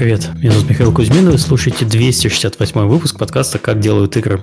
Привет, 0.00 0.30
меня 0.36 0.52
зовут 0.52 0.70
Михаил 0.70 0.94
Кузьмин, 0.94 1.28
вы 1.28 1.36
слушаете 1.36 1.84
268 1.84 2.86
выпуск 2.86 3.18
подкаста 3.18 3.58
«Как 3.58 3.80
делают 3.80 4.16
игры». 4.16 4.42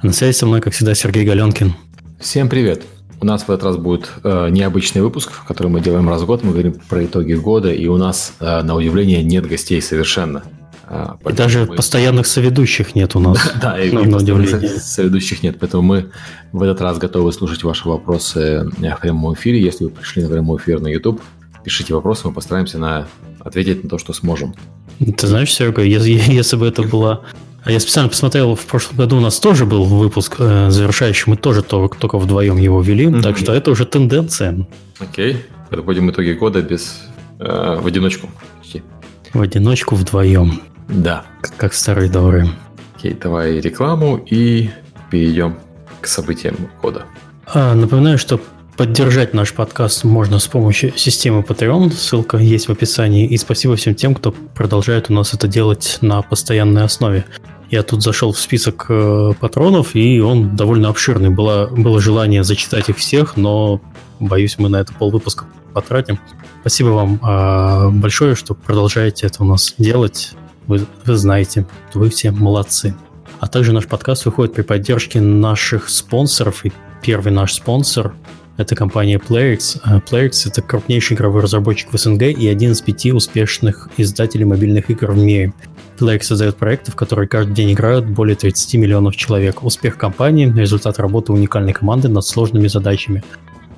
А 0.00 0.06
на 0.08 0.12
связи 0.12 0.36
со 0.36 0.46
мной, 0.46 0.60
как 0.60 0.72
всегда, 0.72 0.96
Сергей 0.96 1.24
Галенкин. 1.24 1.74
Всем 2.18 2.48
привет. 2.48 2.82
У 3.20 3.24
нас 3.24 3.44
в 3.44 3.50
этот 3.52 3.62
раз 3.62 3.76
будет 3.76 4.10
э, 4.24 4.48
необычный 4.50 5.02
выпуск, 5.02 5.30
который 5.46 5.68
мы 5.68 5.80
делаем 5.80 6.08
раз 6.08 6.22
в 6.22 6.26
год. 6.26 6.42
Мы 6.42 6.50
говорим 6.50 6.80
про 6.88 7.04
итоги 7.04 7.34
года, 7.34 7.72
и 7.72 7.86
у 7.86 7.96
нас, 7.98 8.32
э, 8.40 8.62
на 8.62 8.74
удивление, 8.74 9.22
нет 9.22 9.46
гостей 9.46 9.80
совершенно. 9.80 10.42
Э, 10.88 11.10
и 11.24 11.32
даже 11.32 11.66
мы... 11.66 11.76
постоянных 11.76 12.26
соведущих 12.26 12.96
нет 12.96 13.14
у 13.14 13.20
нас. 13.20 13.38
Да, 13.62 13.78
и 13.78 13.90
постоянных 13.92 14.82
соведущих 14.82 15.40
нет. 15.44 15.58
Поэтому 15.60 15.84
мы 15.84 16.10
в 16.50 16.64
этот 16.64 16.80
раз 16.80 16.98
готовы 16.98 17.32
слушать 17.32 17.62
ваши 17.62 17.88
вопросы 17.88 18.68
в 18.76 19.00
прямом 19.00 19.34
эфире. 19.34 19.62
Если 19.62 19.84
вы 19.84 19.90
пришли 19.90 20.24
на 20.24 20.30
прямой 20.30 20.58
эфир 20.58 20.80
на 20.80 20.88
YouTube, 20.88 21.22
пишите 21.62 21.94
вопросы, 21.94 22.26
мы 22.26 22.34
постараемся 22.34 22.78
на 22.78 23.06
ответить 23.46 23.84
на 23.84 23.88
то, 23.88 23.98
что 23.98 24.12
сможем. 24.12 24.52
Ты 24.98 25.26
знаешь, 25.26 25.52
Серега, 25.52 25.82
если, 25.82 26.10
если 26.10 26.56
бы 26.56 26.66
это 26.66 26.82
было... 26.82 27.24
Я 27.64 27.80
специально 27.80 28.08
посмотрел, 28.08 28.54
в 28.54 28.64
прошлом 28.64 28.96
году 28.96 29.16
у 29.16 29.20
нас 29.20 29.40
тоже 29.40 29.66
был 29.66 29.84
выпуск 29.84 30.36
э, 30.38 30.70
завершающий, 30.70 31.24
мы 31.26 31.36
тоже 31.36 31.62
только, 31.62 31.98
только 31.98 32.16
вдвоем 32.16 32.58
его 32.58 32.80
вели, 32.80 33.06
mm-hmm. 33.06 33.22
так 33.22 33.36
что 33.36 33.52
это 33.52 33.72
уже 33.72 33.84
тенденция. 33.84 34.66
Окей, 35.00 35.44
подводим 35.68 36.08
итоги 36.10 36.30
года 36.32 36.62
без... 36.62 37.02
Э, 37.40 37.78
в 37.80 37.86
одиночку. 37.86 38.30
Почти. 38.60 38.84
В 39.32 39.40
одиночку 39.40 39.96
вдвоем. 39.96 40.60
Да. 40.88 41.24
Как, 41.42 41.56
как 41.56 41.74
старые 41.74 42.08
добрые. 42.08 42.48
Окей, 42.96 43.14
давай 43.20 43.58
рекламу 43.60 44.16
и 44.16 44.70
перейдем 45.10 45.56
к 46.00 46.06
событиям 46.06 46.56
года. 46.80 47.04
А, 47.52 47.74
напоминаю, 47.74 48.16
что 48.16 48.40
Поддержать 48.76 49.32
наш 49.32 49.54
подкаст 49.54 50.04
можно 50.04 50.38
с 50.38 50.46
помощью 50.48 50.92
системы 50.98 51.40
Patreon, 51.40 51.90
ссылка 51.92 52.36
есть 52.36 52.68
в 52.68 52.72
описании. 52.72 53.26
И 53.26 53.38
спасибо 53.38 53.74
всем 53.76 53.94
тем, 53.94 54.14
кто 54.14 54.32
продолжает 54.32 55.08
у 55.08 55.14
нас 55.14 55.32
это 55.32 55.48
делать 55.48 55.96
на 56.02 56.20
постоянной 56.20 56.84
основе. 56.84 57.24
Я 57.70 57.82
тут 57.82 58.02
зашел 58.02 58.32
в 58.32 58.38
список 58.38 58.84
э, 58.90 59.32
патронов, 59.40 59.96
и 59.96 60.20
он 60.20 60.56
довольно 60.56 60.90
обширный. 60.90 61.30
Было, 61.30 61.68
было 61.68 62.02
желание 62.02 62.44
зачитать 62.44 62.90
их 62.90 62.98
всех, 62.98 63.38
но 63.38 63.80
боюсь, 64.20 64.58
мы 64.58 64.68
на 64.68 64.76
это 64.76 64.92
полвыпуска 64.92 65.46
потратим. 65.72 66.20
Спасибо 66.60 66.88
вам 66.88 67.18
э, 67.22 67.90
большое, 67.92 68.34
что 68.34 68.54
продолжаете 68.54 69.26
это 69.26 69.42
у 69.42 69.46
нас 69.46 69.74
делать. 69.78 70.32
Вы, 70.66 70.86
вы 71.06 71.16
знаете, 71.16 71.66
вы 71.94 72.10
все 72.10 72.30
молодцы. 72.30 72.94
А 73.40 73.48
также 73.48 73.72
наш 73.72 73.86
подкаст 73.86 74.26
выходит 74.26 74.52
при 74.52 74.62
поддержке 74.62 75.22
наших 75.22 75.88
спонсоров. 75.88 76.66
И 76.66 76.72
первый 77.00 77.32
наш 77.32 77.54
спонсор 77.54 78.12
это 78.56 78.74
компания 78.74 79.18
PlayX. 79.18 79.78
А 79.82 79.98
PlayX— 79.98 80.42
это 80.46 80.62
крупнейший 80.62 81.16
игровой 81.16 81.42
разработчик 81.42 81.92
в 81.92 81.98
СНГ 81.98 82.22
и 82.22 82.48
один 82.48 82.72
из 82.72 82.80
пяти 82.80 83.12
успешных 83.12 83.88
издателей 83.96 84.44
мобильных 84.44 84.90
игр 84.90 85.12
в 85.12 85.18
мире. 85.18 85.52
PlayX 85.98 86.24
создает 86.24 86.56
проекты, 86.56 86.92
в 86.92 86.96
которые 86.96 87.28
каждый 87.28 87.54
день 87.54 87.72
играют 87.72 88.06
более 88.06 88.36
30 88.36 88.74
миллионов 88.74 89.16
человек. 89.16 89.62
Успех 89.64 89.96
компании— 89.96 90.52
результат 90.56 90.98
работы 90.98 91.32
уникальной 91.32 91.72
команды 91.72 92.08
над 92.08 92.24
сложными 92.24 92.68
задачами. 92.68 93.22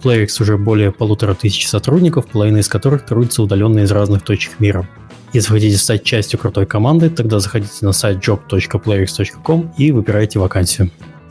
PlayX 0.03 0.41
уже 0.41 0.57
более 0.57 0.93
полутора 0.93 1.35
тысяч 1.35 1.69
сотрудников, 1.69 2.29
половина 2.29 2.59
из 2.59 2.69
которых 2.69 3.05
трудятся 3.05 3.43
удаленно 3.43 3.81
из 3.81 3.91
разных 3.91 4.23
точек 4.23 4.61
мира. 4.61 4.89
Если 5.33 5.51
хотите 5.51 5.77
стать 5.77 6.05
частью 6.05 6.39
крутой 6.39 6.67
команды, 6.67 7.11
тогда 7.11 7.39
заходите 7.39 7.85
на 7.85 7.93
сайт 7.93 8.19
job.playx.com 8.27 9.75
и 9.77 9.93
выбирайте 9.93 10.39
вакансию. 10.39 10.91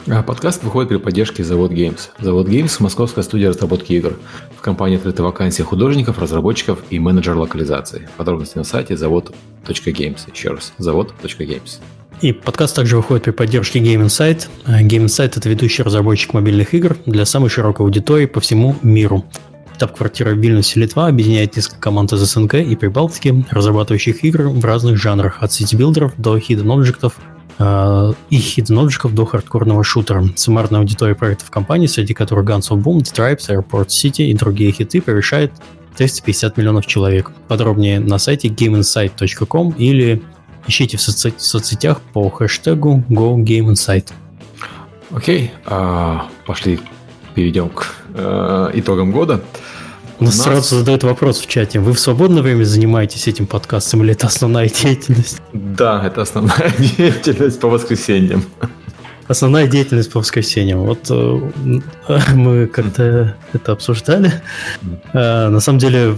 А 0.09 0.23
подкаст 0.23 0.63
выходит 0.63 0.87
при 0.87 0.97
поддержке 0.97 1.43
Завод 1.43 1.71
Games. 1.71 1.99
Завод 2.21 2.47
Games– 2.47 2.73
московская 2.79 3.23
студия 3.23 3.49
разработки 3.49 3.91
игр. 3.91 4.17
В 4.57 4.61
компании 4.61 4.95
открыты 4.95 5.21
вакансии 5.21 5.63
художников, 5.63 6.17
разработчиков 6.17 6.79
и 6.89 6.97
менеджер 6.97 7.35
локализации. 7.35 8.07
Подробности 8.15 8.57
на 8.57 8.63
сайте 8.63 8.95
завод.games. 8.95 10.19
Еще 10.33 10.51
раз, 10.51 10.71
завод.games. 10.77 11.79
И 12.21 12.31
подкаст 12.31 12.73
также 12.77 12.95
выходит 12.95 13.23
при 13.23 13.31
поддержке 13.31 13.79
Game 13.79 14.05
Insight. 14.05 14.47
Game 14.65 15.05
Insight– 15.05 15.33
это 15.35 15.49
ведущий 15.49 15.83
разработчик 15.83 16.33
мобильных 16.33 16.73
игр 16.73 16.95
для 17.05 17.25
самой 17.25 17.49
широкой 17.49 17.85
аудитории 17.85 18.27
по 18.27 18.39
всему 18.39 18.77
миру. 18.81 19.25
Штаб-квартира 19.75 20.29
в 20.29 20.37
Вильнюсе, 20.37 20.79
Литва 20.79 21.07
объединяет 21.07 21.57
несколько 21.57 21.81
команд 21.81 22.13
из 22.13 22.19
СНГ 22.21 22.55
и 22.55 22.77
Прибалтики, 22.77 23.45
разрабатывающих 23.51 24.23
игры 24.23 24.47
в 24.47 24.63
разных 24.63 24.95
жанрах, 24.95 25.43
от 25.43 25.51
сити-билдеров 25.51 26.13
до 26.17 26.37
hidden 26.37 26.71
object 26.71 27.06
ов 27.06 27.17
Э, 27.59 28.13
и 28.29 28.37
хидden 28.37 28.89
до 29.13 29.25
хардкорного 29.25 29.83
шутера. 29.83 30.23
Суммарная 30.35 30.79
аудитория 30.79 31.15
проектов 31.15 31.49
компании, 31.49 31.87
среди 31.87 32.13
которых 32.13 32.45
Guns 32.45 32.69
of 32.69 32.83
Boom, 32.83 32.99
Tribez, 32.99 33.49
Airport 33.49 33.87
City 33.87 34.25
и 34.25 34.33
другие 34.33 34.71
хиты, 34.71 35.01
превышает 35.01 35.51
350 35.97 36.57
миллионов 36.57 36.85
человек. 36.85 37.31
Подробнее 37.47 37.99
на 37.99 38.19
сайте 38.19 38.49
gameinsight.com 38.49 39.71
или 39.77 40.21
ищите 40.67 40.97
в 40.97 40.99
соци- 40.99 41.33
соцсетях 41.37 42.01
по 42.13 42.29
хэштегу 42.29 43.03
GoGameInsight. 43.09 44.11
Окей, 45.09 45.45
okay, 45.45 45.49
а, 45.65 46.27
пошли 46.45 46.79
перейдем 47.33 47.69
к 47.69 47.95
э, 48.15 48.71
итогам 48.73 49.11
года. 49.11 49.41
У 50.19 50.23
нас, 50.23 50.41
сразу 50.41 50.77
задают 50.77 51.03
вопрос 51.03 51.39
в 51.39 51.47
чате. 51.47 51.79
Вы 51.79 51.93
в 51.93 51.99
свободное 51.99 52.41
время 52.41 52.63
занимаетесь 52.63 53.27
этим 53.27 53.45
подкастом 53.45 54.03
или 54.03 54.13
это 54.13 54.27
основная 54.27 54.67
деятельность? 54.67 55.41
Да, 55.53 56.03
это 56.05 56.23
основная 56.23 56.73
деятельность 56.97 57.59
по 57.59 57.67
воскресеньям. 57.67 58.43
Основная 59.27 59.67
деятельность 59.67 60.11
по 60.11 60.19
воскресеньям. 60.19 60.79
Вот 60.79 61.07
э, 61.09 61.51
мы 62.33 62.67
как-то 62.67 63.35
это 63.53 63.71
обсуждали. 63.73 64.31
Э, 65.13 65.49
на 65.49 65.59
самом 65.59 65.77
деле, 65.77 66.17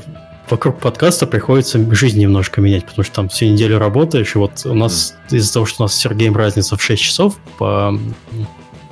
вокруг 0.49 0.79
подкаста 0.79 1.27
приходится 1.27 1.79
жизнь 1.93 2.21
немножко 2.21 2.61
менять, 2.61 2.85
потому 2.85 3.03
что 3.03 3.15
там 3.15 3.29
всю 3.29 3.45
неделю 3.45 3.79
работаешь, 3.79 4.35
и 4.35 4.38
вот 4.38 4.65
у 4.65 4.73
нас 4.73 5.15
из-за 5.29 5.53
того, 5.53 5.65
что 5.65 5.83
у 5.83 5.85
нас 5.85 5.93
с 5.93 5.97
Сергеем 5.97 6.38
разница 6.38 6.77
в 6.77 6.81
6 6.81 7.01
часов 7.01 7.35
по 7.57 7.99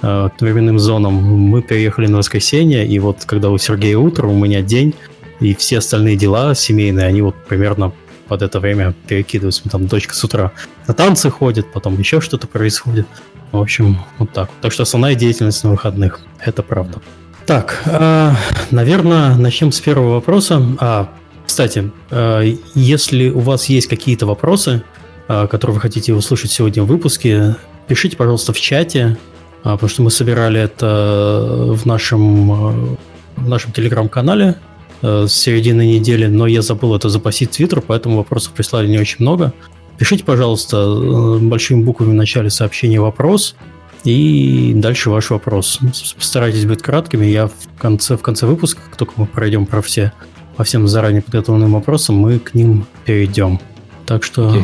э, 0.02 0.30
временным 0.40 0.80
зонам. 0.80 1.13
Мы 1.13 1.62
переехали 1.62 2.08
на 2.08 2.18
воскресенье, 2.18 2.85
и 2.85 3.00
вот 3.00 3.25
когда 3.25 3.50
у 3.50 3.58
Сергея 3.58 3.97
утро, 3.97 4.28
у 4.28 4.38
меня 4.38 4.62
день, 4.62 4.94
и 5.40 5.53
все 5.56 5.80
остальные 5.80 6.16
дела 6.16 6.56
семейные, 6.56 7.06
они 7.06 7.22
вот 7.22 7.35
примерно 7.47 7.94
под 8.28 8.41
это 8.41 8.59
время 8.59 8.94
перекидываются. 9.08 9.68
Там 9.69 9.88
дочка 9.88 10.13
с 10.13 10.24
утра 10.24 10.52
на 10.88 10.94
танцы 10.94 11.30
ходит, 11.30 11.72
потом 11.72 11.97
еще 11.97 12.22
что-то 12.22 12.47
происходит. 12.47 13.08
В 13.52 13.58
общем, 13.58 14.00
вот 14.18 14.31
так. 14.34 14.50
Так 14.62 14.72
что 14.72 14.84
основная 14.84 15.16
деятельность 15.16 15.63
на 15.63 15.72
выходных. 15.72 16.19
Это 16.40 16.64
правда. 16.64 17.02
Так, 17.46 17.81
э, 17.85 18.31
наверное, 18.72 19.35
начнем 19.38 19.72
с 19.72 19.79
первого 19.79 20.16
вопроса. 20.16 20.62
А, 20.79 21.09
кстати, 21.46 21.91
э, 22.12 22.56
если 22.75 23.29
у 23.29 23.40
вас 23.40 23.68
есть 23.69 23.88
какие-то 23.88 24.25
вопросы, 24.25 24.84
э, 25.29 25.47
которые 25.47 25.75
вы 25.75 25.79
хотите 25.79 26.14
услышать 26.14 26.52
сегодня 26.52 26.84
в 26.84 26.88
выпуске, 26.88 27.56
пишите, 27.88 28.18
пожалуйста, 28.18 28.52
в 28.52 28.59
чате. 28.59 29.18
А, 29.63 29.73
потому 29.73 29.90
что 29.90 30.01
мы 30.01 30.12
собирали 30.12 30.62
это 30.62 31.73
в 31.73 31.85
нашем, 31.85 32.51
э, 32.51 32.95
в 33.38 33.47
нашем 33.47 33.72
телеграм-канале 33.72 34.56
э, 35.01 35.25
с 35.28 35.34
середины 35.34 35.85
недели, 35.85 36.28
но 36.28 36.47
я 36.47 36.62
забыл 36.62 36.95
это 36.95 37.09
запасить 37.09 37.51
в 37.51 37.56
Твиттер, 37.56 37.81
поэтому 37.81 38.17
вопросов 38.17 38.53
прислали 38.53 38.88
не 38.88 38.97
очень 38.97 39.17
много. 39.19 39.53
Пишите, 39.97 40.23
пожалуйста, 40.23 40.78
э, 40.78 41.38
большими 41.40 41.84
буквами 41.84 42.12
в 42.12 42.16
начале 42.16 42.50
сообщения 42.50 43.00
вопрос, 43.00 43.56
и 44.03 44.73
дальше 44.75 45.09
ваш 45.09 45.31
вопрос. 45.31 45.79
Постарайтесь 46.16 46.66
быть 46.66 46.81
краткими. 46.81 47.25
Я 47.25 47.47
в 47.47 47.53
конце, 47.78 48.16
в 48.16 48.22
конце 48.22 48.46
выпуска, 48.46 48.81
как 48.81 48.96
только 48.96 49.13
мы 49.17 49.25
пройдем 49.25 49.66
про 49.66 49.81
все, 49.81 50.13
по 50.56 50.63
всем 50.63 50.88
заранее 50.88 51.22
подготовленным 51.22 51.73
вопросам, 51.73 52.16
мы 52.16 52.40
к 52.40 52.53
ним 52.53 52.85
перейдем. 53.06 53.59
Так 54.06 54.23
что 54.23 54.56
okay. 54.56 54.63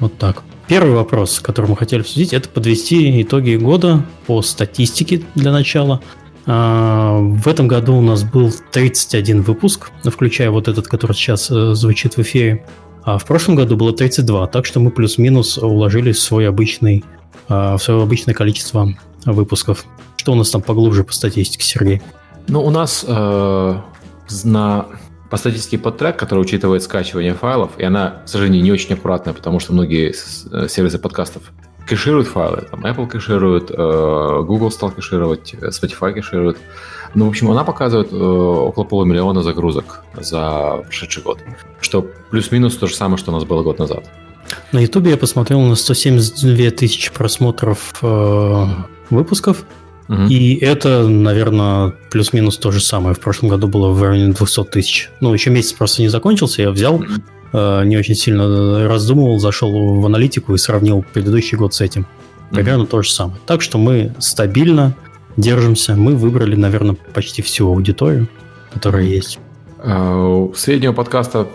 вот 0.00 0.16
так. 0.16 0.42
Первый 0.68 0.94
вопрос, 0.94 1.40
который 1.40 1.66
мы 1.66 1.76
хотели 1.78 2.02
обсудить, 2.02 2.34
это 2.34 2.46
подвести 2.50 3.22
итоги 3.22 3.56
года 3.56 4.04
по 4.26 4.42
статистике 4.42 5.22
для 5.34 5.50
начала. 5.50 6.02
А, 6.44 7.18
в 7.18 7.48
этом 7.48 7.68
году 7.68 7.96
у 7.96 8.02
нас 8.02 8.22
был 8.22 8.52
31 8.70 9.40
выпуск, 9.40 9.90
включая 10.04 10.50
вот 10.50 10.68
этот, 10.68 10.86
который 10.86 11.14
сейчас 11.14 11.50
э, 11.50 11.74
звучит 11.74 12.18
в 12.18 12.20
эфире. 12.20 12.66
А 13.02 13.16
в 13.16 13.24
прошлом 13.24 13.54
году 13.54 13.78
было 13.78 13.94
32, 13.94 14.46
так 14.48 14.66
что 14.66 14.78
мы 14.80 14.90
плюс-минус 14.90 15.56
уложились 15.56 16.16
в 16.16 16.22
свой 16.22 16.46
обычный, 16.46 17.02
а, 17.48 17.78
в 17.78 17.82
свое 17.82 18.02
обычное 18.02 18.34
количество 18.34 18.92
выпусков. 19.24 19.86
Что 20.16 20.32
у 20.32 20.34
нас 20.34 20.50
там 20.50 20.60
поглубже 20.60 21.02
по 21.02 21.14
статистике, 21.14 21.64
Сергей? 21.64 22.02
Ну, 22.46 22.62
у 22.62 22.70
нас 22.70 23.06
э, 23.08 23.80
на 24.44 24.86
по 25.30 25.36
статистике 25.36 25.78
под 25.78 25.98
трек, 25.98 26.16
который 26.16 26.40
учитывает 26.40 26.82
скачивание 26.82 27.34
файлов, 27.34 27.72
и 27.78 27.84
она, 27.84 28.22
к 28.24 28.28
сожалению, 28.28 28.62
не 28.62 28.72
очень 28.72 28.94
аккуратная, 28.94 29.34
потому 29.34 29.60
что 29.60 29.72
многие 29.72 30.10
э, 30.10 30.68
сервисы 30.68 30.98
подкастов 30.98 31.42
кэшируют 31.86 32.28
файлы. 32.28 32.64
Там 32.70 32.84
Apple 32.84 33.06
кэширует, 33.06 33.70
э, 33.70 33.74
Google 33.74 34.70
стал 34.70 34.90
кэшировать, 34.90 35.54
э, 35.54 35.68
Spotify 35.68 36.12
кэширует. 36.12 36.58
Ну, 37.14 37.26
в 37.26 37.28
общем, 37.28 37.50
она 37.50 37.64
показывает 37.64 38.12
около 38.12 38.84
полумиллиона 38.84 39.42
загрузок 39.42 40.04
за 40.14 40.82
прошедший 40.84 41.22
год, 41.22 41.38
что 41.80 42.06
плюс-минус 42.30 42.76
то 42.76 42.86
же 42.86 42.94
самое, 42.94 43.16
что 43.16 43.30
у 43.30 43.34
нас 43.34 43.44
было 43.44 43.62
год 43.62 43.78
назад. 43.78 44.04
На 44.72 44.78
YouTube 44.78 45.06
я 45.06 45.16
посмотрел 45.16 45.60
на 45.62 45.74
172 45.74 46.70
тысячи 46.70 47.12
просмотров 47.12 47.94
выпусков. 49.10 49.64
И 50.08 50.54
это, 50.56 51.06
наверное, 51.06 51.92
плюс-минус 52.10 52.56
то 52.56 52.70
же 52.70 52.80
самое. 52.80 53.14
В 53.14 53.20
прошлом 53.20 53.50
году 53.50 53.68
было 53.68 53.90
в 53.90 54.02
районе 54.02 54.32
200 54.32 54.64
тысяч. 54.64 55.10
Ну, 55.20 55.34
еще 55.34 55.50
месяц 55.50 55.74
просто 55.74 56.00
не 56.00 56.08
закончился, 56.08 56.62
я 56.62 56.70
взял, 56.70 57.04
э, 57.52 57.84
не 57.84 57.96
очень 57.98 58.14
сильно 58.14 58.88
раздумывал, 58.88 59.38
зашел 59.38 60.00
в 60.00 60.06
аналитику 60.06 60.54
и 60.54 60.58
сравнил 60.58 61.04
предыдущий 61.12 61.58
год 61.58 61.74
с 61.74 61.82
этим. 61.82 62.06
Примерно 62.50 62.84
mm-hmm. 62.84 62.86
то 62.86 63.02
же 63.02 63.10
самое. 63.10 63.38
Так 63.44 63.60
что 63.60 63.76
мы 63.76 64.14
стабильно 64.18 64.94
держимся. 65.36 65.94
Мы 65.94 66.16
выбрали, 66.16 66.56
наверное, 66.56 66.96
почти 67.12 67.42
всю 67.42 67.68
аудиторию, 67.68 68.28
которая 68.72 69.04
есть. 69.04 69.38
А, 69.78 70.50
среднего 70.56 70.92
подкаста 70.92 71.46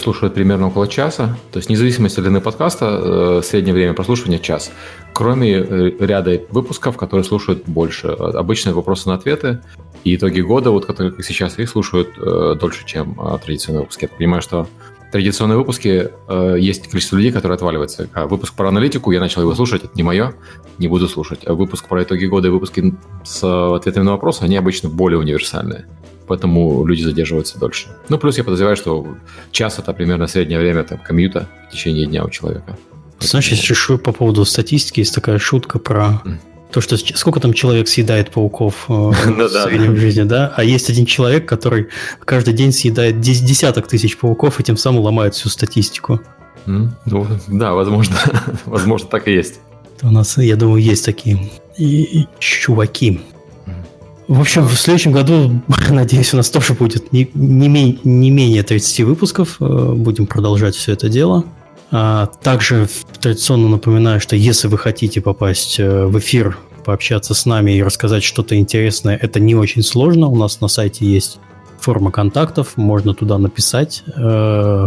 слушают 0.00 0.34
примерно 0.34 0.68
около 0.68 0.88
часа. 0.88 1.36
То 1.52 1.58
есть, 1.58 1.68
независимо 1.68 2.08
от 2.08 2.14
длины 2.14 2.40
подкаста, 2.40 3.38
э, 3.40 3.42
среднее 3.44 3.74
время 3.74 3.94
прослушивания– 3.94 4.38
час. 4.40 4.72
Кроме 5.12 5.52
э, 5.52 5.92
ряда 6.00 6.40
выпусков, 6.50 6.96
которые 6.96 7.24
слушают 7.24 7.64
больше. 7.66 8.08
Обычные 8.08 8.74
вопросы 8.74 9.08
на 9.08 9.14
ответы 9.14 9.60
и 10.04 10.16
итоги 10.16 10.40
года, 10.40 10.70
вот 10.70 10.86
которые, 10.86 11.22
сейчас, 11.22 11.58
их 11.58 11.68
слушают 11.68 12.10
э, 12.18 12.56
дольше, 12.58 12.84
чем 12.86 13.18
традиционные 13.44 13.80
выпуски. 13.80 14.04
Я 14.04 14.08
понимаю, 14.08 14.42
что 14.42 14.66
традиционные 15.12 15.58
выпуски 15.58 16.10
э, 16.28 16.56
есть 16.58 16.88
количество 16.88 17.16
людей, 17.16 17.32
которые 17.32 17.56
отваливаются. 17.56 18.08
А 18.12 18.26
выпуск 18.26 18.54
про 18.54 18.68
аналитику, 18.68 19.10
я 19.10 19.20
начал 19.20 19.42
его 19.42 19.54
слушать, 19.54 19.84
это 19.84 19.92
не 19.94 20.02
мое, 20.02 20.34
не 20.78 20.88
буду 20.88 21.08
слушать. 21.08 21.40
А 21.46 21.54
выпуск 21.54 21.88
про 21.88 22.02
итоги 22.02 22.26
года 22.26 22.48
и 22.48 22.50
выпуски 22.50 22.94
с 23.24 23.42
ответами 23.74 24.04
на 24.04 24.12
вопросы, 24.12 24.42
они 24.42 24.56
обычно 24.56 24.88
более 24.88 25.18
универсальные. 25.18 25.86
Поэтому 26.26 26.86
люди 26.86 27.02
задерживаются 27.02 27.58
дольше. 27.58 27.88
Ну, 28.08 28.16
плюс 28.16 28.38
я 28.38 28.44
подозреваю, 28.44 28.76
что 28.76 29.16
час 29.50 29.78
это 29.80 29.92
примерно 29.92 30.28
среднее 30.28 30.60
время 30.60 30.84
там, 30.84 30.98
комьюта 30.98 31.48
в 31.68 31.72
течение 31.72 32.06
дня 32.06 32.24
у 32.24 32.30
человека. 32.30 32.78
Знаешь, 33.18 33.48
если 33.48 33.74
что 33.74 33.98
по 33.98 34.12
поводу 34.12 34.44
статистики, 34.44 35.00
есть 35.00 35.14
такая 35.14 35.38
шутка 35.38 35.78
про 35.78 36.22
то, 36.70 36.80
что 36.80 36.96
сколько 36.96 37.40
там 37.40 37.52
человек 37.52 37.88
съедает 37.88 38.30
пауков 38.30 38.86
э, 38.88 38.92
в 38.92 39.48
среднем 39.48 39.96
жизни, 39.96 40.22
да? 40.22 40.52
А 40.56 40.64
есть 40.64 40.88
один 40.90 41.06
человек, 41.06 41.46
который 41.46 41.88
каждый 42.24 42.54
день 42.54 42.72
съедает 42.72 43.20
десяток 43.20 43.88
тысяч 43.88 44.16
пауков 44.16 44.60
и 44.60 44.62
тем 44.62 44.76
самым 44.76 45.02
ломает 45.02 45.34
всю 45.34 45.48
статистику. 45.48 46.20
Ну, 46.66 47.26
да, 47.48 47.74
возможно, 47.74 48.16
возможно, 48.66 49.08
так 49.08 49.28
и 49.28 49.32
есть. 49.32 49.60
У 50.02 50.10
нас, 50.10 50.38
я 50.38 50.56
думаю, 50.56 50.82
есть 50.82 51.04
такие 51.04 51.50
чуваки. 52.38 53.20
В 54.28 54.40
общем, 54.40 54.64
в 54.64 54.76
следующем 54.76 55.10
году, 55.10 55.60
надеюсь, 55.90 56.32
у 56.32 56.36
нас 56.36 56.50
тоже 56.50 56.74
будет 56.74 57.12
не, 57.12 57.28
не, 57.34 57.98
не 58.04 58.30
менее 58.30 58.62
30 58.62 59.00
выпусков. 59.00 59.56
Э, 59.60 59.92
будем 59.94 60.26
продолжать 60.26 60.76
все 60.76 60.92
это 60.92 61.08
дело. 61.08 61.44
А, 61.92 62.26
также 62.26 62.88
традиционно 63.20 63.68
напоминаю, 63.68 64.20
что 64.20 64.36
если 64.36 64.68
вы 64.68 64.78
хотите 64.78 65.20
попасть 65.20 65.80
э, 65.80 66.06
в 66.06 66.18
эфир, 66.18 66.56
пообщаться 66.84 67.34
с 67.34 67.46
нами 67.46 67.72
и 67.72 67.82
рассказать 67.82 68.22
что-то 68.22 68.56
интересное, 68.56 69.16
это 69.16 69.40
не 69.40 69.54
очень 69.54 69.82
сложно. 69.82 70.28
У 70.28 70.36
нас 70.36 70.60
на 70.60 70.68
сайте 70.68 71.04
есть 71.04 71.38
форма 71.78 72.10
контактов, 72.10 72.76
можно 72.76 73.14
туда 73.14 73.38
написать 73.38 74.02
э, 74.06 74.86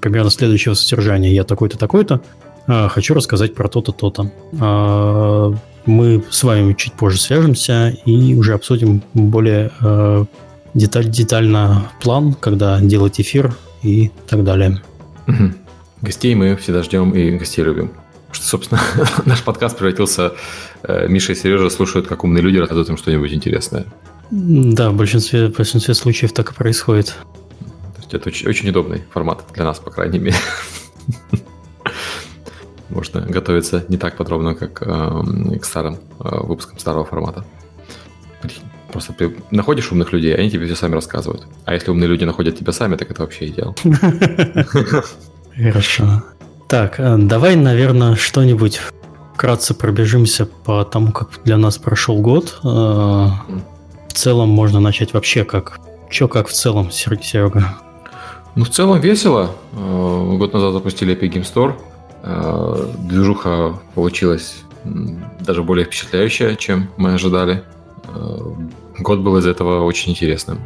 примерно 0.00 0.30
следующего 0.30 0.74
содержания. 0.74 1.32
Я 1.32 1.44
такой-то, 1.44 1.78
такой-то, 1.78 2.20
э, 2.66 2.88
хочу 2.88 3.14
рассказать 3.14 3.54
про 3.54 3.68
то-то, 3.68 3.92
то-то. 3.92 4.30
Э, 4.52 5.54
мы 5.84 6.22
с 6.30 6.42
вами 6.42 6.74
чуть 6.74 6.92
позже 6.92 7.18
свяжемся 7.18 7.96
и 8.04 8.34
уже 8.34 8.54
обсудим 8.54 9.02
более 9.14 9.72
деталь, 10.74 11.08
детально 11.08 11.90
план, 12.00 12.34
когда 12.34 12.80
делать 12.80 13.20
эфир 13.20 13.56
и 13.82 14.12
так 14.28 14.44
далее. 14.44 14.80
Угу. 15.26 15.52
Гостей 16.02 16.34
мы 16.34 16.56
всегда 16.56 16.82
ждем 16.82 17.12
и 17.12 17.30
гостей 17.30 17.64
любим. 17.64 17.92
Что, 18.32 18.44
собственно, 18.44 18.80
наш 19.24 19.42
подкаст 19.42 19.78
превратился... 19.78 20.32
Э, 20.82 21.06
Миша 21.06 21.32
и 21.32 21.34
Сережа 21.36 21.70
слушают, 21.70 22.08
как 22.08 22.24
умные 22.24 22.42
люди 22.42 22.56
рассказывают 22.56 22.88
им 22.90 22.96
что-нибудь 22.96 23.32
интересное. 23.32 23.86
Да, 24.30 24.90
в 24.90 24.96
большинстве, 24.96 25.46
в 25.46 25.56
большинстве 25.56 25.94
случаев 25.94 26.32
так 26.32 26.50
и 26.50 26.54
происходит. 26.54 27.14
То 27.94 27.98
есть 27.98 28.14
это 28.14 28.28
очень, 28.28 28.48
очень 28.48 28.68
удобный 28.70 29.04
формат 29.12 29.44
для 29.54 29.64
нас, 29.64 29.78
по 29.78 29.90
крайней 29.90 30.18
мере. 30.18 30.36
Можно 32.88 33.20
готовиться 33.20 33.84
не 33.88 33.96
так 33.96 34.16
подробно, 34.16 34.56
как 34.56 34.82
э, 34.82 35.58
к 35.60 35.64
старым 35.64 35.98
э, 36.18 36.36
выпускам 36.42 36.80
старого 36.80 37.04
формата. 37.04 37.44
Просто 38.90 39.12
ты 39.12 39.36
находишь 39.52 39.92
умных 39.92 40.12
людей, 40.12 40.34
они 40.34 40.50
тебе 40.50 40.66
все 40.66 40.74
сами 40.74 40.94
рассказывают. 40.94 41.46
А 41.64 41.74
если 41.74 41.92
умные 41.92 42.08
люди 42.08 42.24
находят 42.24 42.58
тебя 42.58 42.72
сами, 42.72 42.96
так 42.96 43.08
это 43.10 43.22
вообще 43.22 43.46
идеал. 43.46 43.76
Хорошо. 45.56 46.22
Так, 46.68 46.98
э, 46.98 47.16
давай, 47.18 47.54
наверное, 47.54 48.16
что-нибудь 48.16 48.80
вкратце 49.34 49.74
пробежимся 49.74 50.46
по 50.46 50.84
тому, 50.84 51.12
как 51.12 51.28
для 51.44 51.58
нас 51.58 51.76
прошел 51.78 52.18
год. 52.20 52.60
Э, 52.64 52.66
в 52.66 54.12
целом 54.14 54.48
можно 54.48 54.80
начать 54.80 55.12
вообще 55.12 55.44
как... 55.44 55.78
Че 56.10 56.28
как 56.28 56.48
в 56.48 56.52
целом, 56.52 56.90
Серега? 56.90 57.78
Ну, 58.54 58.64
в 58.64 58.70
целом 58.70 59.00
весело. 59.00 59.50
Э, 59.72 60.36
год 60.38 60.54
назад 60.54 60.72
запустили 60.72 61.14
Epic 61.14 61.32
Game 61.32 61.44
Store. 61.44 61.74
Движуха 63.08 63.80
получилась 63.96 64.62
даже 65.40 65.64
более 65.64 65.84
впечатляющая, 65.84 66.54
чем 66.54 66.88
мы 66.96 67.14
ожидали. 67.14 67.64
Год 68.98 69.18
был 69.18 69.36
из 69.38 69.46
этого 69.46 69.84
очень 69.84 70.12
интересным. 70.12 70.60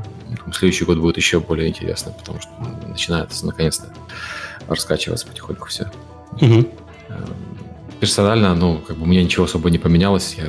Следующий 0.53 0.85
год 0.85 0.99
будет 0.99 1.17
еще 1.17 1.41
более 1.41 1.69
интересным, 1.71 2.13
потому 2.13 2.41
что 2.41 2.51
начинается 2.87 3.47
наконец-то 3.47 3.87
раскачиваться 4.69 5.27
потихоньку 5.27 5.69
все. 5.69 5.91
Угу. 6.41 6.69
Персонально, 8.01 8.55
ну, 8.55 8.79
как 8.79 8.97
бы 8.97 9.05
у 9.05 9.07
меня 9.07 9.23
ничего 9.23 9.45
особо 9.45 9.71
не 9.71 9.79
поменялось. 9.79 10.37
Я 10.39 10.47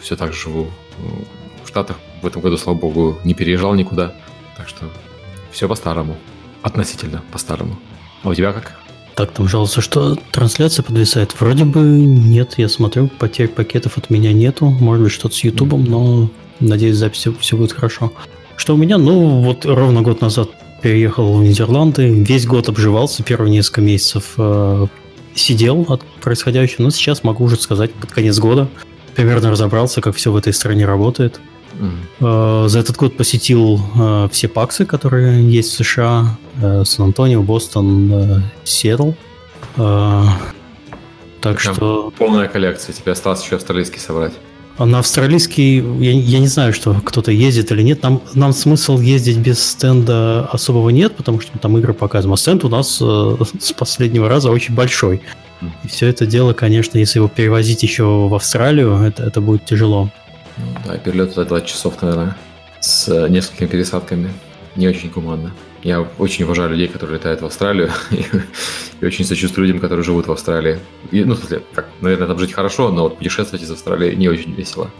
все 0.00 0.16
так 0.16 0.32
же 0.32 0.40
живу 0.40 0.66
в 1.64 1.68
Штатах. 1.68 1.96
В 2.22 2.26
этом 2.26 2.42
году, 2.42 2.56
слава 2.56 2.76
богу, 2.76 3.18
не 3.24 3.34
переезжал 3.34 3.74
никуда. 3.74 4.12
Так 4.56 4.68
что 4.68 4.86
все 5.50 5.68
по-старому. 5.68 6.16
Относительно 6.62 7.22
по-старому. 7.32 7.78
А 8.22 8.28
у 8.28 8.34
тебя 8.34 8.52
как? 8.52 8.78
Так, 9.14 9.32
там 9.32 9.48
жалуются, 9.48 9.80
что 9.80 10.16
трансляция 10.30 10.82
подвисает. 10.82 11.38
Вроде 11.40 11.64
бы 11.64 11.80
нет, 11.80 12.54
я 12.58 12.68
смотрю, 12.68 13.08
потерь 13.08 13.48
пакетов 13.48 13.98
от 13.98 14.10
меня 14.10 14.32
нету. 14.32 14.66
Может 14.66 15.04
быть, 15.04 15.12
что-то 15.12 15.34
с 15.34 15.44
Ютубом, 15.44 15.84
но 15.84 16.30
надеюсь, 16.60 16.96
запись 16.96 17.26
все 17.40 17.56
будет 17.56 17.72
хорошо. 17.72 18.12
Что 18.56 18.74
у 18.74 18.76
меня? 18.76 18.98
Ну, 18.98 19.42
вот 19.42 19.64
ровно 19.64 20.02
год 20.02 20.20
назад 20.20 20.50
переехал 20.82 21.36
в 21.36 21.42
Нидерланды, 21.42 22.08
весь 22.08 22.46
год 22.46 22.68
обживался, 22.68 23.22
первые 23.22 23.50
несколько 23.50 23.80
месяцев 23.80 24.32
э, 24.36 24.86
сидел 25.34 25.86
от 25.88 26.02
происходящего, 26.20 26.84
но 26.84 26.90
сейчас 26.90 27.22
могу 27.22 27.44
уже 27.44 27.56
сказать 27.56 27.92
под 27.92 28.10
конец 28.12 28.38
года 28.38 28.68
примерно 29.14 29.50
разобрался, 29.50 30.00
как 30.00 30.16
все 30.16 30.32
в 30.32 30.36
этой 30.36 30.52
стране 30.52 30.86
работает. 30.86 31.40
Mm. 31.74 32.64
Э, 32.64 32.68
за 32.68 32.78
этот 32.78 32.96
год 32.96 33.16
посетил 33.16 33.80
э, 33.94 34.28
все 34.32 34.48
паксы, 34.48 34.84
которые 34.86 35.48
есть 35.50 35.72
в 35.72 35.84
США, 35.84 36.38
э, 36.60 36.84
Сан-Антонио, 36.84 37.42
Бостон, 37.42 38.12
э, 38.12 38.42
Сиэтл. 38.64 39.12
Э, 39.76 40.24
так 41.40 41.58
Прям 41.58 41.74
что... 41.74 42.12
Полная 42.18 42.48
коллекция, 42.48 42.92
тебе 42.92 43.12
осталось 43.12 43.42
еще 43.42 43.56
австралийский 43.56 43.98
собрать. 43.98 44.32
На 44.84 45.00
австралийский, 45.00 45.76
я, 45.76 46.12
я 46.12 46.38
не 46.38 46.46
знаю, 46.46 46.72
что 46.72 46.94
кто-то 47.04 47.30
ездит 47.30 47.70
или 47.70 47.82
нет. 47.82 48.02
Нам, 48.02 48.22
нам 48.32 48.54
смысл 48.54 48.98
ездить 48.98 49.36
без 49.36 49.62
стенда 49.62 50.46
особого 50.46 50.88
нет, 50.88 51.14
потому 51.16 51.40
что 51.40 51.58
там 51.58 51.76
игры 51.76 51.92
показываем. 51.92 52.32
А 52.32 52.36
стенд 52.38 52.64
у 52.64 52.70
нас 52.70 52.98
э, 53.02 53.36
с 53.60 53.72
последнего 53.72 54.28
раза 54.28 54.50
очень 54.50 54.74
большой. 54.74 55.22
И 55.84 55.88
все 55.88 56.06
это 56.06 56.24
дело, 56.24 56.54
конечно, 56.54 56.96
если 56.96 57.18
его 57.18 57.28
перевозить 57.28 57.82
еще 57.82 58.04
в 58.04 58.34
Австралию, 58.34 58.96
это, 59.02 59.22
это 59.24 59.42
будет 59.42 59.66
тяжело. 59.66 60.10
Ну, 60.56 60.64
да, 60.86 60.96
перелет 60.96 61.34
туда 61.34 61.44
20 61.44 61.68
часов, 61.68 62.00
наверное, 62.00 62.36
с 62.80 63.06
э, 63.08 63.28
несколькими 63.28 63.66
пересадками. 63.66 64.32
Не 64.76 64.88
очень 64.88 65.10
гуманно. 65.10 65.52
Я 65.82 66.06
очень 66.18 66.44
уважаю 66.44 66.70
людей, 66.70 66.88
которые 66.88 67.18
летают 67.18 67.40
в 67.40 67.46
Австралию, 67.46 67.90
и, 68.10 68.24
и 69.00 69.04
очень 69.04 69.24
сочувствую 69.24 69.66
людям, 69.66 69.80
которые 69.80 70.04
живут 70.04 70.26
в 70.26 70.32
Австралии. 70.32 70.78
И, 71.10 71.24
ну, 71.24 71.34
в 71.34 71.38
смысле, 71.38 71.62
как, 71.74 71.88
наверное, 72.00 72.28
там 72.28 72.38
жить 72.38 72.52
хорошо, 72.52 72.90
но 72.90 73.04
вот 73.04 73.18
путешествовать 73.18 73.62
из 73.64 73.70
Австралии 73.70 74.14
не 74.14 74.28
очень 74.28 74.52
весело. 74.52 74.90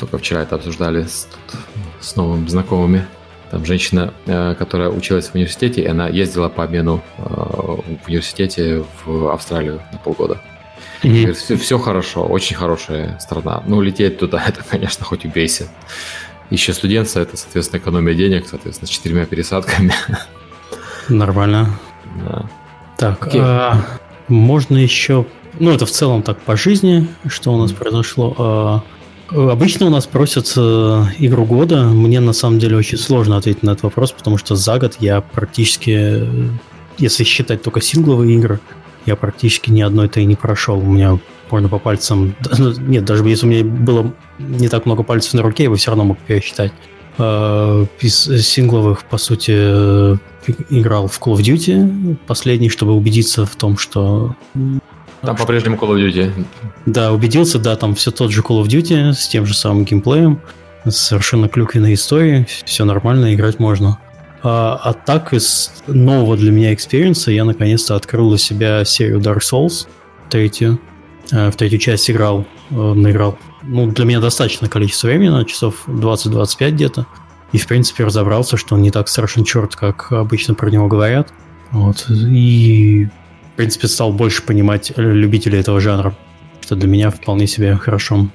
Только 0.00 0.18
вчера 0.18 0.42
это 0.42 0.56
обсуждали 0.56 1.04
с, 1.04 1.28
тут, 1.46 1.60
с 2.00 2.16
новыми 2.16 2.48
знакомыми. 2.48 3.06
Там 3.50 3.64
женщина, 3.64 4.12
э, 4.26 4.56
которая 4.58 4.88
училась 4.88 5.28
в 5.28 5.34
университете, 5.36 5.82
и 5.82 5.86
она 5.86 6.08
ездила 6.08 6.48
по 6.48 6.64
обмену 6.64 7.02
э, 7.18 7.22
в 7.22 8.08
университете 8.08 8.84
в 9.04 9.28
Австралию 9.32 9.80
на 9.92 9.98
полгода. 9.98 10.40
Mm-hmm. 11.02 11.16
Говорит, 11.18 11.36
все, 11.36 11.56
все 11.56 11.78
хорошо, 11.78 12.24
очень 12.24 12.56
хорошая 12.56 13.18
страна. 13.20 13.62
Ну, 13.66 13.80
лететь 13.80 14.18
туда, 14.18 14.42
это, 14.48 14.64
конечно, 14.68 15.04
хоть 15.04 15.24
убейся. 15.24 15.68
Еще 16.50 16.72
студентство, 16.72 17.20
это, 17.20 17.36
соответственно, 17.36 17.80
экономия 17.80 18.14
денег, 18.14 18.46
соответственно, 18.48 18.86
с 18.86 18.90
четырьмя 18.90 19.26
пересадками. 19.26 19.92
Нормально. 21.08 21.78
Да. 22.24 22.48
Так, 22.96 23.28
а, 23.34 23.84
можно 24.28 24.76
еще... 24.76 25.26
Ну, 25.58 25.70
это 25.70 25.86
в 25.86 25.90
целом 25.90 26.22
так 26.22 26.38
по 26.40 26.56
жизни, 26.56 27.08
что 27.26 27.52
у 27.52 27.58
нас 27.58 27.72
произошло. 27.72 28.34
А, 28.38 28.82
обычно 29.50 29.86
у 29.86 29.90
нас 29.90 30.06
просят 30.06 30.52
э, 30.56 31.04
игру 31.18 31.44
года. 31.44 31.84
Мне 31.84 32.20
на 32.20 32.32
самом 32.32 32.58
деле 32.58 32.76
очень 32.76 32.98
сложно 32.98 33.36
ответить 33.36 33.62
на 33.62 33.70
этот 33.70 33.84
вопрос, 33.84 34.12
потому 34.12 34.38
что 34.38 34.54
за 34.54 34.78
год 34.78 34.96
я 35.00 35.20
практически, 35.20 36.28
если 36.98 37.24
считать 37.24 37.62
только 37.62 37.80
сингловые 37.80 38.36
игры, 38.36 38.60
я 39.04 39.16
практически 39.16 39.70
ни 39.70 39.82
одной-то 39.82 40.20
и 40.20 40.24
не 40.24 40.36
прошел. 40.36 40.78
У 40.78 40.92
меня 40.92 41.18
можно 41.50 41.68
по 41.68 41.78
пальцам... 41.78 42.34
Ну, 42.58 42.72
нет, 42.72 43.04
даже 43.04 43.26
если 43.28 43.46
у 43.46 43.48
меня 43.48 43.64
было 43.64 44.12
не 44.38 44.68
так 44.68 44.86
много 44.86 45.02
пальцев 45.02 45.34
на 45.34 45.42
руке, 45.42 45.64
я 45.64 45.70
бы 45.70 45.76
все 45.76 45.90
равно 45.90 46.04
мог 46.04 46.18
пересчитать. 46.18 46.72
Э, 47.18 47.86
из 48.00 48.24
сингловых, 48.46 49.04
по 49.04 49.18
сути, 49.18 49.52
играл 50.70 51.08
в 51.08 51.20
Call 51.20 51.34
of 51.34 51.40
Duty 51.40 52.16
последний, 52.26 52.68
чтобы 52.68 52.94
убедиться 52.94 53.46
в 53.46 53.56
том, 53.56 53.78
что... 53.78 54.34
Там 55.22 55.36
по-прежнему 55.36 55.76
Call 55.76 55.94
of 55.94 56.06
Duty. 56.06 56.46
Да, 56.84 57.12
убедился, 57.12 57.58
да, 57.58 57.76
там 57.76 57.94
все 57.94 58.10
тот 58.10 58.32
же 58.32 58.42
Call 58.42 58.62
of 58.62 58.66
Duty 58.66 59.12
с 59.12 59.28
тем 59.28 59.46
же 59.46 59.54
самым 59.54 59.84
геймплеем, 59.84 60.40
совершенно 60.86 61.48
клюквенной 61.48 61.94
историей, 61.94 62.46
все 62.64 62.84
нормально, 62.84 63.34
играть 63.34 63.58
можно. 63.58 63.98
А, 64.42 64.78
а 64.82 64.92
так 64.92 65.32
из 65.32 65.72
нового 65.86 66.36
для 66.36 66.52
меня 66.52 66.74
экспириенса 66.74 67.32
я 67.32 67.44
наконец-то 67.44 67.96
открыл 67.96 68.28
для 68.28 68.38
себя 68.38 68.84
серию 68.84 69.18
Dark 69.20 69.40
Souls, 69.40 69.88
третью. 70.28 70.78
Э, 71.32 71.50
в 71.50 71.56
третью 71.56 71.78
часть 71.78 72.10
играл, 72.10 72.46
э, 72.70 72.74
наиграл, 72.74 73.38
ну, 73.62 73.90
для 73.90 74.04
меня 74.04 74.20
достаточно 74.20 74.68
количество 74.68 75.08
времени, 75.08 75.44
часов 75.44 75.84
20-25 75.86 76.70
где-то. 76.70 77.06
И, 77.52 77.58
в 77.58 77.66
принципе, 77.66 78.04
разобрался, 78.04 78.56
что 78.56 78.74
он 78.74 78.82
не 78.82 78.90
так 78.90 79.08
страшен 79.08 79.44
черт, 79.44 79.76
как 79.76 80.12
обычно 80.12 80.54
про 80.54 80.70
него 80.70 80.88
говорят. 80.88 81.32
Вот. 81.70 82.06
И, 82.10 83.08
в 83.52 83.56
принципе, 83.56 83.88
стал 83.88 84.12
больше 84.12 84.42
понимать 84.42 84.92
любителей 84.96 85.60
этого 85.60 85.80
жанра, 85.80 86.14
что 86.60 86.76
для 86.76 86.88
меня 86.88 87.10
вполне 87.10 87.46
себе 87.46 87.76
хорошо. 87.76 88.28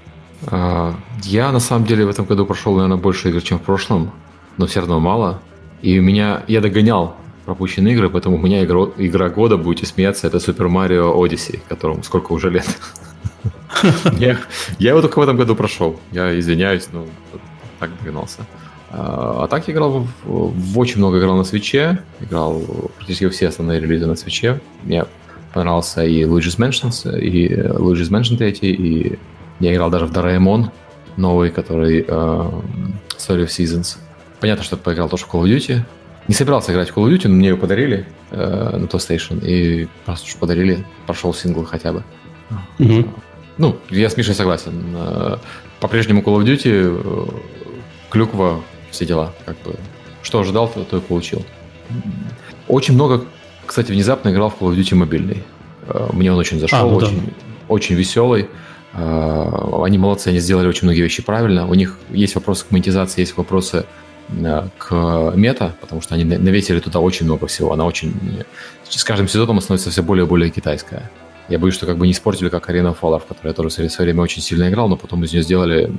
А, 0.48 0.96
я, 1.24 1.52
на 1.52 1.60
самом 1.60 1.86
деле, 1.86 2.06
в 2.06 2.10
этом 2.10 2.26
году 2.26 2.46
прошел, 2.46 2.74
наверное, 2.76 2.98
больше 2.98 3.30
игр, 3.30 3.42
чем 3.42 3.60
в 3.60 3.64
прошлом, 3.64 4.12
но 4.58 4.66
все 4.66 4.80
равно 4.80 5.00
мало. 5.00 5.42
И 5.82 6.00
у 6.00 6.02
меня, 6.02 6.44
я 6.48 6.62
догонял 6.62 7.16
пропущенные 7.46 7.94
игры, 7.94 8.10
поэтому 8.10 8.38
у 8.38 8.40
меня 8.40 8.64
игра, 8.64 8.88
игра 8.98 9.30
года, 9.30 9.58
будете 9.58 9.86
смеяться, 9.86 10.28
это 10.28 10.38
Super 10.38 10.70
Mario 10.70 11.16
Odyssey, 11.16 11.60
которому 11.68 12.04
сколько 12.04 12.34
уже 12.34 12.50
лет. 12.50 12.68
я, 14.20 14.38
его 14.80 15.02
только 15.02 15.20
в 15.20 15.22
этом 15.22 15.38
году 15.38 15.56
прошел. 15.56 16.00
Я 16.12 16.38
извиняюсь, 16.40 16.88
но 16.92 17.06
так 17.80 17.90
догнался. 18.04 18.46
А, 18.92 19.44
а 19.44 19.48
так 19.48 19.70
играл 19.70 20.08
в, 20.24 20.78
очень 20.78 20.98
много 20.98 21.20
играл 21.20 21.38
на 21.38 21.44
свече, 21.44 22.00
играл 22.20 22.62
практически 22.98 23.30
все 23.30 23.48
основные 23.48 23.80
релизы 23.80 24.06
на 24.06 24.16
свече. 24.16 24.60
Мне 24.84 25.06
понравился 25.54 26.04
и 26.04 26.24
Luigi's 26.24 26.58
Mansion, 26.58 27.20
и 27.20 27.48
Luigi's 27.54 28.10
Mansion 28.10 28.38
3, 28.38 28.52
и 28.62 29.20
я 29.60 29.74
играл 29.74 29.90
даже 29.90 30.06
в 30.06 30.12
Doraemon 30.12 30.70
новый, 31.18 31.50
который 31.52 32.02
uh, 32.02 32.64
Story 33.18 33.46
of 33.46 33.48
Seasons. 33.48 33.98
Понятно, 34.40 34.64
что 34.64 34.78
поиграл 34.78 35.10
тоже 35.10 35.26
в 35.26 35.34
Call 35.34 35.44
of 35.44 35.56
Duty. 35.56 35.82
Не 36.32 36.36
собирался 36.36 36.72
играть 36.72 36.92
в 36.92 36.98
Call 36.98 37.10
of 37.10 37.14
Duty, 37.14 37.28
но 37.28 37.36
мне 37.36 37.50
ее 37.50 37.58
подарили 37.58 38.08
э, 38.30 38.78
на 38.78 38.86
PlayStation. 38.86 39.46
И 39.46 39.90
просто 40.06 40.28
уж 40.28 40.38
подарили, 40.38 40.86
прошел 41.06 41.34
сингл 41.34 41.66
хотя 41.66 41.92
бы. 41.92 42.06
Mm-hmm. 42.80 43.10
Ну, 43.58 43.76
я 43.90 44.10
с 44.10 44.16
Мишей 44.16 44.34
согласен. 44.34 44.82
Э, 44.96 45.38
по-прежнему 45.82 46.22
Call 46.22 46.38
of 46.38 46.46
Duty, 46.46 46.62
э, 46.64 47.26
клюква, 48.10 48.62
все 48.92 49.06
дела. 49.06 49.34
Как 49.46 49.58
бы, 49.64 49.76
что 50.24 50.40
ожидал, 50.40 50.70
то, 50.70 50.86
то 50.86 51.00
и 51.00 51.02
получил. 51.02 51.44
Очень 52.70 52.94
много, 52.94 53.26
кстати, 53.66 53.92
внезапно 53.92 54.30
играл 54.30 54.52
в 54.52 54.54
Call 54.54 54.72
of 54.72 54.78
Duty 54.78 54.96
мобильный. 54.96 55.44
Э, 55.90 56.12
мне 56.14 56.32
он 56.32 56.40
очень 56.40 56.62
зашел, 56.62 56.80
а, 56.80 56.84
ну, 56.90 56.96
очень, 56.96 57.26
да. 57.26 57.32
очень 57.68 57.96
веселый. 57.96 58.48
Они 58.94 59.98
молодцы, 59.98 60.30
они 60.30 60.40
сделали 60.40 60.68
очень 60.68 60.86
многие 60.86 61.02
вещи 61.02 61.22
правильно. 61.24 61.68
У 61.68 61.74
них 61.74 61.98
есть 62.10 62.36
вопросы 62.36 62.66
к 62.66 62.72
монетизации, 62.72 63.20
есть 63.20 63.36
вопросы 63.36 63.86
к 64.78 65.34
мета, 65.36 65.76
потому 65.82 66.02
что 66.02 66.16
они 66.16 66.24
навесили 66.24 66.80
туда 66.80 67.00
очень 67.00 67.26
много 67.26 67.48
всего. 67.48 67.74
Она 67.74 67.86
очень... 67.86 68.14
С 68.90 69.04
каждым 69.04 69.28
сезоном 69.28 69.52
она 69.52 69.62
становится 69.62 69.90
все 69.90 70.04
более 70.04 70.26
и 70.26 70.28
более 70.28 70.50
китайская. 70.50 71.10
Я 71.50 71.60
боюсь, 71.60 71.76
что 71.76 71.86
как 71.86 71.98
бы 71.98 72.06
не 72.06 72.14
испортили, 72.14 72.50
как 72.50 72.70
Arena 72.70 72.96
of 72.96 72.98
Valor, 73.02 73.20
в 73.20 73.26
которой 73.26 73.50
я 73.50 73.54
тоже 73.54 73.70
в 73.70 73.74
свое 73.74 73.90
время 74.00 74.22
очень 74.22 74.42
сильно 74.42 74.70
играл, 74.70 74.88
но 74.88 74.96
потом 74.96 75.24
из 75.24 75.34
нее 75.34 75.44
сделали 75.44 75.92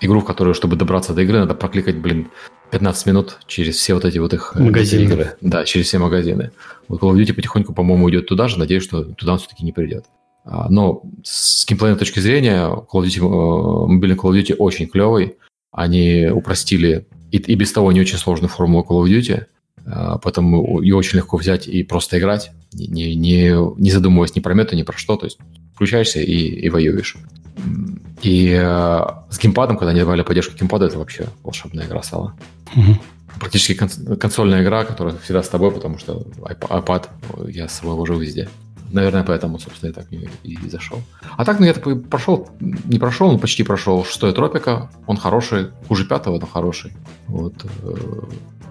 игру, 0.00 0.20
в 0.20 0.24
которую, 0.24 0.54
чтобы 0.54 0.76
добраться 0.76 1.12
до 1.12 1.22
игры, 1.22 1.38
надо 1.38 1.54
прокликать, 1.54 1.96
блин, 1.96 2.30
15 2.70 3.06
минут 3.06 3.38
через 3.46 3.76
все 3.76 3.94
вот 3.94 4.04
эти 4.04 4.18
вот 4.18 4.32
их 4.32 4.52
э, 4.54 4.62
магазины. 4.62 5.02
игры. 5.02 5.36
Да, 5.40 5.64
через 5.64 5.86
все 5.86 5.98
магазины. 5.98 6.52
Вот 6.88 7.00
Call 7.02 7.12
of 7.12 7.16
Duty 7.16 7.34
потихоньку, 7.34 7.74
по-моему, 7.74 8.08
идет 8.10 8.26
туда 8.26 8.48
же. 8.48 8.58
Надеюсь, 8.58 8.84
что 8.84 9.04
туда 9.04 9.32
он 9.32 9.38
все-таки 9.38 9.64
не 9.64 9.72
придет. 9.72 10.06
А, 10.44 10.68
но 10.70 11.02
с 11.22 11.66
геймплейной 11.66 11.98
точки 11.98 12.20
зрения 12.20 12.68
Call 12.68 13.02
of 13.02 13.04
Duty, 13.04 13.18
э, 13.18 13.86
мобильный 13.92 14.16
Call 14.16 14.30
of 14.30 14.40
Duty 14.40 14.54
очень 14.56 14.86
клевый. 14.86 15.36
Они 15.72 16.26
упростили 16.26 17.06
и, 17.30 17.38
и 17.38 17.54
без 17.54 17.72
того 17.72 17.92
не 17.92 18.00
очень 18.00 18.18
сложную 18.18 18.50
формулу 18.50 18.86
Call 18.88 19.04
of 19.04 19.08
Duty, 19.08 19.44
а, 19.86 20.18
поэтому 20.18 20.80
ее 20.80 20.96
очень 20.96 21.18
легко 21.18 21.36
взять 21.36 21.68
и 21.68 21.82
просто 21.82 22.18
играть, 22.18 22.50
не, 22.72 23.14
не, 23.14 23.54
не 23.76 23.90
задумываясь 23.90 24.34
ни 24.34 24.40
про 24.40 24.54
мету, 24.54 24.76
ни 24.76 24.82
про 24.82 24.96
что, 24.96 25.16
то 25.16 25.26
есть 25.26 25.38
включаешься 25.74 26.20
и, 26.20 26.32
и 26.32 26.68
воюешь. 26.68 27.16
И 28.22 28.50
э, 28.50 29.00
с 29.30 29.38
геймпадом, 29.38 29.76
когда 29.76 29.90
они 29.90 30.00
добавили 30.00 30.22
поддержку 30.22 30.56
геймпада, 30.56 30.86
это 30.86 30.98
вообще 30.98 31.26
волшебная 31.42 31.86
игра 31.86 32.02
стала. 32.02 32.34
Угу. 32.76 32.96
Практически 33.38 33.74
кон- 33.74 34.16
консольная 34.18 34.62
игра, 34.62 34.84
которая 34.84 35.16
всегда 35.16 35.42
с 35.42 35.48
тобой, 35.48 35.70
потому 35.70 35.98
что 35.98 36.26
iPad 36.42 37.08
я 37.50 37.68
с 37.68 37.72
собой 37.72 37.96
вожу 37.96 38.18
везде. 38.18 38.48
Наверное, 38.92 39.22
поэтому, 39.22 39.58
собственно, 39.58 39.88
я 39.88 39.94
так 39.94 40.12
и, 40.12 40.28
и 40.42 40.68
зашел. 40.68 40.98
А 41.36 41.44
так, 41.44 41.60
ну, 41.60 41.66
я 41.66 41.72
такой 41.72 41.96
прошел, 41.96 42.48
не 42.60 42.98
прошел, 42.98 43.30
но 43.30 43.38
почти 43.38 43.62
прошел 43.62 44.04
шестой 44.04 44.32
тропика. 44.32 44.90
Он 45.06 45.16
хороший, 45.16 45.68
хуже 45.88 46.04
пятого, 46.04 46.38
но 46.38 46.46
хороший. 46.46 46.92
Вот. 47.28 47.54
Э, 47.82 47.94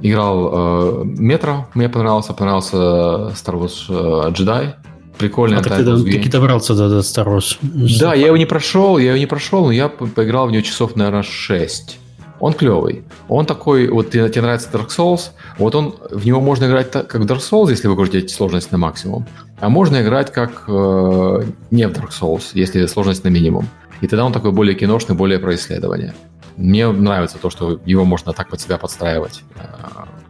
играл 0.02 0.52
э, 0.52 1.04
Метро, 1.06 1.68
мне 1.74 1.90
понравился, 1.90 2.34
понравился 2.34 2.78
Star 2.78 3.60
Wars 3.60 3.86
э, 3.88 4.32
Jedi. 4.32 4.74
Прикольный. 5.18 5.58
А 5.58 5.62
ты, 5.62 5.70
таки 5.84 6.30
добрался 6.30 6.76
до, 6.76 6.90
до 6.90 7.00
Star 7.00 7.28
Wars. 7.28 7.58
Да, 8.00 8.14
я 8.14 8.28
его 8.28 8.38
не 8.38 8.46
прошел, 8.46 8.98
я 8.98 9.10
его 9.10 9.18
не 9.18 9.28
прошел, 9.28 9.66
но 9.66 9.72
я 9.72 9.90
поиграл 9.90 10.48
в 10.48 10.52
него 10.52 10.62
часов, 10.62 10.96
наверное, 10.96 11.24
6 11.24 12.00
он 12.40 12.54
клевый. 12.54 13.04
Он 13.28 13.46
такой, 13.46 13.88
вот 13.90 14.12
тебе, 14.12 14.30
тебе 14.30 14.42
нравится 14.42 14.70
Dark 14.72 14.90
Souls, 14.90 15.32
вот 15.58 15.76
он, 15.76 15.96
в 16.10 16.26
него 16.26 16.42
можно 16.42 16.66
играть 16.66 16.92
так, 16.92 17.08
как 17.08 17.22
Dark 17.24 17.40
Souls, 17.40 17.70
если 17.70 17.88
вы 17.88 17.96
крутите 17.96 18.34
сложность 18.34 18.72
на 18.72 18.78
максимум, 18.78 19.28
а 19.60 19.70
можно 19.70 20.02
играть 20.02 20.32
как 20.32 20.64
э, 20.68 21.44
не 21.72 21.88
в 21.88 21.92
Dark 21.92 22.10
Souls, 22.10 22.52
если 22.54 22.86
сложность 22.86 23.24
на 23.24 23.30
минимум. 23.30 23.68
И 24.02 24.08
тогда 24.08 24.26
он 24.26 24.32
такой 24.32 24.52
более 24.52 24.76
киношный, 24.76 25.16
более 25.16 25.40
про 25.40 25.56
исследование. 25.56 26.14
Мне 26.58 26.88
нравится 26.92 27.38
то, 27.38 27.50
что 27.50 27.80
его 27.86 28.06
можно 28.06 28.34
так 28.34 28.50
под 28.50 28.62
себя 28.62 28.78
подстраивать 28.78 29.44
э, 29.56 29.62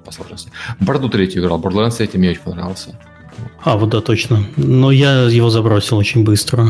по 0.06 0.12
сложности. 0.12 0.52
Борду 0.80 1.10
третью 1.10 1.44
играл, 1.44 1.60
Borderlands 1.60 1.98
3 1.98 2.10
мне 2.20 2.32
очень 2.32 2.42
понравился. 2.42 2.96
А, 3.64 3.78
вот 3.78 3.90
да, 3.90 4.02
точно. 4.02 4.44
Но 4.58 4.92
я 4.92 5.24
его 5.24 5.50
забросил 5.50 5.98
очень 5.98 6.24
быстро. 6.24 6.68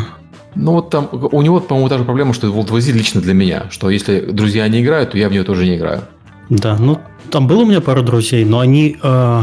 Ну 0.56 0.74
вот 0.74 0.90
там, 0.90 1.10
у 1.12 1.42
него, 1.42 1.60
по-моему, 1.60 1.90
та 1.90 1.98
же 1.98 2.04
проблема, 2.04 2.34
что 2.34 2.48
World 2.48 2.70
War 2.70 2.82
Z 2.82 2.92
лично 2.92 3.22
для 3.22 3.34
меня, 3.34 3.68
что 3.70 3.90
если 3.90 4.20
друзья 4.20 4.68
не 4.68 4.82
играют, 4.82 5.12
то 5.12 5.18
я 5.18 5.30
в 5.30 5.32
нее 5.32 5.44
тоже 5.44 5.66
не 5.66 5.78
играю. 5.78 6.02
Да, 6.50 6.78
ну 6.80 7.00
там 7.30 7.48
было 7.48 7.62
у 7.62 7.66
меня 7.66 7.82
пару 7.82 8.02
друзей, 8.02 8.44
но 8.44 8.60
они, 8.60 8.98
э, 9.02 9.42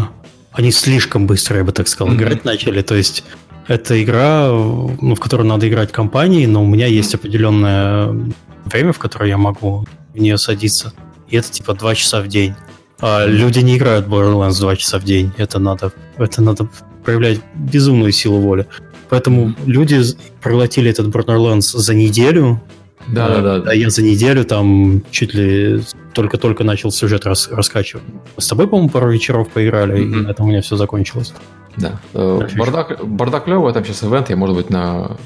они 0.56 0.70
слишком 0.70 1.26
быстро, 1.26 1.58
я 1.58 1.64
бы 1.64 1.72
так 1.72 1.86
сказал, 1.86 2.12
mm-hmm. 2.12 2.16
играть 2.16 2.44
начали. 2.44 2.82
То 2.82 2.94
есть 2.94 3.24
это 3.68 4.02
игра, 4.02 4.48
ну, 4.48 5.14
в 5.14 5.20
которую 5.20 5.46
надо 5.46 5.68
играть 5.68 5.92
компанией, 5.92 6.46
но 6.46 6.64
у 6.64 6.66
меня 6.66 6.86
есть 6.86 7.14
определенное 7.14 8.32
время, 8.64 8.92
в 8.92 8.98
которое 8.98 9.28
я 9.28 9.36
могу 9.36 9.86
в 10.14 10.18
нее 10.18 10.38
садиться. 10.38 10.94
И 11.28 11.36
это 11.36 11.50
типа 11.50 11.74
два 11.74 11.94
часа 11.94 12.22
в 12.22 12.28
день. 12.28 12.54
А 13.00 13.26
люди 13.26 13.58
не 13.58 13.76
играют 13.76 14.06
в 14.06 14.14
Borderlands 14.14 14.58
два 14.58 14.76
часа 14.76 14.98
в 14.98 15.04
день. 15.04 15.30
Это 15.36 15.58
надо, 15.58 15.92
это 16.16 16.40
надо 16.40 16.68
проявлять 17.04 17.40
безумную 17.54 18.12
силу 18.12 18.38
воли. 18.40 18.66
Поэтому 19.10 19.54
люди 19.66 20.00
проглотили 20.40 20.90
этот 20.90 21.08
Borderlands 21.08 21.76
за 21.76 21.94
неделю. 21.94 22.62
Да, 23.08 23.28
да, 23.28 23.58
да. 23.58 23.70
А 23.70 23.74
я 23.74 23.90
за 23.90 24.02
неделю 24.02 24.44
там 24.44 25.02
чуть 25.10 25.34
ли 25.34 25.82
только-только 26.16 26.64
начал 26.64 26.90
сюжет 26.90 27.26
рас, 27.26 27.48
раскачивать. 27.50 28.02
С 28.38 28.48
тобой, 28.48 28.66
по-моему, 28.66 28.88
пару 28.88 29.12
вечеров 29.12 29.48
поиграли, 29.50 29.98
mm-hmm. 29.98 30.18
и 30.18 30.26
на 30.26 30.30
этом 30.30 30.46
у 30.46 30.48
меня 30.48 30.62
все 30.62 30.76
закончилось. 30.76 31.34
Да. 31.76 32.00
Э, 32.14 32.48
бардак, 32.56 33.06
бардак 33.06 33.44
клевый, 33.44 33.72
там 33.74 33.84
сейчас 33.84 34.02
ивент, 34.02 34.30
я, 34.30 34.36
может 34.36 34.56
быть, 34.56 34.70
на, 34.70 35.16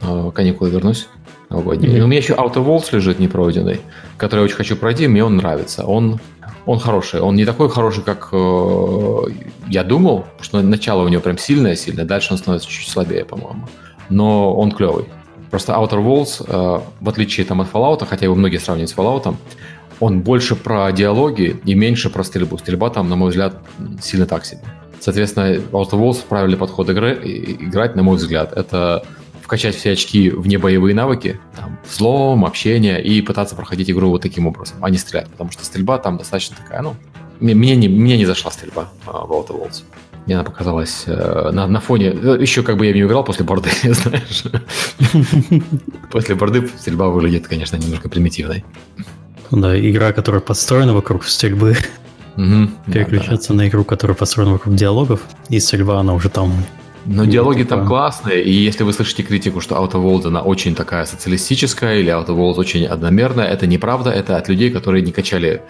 на 0.00 0.30
каникулы 0.30 0.70
вернусь. 0.70 1.08
Mm-hmm. 1.50 2.00
У 2.00 2.06
меня 2.06 2.18
еще 2.18 2.34
Outer 2.34 2.64
Worlds 2.64 2.94
лежит 2.94 3.18
непройденный, 3.18 3.80
который 4.16 4.40
я 4.40 4.44
очень 4.44 4.56
хочу 4.56 4.76
пройти, 4.76 5.08
мне 5.08 5.24
он 5.24 5.36
нравится. 5.36 5.84
Он 5.84 6.20
он 6.66 6.78
хороший. 6.78 7.20
Он 7.20 7.34
не 7.34 7.46
такой 7.46 7.70
хороший, 7.70 8.04
как 8.04 8.28
э, 8.30 9.22
я 9.68 9.84
думал, 9.84 10.26
потому 10.36 10.44
что 10.44 10.60
начало 10.60 11.02
у 11.02 11.08
него 11.08 11.22
прям 11.22 11.38
сильное-сильное, 11.38 12.04
дальше 12.04 12.32
он 12.32 12.38
становится 12.38 12.68
чуть 12.68 12.88
слабее, 12.88 13.24
по-моему. 13.24 13.66
Но 14.10 14.54
он 14.54 14.70
клевый. 14.72 15.06
Просто 15.50 15.72
Outer 15.72 16.04
Worlds, 16.04 16.44
э, 16.46 16.80
в 17.00 17.08
отличие 17.08 17.46
там, 17.46 17.62
от 17.62 17.72
Fallout, 17.72 18.06
хотя 18.06 18.26
его 18.26 18.34
многие 18.34 18.58
сравнивают 18.58 18.90
с 18.90 18.94
Fallout, 18.94 19.34
он 20.00 20.20
больше 20.20 20.54
про 20.54 20.90
диалоги 20.92 21.60
и 21.64 21.74
меньше 21.74 22.10
про 22.10 22.24
стрельбу. 22.24 22.58
Стрельба 22.58 22.90
там, 22.90 23.08
на 23.08 23.16
мой 23.16 23.30
взгляд, 23.30 23.56
сильно 24.00 24.26
так 24.26 24.44
себе. 24.44 24.60
Соответственно, 25.00 25.54
Outer 25.72 25.92
Worlds 25.92 26.24
правильный 26.28 26.56
подход 26.56 26.88
игры, 26.90 27.18
играть, 27.24 27.96
на 27.96 28.02
мой 28.02 28.16
взгляд, 28.16 28.52
это 28.52 29.04
вкачать 29.42 29.76
все 29.76 29.92
очки 29.92 30.30
в 30.30 30.46
небоевые 30.46 30.94
навыки, 30.94 31.40
там, 31.56 31.78
взлом, 31.88 32.44
общение, 32.44 33.02
и 33.02 33.22
пытаться 33.22 33.56
проходить 33.56 33.90
игру 33.90 34.10
вот 34.10 34.22
таким 34.22 34.46
образом, 34.46 34.76
а 34.82 34.90
не 34.90 34.98
стрелять. 34.98 35.28
Потому 35.28 35.50
что 35.50 35.64
стрельба 35.64 35.98
там 35.98 36.18
достаточно 36.18 36.56
такая, 36.56 36.82
ну, 36.82 36.96
мне 37.40 37.76
не, 37.76 37.88
мне 37.88 38.16
не 38.16 38.26
зашла 38.26 38.50
стрельба 38.50 38.90
а, 39.06 39.24
в 39.24 39.30
Outer 39.30 39.58
Worlds. 39.58 39.84
Мне 40.26 40.34
она 40.34 40.44
показалась 40.44 41.04
э, 41.06 41.50
на, 41.52 41.66
на 41.66 41.80
фоне... 41.80 42.08
Э, 42.08 42.36
еще 42.38 42.62
как 42.62 42.76
бы 42.76 42.84
я 42.84 42.92
в 42.92 42.94
нее 42.94 43.06
играл 43.06 43.24
после 43.24 43.46
борды, 43.46 43.70
знаешь. 43.82 44.44
После 46.10 46.34
борды 46.34 46.68
стрельба 46.76 47.08
выглядит, 47.08 47.48
конечно, 47.48 47.76
немножко 47.76 48.10
примитивной. 48.10 48.64
Да, 49.50 49.78
игра, 49.78 50.12
которая 50.12 50.40
подстроена 50.40 50.94
вокруг 50.94 51.24
стрельбы, 51.24 51.76
угу, 52.36 52.70
переключаться 52.86 53.48
да, 53.48 53.54
да. 53.54 53.62
на 53.64 53.68
игру, 53.68 53.84
которая 53.84 54.16
построена 54.16 54.52
вокруг 54.52 54.74
диалогов, 54.74 55.20
и 55.48 55.60
стрельба, 55.60 56.00
она 56.00 56.14
уже 56.14 56.28
там 56.28 56.52
но 57.06 57.24
диалоги 57.24 57.62
типа... 57.62 57.76
там 57.76 57.86
классные, 57.86 58.42
и 58.42 58.52
если 58.52 58.84
вы 58.84 58.92
слышите 58.92 59.22
критику, 59.22 59.62
что 59.62 59.76
Outer 59.76 59.94
Worlds 59.94 60.26
она 60.26 60.42
очень 60.42 60.74
такая 60.74 61.06
социалистическая 61.06 62.00
или 62.00 62.12
Outer 62.12 62.36
Worlds 62.36 62.56
очень 62.56 62.84
одномерная, 62.84 63.46
это 63.46 63.66
неправда, 63.66 64.10
это 64.10 64.36
от 64.36 64.48
людей, 64.48 64.70
которые 64.70 65.02
не 65.02 65.12
качали, 65.12 65.62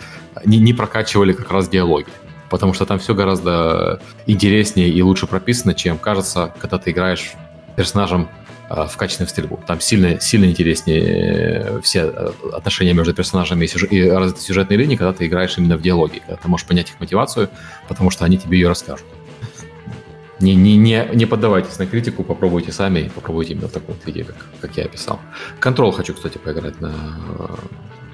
не, 0.45 0.59
не 0.59 0.73
прокачивали 0.73 1.33
как 1.33 1.53
раз 1.53 1.69
диалоги. 1.69 2.09
Потому 2.51 2.73
что 2.73 2.87
там 2.87 2.99
все 2.99 3.15
гораздо 3.15 4.01
интереснее 4.27 4.89
и 4.89 5.01
лучше 5.03 5.27
прописано, 5.27 5.75
чем 5.75 5.99
кажется, 5.99 6.53
когда 6.59 6.79
ты 6.79 6.91
играешь 6.91 7.35
персонажем 7.77 8.29
в 8.69 8.97
качественную 8.97 9.29
стрельбу. 9.29 9.61
Там 9.67 9.81
сильно, 9.81 10.21
сильно 10.21 10.45
интереснее 10.45 11.81
все 11.83 12.13
э, 12.15 12.33
отношения 12.53 12.93
между 12.93 13.15
персонажами 13.15 13.65
и, 13.65 13.69
сюжет, 13.69 13.93
и 13.93 14.03
развитой 14.09 14.43
сюжетной 14.43 14.77
линии, 14.77 14.97
когда 14.97 15.13
ты 15.13 15.27
играешь 15.27 15.57
именно 15.57 15.77
в 15.77 15.83
диалоге, 15.83 16.21
когда 16.21 16.37
ты 16.37 16.49
можешь 16.49 16.67
понять 16.67 16.91
их 16.91 17.01
мотивацию, 17.01 17.49
потому 17.89 18.11
что 18.11 18.25
они 18.25 18.37
тебе 18.37 18.59
ее 18.59 18.69
расскажут. 18.69 19.07
Не, 20.41 20.55
не, 20.55 20.77
не, 20.77 21.09
не 21.15 21.27
поддавайтесь 21.27 21.79
на 21.79 21.87
критику, 21.87 22.23
попробуйте 22.23 22.71
сами, 22.71 23.11
попробуйте 23.13 23.55
именно 23.55 23.69
в 23.69 23.73
таком 23.73 23.97
виде, 24.05 24.25
как, 24.25 24.37
как 24.61 24.77
я 24.77 24.85
описал. 24.85 25.19
Контрол 25.59 25.91
хочу, 25.91 26.15
кстати, 26.15 26.39
поиграть 26.39 26.81
на 26.81 26.93
э, 27.39 27.57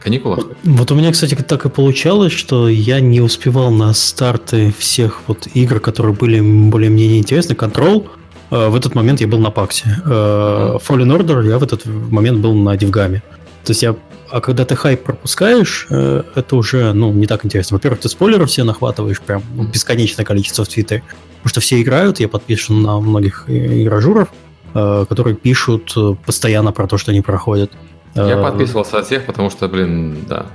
каникулах. 0.03 0.47
Вот 0.63 0.91
у 0.91 0.95
меня, 0.95 1.13
кстати, 1.13 1.35
так 1.35 1.67
и 1.67 1.69
получалось, 1.69 2.33
что 2.33 2.69
я 2.69 3.01
не 3.01 3.21
успевал 3.21 3.71
на 3.71 3.93
старты 3.93 4.73
всех 4.79 5.23
вот 5.27 5.49
игр, 5.53 5.81
которые 5.81 6.15
были 6.15 6.41
более-менее 6.41 7.19
интересны. 7.19 7.55
Контрол, 7.55 8.07
э, 8.07 8.24
в 8.69 8.77
этот 8.77 8.95
момент 8.95 9.21
я 9.21 9.27
был 9.27 9.39
на 9.39 9.51
Паксе. 9.51 10.01
Э, 10.05 10.79
Fallen 10.87 11.17
Order 11.17 11.47
я 11.47 11.59
в 11.59 11.63
этот 11.63 11.87
момент 11.87 12.39
был 12.39 12.55
на 12.55 12.77
Дивгаме. 12.77 13.23
То 13.65 13.71
есть 13.71 13.83
я 13.83 13.95
а 14.31 14.41
когда 14.41 14.65
ты 14.65 14.75
хайп 14.75 15.05
пропускаешь, 15.05 15.87
это 15.91 16.57
уже, 16.57 16.93
ну, 16.93 17.13
не 17.13 17.27
так 17.27 17.45
интересно. 17.45 17.77
Во-первых, 17.77 18.01
ты 18.01 18.09
спойлеры 18.09 18.47
все 18.47 18.65
нахватываешь, 18.65 19.21
прям 19.21 19.43
бесконечное 19.73 20.25
количество 20.25 20.65
в 20.65 20.69
Твиттере. 20.69 21.05
Потому 21.45 21.51
что 21.51 21.61
все 21.61 21.83
играют, 21.83 22.21
я 22.21 22.29
подписан 22.29 22.81
на 22.81 22.99
многих 23.01 23.45
игражуров, 23.49 24.29
э, 24.73 25.05
которые 25.07 25.37
пишут 25.37 25.93
э, 25.95 26.15
постоянно 26.25 26.73
про 26.73 26.87
то, 26.87 26.97
что 26.97 27.11
они 27.11 27.21
проходят. 27.21 27.71
Я 28.15 28.39
э, 28.39 28.43
подписывался 28.43 28.99
от 28.99 29.05
всех, 29.05 29.27
потому 29.27 29.51
что, 29.51 29.69
блин, 29.69 30.25
да, 30.27 30.47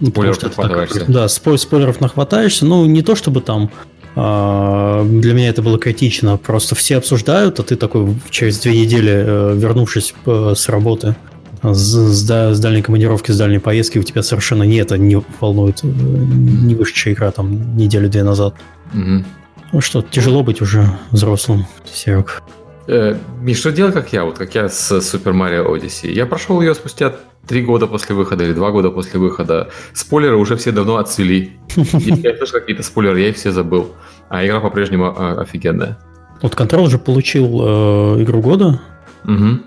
ну, 0.00 0.08
спойлеров 0.08 0.42
нахватываешься. 0.42 1.00
Так, 1.00 1.10
да, 1.10 1.28
спойлеров 1.28 2.00
нахватаешься. 2.00 2.64
Ну, 2.64 2.86
не 2.86 3.02
то 3.02 3.14
чтобы 3.14 3.42
там 3.42 3.70
для 4.18 5.32
меня 5.32 5.48
это 5.48 5.62
было 5.62 5.78
критично. 5.78 6.36
Просто 6.36 6.74
все 6.74 6.96
обсуждают, 6.96 7.60
а 7.60 7.62
ты 7.62 7.76
такой 7.76 8.16
через 8.30 8.58
две 8.58 8.80
недели, 8.80 9.56
вернувшись 9.56 10.12
с 10.26 10.68
работы, 10.68 11.14
с, 11.62 11.94
с, 11.94 12.60
дальней 12.60 12.82
командировки, 12.82 13.30
с 13.30 13.38
дальней 13.38 13.58
поездки, 13.58 13.98
у 13.98 14.02
тебя 14.02 14.22
совершенно 14.22 14.62
не 14.64 14.76
это 14.76 14.98
не 14.98 15.22
волнует, 15.40 15.82
не 15.82 16.74
вышедшая 16.74 17.14
игра 17.14 17.30
там 17.30 17.76
неделю-две 17.76 18.22
назад. 18.22 18.54
Угу. 18.92 19.24
Ну 19.72 19.80
что, 19.80 20.02
тяжело 20.02 20.42
быть 20.42 20.60
уже 20.60 20.98
взрослым, 21.10 21.66
Серег. 21.92 22.42
Э, 22.88 23.16
Миш, 23.42 23.58
что 23.58 23.70
делать, 23.70 23.94
как 23.94 24.12
я, 24.14 24.24
вот 24.24 24.38
как 24.38 24.54
я 24.54 24.68
с 24.68 24.90
Super 24.92 25.34
Mario 25.34 25.66
Odyssey? 25.66 26.10
Я 26.10 26.24
прошел 26.24 26.62
ее 26.62 26.74
спустя 26.74 27.14
три 27.46 27.62
года 27.62 27.86
после 27.86 28.14
выхода 28.14 28.44
или 28.44 28.54
два 28.54 28.70
года 28.70 28.90
после 28.90 29.20
выхода. 29.20 29.68
Спойлеры 29.92 30.36
уже 30.36 30.56
все 30.56 30.72
давно 30.72 30.96
отцвели. 30.96 31.52
Если 31.76 32.28
я 32.28 32.36
слышу 32.36 32.52
какие-то 32.52 32.82
спойлеры, 32.82 33.20
я 33.20 33.28
их 33.28 33.36
все 33.36 33.52
забыл. 33.52 33.88
А 34.30 34.44
игра 34.44 34.60
по-прежнему 34.60 35.04
э, 35.06 35.40
офигенная. 35.40 35.98
Вот 36.40 36.54
Control 36.54 36.84
уже 36.84 36.98
получил 36.98 37.60
э, 37.62 38.22
игру 38.22 38.40
года. 38.40 38.80
Угу. 39.24 39.58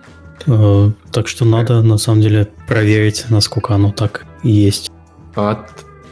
Э, 0.47 0.91
так 1.11 1.27
что 1.27 1.45
надо, 1.45 1.83
на 1.83 1.97
самом 1.97 2.21
деле, 2.21 2.47
проверить, 2.67 3.25
насколько 3.29 3.75
оно 3.75 3.91
так 3.91 4.25
и 4.41 4.49
есть. 4.49 4.91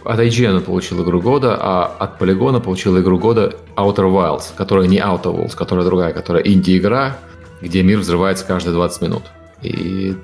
От 0.03 0.19
IGN 0.19 0.61
получил 0.61 1.03
игру 1.03 1.21
года, 1.21 1.57
а 1.59 1.85
от 1.85 2.21
Polygon 2.21 2.59
получил 2.61 2.99
игру 2.99 3.19
года 3.19 3.55
Outer 3.75 4.11
Wilds, 4.11 4.53
которая 4.55 4.87
не 4.87 4.97
Outer 4.97 5.35
Worlds, 5.35 5.55
которая 5.55 5.85
другая, 5.85 6.13
которая 6.13 6.43
инди-игра, 6.43 7.17
где 7.61 7.83
мир 7.83 7.99
взрывается 7.99 8.45
каждые 8.45 8.73
20 8.73 9.01
минут. 9.01 9.23
И 9.61 10.15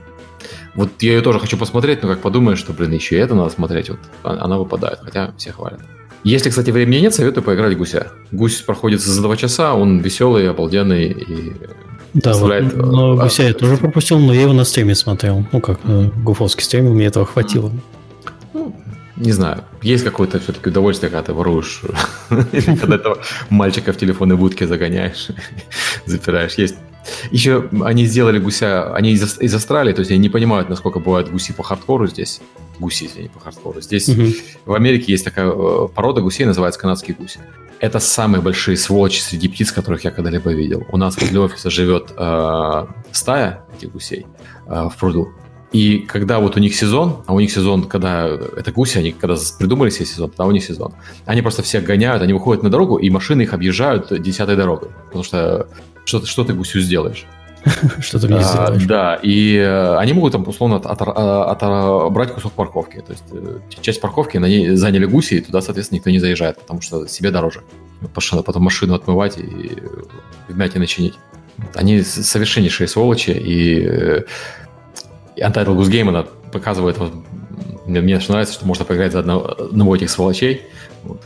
вот 0.76 0.90
я 1.02 1.14
ее 1.14 1.22
тоже 1.22 1.40
хочу 1.40 1.58
посмотреть, 1.58 2.04
но 2.04 2.10
как 2.10 2.20
подумаешь, 2.20 2.60
что, 2.60 2.74
блин, 2.74 2.92
еще 2.92 3.16
и 3.16 3.20
это 3.20 3.36
надо 3.36 3.50
смотреть, 3.50 3.90
вот 3.90 4.00
она 4.24 4.58
выпадает, 4.58 5.00
хотя 5.02 5.34
все 5.38 5.52
хвалят. 5.52 5.80
Если, 6.24 6.50
кстати, 6.50 6.72
времени 6.72 7.02
нет, 7.02 7.14
советую 7.14 7.44
поиграть 7.44 7.76
в 7.76 7.78
гуся. 7.78 8.08
Гусь 8.32 8.62
проходит 8.62 9.00
за 9.02 9.22
два 9.22 9.38
часа, 9.38 9.76
он 9.76 10.00
веселый, 10.00 10.50
обалденный 10.50 11.12
и 11.12 11.54
да, 12.14 12.34
вот, 12.34 12.74
но 12.74 13.18
гуся 13.18 13.44
я 13.44 13.54
тоже 13.54 13.76
пропустил, 13.76 14.20
но 14.20 14.34
я 14.34 14.44
его 14.44 14.54
на 14.54 14.64
стриме 14.64 14.96
смотрел. 14.96 15.46
Ну 15.52 15.60
как, 15.60 15.80
э, 15.84 16.10
гуфовский 16.24 16.64
стрим, 16.64 16.86
мне 16.86 17.08
этого 17.08 17.26
хватило 17.26 17.72
не 19.18 19.32
знаю, 19.32 19.64
есть 19.82 20.04
какое-то 20.04 20.40
все-таки 20.40 20.70
удовольствие, 20.70 21.10
когда 21.10 21.24
ты 21.24 21.34
воруешь, 21.34 21.82
или 22.52 22.76
когда 22.76 22.96
этого 22.96 23.18
мальчика 23.50 23.94
в 23.94 23.98
телефонной 23.98 24.36
будке 24.36 24.68
загоняешь, 24.68 25.30
запираешь. 26.06 26.56
Есть 26.56 26.76
еще 27.32 27.70
они 27.84 28.06
сделали 28.06 28.40
гуся, 28.40 28.94
они 28.94 29.12
из, 29.12 29.40
из 29.40 29.54
Австралии, 29.54 29.94
то 29.94 30.00
есть 30.00 30.12
они 30.12 30.20
не 30.20 30.30
понимают, 30.30 30.70
насколько 30.70 31.00
бывают 31.00 31.30
гуси 31.30 31.54
по 31.54 31.64
хардкору 31.64 32.08
здесь. 32.08 32.42
Гуси, 32.80 33.06
извини, 33.06 33.30
по 33.30 33.40
хардкору. 33.40 33.80
Здесь 33.82 34.10
угу. 34.10 34.24
в 34.66 34.74
Америке 34.74 35.12
есть 35.12 35.24
такая 35.24 35.50
э, 35.50 35.88
порода 35.94 36.22
гусей, 36.22 36.46
называется 36.46 36.80
канадские 36.80 37.16
гуси. 37.16 37.40
Это 37.80 38.00
самые 38.00 38.42
большие 38.42 38.76
сволочи 38.76 39.20
среди 39.22 39.48
птиц, 39.48 39.72
которых 39.72 40.04
я 40.04 40.12
когда-либо 40.12 40.52
видел. 40.52 40.86
У 40.92 40.98
нас 40.98 41.16
возле 41.18 41.40
офиса 41.40 41.70
живет 41.70 42.14
э, 42.18 42.86
стая 43.12 43.66
этих 43.78 43.92
гусей 43.92 44.26
э, 44.68 44.90
в 44.92 44.96
пруду. 44.98 45.32
И 45.72 46.00
когда 46.00 46.40
вот 46.40 46.56
у 46.56 46.60
них 46.60 46.76
сезон, 46.76 47.24
а 47.26 47.34
у 47.34 47.40
них 47.40 47.52
сезон, 47.52 47.84
когда 47.84 48.28
это 48.28 48.72
гуси, 48.72 48.98
они 48.98 49.12
когда 49.12 49.36
придумали 49.60 49.90
себе 49.90 50.06
сезон, 50.06 50.30
тогда 50.30 50.46
у 50.46 50.52
них 50.52 50.64
сезон, 50.64 50.94
они 51.26 51.42
просто 51.42 51.64
всех 51.64 51.84
гоняют, 51.84 52.22
они 52.22 52.34
выходят 52.34 52.64
на 52.64 52.70
дорогу, 52.70 52.98
и 52.98 53.10
машины 53.10 53.42
их 53.42 53.54
объезжают 53.54 54.22
десятой 54.22 54.56
дорогой. 54.56 54.90
Потому 55.08 55.24
что 55.24 55.68
что, 56.06 56.26
что 56.26 56.44
ты 56.44 56.54
гусю 56.54 56.80
сделаешь? 56.80 57.26
Что 58.00 58.20
ты 58.20 58.28
мне 58.28 58.44
сделаешь? 58.44 58.84
Да, 58.86 59.20
и 59.24 59.56
э, 59.56 59.98
они 59.98 60.14
могут 60.14 60.34
там 60.34 60.48
условно 60.48 60.78
отобрать 60.78 62.32
кусок 62.32 62.54
парковки. 62.54 63.02
То 63.06 63.12
есть 63.12 63.24
э, 63.32 63.60
часть 63.82 64.02
парковки 64.02 64.38
на 64.38 64.46
ней 64.46 64.76
заняли 64.76 65.06
гуси, 65.06 65.36
и 65.36 65.42
туда, 65.42 65.62
соответственно, 65.62 65.98
никто 65.98 66.12
не 66.12 66.20
заезжает, 66.20 66.60
потому 66.60 66.82
что 66.82 67.08
себе 67.08 67.32
дороже. 67.32 67.62
Потом 68.14 68.64
машину 68.64 68.94
отмывать 68.94 69.40
и 69.40 69.82
вмятины 70.48 70.86
чинить. 70.86 71.16
Они 71.74 72.02
совершеннейшие 72.02 72.88
сволочи, 72.88 73.32
и 73.32 74.26
и 75.36 75.42
Untitled 75.42 75.78
Goose 75.78 75.90
Game, 75.90 76.10
она 76.10 76.26
показывает, 76.52 76.98
вот, 76.98 77.12
мне, 77.86 78.02
мне 78.02 78.20
нравится, 78.28 78.54
что 78.54 78.66
можно 78.66 78.86
поиграть 78.86 79.12
за 79.12 79.20
одного, 79.20 79.46
одного 79.46 79.96
этих 79.96 80.10
сволочей. 80.10 80.62
Вот. 81.04 81.22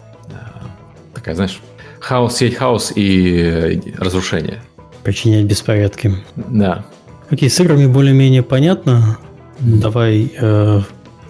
Такая, 1.13 1.35
знаешь, 1.35 1.59
хаос, 1.99 2.37
сеть 2.37 2.55
хаос 2.55 2.91
и 2.95 3.81
разрушение. 3.97 4.61
Причинять 5.03 5.45
беспорядки. 5.45 6.15
Да. 6.35 6.85
Окей, 7.29 7.49
с 7.49 7.59
играми 7.59 7.85
более-менее 7.85 8.43
понятно. 8.43 9.17
Давай 9.59 10.31
э, 10.37 10.81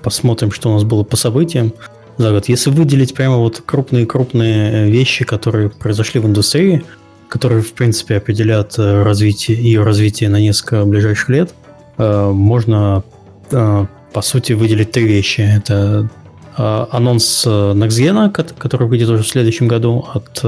посмотрим, 0.02 0.52
что 0.52 0.70
у 0.70 0.74
нас 0.74 0.84
было 0.84 1.04
по 1.04 1.18
событиям 1.18 1.74
за 2.18 2.32
год. 2.32 2.48
Если 2.48 2.70
выделить 2.70 3.14
прямо 3.14 3.38
вот 3.38 3.62
крупные-крупные 3.66 4.90
вещи, 4.90 5.26
которые 5.26 5.70
произошли 5.70 6.20
в 6.20 6.28
индустрии, 6.28 6.84
которые, 7.28 7.62
в 7.62 7.74
принципе, 7.74 8.18
определят 8.18 8.78
э, 8.80 9.04
развитие, 9.04 9.62
ее 9.62 9.84
развитие 9.84 10.30
на 10.30 10.40
несколько 10.40 10.86
ближайших 10.86 11.30
лет– 11.30 11.54
Э, 11.59 11.59
можно, 12.00 13.04
э, 13.52 13.86
по 14.14 14.22
сути, 14.22 14.54
выделить 14.54 14.92
три 14.92 15.06
вещи. 15.06 15.42
Это 15.42 16.10
э, 16.58 16.86
анонс 16.92 17.46
NextGen, 17.46 18.32
который 18.58 18.88
выйдет 18.88 19.10
уже 19.10 19.24
в 19.24 19.28
следующем 19.28 19.68
году 19.68 20.06
от 20.14 20.44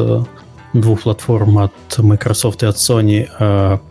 двух 0.74 1.02
платформ, 1.02 1.58
от 1.58 1.74
Microsoft 1.98 2.64
и 2.64 2.66
от 2.66 2.78
Sony. 2.78 3.28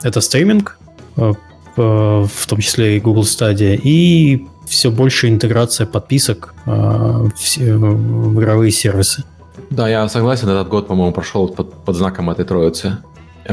Это 0.03 0.21
стриминг, 0.21 0.79
в 1.17 2.47
том 2.47 2.61
числе 2.61 2.97
и 2.97 3.01
Google 3.01 3.25
Stadia, 3.25 3.79
и 3.83 4.47
все 4.67 4.91
больше 4.91 5.29
интеграция 5.29 5.87
подписок 5.87 6.55
в 6.65 8.39
игровые 8.39 8.71
сервисы. 8.73 9.25
Да, 9.69 9.89
я 9.89 10.09
согласен, 10.09 10.49
этот 10.49 10.69
год, 10.69 10.87
по-моему, 10.89 11.13
прошел 11.13 11.49
под, 11.49 11.85
под 11.85 11.97
знаком 11.97 12.31
этой 12.31 12.45
троицы. 12.47 12.99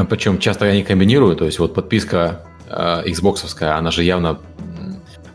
Причем 0.09 0.39
часто 0.39 0.65
они 0.65 0.83
комбинируют, 0.83 1.39
то 1.39 1.45
есть 1.45 1.59
вот 1.59 1.73
подписка 1.73 2.46
э, 2.67 3.03
Xbox, 3.07 3.63
она 3.63 3.91
же 3.91 4.03
явно 4.03 4.39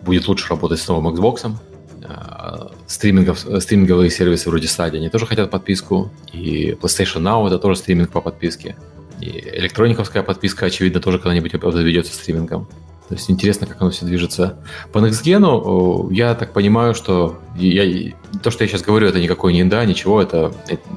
будет 0.03 0.29
лучше 0.29 0.49
работать 0.49 0.81
с 0.81 0.89
новым 0.89 1.15
Xbox. 1.15 1.57
Э, 2.03 2.69
стримингов, 2.87 3.39
стриминговые 3.39 4.11
сервисы 4.11 4.51
вроде 4.51 4.67
Stadia, 4.67 4.97
они 4.97 5.09
тоже 5.09 5.27
хотят 5.27 5.51
подписку. 5.51 6.11
И 6.33 6.77
PlayStation 6.81 7.23
Now 7.23 7.47
это 7.47 7.59
тоже 7.59 7.77
стриминг 7.77 8.11
по 8.11 8.21
подписке. 8.21 8.77
И 9.21 9.29
электрониковская 9.29 10.23
подписка, 10.23 10.67
очевидно, 10.67 11.01
тоже 11.01 11.19
когда-нибудь 11.19 11.55
обзаведется 11.55 12.15
стримингом. 12.15 12.67
То 13.09 13.15
есть 13.15 13.31
интересно, 13.31 13.67
как 13.67 13.81
оно 13.81 13.91
все 13.91 14.07
движется. 14.07 14.57
По 14.93 14.99
NextGen 14.99 16.13
я 16.13 16.35
так 16.35 16.53
понимаю, 16.53 16.95
что 16.95 17.39
я, 17.57 18.13
то, 18.43 18.51
что 18.51 18.65
я 18.65 18.69
сейчас 18.69 18.83
говорю, 18.83 19.07
это 19.07 19.21
никакой 19.21 19.53
не 19.53 19.65
да, 19.65 19.85
ничего, 19.85 20.23
это 20.23 20.53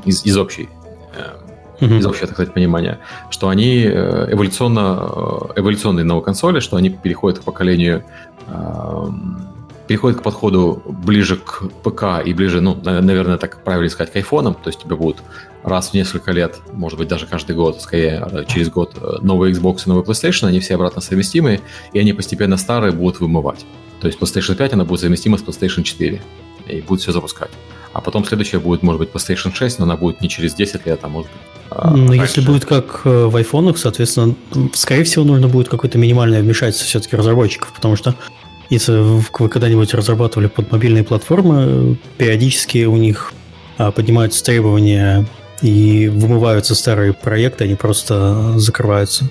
из, 0.06 0.26
из 0.26 0.38
общей 0.38 0.69
mm-hmm. 1.80 2.00
из 2.00 2.06
общего, 2.06 2.28
так 2.28 2.36
сказать, 2.36 2.54
понимания, 2.54 3.00
что 3.30 3.50
они 3.50 3.84
э, 3.84 4.28
эволюционно, 4.32 5.50
э, 5.56 5.60
эволюционные 5.60 6.06
новые 6.06 6.24
консоли, 6.24 6.60
что 6.60 6.78
они 6.78 6.90
переходят 6.90 7.40
к 7.40 7.44
поколению 7.44 8.04
переходит 9.88 10.20
к 10.20 10.24
подходу 10.24 10.82
ближе 10.86 11.38
к 11.38 11.64
ПК 11.84 12.26
и 12.26 12.34
ближе, 12.34 12.62
ну, 12.62 12.76
наверное, 12.84 13.38
так 13.38 13.64
правильно 13.64 13.90
сказать, 13.90 14.12
к 14.12 14.16
айфонам. 14.16 14.56
То 14.56 14.70
есть 14.70 14.82
тебе 14.82 14.96
будут 14.96 15.18
раз 15.64 15.90
в 15.90 15.94
несколько 15.94 16.32
лет, 16.32 16.60
может 16.74 16.98
быть, 16.98 17.08
даже 17.08 17.26
каждый 17.26 17.56
год, 17.56 17.82
скорее 17.82 18.28
э, 18.32 18.46
через 18.48 18.70
год, 18.70 18.96
э, 19.00 19.18
новые 19.22 19.54
Xbox 19.54 19.84
и 19.86 19.90
новые 19.90 20.06
PlayStation, 20.06 20.48
они 20.48 20.60
все 20.60 20.76
обратно 20.76 21.02
совместимые, 21.02 21.62
и 21.94 22.00
они 22.00 22.14
постепенно 22.14 22.58
старые 22.58 22.92
будут 22.92 23.20
вымывать. 23.20 23.66
То 24.00 24.08
есть 24.08 24.20
PlayStation 24.20 24.56
5, 24.56 24.74
она 24.74 24.86
будет 24.86 25.02
совместима 25.02 25.38
с 25.38 25.44
PlayStation 25.44 25.84
4, 25.84 26.22
и 26.68 26.82
будет 26.82 27.02
все 27.02 27.12
запускать. 27.12 27.52
А 27.94 28.02
потом 28.02 28.26
следующая 28.26 28.60
будет, 28.60 28.84
может 28.84 29.00
быть, 29.00 29.10
PlayStation 29.10 29.54
6, 29.54 29.80
но 29.80 29.86
она 29.86 29.98
будет 29.98 30.22
не 30.22 30.30
через 30.30 30.54
10 30.54 30.86
лет, 30.86 31.00
а 31.02 31.08
может 31.08 31.32
быть 31.32 31.42
ну, 31.71 32.13
если 32.13 32.41
будет 32.41 32.65
как 32.65 33.01
э, 33.06 33.25
в 33.25 33.36
айфонах, 33.36 33.78
соответственно, 33.78 34.36
скорее 34.73 35.04
всего, 35.04 35.25
нужно 35.25 35.47
будет 35.47 35.67
какое-то 35.67 35.97
минимальное 35.97 36.41
вмешательство 36.41 36.88
все-таки 36.88 37.15
разработчиков, 37.15 37.73
потому 37.73 37.95
что 37.95 38.15
если 38.69 38.93
вы 38.97 39.49
когда-нибудь 39.49 39.93
разрабатывали 39.93 40.47
под 40.47 40.71
мобильные 40.71 41.04
платформы, 41.04 41.97
периодически 42.17 42.86
у 42.86 42.97
них 42.97 43.34
а, 43.78 43.91
поднимаются 43.91 44.43
требования 44.43 45.28
и 45.62 46.08
вымываются 46.08 46.75
старые 46.75 47.13
проекты, 47.13 47.65
они 47.65 47.75
просто 47.75 48.58
закрываются, 48.58 49.30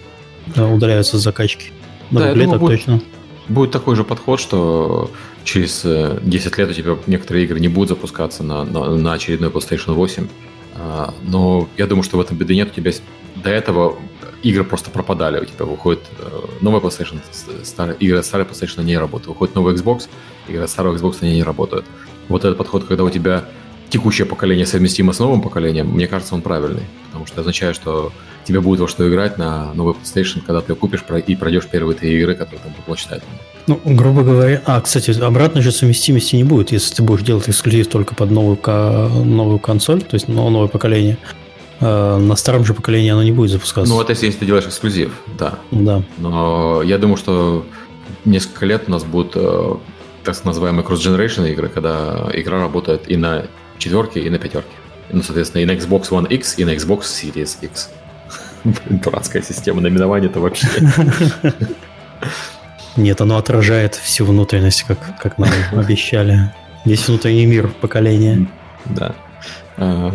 удаляются 0.57 1.19
с 1.19 1.23
закачки. 1.23 1.73
На 2.11 2.21
да, 2.21 2.35
думаю, 2.35 2.61
будет, 2.61 2.79
точно. 2.79 3.03
Будет 3.49 3.73
такой 3.73 3.97
же 3.97 4.05
подход, 4.05 4.41
что 4.41 5.11
через 5.43 5.83
10 5.85 5.85
э, 5.85 6.61
лет 6.61 6.71
у 6.71 6.73
тебя 6.73 6.97
некоторые 7.07 7.45
игры 7.45 7.61
не 7.61 7.69
будут 7.69 7.91
запускаться 7.91 8.43
на, 8.43 8.65
на, 8.65 8.95
на 8.95 9.13
очередной 9.13 9.51
PlayStation 9.51 9.93
8. 9.93 10.29
А, 10.77 11.15
но 11.23 11.69
я 11.77 11.87
думаю, 11.87 12.03
что 12.03 12.17
в 12.17 12.21
этом 12.21 12.37
беды 12.37 12.55
нет. 12.55 12.71
У 12.71 12.75
тебя 12.75 12.93
до 13.37 13.51
этого 13.51 13.97
игры 14.43 14.65
просто 14.65 14.91
пропадали. 14.91 15.41
У 15.41 15.45
тебя 15.45 15.65
выходит 15.65 16.03
э, 16.19 16.41
новая 16.61 16.81
PlayStation, 16.81 17.21
старая, 17.65 17.97
игры 17.97 18.19
от 18.19 18.27
старой 18.27 18.47
PlayStation 18.47 18.85
не 18.85 18.97
работают. 18.99 19.29
Выходит 19.29 19.55
новый 19.55 19.75
Xbox, 19.75 20.09
игры 20.49 20.63
от 20.63 20.71
старого 20.71 20.97
Xbox 20.97 21.19
они 21.23 21.35
не 21.35 21.43
работают. 21.43 21.87
Вот 22.29 22.45
этот 22.45 22.59
подход, 22.59 22.85
когда 22.85 23.05
у 23.05 23.11
тебя 23.11 23.45
текущее 23.89 24.27
поколение 24.27 24.67
совместимо 24.67 25.13
с 25.13 25.19
новым 25.19 25.41
поколением, 25.41 25.89
мне 25.89 26.07
кажется, 26.07 26.35
он 26.35 26.43
правильный. 26.43 26.85
Потому 27.07 27.27
что 27.27 27.41
означает, 27.41 27.77
что 27.77 28.13
тебе 28.45 28.61
будет 28.61 28.81
во 28.81 28.89
что 28.89 29.09
играть 29.09 29.39
на 29.39 29.73
новый 29.75 29.95
PlayStation, 29.95 30.43
когда 30.45 30.61
ты 30.61 30.75
купишь 30.75 31.05
и 31.27 31.37
пройдешь 31.37 31.67
первые 31.67 31.97
три 31.97 32.19
игры, 32.19 32.35
которые 32.35 32.61
там 32.61 32.75
будут 32.87 32.99
читать. 32.99 33.23
Ну, 33.67 33.81
грубо 33.85 34.23
говоря, 34.23 34.61
а, 34.67 34.81
кстати, 34.81 35.11
обратной 35.19 35.63
же 35.63 35.73
совместимости 35.73 36.37
не 36.37 36.45
будет, 36.45 36.71
если 36.71 36.97
ты 36.97 37.03
будешь 37.03 37.23
делать 37.23 37.49
эксклюзив 37.49 37.87
только 37.89 38.15
под 38.15 38.31
новую, 38.31 38.59
новую 39.25 39.59
консоль, 39.59 40.03
то 40.03 40.15
есть 40.15 40.29
новое 40.29 40.69
поколение. 40.69 41.17
А, 41.81 42.19
на 42.19 42.37
старом 42.37 42.65
же 42.65 42.75
поколении 42.75 43.11
оно 43.11 43.23
не 43.23 43.33
будет 43.33 43.51
запускаться. 43.51 43.93
Ну, 43.93 44.01
это 44.01 44.13
если 44.13 44.31
ты 44.33 44.47
делаешь 44.47 44.67
эксклюзив, 44.67 45.13
да. 45.39 45.59
Да. 45.71 46.03
Но 46.19 46.83
я 46.83 46.99
думаю, 46.99 47.17
что 47.17 47.65
несколько 48.25 48.67
лет 48.67 48.85
у 48.87 48.91
нас 48.91 49.05
будут 49.05 49.33
э, 49.35 49.75
так 50.25 50.45
называемые 50.45 50.85
cross-generation 50.85 51.51
игры, 51.53 51.69
когда 51.69 52.29
игра 52.33 52.61
работает 52.61 53.11
и 53.11 53.17
на 53.17 53.47
четверке, 53.79 54.21
и 54.21 54.31
на 54.31 54.39
пятерке. 54.39 54.69
Ну, 55.11 55.23
соответственно, 55.23 55.63
и 55.63 55.67
на 55.67 55.73
Xbox 55.73 56.11
One 56.11 56.29
X, 56.29 56.59
и 56.59 56.65
на 56.65 56.75
Xbox 56.75 57.03
Series 57.03 57.57
X. 57.63 57.91
Дурацкая 58.91 59.43
система 59.43 59.81
наименования-то 59.81 60.41
вообще. 60.41 60.69
Нет, 62.97 63.21
оно 63.21 63.37
отражает 63.39 63.95
всю 63.95 64.25
внутренность, 64.25 64.85
как, 64.85 65.19
как 65.21 65.39
нам 65.39 65.51
обещали. 65.73 66.53
Весь 66.85 67.09
внутренний 67.09 67.47
мир 67.47 67.69
поколения. 67.81 68.47
Да. 68.85 69.15
А, 69.77 70.15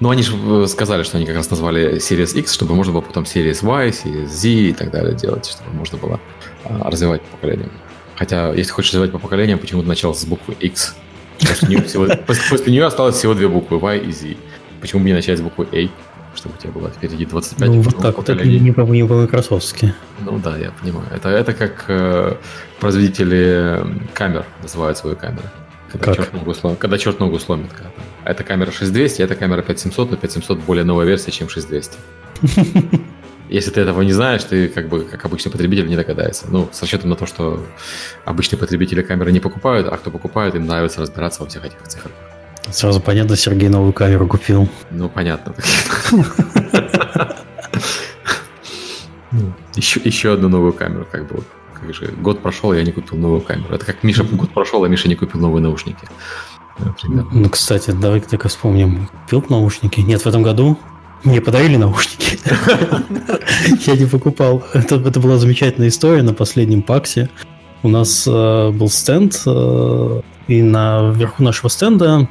ну, 0.00 0.10
они 0.10 0.22
же 0.22 0.34
э, 0.36 0.66
сказали, 0.66 1.02
что 1.02 1.18
они 1.18 1.26
как 1.26 1.36
раз 1.36 1.50
назвали 1.50 1.96
Series 1.96 2.38
X, 2.38 2.54
чтобы 2.54 2.74
можно 2.74 2.92
было 2.92 3.02
потом 3.02 3.24
Series 3.24 3.62
Y, 3.62 3.88
Series 3.90 4.26
Z 4.26 4.48
и 4.48 4.72
так 4.72 4.90
далее 4.90 5.14
делать, 5.14 5.46
чтобы 5.46 5.70
можно 5.72 5.98
было 5.98 6.20
а, 6.64 6.90
развивать 6.90 7.20
по 7.22 7.36
поколениям. 7.36 7.70
Хотя, 8.16 8.52
если 8.52 8.70
хочешь 8.70 8.92
развивать 8.92 9.12
по 9.12 9.18
поколениям, 9.18 9.58
почему-то 9.58 9.88
начал 9.88 10.14
с 10.14 10.24
буквы 10.24 10.54
X. 10.60 10.96
После, 11.40 12.16
после 12.26 12.72
нее 12.72 12.84
осталось 12.84 13.16
всего 13.16 13.32
две 13.34 13.48
буквы 13.48 13.78
Y 13.78 14.08
и 14.08 14.12
Z. 14.12 14.36
Почему 14.80 15.00
бы 15.00 15.08
не 15.08 15.14
начать 15.14 15.38
с 15.38 15.42
буквы 15.42 15.66
A? 15.72 15.88
Чтобы 16.34 16.54
у 16.56 16.58
тебя 16.58 16.72
было 16.72 16.90
впереди 16.90 17.26
25 17.26 17.68
Ну, 17.68 17.80
вот 17.82 17.98
так 17.98 18.18
это 18.18 18.44
не, 18.44 18.72
по, 18.72 18.82
не 18.82 19.06
по-майкрософтски. 19.06 19.94
Ну 20.20 20.38
да, 20.38 20.56
я 20.56 20.70
понимаю. 20.72 21.06
Это, 21.14 21.28
это 21.28 21.52
как 21.52 21.84
э, 21.88 22.36
производители 22.78 23.84
камер 24.14 24.44
называют 24.62 24.98
свои 24.98 25.14
камеры. 25.14 25.48
Когда 25.90 26.06
как? 26.06 26.16
черт 26.16 26.32
ногу 26.32 26.54
сломит. 26.54 26.78
Когда 26.78 26.98
черт 26.98 27.18
ногу 27.20 27.38
сломит. 27.38 27.72
Когда. 27.72 27.90
Это 28.24 28.44
камера 28.44 28.70
6200, 28.70 29.22
это 29.22 29.34
камера 29.34 29.62
5700, 29.62 30.10
но 30.10 30.16
5700 30.16 30.60
более 30.60 30.84
новая 30.84 31.06
версия, 31.06 31.32
чем 31.32 31.48
6200. 31.48 31.98
Если 33.48 33.72
ты 33.72 33.80
этого 33.80 34.02
не 34.02 34.12
знаешь, 34.12 34.44
ты 34.44 34.68
как 34.68 34.88
бы 34.88 35.00
как 35.00 35.24
обычный 35.24 35.50
потребитель 35.50 35.88
не 35.88 35.96
догадаешься. 35.96 36.46
Ну, 36.48 36.68
с 36.70 36.80
расчетом 36.82 37.10
на 37.10 37.16
то, 37.16 37.26
что 37.26 37.66
обычные 38.24 38.60
потребители 38.60 39.02
камеры 39.02 39.32
не 39.32 39.40
покупают, 39.40 39.88
а 39.88 39.96
кто 39.96 40.12
покупает, 40.12 40.54
им 40.54 40.66
нравится 40.66 41.00
разбираться 41.00 41.42
во 41.42 41.48
всех 41.48 41.64
этих 41.64 41.82
цифрах. 41.88 42.12
Сразу 42.72 43.00
понятно, 43.00 43.36
Сергей 43.36 43.68
новую 43.68 43.92
камеру 43.92 44.26
купил. 44.26 44.68
Ну, 44.90 45.08
понятно. 45.08 45.54
Еще, 49.76 50.00
еще 50.04 50.32
одну 50.32 50.48
новую 50.48 50.72
камеру, 50.72 51.06
как 51.10 51.28
бы. 51.28 51.44
Как 51.72 51.94
же, 51.94 52.06
год 52.20 52.42
прошел, 52.42 52.72
я 52.72 52.82
не 52.82 52.92
купил 52.92 53.16
новую 53.16 53.40
камеру. 53.40 53.72
Это 53.74 53.86
как 53.86 54.02
Миша 54.02 54.24
год 54.24 54.50
прошел, 54.50 54.82
а 54.84 54.88
Миша 54.88 55.08
не 55.08 55.14
купил 55.14 55.40
новые 55.40 55.62
наушники. 55.62 56.06
Например. 56.78 57.26
Ну, 57.32 57.48
кстати, 57.48 57.92
давай 57.92 58.20
только 58.20 58.48
вспомним. 58.48 59.08
Купил 59.24 59.44
наушники? 59.48 60.00
Нет, 60.00 60.22
в 60.22 60.26
этом 60.26 60.42
году 60.42 60.76
мне 61.24 61.40
подарили 61.40 61.76
наушники. 61.76 62.38
Я 63.86 63.96
не 63.96 64.06
покупал. 64.06 64.64
Это, 64.74 64.96
это 64.96 65.20
была 65.20 65.38
замечательная 65.38 65.88
история 65.88 66.22
на 66.22 66.34
последнем 66.34 66.82
паксе. 66.82 67.30
У 67.82 67.88
нас 67.88 68.26
э, 68.26 68.70
был 68.70 68.88
стенд, 68.88 69.40
э, 69.46 70.20
и 70.50 70.62
на 70.62 71.12
верху 71.12 71.44
нашего 71.44 71.70
стенда 71.70 72.28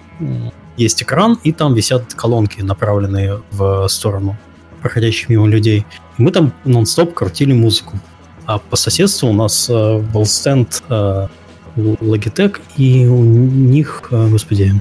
есть 0.76 1.02
экран, 1.02 1.40
и 1.44 1.54
там 1.54 1.74
висят 1.74 2.14
колонки, 2.14 2.62
направленные 2.62 3.42
в 3.52 3.88
сторону 3.88 4.38
проходящих 4.82 5.30
мимо 5.30 5.48
людей. 5.48 5.86
И 6.18 6.22
мы 6.22 6.32
там 6.32 6.52
нон-стоп 6.66 7.14
крутили 7.14 7.54
музыку. 7.54 7.98
А 8.46 8.58
по 8.58 8.76
соседству 8.76 9.30
у 9.30 9.34
нас 9.34 9.70
э, 9.70 10.00
был 10.00 10.26
стенд 10.26 10.84
э, 10.90 11.28
Logitech, 11.78 12.60
и 12.76 13.06
у 13.08 13.24
них, 13.24 14.04
э, 14.12 14.28
господи, 14.28 14.74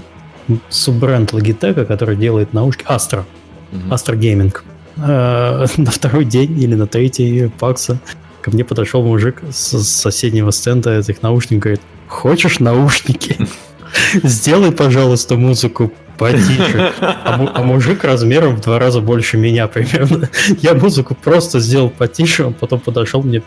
суббренд 0.68 1.32
Logitech, 1.32 1.84
который 1.84 2.16
делает 2.16 2.52
наушники, 2.52 2.86
Astra, 2.86 3.24
mm-hmm. 3.70 3.88
Astra 3.90 4.18
Gaming. 4.18 4.56
Э, 4.96 5.66
на 5.76 5.90
второй 5.90 6.24
день 6.24 6.60
или 6.60 6.74
на 6.74 6.88
третий 6.88 7.52
пакса 7.58 8.00
ко 8.42 8.50
мне 8.50 8.64
подошел 8.64 9.04
мужик 9.04 9.42
с 9.50 9.82
соседнего 9.82 10.50
стенда 10.50 10.98
этих 10.98 11.22
наушников, 11.22 11.62
говорит, 11.62 11.82
хочешь 12.08 12.58
наушники? 12.58 13.36
Сделай, 14.22 14.72
пожалуйста, 14.72 15.36
музыку 15.36 15.92
потише. 16.18 16.92
А, 17.00 17.52
а 17.54 17.62
мужик 17.62 18.04
размером 18.04 18.56
в 18.56 18.60
два 18.60 18.78
раза 18.78 19.00
больше 19.00 19.36
меня 19.36 19.68
примерно. 19.68 20.28
Я 20.62 20.74
музыку 20.74 21.14
просто 21.14 21.60
сделал 21.60 21.90
потише, 21.90 22.44
он 22.44 22.54
потом 22.54 22.80
подошел 22.80 23.22
мне, 23.22 23.42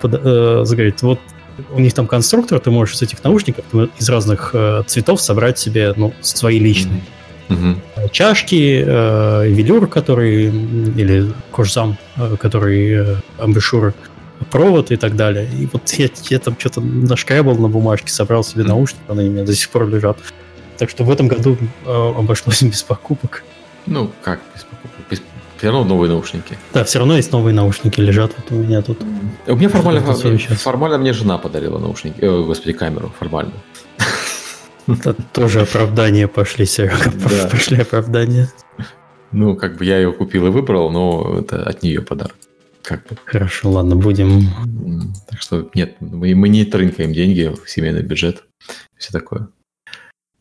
под, 0.00 0.14
э, 0.14 0.64
говорит, 0.64 1.02
вот 1.02 1.20
у 1.70 1.80
них 1.80 1.94
там 1.94 2.06
конструктор, 2.06 2.58
ты 2.58 2.70
можешь 2.70 2.96
из 2.96 3.02
этих 3.02 3.22
наушников 3.24 3.64
из 3.98 4.08
разных 4.08 4.50
э, 4.52 4.82
цветов 4.86 5.20
собрать 5.20 5.58
себе 5.58 5.92
ну, 5.96 6.12
свои 6.20 6.58
личные. 6.58 7.02
Mm-hmm. 7.48 8.10
Чашки, 8.10 8.82
э, 8.84 9.48
велюр, 9.48 9.86
который, 9.86 10.46
или 10.46 11.32
кожзам, 11.50 11.98
э, 12.16 12.36
который 12.40 12.92
э, 12.92 13.16
амбушюры, 13.38 13.94
провод 14.50 14.90
и 14.90 14.96
так 14.96 15.16
далее. 15.16 15.48
И 15.58 15.68
вот 15.72 15.88
я, 15.90 16.08
я 16.30 16.38
там 16.38 16.56
что-то 16.58 16.80
нашкрябал 16.80 17.56
на 17.56 17.68
бумажке, 17.68 18.10
собрал 18.10 18.44
себе 18.44 18.64
наушники, 18.64 19.02
они 19.08 19.28
у 19.28 19.32
меня 19.32 19.44
до 19.44 19.54
сих 19.54 19.68
пор 19.70 19.88
лежат. 19.88 20.18
Так 20.78 20.90
что 20.90 21.04
в 21.04 21.10
этом 21.10 21.28
году 21.28 21.56
э, 21.86 22.12
обошлось 22.18 22.62
без 22.62 22.82
покупок. 22.82 23.44
Ну, 23.86 24.10
как 24.22 24.40
без 24.54 24.64
покупок? 24.64 25.00
Без... 25.10 25.22
Все 25.58 25.70
равно 25.70 25.84
новые 25.84 26.10
наушники. 26.10 26.58
Да, 26.72 26.82
все 26.82 26.98
равно 26.98 27.16
есть 27.16 27.30
новые 27.30 27.54
наушники, 27.54 28.00
лежат 28.00 28.32
вот 28.36 28.50
у 28.50 28.60
меня 28.60 28.82
тут. 28.82 28.98
У 29.46 29.56
меня 29.56 29.68
формально, 29.68 30.00
формально 30.00 30.98
мне 30.98 31.12
жена 31.12 31.38
подарила 31.38 31.78
наушники, 31.78 32.16
э, 32.20 32.42
господи, 32.42 32.72
камеру, 32.72 33.12
формально. 33.18 33.52
Это 34.88 35.14
тоже 35.32 35.60
оправдание 35.60 36.26
пошли, 36.26 36.66
Серега, 36.66 36.96
да. 37.14 37.48
пошли 37.48 37.80
оправдания. 37.80 38.50
Ну, 39.30 39.56
как 39.56 39.76
бы 39.76 39.84
я 39.84 39.96
ее 39.98 40.12
купил 40.12 40.46
и 40.46 40.50
выбрал, 40.50 40.90
но 40.90 41.38
это 41.38 41.62
от 41.62 41.82
нее 41.82 42.02
подарок. 42.02 42.34
Как 42.82 43.06
бы. 43.08 43.16
Хорошо, 43.24 43.70
ладно, 43.70 43.96
будем. 43.96 44.48
Так 45.28 45.40
что 45.40 45.70
нет, 45.74 45.96
мы, 46.00 46.34
мы 46.34 46.48
не 46.48 46.64
трынкаем 46.64 47.12
деньги 47.12 47.52
в 47.54 47.68
семейный 47.70 48.02
бюджет, 48.02 48.44
все 48.96 49.12
такое. 49.12 49.48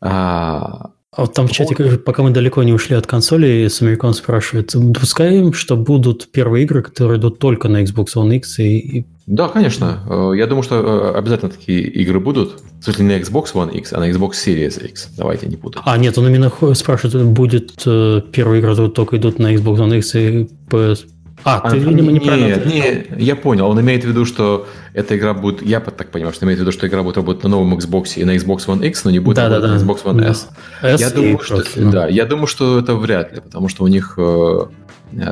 А, 0.01 0.91
а 1.13 1.21
вот 1.21 1.33
там 1.33 1.47
в 1.47 1.51
чате, 1.51 1.97
пока 1.97 2.23
мы 2.23 2.31
далеко 2.31 2.63
не 2.63 2.71
ушли 2.71 2.95
от 2.95 3.05
консоли, 3.05 3.67
с 3.67 3.81
американ 3.81 4.13
спрашивает, 4.13 4.71
допускаем, 4.73 5.51
что 5.51 5.75
будут 5.75 6.31
первые 6.31 6.63
игры, 6.63 6.81
которые 6.81 7.19
идут 7.19 7.37
только 7.37 7.67
на 7.67 7.83
Xbox 7.83 8.15
One 8.15 8.37
X 8.37 8.59
и... 8.59 9.05
Да, 9.27 9.49
конечно. 9.49 9.99
Э, 10.09 10.31
я 10.37 10.47
думаю, 10.47 10.63
что 10.63 10.75
э, 10.75 11.17
обязательно 11.17 11.51
такие 11.51 11.81
игры 11.81 12.21
будут. 12.21 12.61
В 12.79 12.83
смысле, 12.85 13.05
не 13.05 13.17
на 13.17 13.21
Xbox 13.21 13.53
One 13.53 13.73
X, 13.73 13.91
а 13.91 13.99
на 13.99 14.09
Xbox 14.09 14.31
Series 14.31 14.87
X. 14.87 15.09
Давайте 15.17 15.47
не 15.47 15.57
путать. 15.57 15.81
А, 15.85 15.97
нет, 15.97 16.17
он 16.17 16.27
именно 16.27 16.49
спрашивает, 16.75 17.27
будет 17.27 17.73
э, 17.85 18.21
первые 18.31 18.61
игры 18.61 18.89
только 18.89 19.17
идут 19.17 19.37
на 19.37 19.53
Xbox 19.53 19.77
One 19.79 19.97
X 19.97 20.15
и 20.15 20.49
PS 20.69 21.07
А, 21.43 21.69
ты, 21.69 21.77
видимо, 21.77 22.11
неправильно 22.11 22.63
Нет, 22.65 23.15
не, 23.17 23.23
я 23.23 23.35
понял. 23.35 23.67
Он 23.67 23.79
имеет 23.81 24.03
в 24.03 24.07
виду, 24.07 24.25
что 24.25 24.67
эта 24.93 25.17
игра 25.17 25.33
будет... 25.33 25.61
Я 25.61 25.79
так 25.79 26.09
понимаю, 26.09 26.33
что 26.33 26.45
имеет 26.45 26.59
в 26.59 26.61
виду, 26.61 26.71
что 26.71 26.87
игра 26.87 27.03
будет 27.03 27.17
работать 27.17 27.43
на 27.43 27.49
новом 27.49 27.73
Xbox 27.75 28.13
и 28.15 28.23
на 28.23 28.35
Xbox 28.35 28.67
One 28.67 28.85
X, 28.87 29.03
но 29.05 29.11
не 29.11 29.19
будет 29.19 29.37
Да, 29.37 29.49
да, 29.49 29.55
работать 29.55 29.79
да. 29.79 29.85
на 29.85 29.91
Xbox 29.91 30.03
One 30.03 30.29
S. 30.29 30.49
S 30.81 30.99
я 30.99 31.09
думаю, 31.09 31.39
что, 31.39 31.63
да, 31.75 32.07
я 32.07 32.25
думаю, 32.25 32.47
что 32.47 32.79
это 32.79 32.95
вряд 32.95 33.33
ли, 33.33 33.41
потому 33.41 33.69
что 33.69 33.83
у 33.83 33.87
них 33.87 34.15
э, 34.17 34.65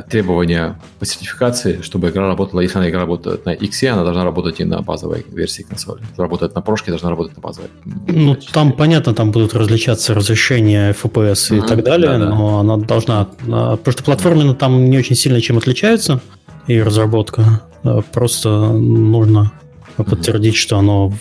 требования 0.08 0.78
по 0.98 1.06
сертификации, 1.06 1.80
чтобы 1.82 2.10
игра 2.10 2.26
работала, 2.26 2.60
если 2.60 2.78
она 2.78 2.88
игра 2.90 3.00
работает 3.00 3.44
на 3.46 3.50
X, 3.50 3.82
она 3.84 4.04
должна 4.04 4.24
работать 4.24 4.60
и 4.60 4.64
на 4.64 4.82
базовой 4.82 5.24
версии 5.30 5.62
консоли. 5.62 6.02
Работает 6.16 6.54
на 6.54 6.60
прошке, 6.60 6.90
должна 6.90 7.10
работать 7.10 7.36
на 7.36 7.40
базовой. 7.42 7.70
Ну, 8.06 8.34
Значит, 8.34 8.52
там, 8.52 8.72
понятно, 8.72 9.14
там 9.14 9.30
будут 9.30 9.54
различаться 9.54 10.14
разрешения 10.14 10.92
FPS 10.92 11.56
и 11.56 11.58
Мгм, 11.58 11.66
так 11.68 11.84
далее, 11.84 12.10
да-да. 12.18 12.30
но 12.30 12.58
она 12.60 12.76
должна... 12.76 13.28
а, 13.48 13.76
Потому 13.76 13.92
что 13.92 14.04
платформенно 14.04 14.54
там 14.54 14.90
не 14.90 14.98
очень 14.98 15.16
сильно 15.16 15.40
чем 15.40 15.58
отличаются, 15.58 16.20
и 16.66 16.80
разработка. 16.80 17.62
А, 17.82 18.02
Просто 18.12 18.48
нужно 18.50 19.52
подтвердить, 19.96 20.56
что 20.56 20.78
оно 20.78 21.12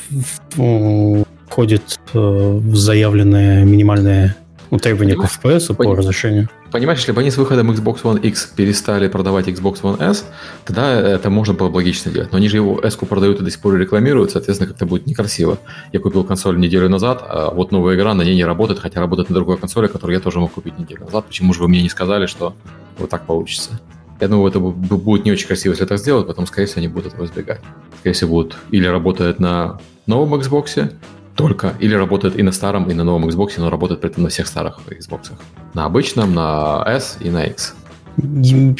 входит 1.49 1.99
э, 2.13 2.19
в 2.19 2.75
заявленные 2.75 3.65
минимальные 3.65 4.35
ну, 4.71 4.77
требования 4.77 5.15
по 5.15 5.23
FPS 5.23 5.73
по 5.73 5.95
разрешению. 5.95 6.49
Понимаешь, 6.71 6.99
если 6.99 7.13
бы 7.13 7.21
они 7.21 7.31
с 7.31 7.37
выходом 7.37 7.71
Xbox 7.71 8.03
One 8.03 8.21
X 8.21 8.53
перестали 8.55 9.07
продавать 9.07 9.47
Xbox 9.47 9.81
One 9.81 9.99
S, 10.01 10.25
тогда 10.65 10.91
это 10.93 11.31
можно 11.31 11.55
было 11.55 11.69
бы 11.69 11.77
логично 11.77 12.11
делать. 12.11 12.31
Но 12.31 12.37
они 12.37 12.47
же 12.47 12.57
его 12.57 12.79
S 12.79 12.95
продают 12.95 13.41
и 13.41 13.43
до 13.43 13.49
сих 13.49 13.59
пор 13.59 13.75
рекламируют, 13.75 14.31
соответственно, 14.31 14.69
как-то 14.69 14.85
будет 14.85 15.07
некрасиво. 15.07 15.57
Я 15.93 15.99
купил 15.99 16.23
консоль 16.23 16.59
неделю 16.59 16.87
назад, 16.87 17.23
а 17.27 17.49
вот 17.51 17.71
новая 17.71 17.95
игра 17.95 18.13
на 18.13 18.21
ней 18.21 18.35
не 18.35 18.45
работает, 18.45 18.79
хотя 18.79 18.99
работает 18.99 19.29
на 19.29 19.35
другой 19.35 19.57
консоли, 19.57 19.87
которую 19.87 20.15
я 20.15 20.21
тоже 20.21 20.39
мог 20.39 20.51
купить 20.51 20.77
неделю 20.77 21.05
назад. 21.05 21.25
Почему 21.25 21.53
же 21.53 21.61
вы 21.61 21.69
мне 21.69 21.81
не 21.81 21.89
сказали, 21.89 22.27
что 22.27 22.53
вот 22.99 23.09
так 23.09 23.25
получится? 23.25 23.79
Я 24.21 24.27
думаю, 24.27 24.49
это 24.49 24.59
бу- 24.59 24.73
бу- 24.75 24.97
будет 24.97 25.25
не 25.25 25.31
очень 25.31 25.47
красиво, 25.47 25.71
если 25.73 25.85
так 25.85 25.97
сделать, 25.97 26.27
потом, 26.27 26.45
скорее 26.45 26.67
всего, 26.67 26.79
они 26.79 26.87
будут 26.89 27.13
этого 27.13 27.25
избегать. 27.25 27.61
Скорее 27.99 28.13
всего, 28.13 28.29
будут 28.31 28.57
или 28.69 28.85
работает 28.85 29.39
на 29.39 29.79
новом 30.05 30.35
Xbox 30.39 30.91
только, 31.39 31.73
или 31.79 31.95
работает 31.95 32.37
и 32.37 32.43
на 32.43 32.51
старом, 32.51 32.91
и 32.91 32.93
на 32.93 33.05
новом 33.05 33.29
Xbox, 33.29 33.51
но 33.57 33.69
работает 33.69 34.01
при 34.01 34.09
этом 34.09 34.23
на 34.23 34.29
всех 34.29 34.45
старых 34.45 34.79
Xbox. 34.87 35.31
На 35.73 35.85
обычном, 35.85 36.33
на 36.33 36.83
S 36.85 37.17
и 37.21 37.29
на 37.29 37.45
X. 37.45 37.75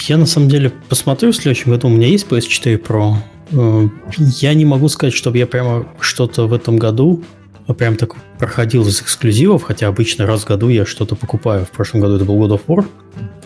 Я 0.08 0.18
на 0.18 0.26
самом 0.26 0.50
деле 0.50 0.70
посмотрю 0.90 1.32
в 1.32 1.36
следующем 1.38 1.72
году. 1.72 1.88
У 1.88 1.92
меня 1.92 2.08
есть 2.08 2.28
PS4 2.28 2.78
Pro. 2.84 3.16
Э, 3.52 3.88
Я 4.18 4.54
не 4.54 4.66
могу 4.66 4.90
сказать, 4.90 5.14
чтобы 5.14 5.38
я 5.38 5.48
прямо 5.48 5.86
что-то 6.02 6.48
в 6.48 6.54
этом 6.54 6.78
году 6.78 7.24
а, 7.66 7.74
прям 7.74 7.96
так 7.96 8.16
проходил 8.38 8.86
из 8.86 9.02
эксклюзивов, 9.02 9.64
хотя 9.64 9.88
обычно 9.88 10.26
раз 10.26 10.42
в 10.42 10.48
году 10.48 10.68
я 10.68 10.86
что-то 10.86 11.16
покупаю. 11.16 11.64
В 11.66 11.70
прошлом 11.70 12.02
году 12.02 12.18
это 12.18 12.26
был 12.26 12.36
God 12.44 12.60
of 12.60 12.62
War. 12.68 12.86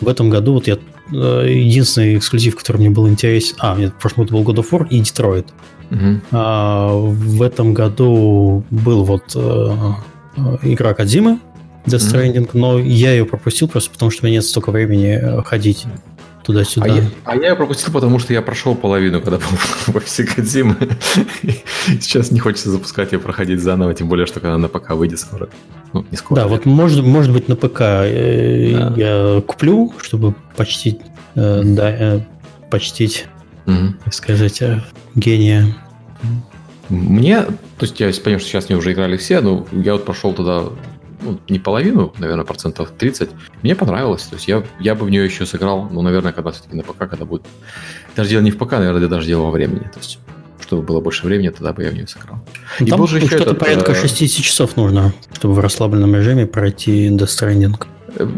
В 0.00 0.08
этом 0.08 0.28
году 0.28 0.54
вот 0.54 0.66
я 0.66 0.76
э, 1.12 1.52
единственный 1.52 2.16
эксклюзив, 2.16 2.56
который 2.56 2.78
мне 2.78 2.90
был 2.90 3.08
интересен... 3.08 3.54
А, 3.60 3.76
нет, 3.76 3.92
в 3.96 4.00
прошлом 4.00 4.24
году 4.24 4.42
был 4.42 4.52
God 4.52 4.64
of 4.64 4.70
War 4.70 4.88
и 4.88 5.00
Detroit. 5.00 5.46
Мгм. 5.90 6.22
А, 6.32 6.92
в 6.94 7.42
этом 7.42 7.74
году 7.74 8.64
был 8.70 9.04
вот 9.04 9.32
э, 9.34 9.76
игра 10.62 10.94
Кадзимы, 10.94 11.38
Death 11.86 12.12
Stranding, 12.12 12.50
но 12.54 12.78
я 12.78 13.12
ее 13.12 13.26
пропустил 13.26 13.68
просто 13.68 13.90
потому, 13.90 14.10
что 14.10 14.24
у 14.24 14.26
меня 14.26 14.38
нет 14.38 14.44
столько 14.44 14.70
времени 14.70 15.18
э, 15.20 15.42
ходить 15.42 15.86
туда-сюда. 16.44 16.86
А, 16.86 16.88
я, 16.88 17.02
а 17.24 17.36
я 17.36 17.50
ее 17.50 17.56
пропустил, 17.56 17.92
потому 17.92 18.18
что 18.18 18.32
я 18.32 18.42
прошел 18.42 18.74
половину, 18.74 19.20
когда 19.20 19.38
был 19.38 19.46
в 19.86 19.96
офисе 19.96 20.24
Кодзимы. 20.24 20.76
Сейчас 21.86 22.30
не 22.30 22.38
хочется 22.38 22.70
запускать 22.70 23.12
ее, 23.12 23.18
проходить 23.18 23.60
заново, 23.60 23.94
тем 23.94 24.08
более, 24.08 24.26
что 24.26 24.40
когда 24.40 24.58
на 24.58 24.68
ПК 24.68 24.90
выйдет 24.90 25.18
скоро. 25.18 25.48
Ну, 25.92 26.04
не 26.10 26.16
скоро. 26.16 26.40
Да, 26.40 26.46
вот 26.46 26.66
может, 26.66 27.04
может 27.04 27.32
быть 27.32 27.48
на 27.48 27.56
ПК 27.56 27.80
э, 27.80 28.72
Да. 28.72 28.94
я 28.96 29.40
куплю, 29.40 29.92
чтобы 29.98 30.34
почтить, 30.56 31.00
э, 31.34 31.62
да, 31.64 31.90
э, 31.90 32.20
почтить, 32.70 33.26
Мгм. 33.66 33.98
так 34.04 34.14
сказать, 34.14 34.60
э, 34.62 34.82
гения. 35.14 35.74
Мне, 36.88 37.42
то 37.42 37.56
есть 37.80 37.98
я 37.98 38.12
понимаю, 38.12 38.40
что 38.40 38.48
сейчас 38.48 38.68
не 38.68 38.76
уже 38.76 38.92
играли 38.92 39.16
все, 39.16 39.40
но 39.40 39.66
я 39.72 39.94
вот 39.94 40.04
прошел 40.04 40.34
туда 40.34 40.64
ну, 41.24 41.38
не 41.48 41.58
половину, 41.58 42.12
наверное, 42.18 42.44
процентов 42.44 42.90
30. 42.96 43.30
Мне 43.62 43.74
понравилось. 43.74 44.24
То 44.24 44.36
есть 44.36 44.46
я, 44.48 44.62
я 44.78 44.94
бы 44.94 45.06
в 45.06 45.10
нее 45.10 45.24
еще 45.24 45.46
сыграл, 45.46 45.88
но, 45.90 46.02
наверное, 46.02 46.32
когда 46.32 46.50
все-таки 46.50 46.76
на 46.76 46.82
ПК, 46.82 46.98
когда 46.98 47.24
будет... 47.24 47.42
Даже 48.14 48.30
дело 48.30 48.42
не 48.42 48.50
в 48.50 48.58
ПК, 48.58 48.72
наверное, 48.72 49.08
даже 49.08 49.26
дело 49.26 49.44
во 49.44 49.50
времени. 49.50 49.84
То 49.92 49.98
есть, 49.98 50.18
чтобы 50.60 50.82
было 50.82 51.00
больше 51.00 51.26
времени, 51.26 51.48
тогда 51.48 51.72
бы 51.72 51.82
я 51.82 51.90
в 51.90 51.94
нее 51.94 52.06
сыграл. 52.06 52.38
Ну, 52.80 52.86
И 52.86 52.90
Там 52.90 52.98
был 52.98 53.06
же 53.06 53.16
еще 53.16 53.28
что-то 53.28 53.42
этот, 53.50 53.58
порядка 53.58 53.92
э, 53.92 53.94
60 53.94 54.44
часов 54.44 54.76
нужно, 54.76 55.14
чтобы 55.32 55.54
в 55.54 55.60
расслабленном 55.60 56.14
режиме 56.14 56.46
пройти 56.46 57.08
Death 57.08 57.28
Stranding. 57.28 57.82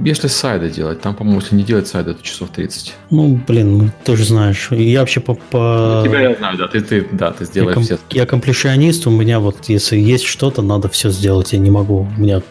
Если 0.05 0.29
сайды 0.29 0.71
делать, 0.71 1.01
там, 1.01 1.15
по-моему, 1.15 1.41
если 1.41 1.55
не 1.57 1.63
делать 1.63 1.87
сайды, 1.87 2.15
то 2.15 2.23
часов 2.23 2.51
30. 2.51 2.95
Ну, 3.11 3.41
блин, 3.47 3.79
ну, 3.79 3.91
ты 4.05 4.17
же 4.17 4.25
знаешь. 4.25 4.69
Я 4.71 5.01
вообще 5.01 5.21
по... 5.21 5.35
по- 5.35 6.03
Тебя 6.05 6.21
я 6.31 6.35
знаю, 6.35 6.57
да, 6.59 6.67
ты, 6.69 6.81
ты, 6.81 7.07
да, 7.13 7.31
ты 7.33 7.45
я, 7.45 7.47
сделаешь 7.47 7.75
ком- 7.75 7.85
все. 7.85 7.99
я 8.11 8.27
комплишионист, 8.27 9.07
у 9.07 9.11
меня 9.11 9.41
вот, 9.41 9.57
если 9.69 9.97
есть 9.99 10.25
что-то, 10.25 10.63
надо 10.63 10.89
все 10.89 11.11
сделать, 11.11 11.53
я 11.53 11.59
не 11.59 11.71
могу. 11.71 12.09
У 12.17 12.21
меня 12.21 12.43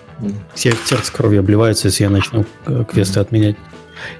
сер- 0.54 0.78
сердце 0.86 1.12
кровью 1.12 1.40
обливается, 1.40 1.88
если 1.88 2.04
я 2.04 2.10
начну 2.10 2.46
квесты 2.88 3.20
отменять. 3.20 3.56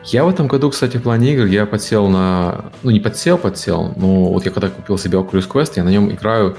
Я 0.06 0.24
в 0.24 0.30
этом 0.30 0.48
году, 0.48 0.70
кстати, 0.70 0.98
в 0.98 1.04
плане 1.04 1.34
игр, 1.34 1.46
я 1.46 1.66
подсел 1.66 2.08
на... 2.08 2.66
Ну, 2.82 2.90
не 2.92 3.00
подсел, 3.00 3.38
подсел, 3.38 3.94
но 3.98 4.26
вот 4.32 4.46
я 4.46 4.52
когда 4.52 4.70
купил 4.70 4.98
себе 4.98 5.18
Oculus 5.18 5.48
Quest, 5.48 5.74
я 5.76 5.84
на 5.84 5.90
нем 5.90 6.10
играю 6.12 6.58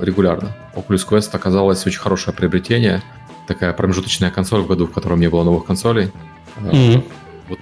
регулярно. 0.00 0.50
Oculus 0.74 1.06
Quest 1.08 1.30
оказалось 1.32 1.86
очень 1.86 2.00
хорошее 2.00 2.36
приобретение. 2.36 3.02
Такая 3.46 3.72
промежуточная 3.72 4.30
консоль 4.30 4.62
в 4.62 4.66
году, 4.66 4.86
в 4.86 4.92
котором 4.92 5.20
не 5.20 5.28
было 5.28 5.44
новых 5.44 5.64
консолей. 5.64 6.10
Мгм. 6.58 7.04
Вот 7.48 7.58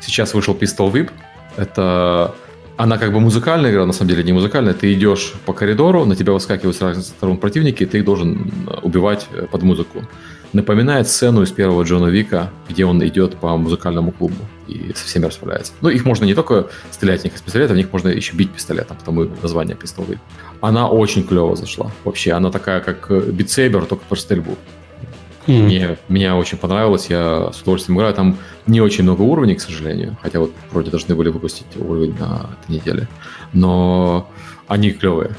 сейчас 0.00 0.34
вышел 0.34 0.54
Pistol 0.54 0.92
Whip. 0.92 1.10
Это 1.56 2.34
она 2.76 2.98
как 2.98 3.12
бы 3.12 3.20
музыкальная 3.20 3.70
игра, 3.70 3.86
на 3.86 3.92
самом 3.92 4.10
деле 4.10 4.24
не 4.24 4.32
музыкальная. 4.32 4.74
Ты 4.74 4.92
идешь 4.94 5.34
по 5.46 5.52
коридору, 5.52 6.04
на 6.04 6.16
тебя 6.16 6.32
выскакивают 6.32 6.76
с 6.76 6.80
разных 6.80 7.06
сторон 7.06 7.38
противники, 7.38 7.84
и 7.84 7.86
ты 7.86 7.98
их 7.98 8.04
должен 8.04 8.50
э, 8.66 8.78
убивать 8.82 9.28
э, 9.32 9.46
под 9.50 9.62
музыку. 9.62 10.04
Напоминает 10.52 11.08
сцену 11.08 11.42
из 11.42 11.52
первого 11.52 11.84
Джона 11.84 12.06
Вика, 12.06 12.50
где 12.68 12.84
он 12.84 13.04
идет 13.06 13.36
по 13.36 13.56
музыкальному 13.56 14.12
клубу 14.12 14.36
и 14.66 14.92
со 14.94 15.04
всеми 15.06 15.26
расправляется. 15.26 15.72
Ну, 15.82 15.88
их 15.88 16.04
можно 16.04 16.24
не 16.24 16.34
только 16.34 16.68
стрелять 16.90 17.20
в 17.20 17.24
них 17.24 17.36
из 17.36 17.42
пистолета, 17.42 17.74
в 17.74 17.76
них 17.76 17.92
можно 17.92 18.08
еще 18.08 18.34
бить 18.34 18.50
пистолетом, 18.50 18.96
потому 18.96 19.24
и 19.24 19.28
название 19.42 19.76
Whip. 19.76 20.18
Она 20.60 20.88
очень 20.88 21.24
клево 21.24 21.54
зашла. 21.54 21.90
Вообще, 22.04 22.32
она 22.32 22.50
такая, 22.50 22.80
как 22.80 23.10
Saber, 23.10 23.86
только 23.86 24.04
про 24.08 24.16
стрельбу. 24.16 24.56
М. 25.46 25.64
Мне, 25.64 25.98
меня 26.08 26.36
очень 26.36 26.58
понравилось, 26.58 27.10
я 27.10 27.50
с 27.52 27.60
удовольствием 27.62 27.98
играю. 27.98 28.14
Там 28.14 28.38
не 28.66 28.80
очень 28.80 29.04
много 29.04 29.22
уровней, 29.22 29.54
к 29.54 29.60
сожалению, 29.60 30.16
хотя 30.22 30.40
вот 30.40 30.52
вроде 30.70 30.90
должны 30.90 31.14
были 31.14 31.28
выпустить 31.28 31.66
уровень 31.76 32.14
на 32.18 32.50
этой 32.62 32.72
неделе. 32.76 33.08
Но 33.52 34.28
они 34.68 34.92
клевые. 34.92 35.36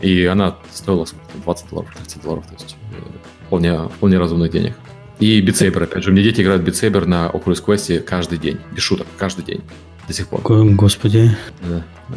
И 0.00 0.24
она 0.24 0.56
стоила 0.72 1.04
сколько, 1.04 1.26
20 1.44 1.70
долларов, 1.70 1.94
30 1.96 2.22
долларов, 2.22 2.46
то 2.46 2.54
есть 2.54 2.76
э, 2.92 3.00
вполне, 3.46 3.88
вполне 3.88 4.18
разумных 4.18 4.52
денег. 4.52 4.76
И 5.18 5.40
Saber, 5.42 5.84
опять 5.84 6.04
же, 6.04 6.12
мне 6.12 6.22
дети 6.22 6.42
играют 6.42 6.62
Saber 6.68 7.04
на 7.06 7.28
Oculus 7.32 7.64
Quest 7.64 8.00
каждый 8.00 8.38
день, 8.38 8.58
без 8.72 8.82
шуток, 8.82 9.06
каждый 9.16 9.44
день, 9.44 9.62
до 10.06 10.12
сих 10.12 10.28
пор. 10.28 10.40
Господи. 10.42 11.36
Да, 11.62 11.84
да. 12.08 12.16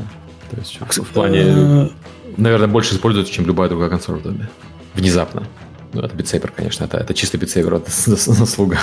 То 0.51 0.57
есть 0.57 0.79
в 0.97 1.07
плане, 1.07 1.89
наверное, 2.37 2.67
больше 2.67 2.95
используется, 2.95 3.33
чем 3.33 3.45
любая 3.45 3.69
другая 3.69 3.89
консоль 3.89 4.17
в 4.17 4.23
доме. 4.23 4.49
Внезапно. 4.95 5.43
Ну, 5.93 6.01
это 6.01 6.15
Saber, 6.17 6.51
конечно, 6.55 6.85
это, 6.85 6.97
это 6.97 7.13
чисто 7.13 7.37
Saber, 7.37 7.77
это 7.77 7.91
заслуга. 8.33 8.79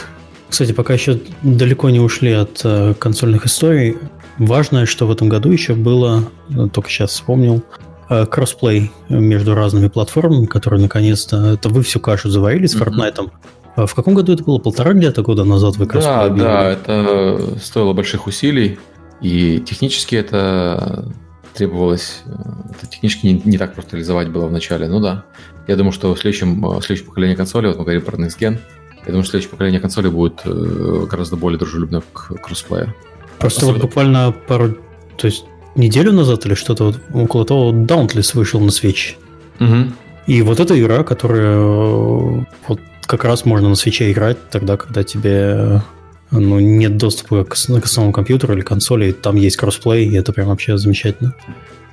Кстати, 0.48 0.72
пока 0.72 0.94
еще 0.94 1.20
далеко 1.42 1.90
не 1.90 2.00
ушли 2.00 2.32
от 2.32 2.60
э, 2.64 2.94
консольных 2.98 3.46
историй, 3.46 3.96
важное, 4.38 4.86
что 4.86 5.06
в 5.06 5.10
этом 5.10 5.28
году 5.28 5.50
еще 5.50 5.74
было, 5.74 6.24
э, 6.50 6.68
только 6.72 6.88
сейчас 6.88 7.10
вспомнил, 7.10 7.64
э, 8.08 8.26
кроссплей 8.26 8.92
между 9.08 9.54
разными 9.54 9.88
платформами, 9.88 10.46
которые 10.46 10.80
наконец-то... 10.80 11.54
Это 11.54 11.68
вы 11.68 11.82
всю 11.82 11.98
кашу 11.98 12.30
заварили 12.30 12.66
с. 12.66 12.76
Fortnite. 12.76 13.30
А 13.74 13.86
В 13.86 13.94
каком 13.94 14.14
году 14.14 14.32
это 14.32 14.44
было? 14.44 14.58
Полтора 14.58 14.92
где-то 14.92 15.22
года 15.22 15.44
назад 15.44 15.76
вы 15.76 15.86
Да, 15.86 15.90
кроссплей 15.90 16.38
да, 16.38 16.70
объявили? 16.70 16.72
это 16.72 17.60
стоило 17.60 17.92
больших 17.92 18.26
усилий, 18.26 18.78
и 19.20 19.60
технически 19.60 20.14
это 20.14 21.12
требовалось, 21.56 22.22
э, 22.26 22.30
это 22.70 22.86
технически 22.86 23.26
не, 23.26 23.42
не 23.44 23.58
так 23.58 23.74
просто 23.74 23.96
реализовать 23.96 24.28
было 24.28 24.46
в 24.46 24.52
начале, 24.52 24.88
ну 24.88 25.00
да. 25.00 25.24
Я 25.66 25.76
думаю, 25.76 25.92
что 25.92 26.14
в 26.14 26.18
следующем, 26.18 26.64
э, 26.64 26.80
в 26.80 26.82
следующем 26.82 27.06
поколении 27.06 27.34
консоли, 27.34 27.66
вот 27.66 27.78
мы 27.78 27.84
говорим 27.84 28.02
про 28.02 28.16
Next 28.16 28.38
Gen, 28.38 28.58
я 29.06 29.12
думаю, 29.12 29.22
что 29.22 29.32
следующее 29.32 29.50
поколение 29.50 29.80
консоли 29.80 30.08
будет 30.08 30.40
э, 30.44 31.06
гораздо 31.10 31.36
более 31.36 31.58
дружелюбно 31.58 32.02
к 32.12 32.34
кроссплею. 32.42 32.94
Просто 33.38 33.66
вот 33.66 33.72
Особенно- 33.72 33.86
буквально 33.86 34.34
пару... 34.46 34.76
То 35.16 35.26
есть 35.26 35.44
неделю 35.74 36.12
назад 36.12 36.46
или 36.46 36.54
что-то 36.54 36.84
вот 36.84 37.00
около 37.12 37.44
того 37.44 37.72
Dauntless 37.72 38.36
вышел 38.36 38.60
на 38.60 38.70
Switch. 38.70 39.14
Мгм. 39.58 39.94
И 40.26 40.42
вот 40.42 40.58
эта 40.58 40.78
игра, 40.80 41.04
которая 41.04 41.58
вот 41.58 42.80
как 43.06 43.24
раз 43.24 43.44
можно 43.44 43.68
на 43.68 43.76
свече 43.76 44.10
играть 44.10 44.50
тогда, 44.50 44.76
когда 44.76 45.04
тебе 45.04 45.82
ну, 46.30 46.60
нет 46.60 46.96
доступа 46.96 47.44
к, 47.44 47.50
к 47.50 47.84
основному 47.84 48.12
компьютеру 48.12 48.54
или 48.54 48.62
консоли, 48.62 49.10
и 49.10 49.12
там 49.12 49.36
есть 49.36 49.56
кроссплей, 49.56 50.06
и 50.06 50.16
это 50.16 50.32
прям 50.32 50.48
вообще 50.48 50.76
замечательно. 50.76 51.34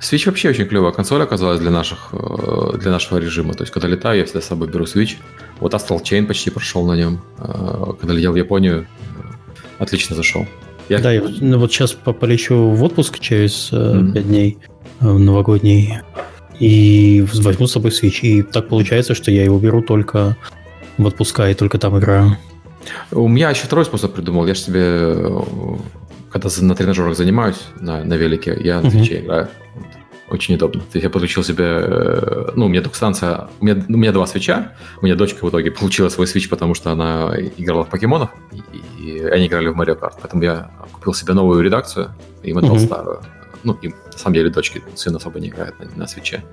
Switch 0.00 0.26
вообще 0.26 0.50
очень 0.50 0.66
клевая 0.66 0.92
консоль 0.92 1.22
оказалась 1.22 1.60
для, 1.60 1.70
наших, 1.70 2.10
э, 2.12 2.78
для 2.78 2.90
нашего 2.90 3.18
режима. 3.18 3.54
То 3.54 3.62
есть, 3.62 3.72
когда 3.72 3.88
летаю, 3.88 4.18
я 4.18 4.24
всегда 4.24 4.40
с 4.40 4.44
собой 4.44 4.68
беру 4.68 4.84
Switch. 4.84 5.16
Вот 5.60 5.72
Astral 5.72 6.02
Chain 6.02 6.26
почти 6.26 6.50
прошел 6.50 6.86
на 6.86 6.94
нем. 6.94 7.22
Э, 7.38 7.92
Когда 7.98 8.14
летел 8.14 8.32
в 8.32 8.36
Японию, 8.36 8.82
э, 8.82 8.82
отлично 9.78 10.14
зашел. 10.14 10.46
Я... 10.88 10.98
Да, 10.98 11.12
я 11.12 11.22
ну, 11.40 11.58
вот 11.58 11.72
сейчас 11.72 11.92
полечу 11.92 12.70
в 12.70 12.84
отпуск 12.84 13.18
через 13.18 13.72
mm-hmm. 13.72 14.12
5 14.12 14.26
дней 14.26 14.58
новогодний 15.00 15.94
и 16.60 17.24
возьму 17.32 17.66
с 17.66 17.72
собой 17.72 17.90
Switch. 17.90 18.20
И 18.20 18.42
так 18.42 18.68
получается, 18.68 19.14
что 19.14 19.30
я 19.30 19.44
его 19.44 19.58
беру 19.58 19.80
только 19.80 20.36
в 20.98 21.06
отпуска 21.06 21.48
и 21.50 21.54
только 21.54 21.78
там 21.78 21.98
играю. 21.98 22.36
У 23.10 23.28
меня 23.28 23.50
еще 23.50 23.64
второй 23.64 23.84
способ 23.84 24.14
придумал. 24.14 24.46
Я 24.46 24.54
же 24.54 24.60
себе, 24.60 25.16
когда 26.30 26.48
на 26.60 26.74
тренажерах 26.74 27.16
занимаюсь 27.16 27.60
на, 27.80 28.04
на 28.04 28.14
велике, 28.14 28.56
я 28.60 28.80
на 28.80 28.86
uh-huh. 28.86 29.24
играю. 29.24 29.48
Очень 30.28 30.54
удобно. 30.54 30.80
То 30.80 30.88
есть 30.94 31.04
я 31.04 31.10
подключил 31.10 31.44
себе... 31.44 31.64
Э, 31.64 32.52
ну, 32.56 32.66
у 32.66 32.68
меня 32.68 32.80
только 32.80 32.96
станция... 32.96 33.48
У 33.60 33.64
меня, 33.64 33.84
у 33.88 33.92
меня 33.92 34.10
два 34.10 34.26
свеча. 34.26 34.72
У 35.00 35.04
меня 35.04 35.16
дочка 35.16 35.44
в 35.44 35.50
итоге 35.50 35.70
получила 35.78 36.08
свой 36.08 36.26
свич, 36.26 36.48
потому 36.48 36.74
что 36.74 36.90
она 36.90 37.34
играла 37.56 37.84
в 37.84 37.90
покемонов, 37.90 38.30
и, 38.50 39.02
и 39.02 39.24
они 39.24 39.46
играли 39.46 39.68
в 39.68 39.78
Mario 39.78 39.98
Kart. 39.98 40.14
Поэтому 40.20 40.42
я 40.42 40.70
купил 40.92 41.12
себе 41.14 41.34
новую 41.34 41.62
редакцию 41.62 42.14
и 42.42 42.52
мотал 42.52 42.76
uh-huh. 42.76 42.86
старую 42.86 43.20
ну, 43.64 43.76
и 43.82 43.88
на 43.88 44.18
самом 44.18 44.34
деле 44.34 44.50
дочки, 44.50 44.82
сын 44.94 45.16
особо 45.16 45.40
не 45.40 45.48
играет 45.48 45.78
на, 45.80 45.86
на 45.96 46.06
свече. 46.06 46.44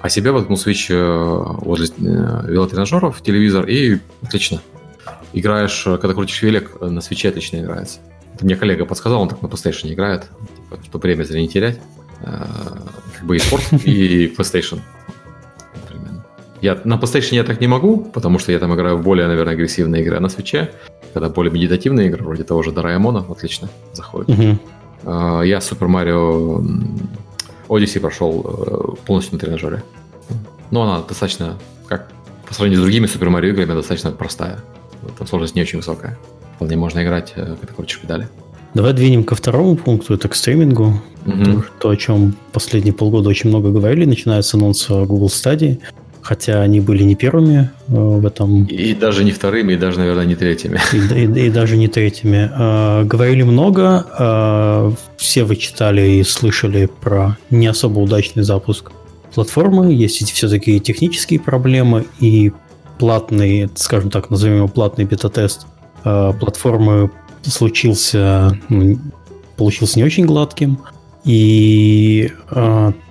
А 0.00 0.08
себе 0.08 0.32
воткнул 0.32 0.58
свич 0.58 0.90
э, 0.90 0.94
возле 0.96 1.86
э, 1.86 2.50
велотренажеров, 2.50 3.22
телевизор, 3.22 3.66
и 3.66 3.98
отлично. 4.22 4.60
Играешь, 5.32 5.86
э, 5.86 5.98
когда 5.98 6.14
крутишь 6.14 6.42
велик, 6.42 6.80
на 6.80 7.00
свече 7.00 7.28
отлично 7.28 7.58
играется. 7.58 8.00
Это 8.34 8.44
мне 8.44 8.56
коллега 8.56 8.84
подсказал, 8.84 9.22
он 9.22 9.28
так 9.28 9.42
на 9.42 9.46
PlayStation 9.46 9.92
играет, 9.92 10.28
типа, 10.56 10.82
чтобы 10.84 11.02
время 11.02 11.24
зря 11.24 11.40
не 11.40 11.48
терять. 11.48 11.80
Как 12.22 13.24
бы 13.24 13.36
и 13.36 13.38
спорт, 13.38 13.64
и 13.84 14.34
PlayStation. 14.36 14.80
Я, 16.62 16.78
на 16.84 16.94
PlayStation 16.94 17.34
я 17.34 17.44
так 17.44 17.60
не 17.60 17.66
могу, 17.66 17.98
потому 17.98 18.38
что 18.38 18.52
я 18.52 18.58
там 18.58 18.74
играю 18.74 18.96
в 18.96 19.02
более, 19.02 19.26
наверное, 19.26 19.54
агрессивные 19.54 20.02
игры. 20.02 20.16
А 20.16 20.20
на 20.20 20.28
свече, 20.28 20.72
когда 21.12 21.28
более 21.28 21.52
медитативные 21.52 22.08
игры, 22.08 22.24
вроде 22.24 22.44
того 22.44 22.62
же 22.62 22.72
Дораймона, 22.72 23.24
отлично 23.28 23.68
заходит. 23.92 24.30
Uh-huh. 24.30 24.58
А, 25.04 25.42
я 25.42 25.60
Супер 25.60 25.88
Марио 25.88 26.62
Odyssey 27.68 28.00
прошел 28.00 28.44
э, 28.44 29.06
полностью 29.06 29.34
на 29.34 29.38
тренажере. 29.38 29.82
Но 30.70 30.82
она 30.82 31.02
достаточно, 31.02 31.58
как 31.86 32.10
по 32.46 32.54
сравнению 32.54 32.80
с 32.80 32.82
другими 32.82 33.06
Супер 33.06 33.30
Марио 33.30 33.50
играми, 33.50 33.74
достаточно 33.74 34.10
простая. 34.12 34.58
Там 35.18 35.26
сложность 35.26 35.54
не 35.54 35.62
очень 35.62 35.78
высокая. 35.78 36.18
Вполне 36.56 36.76
можно 36.76 37.02
играть, 37.02 37.32
э, 37.36 37.56
когда 37.60 37.74
крутишь 37.74 38.00
педали. 38.00 38.28
Давай 38.74 38.92
двинем 38.92 39.24
ко 39.24 39.34
второму 39.34 39.76
пункту, 39.76 40.14
это 40.14 40.28
к 40.28 40.34
стримингу. 40.34 41.00
Mm-hmm. 41.24 41.64
То, 41.80 41.90
о 41.90 41.96
чем 41.96 42.36
последние 42.52 42.92
полгода 42.92 43.28
очень 43.28 43.48
много 43.48 43.70
говорили, 43.70 44.04
начиная 44.04 44.42
с 44.42 44.54
анонса 44.54 45.04
Google 45.04 45.28
Stadia 45.28 45.78
хотя 46.26 46.60
они 46.60 46.80
были 46.80 47.04
не 47.04 47.14
первыми 47.14 47.70
э, 47.88 47.92
в 47.92 48.26
этом. 48.26 48.64
И 48.64 48.94
даже 48.94 49.22
не 49.22 49.30
вторыми, 49.30 49.74
и 49.74 49.76
даже, 49.76 50.00
наверное, 50.00 50.26
не 50.26 50.34
третьими. 50.34 50.80
И, 50.92 51.24
и, 51.24 51.46
и 51.46 51.50
даже 51.50 51.76
не 51.76 51.86
третьими. 51.86 52.50
Э, 52.52 53.04
говорили 53.04 53.44
много, 53.44 54.04
э, 54.18 54.92
все 55.18 55.44
вы 55.44 55.54
читали 55.54 56.02
и 56.02 56.24
слышали 56.24 56.86
про 57.00 57.38
не 57.50 57.68
особо 57.68 58.00
удачный 58.00 58.42
запуск 58.42 58.90
платформы. 59.34 59.94
Есть 59.94 60.32
все-таки 60.32 60.80
технические 60.80 61.38
проблемы 61.38 62.06
и 62.18 62.52
платный, 62.98 63.68
скажем 63.74 64.10
так, 64.10 64.30
назовем 64.30 64.56
его 64.56 64.68
платный 64.68 65.04
бета-тест 65.04 65.66
платформы 66.02 67.10
случился, 67.42 68.56
ну, 68.68 68.98
получился 69.56 69.98
не 69.98 70.04
очень 70.04 70.24
гладким. 70.24 70.78
И 71.24 72.30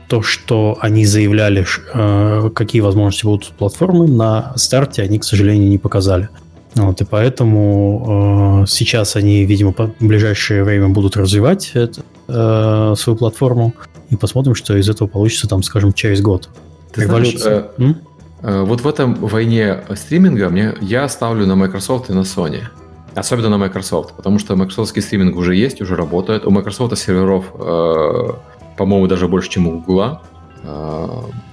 то, 0.08 0.22
что 0.22 0.78
они 0.82 1.06
заявляли, 1.06 1.66
э, 1.94 2.50
какие 2.54 2.82
возможности 2.82 3.26
будут 3.26 3.50
у 3.50 3.54
платформы, 3.54 4.08
на 4.08 4.54
старте 4.56 5.02
они, 5.02 5.20
к 5.20 5.24
сожалению, 5.24 5.70
не 5.70 5.78
показали. 5.78 6.30
Вот, 6.76 7.02
и 7.02 7.06
поэтому 7.06 8.64
э, 8.64 8.68
сейчас 8.68 9.16
они, 9.16 9.46
видимо, 9.46 9.74
в 9.74 10.06
ближайшее 10.06 10.64
время 10.64 10.90
будут 10.90 11.16
развивать 11.16 11.72
это, 11.74 12.02
э, 12.28 12.94
свою 12.98 13.18
платформу 13.18 13.74
и 14.10 14.16
посмотрим, 14.18 14.56
что 14.56 14.76
из 14.76 14.90
этого 14.90 15.08
получится, 15.08 15.48
там, 15.48 15.64
скажем, 15.64 15.94
через 15.94 16.22
год. 16.22 16.50
Ты 16.92 17.06
знаешь, 17.06 17.36
э, 17.46 17.70
э, 17.78 17.94
вот 18.46 18.82
в 18.82 18.88
этом 18.88 19.16
войне 19.16 19.84
стриминга 19.96 20.50
мне, 20.50 20.74
я 20.82 21.08
ставлю 21.10 21.46
на 21.46 21.56
Microsoft 21.56 22.10
и 22.10 22.14
на 22.14 22.22
Sony. 22.22 22.62
Особенно 23.16 23.50
на 23.50 23.58
Microsoft, 23.58 24.14
потому 24.16 24.40
что 24.40 24.56
Microsoft 24.56 25.02
стриминг 25.02 25.38
уже 25.38 25.56
есть, 25.56 25.82
уже 25.82 25.96
работает. 25.96 26.46
У 26.46 26.52
Microsoft 26.52 26.98
серверов 26.98 27.46
э, 27.58 28.34
по-моему, 28.78 29.08
даже 29.08 29.28
больше, 29.28 29.50
чем 29.50 29.68
у 29.68 29.80
Google 29.80 30.20
э, 30.64 31.08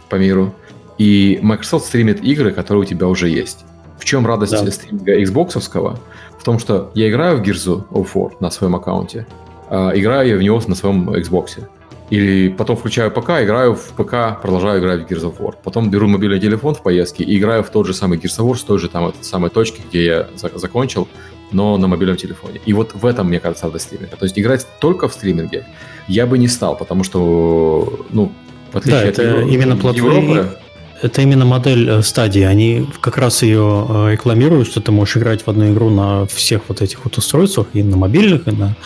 по 0.08 0.16
миру. 0.16 0.54
И 0.98 1.38
Microsoft 1.42 1.86
стримит 1.86 2.22
игры, 2.22 2.52
которые 2.52 2.82
у 2.82 2.84
тебя 2.84 3.06
уже 3.06 3.28
есть. 3.28 3.64
В 3.98 4.04
чем 4.04 4.26
радость 4.26 4.52
да. 4.52 4.70
стриминга 4.70 5.20
Xbox? 5.20 5.98
В 6.38 6.44
том, 6.44 6.58
что 6.58 6.90
я 6.94 7.08
играю 7.08 7.38
в 7.38 7.42
Gears 7.42 7.88
of 7.90 8.08
War 8.14 8.32
на 8.40 8.50
своем 8.50 8.74
аккаунте, 8.74 9.26
э, 9.70 9.90
играю 9.94 10.28
я 10.28 10.36
в 10.36 10.42
него 10.42 10.60
на 10.66 10.74
своем 10.74 11.08
Xbox. 11.10 11.68
Или 12.12 12.50
потом 12.50 12.76
включаю 12.76 13.10
ПК, 13.10 13.30
играю 13.40 13.74
в 13.74 13.92
ПК, 13.96 14.38
продолжаю 14.42 14.80
играть 14.80 15.00
в 15.00 15.10
Gears 15.10 15.22
of 15.22 15.38
War. 15.38 15.54
Потом 15.64 15.90
беру 15.90 16.08
мобильный 16.08 16.38
телефон 16.38 16.74
в 16.74 16.82
поездке 16.82 17.24
и 17.24 17.38
играю 17.38 17.64
в 17.64 17.70
тот 17.70 17.86
же 17.86 17.94
самый 17.94 18.18
Gears 18.18 18.38
of 18.38 18.50
War 18.50 18.54
с 18.54 18.62
той 18.64 18.78
же 18.78 18.90
там 18.90 19.14
самой 19.22 19.48
точки, 19.48 19.80
где 19.88 20.04
я 20.04 20.28
за- 20.36 20.58
закончил, 20.58 21.08
но 21.52 21.78
на 21.78 21.86
мобильном 21.86 22.18
телефоне. 22.18 22.60
И 22.66 22.74
вот 22.74 22.92
в 22.92 23.06
этом, 23.06 23.28
мне 23.28 23.40
кажется, 23.40 23.64
радость 23.64 23.86
стриминга. 23.86 24.14
То 24.16 24.26
есть 24.26 24.38
играть 24.38 24.66
только 24.78 25.08
в 25.08 25.14
стриминге 25.14 25.64
я 26.06 26.26
бы 26.26 26.36
не 26.36 26.48
стал, 26.48 26.76
потому 26.76 27.02
что, 27.02 28.04
ну, 28.10 28.30
в 28.72 28.76
отличие 28.76 29.00
да, 29.04 29.08
от 29.08 29.18
это 29.18 29.22
Евро... 29.22 29.48
именно 29.48 29.76
платформы, 29.78 30.34
Европы... 30.34 30.58
Это 31.02 31.20
именно 31.20 31.44
модель 31.44 31.90
э, 31.90 32.02
стадии. 32.02 32.42
Они 32.42 32.88
как 33.00 33.18
раз 33.18 33.42
ее 33.42 33.86
э, 33.88 34.12
рекламируют, 34.12 34.68
что 34.68 34.80
ты 34.80 34.92
можешь 34.92 35.16
играть 35.16 35.42
в 35.44 35.48
одну 35.48 35.72
игру 35.72 35.90
на 35.90 36.26
всех 36.26 36.62
вот 36.68 36.80
этих 36.80 37.04
вот 37.04 37.18
устройствах, 37.18 37.66
и 37.72 37.82
на 37.82 37.96
мобильных, 37.96 38.46
и 38.46 38.52
на 38.52 38.76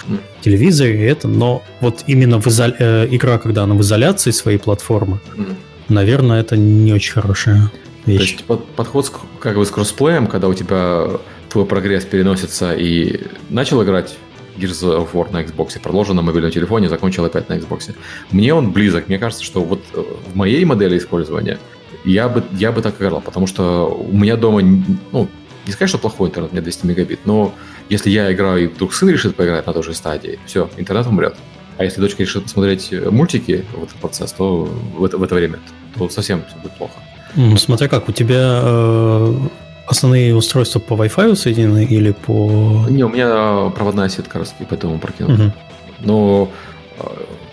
телевизоре, 0.40 0.98
и 0.98 1.02
это. 1.02 1.28
Но 1.28 1.62
вот 1.82 2.04
именно 2.06 2.40
в 2.40 2.46
изоля... 2.46 2.74
Э, 2.78 3.06
игра, 3.10 3.36
когда 3.38 3.64
она 3.64 3.74
в 3.74 3.82
изоляции 3.82 4.30
своей 4.30 4.56
платформы, 4.56 5.20
mm. 5.36 5.54
наверное, 5.90 6.40
это 6.40 6.56
не 6.56 6.94
очень 6.94 7.12
хорошая 7.12 7.70
вещь. 8.06 8.18
То 8.18 8.22
есть 8.22 8.44
под, 8.44 8.66
подход 8.68 9.12
как 9.38 9.56
бы 9.56 9.66
с 9.66 9.70
кроссплеем, 9.70 10.26
когда 10.26 10.48
у 10.48 10.54
тебя 10.54 11.08
твой 11.50 11.66
прогресс 11.66 12.06
переносится 12.06 12.74
и 12.74 13.24
начал 13.50 13.84
играть 13.84 14.16
Gears 14.56 14.82
of 14.84 15.08
War 15.12 15.30
на 15.32 15.42
Xbox, 15.42 15.78
продолжил 15.78 16.14
на 16.14 16.22
мобильном 16.22 16.50
телефоне, 16.50 16.88
закончил 16.88 17.26
опять 17.26 17.50
на 17.50 17.58
Xbox. 17.58 17.94
Мне 18.30 18.54
он 18.54 18.72
близок. 18.72 19.08
Мне 19.08 19.18
кажется, 19.18 19.44
что 19.44 19.62
вот 19.62 19.82
в 19.92 20.34
моей 20.34 20.64
модели 20.64 20.96
использования 20.96 21.58
я 22.04 22.28
бы, 22.28 22.44
я 22.52 22.72
бы 22.72 22.82
так 22.82 23.00
играл, 23.00 23.20
потому 23.20 23.46
что 23.46 23.86
у 23.86 24.16
меня 24.16 24.36
дома, 24.36 24.62
ну, 25.12 25.28
не 25.66 25.72
сказать, 25.72 25.88
что 25.88 25.98
плохой 25.98 26.28
интернет, 26.28 26.50
у 26.52 26.54
меня 26.54 26.62
200 26.62 26.86
мегабит, 26.86 27.20
но 27.24 27.52
если 27.88 28.10
я 28.10 28.32
играю 28.32 28.64
и 28.64 28.66
вдруг 28.66 28.94
сын 28.94 29.08
решит 29.08 29.36
поиграть 29.36 29.66
на 29.66 29.72
той 29.72 29.82
же 29.82 29.94
стадии, 29.94 30.38
все, 30.46 30.68
интернет 30.76 31.06
умрет. 31.06 31.36
А 31.78 31.84
если 31.84 32.00
дочка 32.00 32.22
решит 32.22 32.44
посмотреть 32.44 32.88
э, 32.92 33.10
мультики 33.10 33.64
в 33.74 33.82
этот 33.82 33.96
процесс, 33.96 34.32
то 34.32 34.64
в 34.96 35.04
это, 35.04 35.18
в 35.18 35.22
это 35.22 35.34
время, 35.34 35.58
то 35.98 36.08
совсем 36.08 36.42
все 36.48 36.56
будет 36.56 36.72
плохо. 36.78 36.94
Смотря 37.58 37.88
как, 37.88 38.08
у 38.08 38.12
тебя 38.12 38.60
э, 38.62 39.34
Основные 39.86 40.34
устройства 40.34 40.80
по 40.80 40.94
Wi-Fi 40.94 41.36
соединены 41.36 41.84
или 41.84 42.10
по... 42.10 42.86
Не, 42.90 43.04
у 43.04 43.08
меня 43.08 43.70
проводная 43.70 44.08
сетка, 44.08 44.44
и 44.58 44.64
поэтому 44.68 44.98
прокинул. 44.98 45.32
Угу. 45.34 45.52
Но 46.00 46.50
э, 46.98 47.04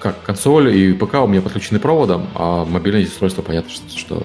как 0.04 0.22
консоль 0.22 0.76
и 0.76 0.92
ПК 0.92 1.16
у 1.16 1.28
меня 1.28 1.42
подключены 1.42 1.80
проводом, 1.80 2.28
а 2.36 2.66
мобильное 2.66 3.04
устройство 3.04 3.42
понятно, 3.42 3.72
что, 3.72 3.98
что 3.98 4.24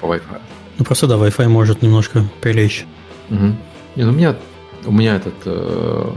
по 0.00 0.06
Wi-Fi. 0.06 0.40
Ну 0.78 0.84
просто 0.86 1.06
да, 1.06 1.16
Wi-Fi 1.16 1.48
может 1.48 1.82
немножко 1.82 2.24
прилечь. 2.40 2.86
Угу. 3.28 3.54
Не, 3.96 4.04
ну 4.04 4.08
у 4.08 4.14
меня, 4.14 4.34
у 4.86 4.92
меня 4.92 5.16
этот, 5.16 5.34
э, 5.44 6.10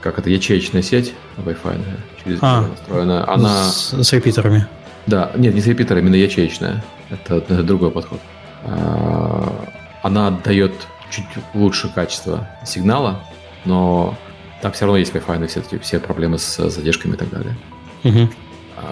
как 0.00 0.18
это, 0.18 0.30
ячеечная 0.30 0.80
сеть 0.80 1.12
Wi-Fi 1.36 1.78
через 2.24 2.38
а, 2.40 2.62
настроена. 2.62 3.30
Она... 3.30 3.64
С, 3.64 3.92
с 3.92 4.12
репитерами. 4.14 4.66
Да, 5.06 5.30
нет, 5.36 5.54
не 5.54 5.60
с 5.60 5.66
репитерами, 5.66 6.06
именно 6.06 6.16
ячеечная. 6.16 6.82
Это, 7.10 7.36
это 7.36 7.62
другой 7.62 7.90
подход. 7.90 8.20
А, 8.64 9.66
она 10.02 10.30
дает 10.30 10.72
чуть 11.10 11.26
лучше 11.52 11.90
качество 11.94 12.48
сигнала, 12.64 13.20
но 13.66 14.16
там 14.62 14.72
все 14.72 14.86
равно 14.86 14.96
есть 14.96 15.12
Wi-Fi, 15.12 15.46
все, 15.48 15.78
все 15.80 16.00
проблемы 16.00 16.38
с 16.38 16.70
задержками 16.70 17.12
и 17.12 17.16
так 17.16 17.28
далее. 17.28 17.54
Угу. 18.04 18.30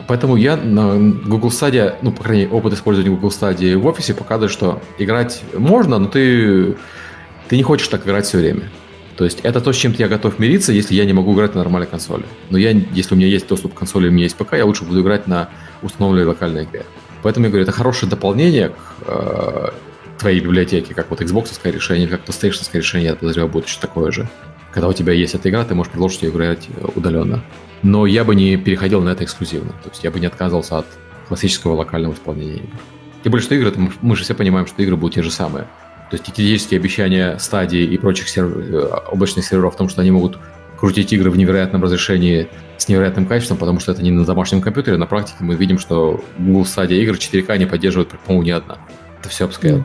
Поэтому 0.06 0.36
я 0.36 0.56
на 0.56 0.96
Google 0.96 1.48
Stadia, 1.48 1.96
ну, 2.02 2.12
по 2.12 2.22
крайней 2.24 2.44
мере, 2.44 2.54
опыт 2.54 2.74
использования 2.74 3.14
Google 3.14 3.30
Stadia 3.30 3.76
в 3.76 3.86
офисе 3.86 4.14
показывает, 4.14 4.52
что 4.52 4.82
играть 4.98 5.42
можно, 5.54 5.98
но 5.98 6.08
ты, 6.08 6.76
ты 7.48 7.56
не 7.56 7.62
хочешь 7.62 7.88
так 7.88 8.06
играть 8.06 8.26
все 8.26 8.38
время. 8.38 8.70
То 9.16 9.24
есть 9.24 9.40
это 9.42 9.60
то, 9.60 9.72
с 9.72 9.76
чем 9.76 9.92
я 9.98 10.08
готов 10.08 10.38
мириться, 10.38 10.72
если 10.72 10.94
я 10.94 11.04
не 11.04 11.12
могу 11.12 11.34
играть 11.34 11.54
на 11.54 11.60
нормальной 11.62 11.86
консоли. 11.86 12.24
Но 12.50 12.58
я, 12.58 12.70
если 12.70 13.14
у 13.14 13.18
меня 13.18 13.28
есть 13.28 13.46
доступ 13.46 13.74
к 13.74 13.78
консоли, 13.78 14.08
у 14.08 14.10
меня 14.10 14.24
есть 14.24 14.36
ПК, 14.36 14.54
я 14.54 14.64
лучше 14.64 14.84
буду 14.84 15.02
играть 15.02 15.26
на 15.26 15.50
установленной 15.82 16.26
локальной 16.26 16.64
игре. 16.64 16.84
Поэтому 17.22 17.46
я 17.46 17.50
говорю, 17.50 17.64
это 17.64 17.72
хорошее 17.72 18.10
дополнение 18.10 18.70
к 18.70 18.74
э, 19.06 19.68
твоей 20.18 20.40
библиотеки, 20.40 20.92
как 20.92 21.10
вот 21.10 21.20
Xbox 21.20 21.50
решение, 21.64 22.08
как 22.08 22.24
PlayStation 22.24 22.66
решение, 22.72 23.10
я 23.10 23.14
подозреваю, 23.14 23.52
будет 23.52 23.66
еще 23.66 23.78
такое 23.80 24.10
же. 24.10 24.28
Когда 24.72 24.88
у 24.88 24.92
тебя 24.92 25.12
есть 25.12 25.34
эта 25.34 25.50
игра, 25.50 25.64
ты 25.64 25.74
можешь 25.74 25.92
продолжить 25.92 26.22
ее 26.22 26.30
играть 26.30 26.68
э, 26.74 26.86
удаленно. 26.94 27.44
Но 27.82 28.06
я 28.06 28.24
бы 28.24 28.34
не 28.34 28.56
переходил 28.56 29.02
на 29.02 29.10
это 29.10 29.24
эксклюзивно. 29.24 29.72
То 29.82 29.90
есть 29.90 30.02
я 30.02 30.10
бы 30.10 30.18
не 30.18 30.26
отказывался 30.26 30.78
от 30.78 30.86
классического 31.28 31.74
локального 31.74 32.14
исполнения 32.14 32.56
игр. 32.56 32.76
Тем 33.22 33.32
более, 33.32 33.44
что 33.44 33.54
игры, 33.54 33.72
мы, 34.00 34.16
же 34.16 34.24
все 34.24 34.34
понимаем, 34.34 34.66
что 34.66 34.82
игры 34.82 34.96
будут 34.96 35.14
те 35.14 35.22
же 35.22 35.30
самые. 35.30 35.64
То 36.10 36.16
есть 36.16 36.24
теоретические 36.24 36.78
обещания 36.78 37.38
стадии 37.38 37.82
и 37.82 37.98
прочих 37.98 38.28
сервер, 38.28 38.58
э, 38.58 38.84
облачных 39.10 39.44
серверов 39.44 39.74
в 39.74 39.76
том, 39.76 39.88
что 39.88 40.00
они 40.00 40.10
могут 40.10 40.38
крутить 40.78 41.12
игры 41.12 41.30
в 41.30 41.36
невероятном 41.36 41.82
разрешении 41.82 42.48
с 42.76 42.88
невероятным 42.88 43.26
качеством, 43.26 43.58
потому 43.58 43.78
что 43.78 43.92
это 43.92 44.02
не 44.02 44.10
на 44.10 44.24
домашнем 44.24 44.60
компьютере. 44.60 44.96
На 44.96 45.06
практике 45.06 45.38
мы 45.40 45.54
видим, 45.54 45.78
что 45.78 46.24
Google 46.38 46.62
Stadia 46.62 47.00
игр 47.02 47.14
4К 47.14 47.56
не 47.58 47.66
поддерживает, 47.66 48.08
по-моему, 48.08 48.42
ни 48.42 48.50
одна. 48.50 48.78
Это 49.20 49.28
все 49.28 49.46
upscale. 49.46 49.76
Ну, 49.76 49.84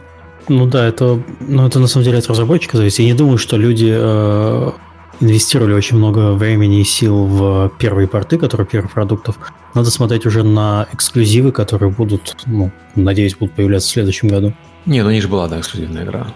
ну 0.50 0.66
да, 0.66 0.88
это, 0.88 1.22
ну, 1.40 1.68
это 1.68 1.80
на 1.80 1.88
самом 1.88 2.06
деле 2.06 2.20
от 2.20 2.28
разработчика 2.28 2.78
зависит. 2.78 3.00
Я 3.00 3.06
не 3.06 3.14
думаю, 3.14 3.38
что 3.38 3.58
люди 3.58 3.94
э, 3.94 4.72
инвестировали 5.20 5.74
очень 5.74 5.98
много 5.98 6.34
времени 6.34 6.82
и 6.82 6.84
сил 6.84 7.26
в 7.26 7.72
первые 7.78 8.08
порты, 8.08 8.38
которые 8.38 8.68
первых 8.68 8.94
продуктов. 8.94 9.38
Надо 9.74 9.92
смотреть 9.92 10.26
уже 10.26 10.44
на 10.44 10.88
эксклюзивы, 10.94 11.52
которые 11.52 11.92
будут, 11.92 12.38
ну, 12.46 12.72
надеюсь, 12.96 13.36
будут 13.36 13.56
появляться 13.56 13.90
в 13.90 13.92
следующем 13.92 14.30
году. 14.30 14.54
Не, 14.86 15.02
ну 15.02 15.10
у 15.10 15.12
них 15.12 15.22
же 15.22 15.28
была 15.28 15.46
одна 15.46 15.60
эксклюзивная 15.60 16.04
игра. 16.04 16.28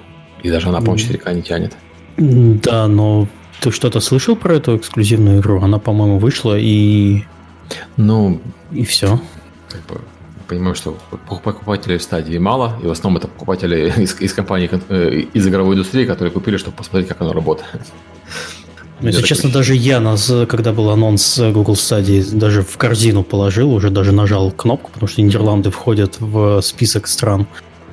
И 0.44 0.50
даже 0.50 0.70
она, 0.70 0.80
по-моему, 0.80 0.98
4К 0.98 1.34
не 1.34 1.42
тянет. 1.42 1.78
Да, 2.18 2.88
но 2.88 3.28
ты 3.62 3.72
что-то 3.72 4.00
слышал 4.00 4.36
про 4.36 4.56
эту 4.56 4.76
эксклюзивную 4.76 5.40
игру? 5.40 5.62
Она, 5.62 5.80
по-моему, 5.80 6.18
вышла 6.18 6.58
и... 6.58 7.24
Ну... 7.98 8.42
И 8.72 8.86
все. 8.86 9.20
Как 9.68 9.86
бы, 9.86 10.02
понимаю, 10.52 10.76
что 10.76 10.98
покупателей 11.28 11.98
в 11.98 12.04
стадии 12.04 12.38
мало, 12.38 12.78
и 12.84 12.88
в 12.88 12.92
основном 12.92 13.20
это 13.20 13.28
покупатели 13.30 13.94
из, 14.04 14.20
из 14.20 14.34
компаний, 14.34 14.70
э, 14.90 15.24
из 15.34 15.48
игровой 15.48 15.76
индустрии, 15.76 16.06
которые 16.06 16.32
купили, 16.32 16.58
чтобы 16.58 16.76
посмотреть, 16.76 17.08
как 17.08 17.22
оно 17.22 17.32
работает. 17.34 17.82
Ну, 19.00 19.08
если 19.08 19.24
честно, 19.24 19.50
даже 19.50 19.74
я, 19.76 20.00
нас, 20.00 20.32
когда 20.50 20.74
был 20.74 20.90
анонс 20.90 21.40
Google 21.40 21.76
Stadia, 21.76 22.38
даже 22.38 22.62
в 22.62 22.78
корзину 22.78 23.24
положил, 23.24 23.74
уже 23.74 23.90
даже 23.90 24.12
нажал 24.12 24.52
кнопку, 24.52 24.92
потому 24.92 25.08
что 25.08 25.22
Нидерланды 25.22 25.72
входят 25.72 26.18
в 26.20 26.62
список 26.62 27.08
стран 27.08 27.48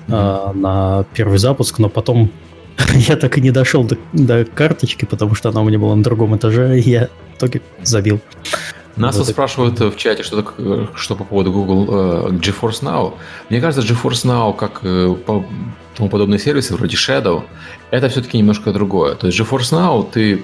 mm-hmm. 0.08 0.50
э, 0.50 0.58
на 0.58 1.04
первый 1.14 1.38
запуск, 1.38 1.78
но 1.78 1.88
потом 1.88 2.30
я 2.94 3.16
так 3.16 3.38
и 3.38 3.40
не 3.40 3.52
дошел 3.52 3.84
до, 3.84 3.96
до 4.12 4.44
карточки, 4.44 5.04
потому 5.04 5.36
что 5.36 5.48
она 5.48 5.60
у 5.60 5.64
меня 5.64 5.78
была 5.78 5.94
на 5.94 6.02
другом 6.02 6.36
этаже, 6.36 6.80
и 6.80 6.90
я 6.90 7.08
в 7.34 7.38
итоге 7.38 7.62
забил. 7.84 8.20
Нас 8.96 9.16
вот 9.16 9.28
спрашивают 9.28 9.78
в 9.78 9.96
чате, 9.96 10.22
что, 10.22 10.44
что 10.94 11.14
по 11.14 11.24
поводу 11.24 11.52
Google 11.52 11.86
uh, 11.86 12.40
GeForce 12.40 12.82
Now. 12.82 13.14
Мне 13.48 13.60
кажется, 13.60 13.86
GeForce 13.86 14.24
Now, 14.24 14.56
как 14.56 14.82
uh, 14.82 15.14
по, 15.14 15.44
тому 15.94 16.08
подобные 16.08 16.38
сервисы, 16.38 16.74
вроде 16.74 16.96
Shadow, 16.96 17.44
это 17.90 18.08
все-таки 18.08 18.38
немножко 18.38 18.72
другое. 18.72 19.14
То 19.14 19.28
есть 19.28 19.38
GeForce 19.38 19.72
Now, 19.72 20.08
ты 20.10 20.42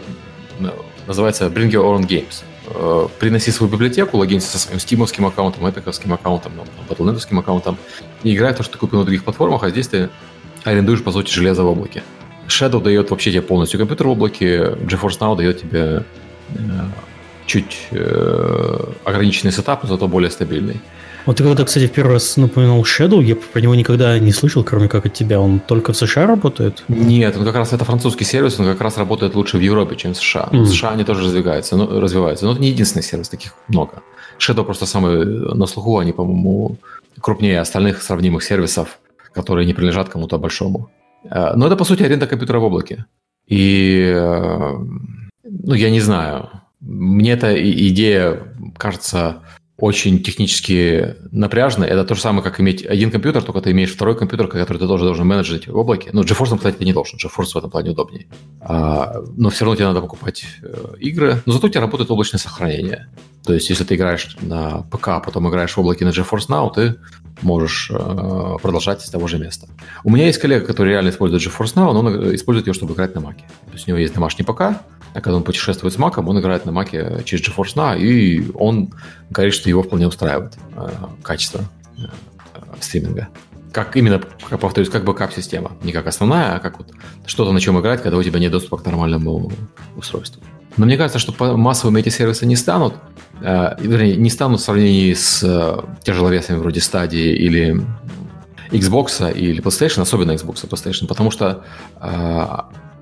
называется 1.06 1.46
Bring 1.46 1.70
Your 1.70 1.84
Own 1.84 2.06
Games. 2.06 2.44
Э, 2.66 3.08
приноси 3.18 3.50
свою 3.50 3.70
библиотеку, 3.70 4.16
логинься 4.16 4.48
со 4.48 4.58
своим 4.58 4.80
стимовским 4.80 5.26
аккаунтом, 5.26 5.68
эпиковским 5.68 6.12
аккаунтом, 6.12 6.52
батлнетовским 6.88 7.38
аккаунтом 7.38 7.76
и 8.22 8.34
играй 8.34 8.54
то, 8.54 8.62
что 8.62 8.72
ты 8.72 8.78
купил 8.78 9.00
на 9.00 9.04
других 9.04 9.24
платформах, 9.24 9.62
а 9.64 9.70
здесь 9.70 9.88
ты 9.88 10.08
арендуешь, 10.64 11.02
по 11.02 11.12
сути, 11.12 11.30
железо 11.30 11.62
в 11.62 11.66
облаке. 11.66 12.02
Shadow 12.48 12.82
дает 12.82 13.10
вообще 13.10 13.30
тебе 13.32 13.42
полностью 13.42 13.78
компьютер 13.78 14.06
в 14.06 14.10
облаке, 14.10 14.76
GeForce 14.80 15.18
Now 15.18 15.36
дает 15.36 15.60
тебе 15.60 16.04
э, 16.54 16.54
чуть 17.46 17.88
э, 17.90 18.78
ограниченный 19.04 19.52
сетап, 19.52 19.82
но 19.82 19.88
зато 19.88 20.08
более 20.08 20.30
стабильный. 20.30 20.80
Вот 21.26 21.38
ты 21.38 21.44
когда, 21.44 21.64
кстати, 21.64 21.86
в 21.86 21.92
первый 21.92 22.12
раз 22.12 22.36
напоминал 22.36 22.82
Shadow, 22.82 23.22
я 23.22 23.34
про 23.34 23.60
него 23.60 23.74
никогда 23.74 24.18
не 24.18 24.32
слышал, 24.32 24.62
кроме 24.62 24.88
как 24.88 25.06
от 25.06 25.14
тебя. 25.14 25.40
Он 25.40 25.58
только 25.58 25.92
в 25.92 25.96
США 25.96 26.26
работает? 26.26 26.84
Нет, 26.88 27.36
он 27.36 27.44
как 27.44 27.54
раз 27.54 27.72
это 27.72 27.84
французский 27.84 28.24
сервис, 28.24 28.60
он 28.60 28.66
как 28.66 28.80
раз 28.80 28.98
работает 28.98 29.34
лучше 29.34 29.56
в 29.56 29.60
Европе, 29.60 29.96
чем 29.96 30.12
в 30.12 30.16
США. 30.16 30.48
Mm. 30.52 30.60
В 30.60 30.68
США 30.68 30.90
они 30.90 31.04
тоже 31.04 31.22
развиваются, 31.24 31.76
но, 31.76 32.00
развиваются. 32.00 32.44
Но 32.44 32.52
это 32.52 32.60
не 32.60 32.68
единственный 32.68 33.02
сервис, 33.02 33.28
таких 33.28 33.54
много. 33.68 34.02
Shadow 34.38 34.64
просто 34.64 34.86
самый 34.86 35.24
на 35.54 35.66
слуху, 35.66 35.98
они, 35.98 36.12
по-моему, 36.12 36.76
крупнее 37.20 37.60
остальных 37.60 38.02
сравнимых 38.02 38.42
сервисов, 38.42 38.98
которые 39.32 39.66
не 39.66 39.72
принадлежат 39.72 40.10
кому-то 40.10 40.38
большому. 40.38 40.90
Э, 41.30 41.54
но 41.56 41.66
это, 41.66 41.76
по 41.76 41.84
сути, 41.84 42.02
аренда 42.02 42.26
компьютера 42.26 42.58
в 42.58 42.64
облаке. 42.64 43.06
И, 43.46 44.12
э, 44.14 44.76
ну, 45.42 45.74
я 45.74 45.90
не 45.90 46.00
знаю. 46.00 46.50
Мне 46.86 47.32
эта 47.32 47.54
идея 47.88 48.54
кажется 48.76 49.42
очень 49.76 50.22
технически 50.22 51.16
напряжно. 51.32 51.84
Это 51.84 52.04
то 52.04 52.14
же 52.14 52.20
самое, 52.20 52.44
как 52.44 52.60
иметь 52.60 52.86
один 52.86 53.10
компьютер, 53.10 53.42
только 53.42 53.60
ты 53.60 53.72
имеешь 53.72 53.92
второй 53.92 54.16
компьютер, 54.16 54.46
который 54.46 54.78
ты 54.78 54.86
тоже 54.86 55.04
должен 55.04 55.26
менеджить 55.26 55.66
в 55.66 55.76
облаке. 55.76 56.10
Ну, 56.12 56.22
GeForce, 56.22 56.56
кстати, 56.56 56.76
ты 56.76 56.84
не 56.84 56.92
должен. 56.92 57.18
GeForce 57.18 57.52
в 57.54 57.56
этом 57.56 57.70
плане 57.70 57.90
удобнее. 57.90 58.26
А, 58.60 59.14
но 59.36 59.50
все 59.50 59.64
равно 59.64 59.76
тебе 59.76 59.88
надо 59.88 60.00
покупать 60.00 60.44
э, 60.62 60.94
игры. 61.00 61.42
Но 61.44 61.52
зато 61.52 61.66
у 61.66 61.70
тебя 61.70 61.80
работает 61.80 62.10
облачное 62.10 62.38
сохранение. 62.38 63.08
То 63.44 63.52
есть, 63.52 63.68
если 63.68 63.84
ты 63.84 63.96
играешь 63.96 64.36
на 64.40 64.82
ПК, 64.90 65.08
а 65.08 65.20
потом 65.20 65.48
играешь 65.48 65.76
в 65.76 65.78
облаке 65.78 66.04
на 66.04 66.10
GeForce 66.10 66.48
Now, 66.48 66.72
ты 66.72 66.96
можешь 67.42 67.90
э, 67.90 68.56
продолжать 68.62 69.02
с 69.02 69.10
того 69.10 69.26
же 69.26 69.38
места. 69.38 69.66
У 70.04 70.10
меня 70.10 70.26
есть 70.26 70.38
коллега, 70.38 70.64
который 70.64 70.90
реально 70.90 71.10
использует 71.10 71.42
GeForce 71.42 71.74
Now, 71.74 71.92
но 71.92 71.98
он 71.98 72.08
э, 72.08 72.34
использует 72.36 72.68
ее, 72.68 72.74
чтобы 72.74 72.94
играть 72.94 73.14
на 73.14 73.18
Mac. 73.18 73.36
То 73.36 73.72
есть 73.72 73.88
у 73.88 73.90
него 73.90 73.98
есть 73.98 74.14
домашний 74.14 74.44
ПК, 74.44 74.80
когда 75.22 75.36
он 75.36 75.42
путешествует 75.42 75.94
с 75.94 75.96
Mac, 75.96 76.22
он 76.24 76.38
играет 76.38 76.66
на 76.66 76.70
Mac 76.70 77.22
через 77.24 77.48
GeForce 77.48 77.74
Now, 77.76 77.98
и 77.98 78.50
он 78.54 78.92
говорит, 79.30 79.54
что 79.54 79.68
его 79.68 79.82
вполне 79.82 80.06
устраивает 80.06 80.54
э, 80.76 80.88
качество 81.22 81.62
э, 81.96 82.02
стриминга. 82.80 83.28
Как 83.72 83.96
именно, 83.96 84.22
как 84.48 84.60
повторюсь, 84.60 84.88
как 84.88 85.04
бэкап-система. 85.04 85.72
Не 85.82 85.92
как 85.92 86.06
основная, 86.06 86.54
а 86.54 86.60
как 86.60 86.78
вот 86.78 86.92
что-то, 87.26 87.52
на 87.52 87.60
чем 87.60 87.78
играть, 87.80 88.02
когда 88.02 88.16
у 88.16 88.22
тебя 88.22 88.38
нет 88.38 88.52
доступа 88.52 88.76
к 88.76 88.84
нормальному 88.86 89.50
устройству. 89.96 90.42
Но 90.76 90.86
мне 90.86 90.96
кажется, 90.96 91.18
что 91.18 91.56
массовыми 91.56 92.00
эти 92.00 92.08
сервисы 92.08 92.46
не 92.46 92.56
станут, 92.56 92.94
э, 93.40 93.76
вернее, 93.78 94.16
не 94.16 94.30
станут 94.30 94.60
в 94.60 94.64
сравнении 94.64 95.12
с 95.14 95.42
э, 95.42 95.82
тяжеловесами 96.02 96.58
вроде 96.58 96.80
стадии 96.80 97.34
или 97.36 97.80
Xbox 98.70 99.32
или 99.32 99.62
PlayStation, 99.62 100.02
особенно 100.02 100.32
Xbox 100.32 100.64
и 100.64 100.68
PlayStation, 100.68 101.06
потому 101.06 101.30
что 101.30 101.64
э, 102.00 102.46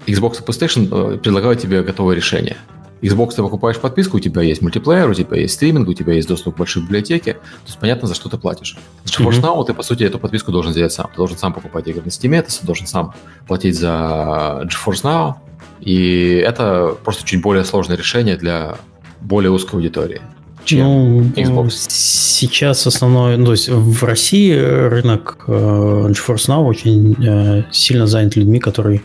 Xbox 0.06 0.40
и 0.40 0.44
PlayStation 0.44 1.14
э, 1.14 1.18
предлагают 1.18 1.60
тебе 1.60 1.82
готовое 1.82 2.16
решение. 2.16 2.56
Xbox 3.02 3.30
ты 3.34 3.42
покупаешь 3.42 3.78
подписку, 3.78 4.18
у 4.18 4.20
тебя 4.20 4.42
есть 4.42 4.62
мультиплеер, 4.62 5.10
у 5.10 5.14
тебя 5.14 5.36
есть 5.36 5.54
стриминг, 5.54 5.88
у 5.88 5.94
тебя 5.94 6.14
есть 6.14 6.28
доступ 6.28 6.54
к 6.54 6.58
большой 6.58 6.84
библиотеке, 6.84 7.34
то 7.34 7.66
есть 7.66 7.78
понятно, 7.78 8.06
за 8.06 8.14
что 8.14 8.28
ты 8.28 8.38
платишь. 8.38 8.76
С 9.04 9.10
GeForce 9.10 9.40
mm-hmm. 9.40 9.42
Now 9.42 9.64
ты, 9.66 9.74
по 9.74 9.82
сути, 9.82 10.04
эту 10.04 10.20
подписку 10.20 10.52
должен 10.52 10.72
сделать 10.72 10.92
сам. 10.92 11.08
Ты 11.10 11.16
должен 11.16 11.36
сам 11.36 11.52
покупать 11.52 11.88
игры 11.88 12.02
на 12.04 12.10
Steam, 12.10 12.40
ты 12.40 12.64
должен 12.64 12.86
сам 12.86 13.12
платить 13.48 13.76
за 13.76 14.62
GeForce 14.66 15.02
Now, 15.02 15.34
и 15.80 16.40
это 16.46 16.96
просто 17.02 17.24
чуть 17.24 17.42
более 17.42 17.64
сложное 17.64 17.96
решение 17.96 18.36
для 18.36 18.76
более 19.20 19.50
узкой 19.50 19.76
аудитории 19.76 20.20
чем 20.64 21.18
ну, 21.18 21.22
Xbox. 21.36 21.70
Сейчас 21.88 22.86
основной, 22.86 23.36
ну, 23.36 23.46
то 23.46 23.52
есть 23.52 23.68
в 23.68 24.04
России 24.04 24.52
рынок 24.52 25.44
э, 25.46 25.50
GeForce 25.50 26.48
Now 26.48 26.64
очень 26.64 27.16
э, 27.24 27.64
сильно 27.70 28.06
занят 28.06 28.36
людьми, 28.36 28.58
которые 28.58 29.02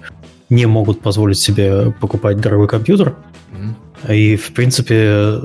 не 0.49 0.65
могут 0.65 1.01
позволить 1.01 1.39
себе 1.39 1.91
покупать 1.99 2.39
дорогой 2.39 2.67
компьютер. 2.67 3.15
Mm-hmm. 3.51 4.15
И, 4.15 4.35
в 4.35 4.53
принципе, 4.53 5.41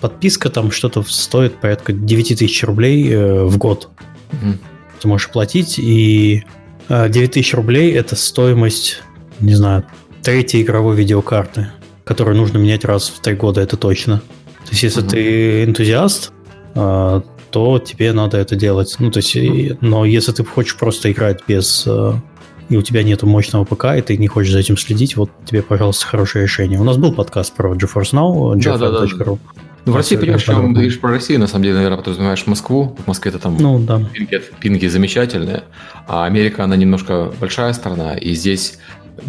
подписка 0.00 0.50
там 0.50 0.70
что-то 0.70 1.02
стоит 1.02 1.60
порядка 1.60 1.92
9 1.92 2.38
тысяч 2.38 2.62
рублей 2.64 3.10
э, 3.12 3.44
в 3.44 3.58
год. 3.58 3.90
Mm-hmm. 4.30 4.58
Ты 5.00 5.08
можешь 5.08 5.30
платить, 5.30 5.78
и 5.78 6.44
э, 6.88 7.08
9 7.08 7.32
тысяч 7.32 7.54
рублей– 7.54 7.92
это 7.94 8.16
стоимость, 8.16 9.02
не 9.40 9.54
знаю, 9.54 9.84
третьей 10.22 10.62
игровой 10.62 10.96
видеокарты, 10.96 11.68
которую 12.04 12.36
нужно 12.36 12.58
менять 12.58 12.84
раз 12.84 13.08
в 13.08 13.20
три 13.20 13.34
года, 13.34 13.60
это 13.60 13.76
точно. 13.76 14.18
То 14.64 14.70
есть, 14.70 14.82
если 14.82 15.04
mm-hmm. 15.04 15.10
ты 15.10 15.64
энтузиаст, 15.64 16.32
а, 16.74 17.22
то 17.50 17.78
тебе 17.78 18.12
надо 18.12 18.36
это 18.38 18.56
делать. 18.56 18.96
Ну, 18.98 19.10
то 19.10 19.18
есть, 19.18 19.36
но 19.80 20.04
если 20.04 20.32
ты 20.32 20.44
хочешь 20.44 20.76
просто 20.76 21.10
играть 21.10 21.40
без 21.46 21.84
а, 21.86 22.20
и 22.68 22.76
у 22.76 22.82
тебя 22.82 23.02
нет 23.02 23.22
мощного 23.22 23.64
ПК, 23.64 23.96
и 23.96 24.02
ты 24.02 24.16
не 24.16 24.28
хочешь 24.28 24.52
за 24.52 24.58
этим 24.58 24.76
следить, 24.76 25.16
вот 25.16 25.30
тебе, 25.44 25.62
пожалуйста, 25.62 26.06
хорошее 26.06 26.44
решение. 26.44 26.80
У 26.80 26.84
нас 26.84 26.96
был 26.96 27.12
подкаст 27.12 27.54
про 27.54 27.74
GeForce 27.74 28.12
Now, 28.12 28.54
GeForce.ru. 28.56 29.38
Ну, 29.86 29.92
в 29.92 29.96
России, 29.96 30.16
понимаешь, 30.16 30.42
чем 30.42 30.72
говоришь 30.72 30.98
про 30.98 31.10
Россию, 31.10 31.38
на 31.38 31.46
самом 31.46 31.62
деле, 31.62 31.76
наверное, 31.76 31.98
подразумеваешь 31.98 32.44
Москву. 32.46 32.96
В 33.04 33.06
Москве 33.06 33.30
это 33.30 33.38
там 33.38 33.56
ну, 33.56 33.78
да. 33.78 34.02
пинги, 34.12 34.42
пинги 34.58 34.86
замечательные. 34.88 35.62
А 36.08 36.24
Америка, 36.24 36.64
она 36.64 36.74
немножко 36.74 37.32
большая 37.40 37.72
страна, 37.72 38.14
и 38.14 38.32
здесь 38.32 38.78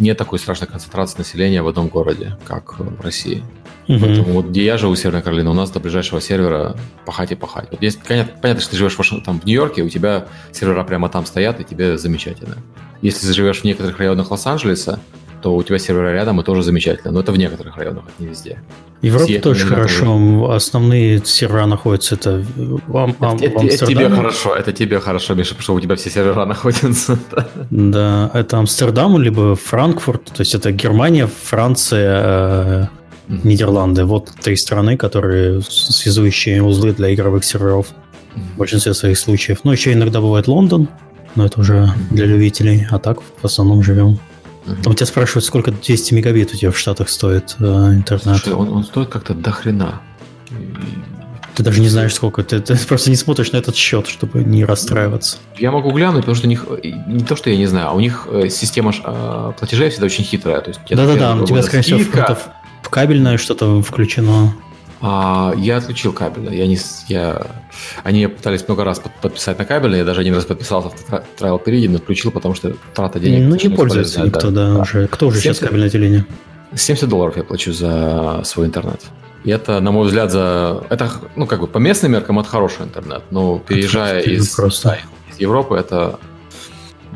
нет 0.00 0.18
такой 0.18 0.40
страшной 0.40 0.68
концентрации 0.68 1.18
населения 1.18 1.62
в 1.62 1.68
одном 1.68 1.86
городе, 1.86 2.36
как 2.44 2.80
в 2.80 3.00
России. 3.00 3.44
Угу. 3.88 3.98
Поэтому 4.00 4.32
вот 4.34 4.46
где 4.46 4.64
я 4.64 4.76
живу, 4.76 4.94
в 4.94 4.98
Северной 4.98 5.22
Каролине, 5.22 5.48
у 5.48 5.54
нас 5.54 5.70
до 5.70 5.80
ближайшего 5.80 6.20
сервера 6.20 6.76
пахать 7.06 7.32
и 7.32 7.34
пахать. 7.34 7.68
Вот 7.70 7.82
есть, 7.82 7.98
понятно, 8.06 8.34
понятно, 8.40 8.62
что 8.62 8.72
ты 8.72 8.76
живешь 8.76 8.98
в, 8.98 9.22
там, 9.22 9.40
в 9.40 9.46
Нью-Йорке, 9.46 9.82
у 9.82 9.88
тебя 9.88 10.26
сервера 10.52 10.84
прямо 10.84 11.08
там 11.08 11.24
стоят, 11.24 11.60
и 11.60 11.64
тебе 11.64 11.96
замечательно. 11.96 12.58
Если 13.00 13.26
ты 13.26 13.32
живешь 13.32 13.60
в 13.60 13.64
некоторых 13.64 13.98
районах 13.98 14.30
Лос-Анджелеса, 14.30 15.00
то 15.40 15.54
у 15.54 15.62
тебя 15.62 15.78
сервера 15.78 16.12
рядом 16.12 16.40
и 16.40 16.44
тоже 16.44 16.62
замечательно. 16.62 17.12
Но 17.12 17.20
это 17.20 17.32
в 17.32 17.38
некоторых 17.38 17.76
районах, 17.76 18.04
это 18.04 18.22
не 18.22 18.28
везде. 18.28 18.60
Европа 19.00 19.24
Все 19.24 19.38
тоже 19.38 19.66
хорошо. 19.66 20.04
Тоже. 20.04 20.54
Основные 20.54 21.24
сервера 21.24 21.66
находятся 21.66 22.16
это 22.16 22.44
в, 22.56 22.80
в, 22.86 23.16
это, 23.40 23.58
в 23.58 23.64
Это 23.64 23.86
тебе 23.86 24.10
хорошо, 24.10 24.56
это 24.56 24.72
тебе 24.72 24.98
хорошо, 24.98 25.34
Миша, 25.34 25.50
потому 25.50 25.62
что 25.62 25.74
у 25.74 25.80
тебя 25.80 25.94
все 25.94 26.10
сервера 26.10 26.44
находятся. 26.44 27.18
Да, 27.70 28.30
это 28.34 28.58
Амстердам, 28.58 29.22
либо 29.22 29.54
Франкфурт, 29.54 30.24
то 30.24 30.40
есть 30.40 30.54
это 30.54 30.72
Германия, 30.72 31.28
Франция, 31.44 32.90
э, 33.28 33.38
Нидерланды. 33.44 34.04
Вот 34.04 34.30
три 34.42 34.56
страны, 34.56 34.96
которые 34.96 35.62
связующие 35.62 36.62
узлы 36.62 36.92
для 36.92 37.14
игровых 37.14 37.44
серверов 37.44 37.88
в 38.34 38.58
большинстве 38.58 38.94
своих 38.94 39.18
случаев. 39.18 39.60
Ну, 39.64 39.72
еще 39.72 39.92
иногда 39.92 40.20
бывает 40.20 40.48
Лондон, 40.48 40.88
но 41.34 41.46
это 41.46 41.60
уже 41.60 41.92
для 42.10 42.26
любителей, 42.26 42.86
а 42.90 42.98
так 42.98 43.18
в 43.20 43.44
основном 43.44 43.82
живем 43.82 44.18
Там 44.82 44.94
тебя 44.94 45.06
спрашивают, 45.06 45.44
сколько 45.44 45.70
200 45.70 46.14
мегабит 46.14 46.52
у 46.54 46.56
тебя 46.56 46.70
в 46.70 46.78
Штатах 46.78 47.08
стоит 47.08 47.56
э, 47.58 47.64
интернет. 47.64 48.38
Слушай, 48.38 48.54
он, 48.54 48.68
он 48.70 48.84
стоит 48.84 49.08
как-то 49.08 49.34
до 49.34 49.50
хрена. 49.50 50.00
Ты 51.54 51.64
даже 51.64 51.80
не 51.80 51.88
знаешь, 51.88 52.14
сколько. 52.14 52.44
Ты, 52.44 52.60
ты 52.60 52.76
просто 52.86 53.10
не 53.10 53.16
смотришь 53.16 53.50
на 53.50 53.56
этот 53.56 53.74
счет, 53.74 54.06
чтобы 54.06 54.44
не 54.44 54.64
расстраиваться. 54.64 55.38
Я 55.58 55.72
могу 55.72 55.90
глянуть, 55.90 56.20
потому 56.20 56.36
что 56.36 56.46
у 56.46 56.50
них 56.50 56.66
не 57.08 57.24
то, 57.24 57.34
что 57.34 57.50
я 57.50 57.56
не 57.56 57.66
знаю, 57.66 57.88
а 57.88 57.92
у 57.94 58.00
них 58.00 58.28
э, 58.30 58.48
система 58.48 58.92
э, 58.92 59.52
платежей 59.58 59.90
всегда 59.90 60.06
очень 60.06 60.22
хитрая. 60.22 60.60
То 60.60 60.68
есть, 60.68 60.80
Да-да-да, 60.88 61.34
у 61.34 61.44
тебя, 61.44 61.62
скорее 61.62 61.82
всего, 61.82 61.98
в 61.98 62.10
кабельное 62.82 63.38
что-то 63.38 63.82
включено. 63.82 64.54
А, 65.00 65.54
я 65.56 65.76
отключил 65.76 66.12
кабель. 66.12 66.54
Я 66.54 66.66
не, 66.66 66.78
я, 67.08 67.46
они 68.02 68.26
пытались 68.26 68.66
много 68.66 68.84
раз 68.84 69.00
подписать 69.22 69.58
на 69.58 69.64
кабель, 69.64 69.96
я 69.96 70.04
даже 70.04 70.20
один 70.20 70.34
раз 70.34 70.44
подписался 70.44 70.90
в 70.90 71.40
trial 71.40 71.62
периоде, 71.62 71.88
но 71.88 71.96
отключил, 71.96 72.30
потому 72.30 72.54
что 72.54 72.74
трата 72.94 73.20
денег. 73.20 73.48
Ну, 73.48 73.68
не 73.70 73.74
пользуется 73.74 74.22
никто, 74.22 74.50
да, 74.50 74.74
да, 74.74 74.80
уже. 74.80 75.06
Кто 75.06 75.28
уже 75.28 75.40
70, 75.40 75.56
сейчас 75.56 75.68
кабельное 75.68 75.88
отделение? 75.88 76.26
70 76.74 77.08
долларов 77.08 77.36
я 77.36 77.44
плачу 77.44 77.72
за 77.72 78.42
свой 78.44 78.66
интернет. 78.66 79.00
И 79.44 79.50
это, 79.50 79.80
на 79.80 79.92
мой 79.92 80.06
взгляд, 80.06 80.32
за... 80.32 80.84
Это, 80.90 81.10
ну, 81.36 81.46
как 81.46 81.60
бы 81.60 81.68
по 81.68 81.78
местным 81.78 82.12
меркам 82.12 82.40
это 82.40 82.48
хороший 82.48 82.84
интернет, 82.84 83.22
но 83.30 83.60
переезжая 83.60 84.20
из, 84.20 84.54
просто. 84.54 84.98
из 85.30 85.38
Европы, 85.38 85.76
это 85.76 86.18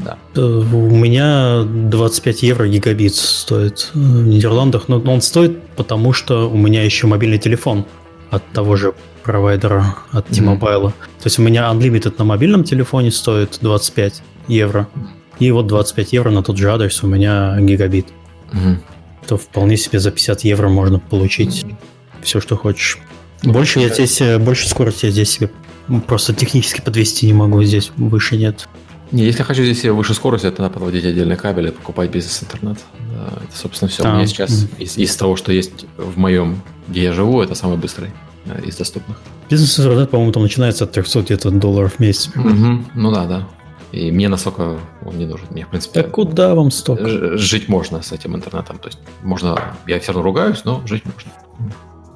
да. 0.05 0.19
Э, 0.35 0.41
у 0.41 0.97
меня 0.97 1.63
25 1.65 2.43
евро 2.43 2.67
гигабит 2.67 3.15
стоит 3.15 3.91
в 3.95 4.27
Нидерландах, 4.27 4.89
но 4.89 5.01
он 5.01 5.21
стоит 5.21 5.63
потому, 5.77 6.13
что 6.13 6.51
у 6.51 6.57
меня 6.57 6.83
еще 6.85 7.07
мобильный 7.07 7.39
телефон 7.39 7.85
от 8.31 8.43
того 8.53 8.77
же 8.77 8.95
провайдера, 9.23 9.97
от 10.11 10.27
T-Mobile. 10.29 10.87
Mm-hmm. 10.87 10.91
То 10.91 11.25
есть 11.25 11.39
у 11.39 11.43
меня 11.43 11.71
Unlimited 11.73 12.15
на 12.19 12.25
мобильном 12.25 12.65
телефоне 12.65 13.11
стоит 13.11 13.59
25 13.61 14.23
евро. 14.49 14.89
И 15.39 15.51
вот 15.51 15.67
25 15.67 16.13
евро 16.13 16.31
на 16.31 16.43
тот 16.43 16.57
же 16.57 16.71
адрес 16.71 17.03
у 17.03 17.07
меня 17.07 17.57
гигабит. 17.61 18.09
Mm-hmm. 18.53 18.77
То 19.27 19.37
вполне 19.37 19.77
себе 19.77 19.99
за 19.99 20.11
50 20.11 20.45
евро 20.45 20.69
можно 20.69 20.99
получить 20.99 21.65
mm-hmm. 21.65 21.75
все, 22.23 22.41
что 22.41 22.57
хочешь. 22.57 22.99
Больше 23.43 23.81
я 23.81 23.89
здесь, 23.89 24.21
э, 24.21 24.39
больше 24.39 24.69
скорости 24.69 25.07
я 25.07 25.13
здесь 25.13 25.31
себе 25.31 25.51
просто 26.07 26.35
технически 26.35 26.81
подвести 26.81 27.27
не 27.27 27.33
могу, 27.33 27.63
здесь 27.63 27.91
выше 27.97 28.37
нет. 28.37 28.69
Не, 29.13 29.25
если 29.25 29.41
я 29.41 29.45
хочу 29.45 29.63
здесь 29.63 29.85
выше 29.85 30.15
скорости, 30.15 30.47
это 30.47 30.63
надо 30.63 30.75
подводить 30.75 31.05
отдельный 31.05 31.37
кабель 31.37 31.69
и 31.69 31.71
покупать 31.71 32.11
бизнес-интернет. 32.11 32.79
Это, 33.11 33.57
собственно, 33.57 33.89
все. 33.89 34.05
А. 34.05 34.13
У 34.13 34.17
меня 34.17 34.27
сейчас 34.27 34.67
из, 34.79 34.97
из 34.97 35.15
того, 35.17 35.37
что 35.37 35.53
есть 35.53 35.85
в 35.99 36.19
моем, 36.19 36.63
где 36.89 37.05
я 37.05 37.13
живу, 37.13 37.43
это 37.43 37.55
самый 37.55 37.77
быстрый 37.77 38.11
э, 38.47 38.63
из 38.65 38.77
доступных. 38.77 39.19
Бизнес-интернет, 39.51 40.11
по-моему, 40.11 40.33
там 40.33 40.43
начинается 40.43 40.85
от 40.85 40.93
300 40.93 41.23
где-то 41.23 41.51
долларов 41.51 41.95
в 41.97 41.99
месяц. 42.01 42.29
Угу. 42.35 42.85
Ну 42.95 43.13
да, 43.13 43.27
да. 43.27 43.49
И 43.93 44.11
мне 44.11 44.29
настолько 44.31 44.79
он 45.05 45.19
не 45.19 45.27
нужен. 45.27 45.47
Мне, 45.51 45.67
в 45.67 45.69
принципе... 45.69 46.03
Так 46.03 46.13
куда 46.13 46.55
вам 46.55 46.71
столько? 46.71 47.37
Жить 47.37 47.69
можно 47.69 48.01
с 48.01 48.13
этим 48.13 48.35
интернетом. 48.35 48.79
То 48.79 48.89
есть 48.89 48.99
можно... 49.23 49.77
Я 49.87 50.01
все 50.01 50.13
равно 50.13 50.23
ругаюсь, 50.23 50.65
но 50.65 50.83
жить 50.87 51.05
можно. 51.05 51.31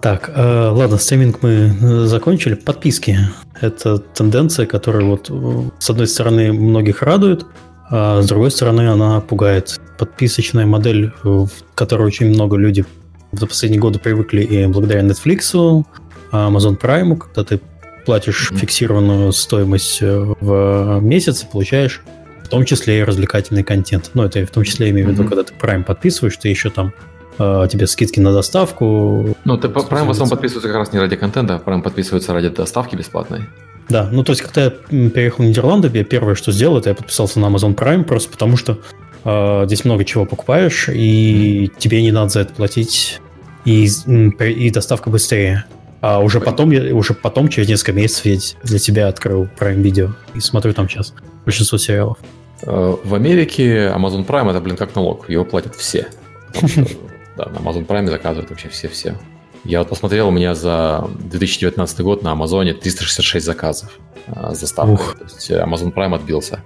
Так, 0.01 0.31
э, 0.35 0.69
ладно, 0.69 0.99
стриминг 0.99 1.43
мы 1.43 1.51
э, 1.51 2.05
закончили. 2.07 2.55
Подписки. 2.55 3.19
Это 3.61 3.99
тенденция, 3.99 4.67
которая 4.67 5.05
вот 5.05 5.29
э, 5.31 5.63
с 5.79 5.91
одной 5.91 6.07
стороны 6.07 6.53
многих 6.53 7.03
радует, 7.03 7.47
а 7.91 8.21
с 8.21 8.27
другой 8.27 8.51
стороны 8.51 8.89
она 8.89 9.21
пугает. 9.21 9.81
Подписочная 9.99 10.67
модель, 10.67 11.13
в 11.23 11.49
которой 11.75 12.03
очень 12.03 12.29
много 12.29 12.57
людей 12.57 12.85
за 13.33 13.47
последние 13.47 13.81
годы 13.81 13.99
привыкли 13.99 14.43
и 14.43 14.67
благодаря 14.67 15.01
Netflix, 15.01 15.85
Amazon 16.33 16.79
Prime, 16.79 17.17
когда 17.17 17.45
ты 17.45 17.61
платишь 18.05 18.53
фиксированную 18.55 19.33
стоимость 19.33 20.01
в 20.01 21.01
месяц 21.01 21.43
и 21.43 21.47
получаешь 21.47 22.03
в 22.47 22.49
том 22.49 22.65
числе 22.65 23.01
и 23.01 23.03
развлекательный 23.03 23.65
контент. 23.65 24.13
Ну, 24.15 24.23
это 24.23 24.47
в 24.47 24.51
том 24.51 24.63
числе 24.63 24.87
я 24.87 24.93
имею 24.93 25.09
в 25.09 25.11
виду, 25.11 25.25
mm-hmm. 25.25 25.29
когда 25.29 25.43
ты 25.43 25.53
Prime 25.55 25.83
подписываешь, 25.83 26.37
ты 26.37 26.49
еще 26.49 26.71
там 26.71 26.89
э, 26.89 27.16
тебе 27.39 27.87
скидки 27.87 28.21
на 28.21 28.33
доставку. 28.33 29.37
Ну, 29.45 29.59
ты 29.59 29.69
Prime 29.69 30.07
в 30.07 30.11
основном 30.11 30.31
подписывается 30.31 30.69
как 30.69 30.77
раз 30.77 30.93
не 30.93 30.99
ради 30.99 31.17
контента, 31.17 31.57
а 31.57 31.59
Prime 31.59 31.83
подписывается 31.83 32.33
ради 32.33 32.49
доставки 32.49 32.97
бесплатной. 32.97 33.43
Да, 33.89 34.09
ну 34.11 34.25
то 34.25 34.33
есть, 34.33 34.43
когда 34.43 34.65
я 34.65 34.71
переехал 34.71 35.45
в 35.45 35.47
Нидерланды, 35.47 35.91
я 35.95 36.05
первое, 36.05 36.35
что 36.35 36.51
сделал, 36.51 36.79
это 36.79 36.91
я 36.91 36.95
подписался 36.95 37.39
на 37.39 37.47
Amazon 37.47 37.75
Prime, 37.75 38.05
просто 38.05 38.31
потому 38.31 38.57
что 38.57 38.79
э, 39.25 39.63
здесь 39.67 39.85
много 39.85 40.05
чего 40.05 40.25
покупаешь, 40.25 40.89
и 40.89 41.67
mm. 41.67 41.79
тебе 41.79 42.03
не 42.03 42.11
надо 42.11 42.31
за 42.31 42.41
это 42.41 42.55
платить, 42.55 43.21
и, 43.65 43.87
и 43.87 44.71
доставка 44.71 45.11
быстрее. 45.11 45.65
А 46.01 46.21
уже 46.21 46.41
потом, 46.41 46.71
я, 46.71 46.95
уже 46.95 47.15
потом, 47.15 47.49
через 47.49 47.69
несколько 47.69 47.93
месяцев, 47.93 48.27
я 48.27 48.39
для 48.65 48.79
тебя 48.79 49.09
открыл 49.09 49.49
Prime 49.59 49.83
Video 49.83 50.13
и 50.35 50.41
смотрю 50.41 50.73
там 50.73 50.89
сейчас 50.89 51.15
большинство 51.45 51.79
сериалов. 51.79 52.19
Э, 52.63 52.97
в 53.03 53.15
Америке 53.15 53.93
Amazon 53.95 54.27
Prime 54.27 54.51
это, 54.51 54.61
блин, 54.61 54.77
как 54.77 54.95
налог. 54.95 55.29
Его 55.29 55.45
платят 55.45 55.75
все. 55.77 56.09
Да, 57.37 57.47
на 57.47 57.59
Amazon 57.59 57.87
Prime 57.87 58.07
заказывают 58.09 58.51
вообще 58.51 58.69
все-все. 58.69 59.17
Я 59.65 59.81
вот 59.81 59.89
посмотрел, 59.89 60.29
у 60.29 60.31
меня 60.31 60.55
за 60.55 61.09
2019 61.19 62.01
год 62.01 62.23
на 62.23 62.33
Амазоне 62.33 62.73
366 62.73 63.45
заказов 63.45 63.99
а, 64.29 64.55
с 64.55 64.61
доставкой. 64.61 64.95
Ух. 64.95 65.17
То 65.19 65.25
есть 65.25 65.51
э, 65.51 65.61
Amazon 65.61 65.93
Prime 65.93 66.15
отбился. 66.15 66.61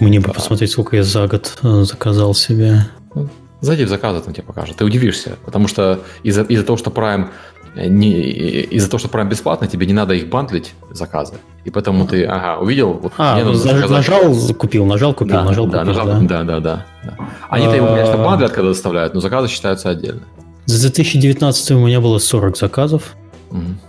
Мне 0.00 0.20
бы 0.20 0.32
посмотреть, 0.32 0.70
сколько 0.70 0.96
я 0.96 1.02
за 1.02 1.26
год 1.26 1.58
э, 1.62 1.82
заказал 1.82 2.34
себе. 2.34 2.86
Ну, 3.14 3.28
зайди 3.60 3.84
в 3.84 3.88
заказы, 3.88 4.20
там 4.20 4.32
тебе 4.32 4.44
покажет. 4.44 4.76
Ты 4.76 4.84
удивишься, 4.84 5.36
потому 5.44 5.68
что 5.68 6.00
из-за 6.22 6.42
из 6.42 6.64
того, 6.64 6.78
что 6.78 6.90
Prime 6.90 7.28
не, 7.74 8.12
из-за 8.12 8.90
того, 8.90 8.98
что 8.98 9.08
Prime 9.08 9.28
бесплатно, 9.28 9.66
тебе 9.66 9.86
не 9.86 9.92
надо 9.92 10.14
их 10.14 10.28
бандлить, 10.28 10.74
заказы. 10.90 11.34
И 11.64 11.70
поэтому 11.70 12.06
ты, 12.06 12.24
ага, 12.24 12.60
увидел, 12.60 12.94
вот 12.94 13.12
а, 13.18 13.34
мне 13.34 13.44
нужно 13.44 13.62
заказать... 13.62 13.90
нажал, 13.90 14.54
купил, 14.54 14.86
нажал, 14.86 15.14
купил, 15.14 15.34
да, 15.34 15.44
нажал, 15.44 15.66
да, 15.66 15.80
купил. 15.80 15.94
Нажал, 15.94 16.20
да, 16.22 16.42
да, 16.42 16.60
да. 16.60 16.86
да. 17.04 17.16
Они-то 17.50 17.76
его, 17.76 17.88
конечно, 17.88 18.14
а. 18.14 18.24
бандлят, 18.24 18.52
когда 18.52 18.70
доставляют, 18.70 19.14
но 19.14 19.20
заказы 19.20 19.48
считаются 19.48 19.90
отдельно. 19.90 20.22
За 20.66 20.80
2019 20.82 21.70
у 21.72 21.86
меня 21.86 22.00
было 22.00 22.18
40 22.18 22.56
заказов. 22.56 23.16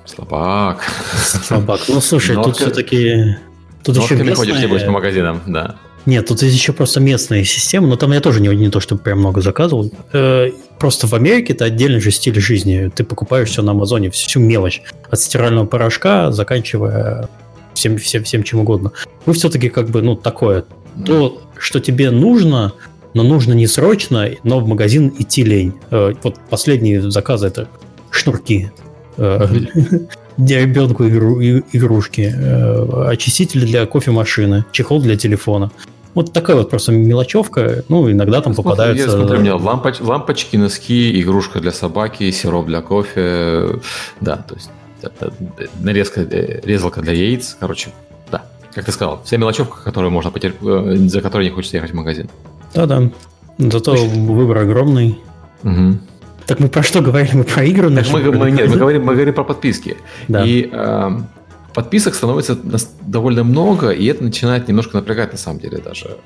слабак. 0.06 0.84
Слабак. 1.18 1.82
Ну, 1.88 2.00
слушай, 2.00 2.36
тут 2.44 2.58
все-таки... 2.58 3.38
Тут 3.84 3.98
еще 3.98 4.16
местные... 4.16 4.36
ходишь, 4.36 4.60
небось, 4.60 4.84
по 4.84 4.92
магазинам, 4.92 5.42
да. 5.48 5.76
Нет, 6.06 6.28
тут 6.28 6.42
есть 6.42 6.56
еще 6.56 6.74
просто 6.74 7.00
местные 7.00 7.44
системы, 7.44 7.88
но 7.88 7.96
там 7.96 8.12
я 8.12 8.22
тоже 8.22 8.42
не, 8.42 8.48
не 8.50 8.70
то, 8.70 8.80
чтобы 8.80 9.02
прям 9.02 9.20
много 9.20 9.42
заказывал. 9.42 9.92
Э, 10.14 10.50
просто 10.80 11.08
в 11.08 11.14
Америке 11.14 11.54
это 11.54 11.66
отдельный 11.66 12.00
же 12.00 12.12
стиль 12.12 12.40
жизни. 12.40 12.92
Ты 12.94 13.04
покупаешь 13.04 13.50
все 13.50 13.62
на 13.62 13.72
Амазоне, 13.72 14.10
всю 14.10 14.40
мелочь. 14.40 14.82
От 15.10 15.20
стирального 15.20 15.66
порошка, 15.66 16.32
заканчивая 16.32 17.30
всем, 17.74 17.98
всем, 17.98 18.24
всем 18.24 18.44
чем 18.44 18.60
угодно. 18.62 18.92
Мы 19.26 19.34
все-таки 19.34 19.70
как 19.70 19.90
бы, 19.90 20.02
ну, 20.02 20.16
такое. 20.16 20.66
То, 21.06 21.42
что 21.58 21.80
тебе 21.80 22.12
нужно, 22.12 22.74
но 23.14 23.24
нужно 23.24 23.54
не 23.54 23.68
срочно, 23.68 24.30
но 24.44 24.60
в 24.60 24.68
магазин 24.68 25.14
идти 25.18 25.44
лень. 25.44 25.74
Э, 25.92 26.14
вот 26.24 26.38
последние 26.50 27.10
заказы 27.12 27.48
это 27.48 27.68
шнурки. 28.12 28.72
Э, 30.40 30.44
для 30.44 30.62
ребенку 30.62 31.08
игру, 31.08 31.42
игрушки, 31.42 32.34
э, 32.36 33.08
очиститель 33.08 33.66
для 33.66 33.86
кофемашины, 33.86 34.66
чехол 34.72 35.02
для 35.02 35.18
телефона. 35.18 35.72
Вот 36.16 36.34
такая 36.34 36.56
вот 36.56 36.70
просто 36.70 36.92
мелочевка, 36.92 37.84
ну, 37.88 38.12
иногда 38.12 38.42
там 38.42 38.54
смотрю, 38.54 38.72
попадаются... 38.72 39.06
Я 39.06 39.12
смотрю, 39.12 39.38
у 39.38 39.42
меня 39.42 39.56
лампоч, 39.56 40.00
лампочки, 40.00 40.58
носки, 40.58 41.22
игрушка 41.22 41.60
для 41.60 41.72
собаки, 41.72 42.32
сироп 42.32 42.66
для 42.66 42.82
кофе, 42.82 43.80
да, 44.20 44.38
то 44.38 44.56
есть 44.56 44.70
нарезка, 45.80 46.24
резалка 46.24 47.02
для 47.02 47.14
яиц, 47.14 47.56
короче, 47.60 47.92
да, 48.32 48.44
как 48.74 48.86
ты 48.86 48.92
сказал, 48.92 49.22
вся 49.24 49.38
мелочевка, 49.38 49.84
которую 49.84 50.12
можно 50.12 50.32
потерп... 50.32 50.58
за 50.62 51.22
которой 51.22 51.44
не 51.44 51.52
хочется 51.52 51.78
ехать 51.78 51.92
в 51.92 51.96
магазин. 51.96 52.28
Да-да. 52.74 53.12
Зато 53.60 53.94
выбор 53.94 54.58
огромный. 54.60 55.20
Угу. 55.64 56.00
Так 56.46 56.60
мы 56.60 56.68
про 56.68 56.84
что 56.84 57.02
говорили? 57.02 57.36
Мы 57.36 57.44
про 57.44 57.64
игры? 57.64 57.94
Так 57.94 58.10
мы, 58.10 58.32
мы, 58.32 58.52
нет, 58.52 58.70
мы 58.70 58.76
говорим, 58.76 59.06
мы 59.06 59.14
говорим 59.14 59.34
про 59.34 59.44
подписки. 59.44 59.98
Да. 60.28 60.44
И 60.46 60.70
э, 60.72 61.20
подписок 61.74 62.16
становится 62.16 62.58
довольно 63.02 63.44
много, 63.44 63.90
и 63.92 64.06
это 64.06 64.24
начинает 64.24 64.68
немножко 64.68 64.98
напрягать 64.98 65.32
на 65.32 65.38
самом 65.38 65.60
деле 65.60 65.78
даже. 65.78 66.18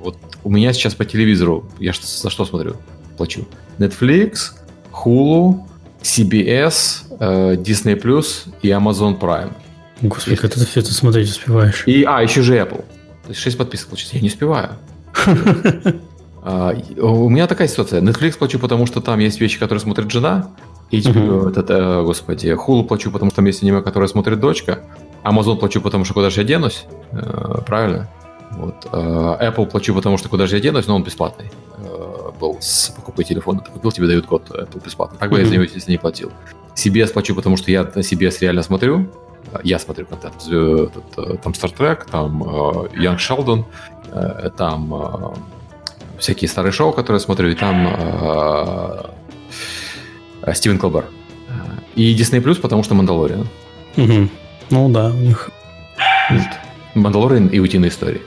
Вот 0.00 0.16
у 0.44 0.50
меня 0.50 0.72
сейчас 0.72 0.94
по 0.94 1.04
телевизору, 1.04 1.68
я 1.78 1.92
за 1.92 2.30
что 2.30 2.44
смотрю? 2.44 2.76
Плачу. 3.16 3.46
Netflix, 3.78 4.52
Hulu, 4.92 5.60
CBS, 6.02 7.04
э, 7.18 7.54
Disney 7.56 8.00
Plus 8.00 8.48
и 8.62 8.68
Amazon 8.68 9.18
Prime. 9.18 9.52
Господи, 10.00 10.36
как 10.36 10.52
ты 10.52 10.64
все 10.64 10.80
это 10.80 10.92
смотреть 10.92 11.28
успеваешь? 11.30 11.82
И, 11.86 12.04
а, 12.04 12.22
еще 12.22 12.42
же 12.42 12.56
Apple. 12.56 12.84
То 13.24 13.30
есть 13.30 13.40
6 13.40 13.58
подписок 13.58 13.88
получится. 13.88 14.16
Я 14.16 14.22
не 14.22 14.28
успеваю. 14.28 14.70
А, 16.42 16.74
у 17.00 17.28
меня 17.28 17.46
такая 17.46 17.68
ситуация. 17.68 18.00
Netflix 18.00 18.38
плачу, 18.38 18.58
потому 18.58 18.86
что 18.86 19.00
там 19.00 19.18
есть 19.18 19.40
вещи, 19.40 19.58
которые 19.58 19.80
смотрит 19.80 20.10
жена. 20.10 20.50
HBO, 20.90 21.50
этот, 21.50 21.70
э, 21.70 22.02
господи, 22.02 22.48
Hulu 22.48 22.84
плачу, 22.84 23.10
потому 23.10 23.30
что 23.30 23.36
там 23.36 23.44
есть 23.44 23.62
аниме, 23.62 23.82
которое 23.82 24.06
смотрит 24.06 24.40
дочка. 24.40 24.80
Amazon 25.22 25.56
плачу, 25.56 25.80
потому 25.80 26.04
что 26.04 26.14
куда 26.14 26.30
же 26.30 26.40
я 26.40 26.46
денусь. 26.46 26.86
Э, 27.12 27.60
правильно? 27.66 28.08
Вот. 28.52 28.86
Э, 28.92 29.50
Apple 29.50 29.66
плачу, 29.66 29.94
потому 29.94 30.16
что 30.16 30.28
куда 30.28 30.46
же 30.46 30.56
я 30.56 30.62
денусь, 30.62 30.86
но 30.86 30.96
он 30.96 31.02
бесплатный 31.02 31.50
был 32.38 32.56
с 32.60 32.90
покупкой 32.90 33.24
телефона. 33.24 33.60
Ты 33.60 33.70
купил, 33.70 33.90
тебе 33.90 34.06
дают 34.06 34.26
год 34.26 34.48
Apple 34.50 34.84
бесплатно. 34.84 35.18
Так 35.18 35.30
бы 35.30 35.38
я 35.38 35.44
за 35.44 35.52
него, 35.52 35.64
естественно, 35.64 35.92
не 35.92 35.98
платил. 35.98 36.32
CBS 36.74 37.12
плачу, 37.12 37.34
потому 37.34 37.56
что 37.56 37.70
я 37.70 37.82
на 37.82 38.00
CBS 38.00 38.38
реально 38.40 38.62
смотрю. 38.62 39.08
Я 39.64 39.78
смотрю 39.78 40.06
контент. 40.06 40.34
Там 40.44 41.52
Star 41.52 41.76
Trek, 41.76 42.08
там 42.10 42.42
Young 42.42 43.16
Sheldon, 43.16 43.64
там 44.56 45.34
всякие 46.18 46.48
старые 46.48 46.72
шоу, 46.72 46.92
которые 46.92 47.20
смотрю, 47.20 47.50
и 47.50 47.54
там 47.54 47.86
э, 47.86 49.02
э, 50.42 50.54
Стивен 50.54 50.78
Колбер. 50.78 51.04
И 51.94 52.14
Disney 52.14 52.42
Plus, 52.42 52.60
потому 52.60 52.82
что 52.82 52.94
Мандалориан. 52.94 53.48
Угу. 53.96 54.28
Ну 54.70 54.88
да, 54.90 55.10
у 55.10 55.14
них... 55.14 55.50
Мандалориан 56.94 57.48
и 57.48 57.58
утиные 57.58 57.90
истории. 57.90 58.22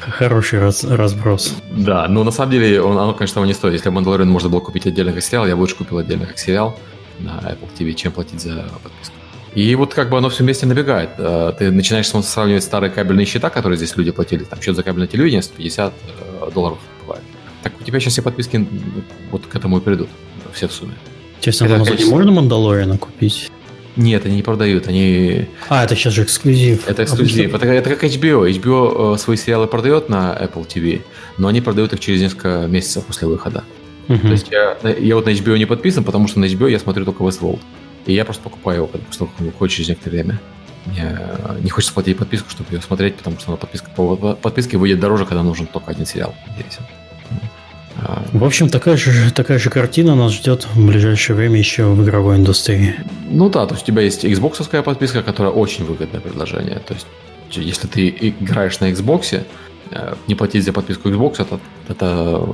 Хороший 0.00 0.60
раз, 0.60 0.84
разброс. 0.84 1.56
Да, 1.70 2.08
но 2.08 2.24
на 2.24 2.30
самом 2.30 2.52
деле 2.52 2.82
он, 2.82 2.98
оно, 2.98 3.14
конечно, 3.14 3.34
того 3.34 3.46
не 3.46 3.54
стоит. 3.54 3.74
Если 3.74 3.90
Мандалориан 3.90 4.28
можно 4.28 4.48
было 4.48 4.60
купить 4.60 4.86
отдельно 4.86 5.12
как 5.12 5.22
сериал, 5.22 5.46
я 5.46 5.54
бы 5.54 5.60
лучше 5.60 5.76
купил 5.76 5.98
отдельно 5.98 6.26
как 6.26 6.38
сериал 6.38 6.78
на 7.18 7.38
Apple 7.40 7.68
TV, 7.78 7.94
чем 7.94 8.12
платить 8.12 8.40
за 8.40 8.64
подписку. 8.82 9.14
И 9.54 9.74
вот 9.74 9.94
как 9.94 10.10
бы 10.10 10.18
оно 10.18 10.28
все 10.28 10.44
вместе 10.44 10.66
набегает. 10.66 11.10
Э, 11.18 11.52
ты 11.58 11.70
начинаешь 11.70 12.08
сравнивать 12.08 12.62
старые 12.62 12.90
кабельные 12.90 13.26
счета, 13.26 13.50
которые 13.50 13.76
здесь 13.76 13.96
люди 13.96 14.12
платили. 14.12 14.44
Там 14.44 14.60
счет 14.60 14.76
за 14.76 14.82
кабельное 14.82 15.08
телевидение 15.08 15.42
150 15.42 15.92
э, 15.92 16.50
долларов 16.54 16.78
бывает. 17.02 17.22
Так 17.62 17.72
у 17.80 17.84
тебя 17.84 17.98
сейчас 18.00 18.12
все 18.12 18.22
подписки 18.22 18.66
вот 19.30 19.46
к 19.46 19.54
этому 19.54 19.78
и 19.78 19.80
придут. 19.80 20.08
Все 20.52 20.68
в 20.68 20.72
сумме. 20.72 20.94
Честно, 21.40 21.68
в 21.68 21.72
Амазоне 21.72 22.04
можно 22.06 22.32
Мандалориана 22.32 22.98
купить? 22.98 23.50
Нет, 23.96 24.24
они 24.24 24.36
не 24.36 24.42
продают, 24.42 24.86
они... 24.86 25.48
А, 25.68 25.84
это 25.84 25.96
сейчас 25.96 26.12
же 26.12 26.22
эксклюзив. 26.22 26.88
Это 26.88 27.02
эксклюзив. 27.02 27.54
Это, 27.54 27.66
это 27.66 27.90
как 27.90 28.04
HBO. 28.04 28.48
HBO 28.48 29.14
э, 29.14 29.18
свои 29.18 29.36
сериалы 29.36 29.66
продает 29.66 30.08
на 30.08 30.32
Apple 30.32 30.66
TV, 30.66 31.02
но 31.38 31.48
они 31.48 31.60
продают 31.60 31.92
их 31.92 32.00
через 32.00 32.20
несколько 32.20 32.66
месяцев 32.68 33.04
после 33.04 33.26
выхода. 33.26 33.64
Uh-huh. 34.06 34.20
То 34.20 34.28
есть 34.28 34.46
я, 34.50 34.76
я 34.98 35.16
вот 35.16 35.26
на 35.26 35.30
HBO 35.30 35.58
не 35.58 35.66
подписан, 35.66 36.04
потому 36.04 36.28
что 36.28 36.38
на 36.38 36.44
HBO 36.44 36.70
я 36.70 36.78
смотрю 36.78 37.04
только 37.04 37.24
Westworld. 37.24 37.60
И 38.06 38.14
я 38.14 38.24
просто 38.24 38.42
покупаю 38.42 38.78
его, 38.78 38.86
потому 38.86 39.12
что 39.12 39.24
он 39.38 39.46
выходит 39.46 39.74
через 39.74 39.88
некоторое 39.88 40.22
время. 40.22 40.40
Мне 40.86 41.18
не 41.62 41.70
хочется 41.70 41.92
платить 41.92 42.16
подписку, 42.16 42.48
чтобы 42.50 42.72
ее 42.72 42.80
смотреть, 42.80 43.16
потому 43.16 43.38
что 43.38 43.56
подписка, 43.56 43.90
по 43.90 44.16
подписке 44.34 44.78
выйдет 44.78 45.00
дороже, 45.00 45.26
когда 45.26 45.42
нужен 45.42 45.66
только 45.66 45.90
один 45.90 46.06
сериал. 46.06 46.34
Интересен. 46.48 46.84
А, 48.02 48.24
в 48.32 48.44
общем, 48.44 48.68
такая 48.68 48.96
же, 48.96 49.30
такая 49.32 49.58
же 49.58 49.68
картина 49.68 50.14
нас 50.14 50.32
ждет 50.32 50.66
в 50.74 50.86
ближайшее 50.86 51.36
время 51.36 51.58
еще 51.58 51.84
в 51.84 52.02
игровой 52.02 52.36
индустрии. 52.36 52.94
Ну 53.28 53.50
да, 53.50 53.66
то 53.66 53.74
есть 53.74 53.84
у 53.84 53.86
тебя 53.86 54.02
есть 54.02 54.24
Xbox 54.24 54.82
подписка, 54.82 55.22
которая 55.22 55.52
очень 55.52 55.84
выгодное 55.84 56.20
предложение. 56.20 56.78
То 56.78 56.94
есть, 56.94 57.06
если 57.50 57.86
ты 57.88 58.08
играешь 58.08 58.80
на 58.80 58.90
Xbox, 58.90 59.44
э, 59.90 60.14
не 60.26 60.34
платить 60.34 60.64
за 60.64 60.72
подписку 60.72 61.10
Xbox, 61.10 61.42
это, 61.42 61.60
это, 61.88 62.48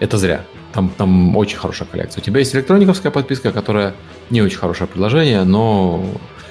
это 0.00 0.18
зря. 0.18 0.44
Там, 0.74 0.88
там 0.88 1.36
очень 1.36 1.56
хорошая 1.56 1.86
коллекция. 1.88 2.20
У 2.20 2.24
тебя 2.24 2.40
есть 2.40 2.54
электрониковская 2.54 3.12
подписка, 3.12 3.52
которая 3.52 3.94
не 4.30 4.42
очень 4.42 4.58
хорошее 4.58 4.88
предложение, 4.88 5.44
но 5.44 6.04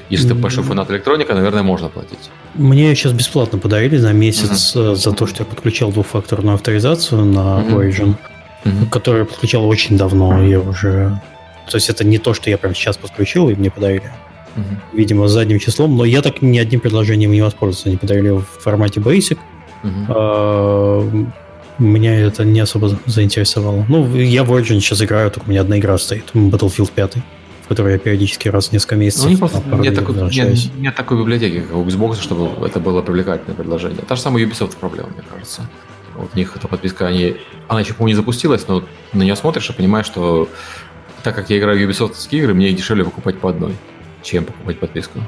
если 0.10 0.30
ты 0.30 0.34
большой 0.34 0.64
фанат 0.64 0.90
электроника, 0.92 1.34
наверное, 1.34 1.64
можно 1.64 1.90
платить. 1.90 2.30
Мне 2.56 2.88
ее 2.88 2.96
сейчас 2.96 3.12
бесплатно 3.12 3.58
подарили 3.58 3.98
на 3.98 4.14
месяц 4.14 4.76
uh-huh. 4.76 4.96
за 4.96 5.12
то, 5.12 5.28
что 5.28 5.44
я 5.44 5.46
подключал 5.46 5.92
двухфакторную 5.92 6.56
авторизацию 6.56 7.26
на 7.26 7.60
uh-huh. 7.60 7.76
Origin, 7.76 8.16
uh-huh. 8.64 8.90
которую 8.90 9.24
я 9.24 9.26
подключал 9.26 9.68
очень 9.68 9.98
давно. 9.98 10.42
Я 10.42 10.62
уже... 10.62 11.20
То 11.70 11.76
есть 11.78 11.90
это 11.90 12.06
не 12.06 12.18
то, 12.18 12.34
что 12.34 12.50
я 12.50 12.58
прямо 12.58 12.76
сейчас 12.76 12.96
подключил 12.96 13.50
и 13.50 13.56
мне 13.56 13.72
подарили. 13.72 14.10
Uh-huh. 14.56 14.64
Видимо, 14.94 15.28
задним 15.28 15.60
числом. 15.60 15.98
Но 15.98 16.06
я 16.06 16.22
так 16.22 16.42
ни 16.42 16.58
одним 16.60 16.80
предложением 16.80 17.32
не 17.32 17.42
воспользовался. 17.42 17.90
Они 17.90 17.98
подарили 17.98 18.30
в 18.30 18.46
формате 18.46 19.02
Basic. 19.02 19.38
Uh-huh 19.84 21.34
меня 21.80 22.20
это 22.20 22.46
не 22.46 22.60
особо 22.60 22.98
заинтересовало. 23.06 23.86
Ну, 23.88 24.16
я 24.16 24.44
в 24.44 24.52
Origin 24.52 24.80
сейчас 24.80 25.02
играю, 25.02 25.32
только 25.32 25.48
у 25.48 25.52
меня 25.52 25.62
одна 25.62 25.80
игра 25.80 25.98
стоит, 25.98 26.26
Battlefield 26.34 26.92
5, 26.94 27.16
в 27.64 27.68
которой 27.68 27.94
я 27.94 28.00
периодически 28.00 28.48
раз 28.50 28.70
в 28.70 28.72
несколько 28.74 28.96
месяцев... 28.96 29.26
Ну, 29.26 29.32
не 29.32 29.38
просто 29.38 29.62
нет, 29.80 29.96
такой, 29.96 30.16
нет, 30.30 30.76
нет 30.78 30.96
такой 30.96 31.18
библиотеки, 31.18 31.62
как 31.62 31.76
у 31.76 31.86
Xbox, 31.86 32.22
чтобы 32.22 32.66
это 32.66 32.80
было 32.80 33.02
привлекательное 33.02 33.56
предложение. 33.56 34.02
Та 34.08 34.16
же 34.16 34.22
самая 34.22 34.46
Ubisoft 34.46 34.78
проблема, 34.80 35.10
мне 35.10 35.24
кажется. 35.30 35.70
Вот 36.16 36.30
у 36.34 36.38
них 36.38 36.56
эта 36.56 36.68
подписка, 36.68 37.08
они, 37.08 37.38
она 37.68 37.80
еще, 37.80 37.94
по-моему, 37.94 38.10
не 38.10 38.16
запустилась, 38.16 38.68
но 38.68 38.84
на 39.14 39.24
нее 39.24 39.36
смотришь 39.36 39.70
и 39.70 39.74
понимаешь, 39.74 40.06
что 40.06 40.48
так 41.24 41.36
как 41.36 41.50
я 41.50 41.58
играю 41.58 41.78
в 41.78 41.90
Ubisoft 41.90 42.16
игры, 42.32 42.54
мне 42.54 42.72
дешевле 42.72 43.04
покупать 43.04 43.40
по 43.40 43.50
одной, 43.50 43.74
чем 44.22 44.46
покупать 44.46 44.80
подписку. 44.80 45.20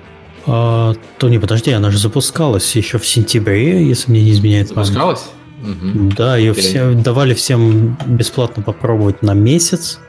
А, 0.46 0.94
то 1.18 1.30
не 1.30 1.40
подожди, 1.40 1.72
она 1.72 1.90
же 1.90 1.98
запускалась 1.98 2.76
еще 2.76 3.00
в 3.00 3.08
сентябре, 3.08 3.84
если 3.88 4.12
мне 4.12 4.22
не 4.22 4.32
изменяет 4.32 4.74
память. 4.74 4.88
Запускалась? 4.88 5.26
Угу. 5.66 6.12
Да, 6.16 6.38
ее 6.38 6.54
все, 6.54 6.94
давали 6.94 7.34
всем 7.34 7.98
бесплатно 8.06 8.64
попробовать 8.64 9.22
на 9.22 9.34
месяц. 9.34 10.00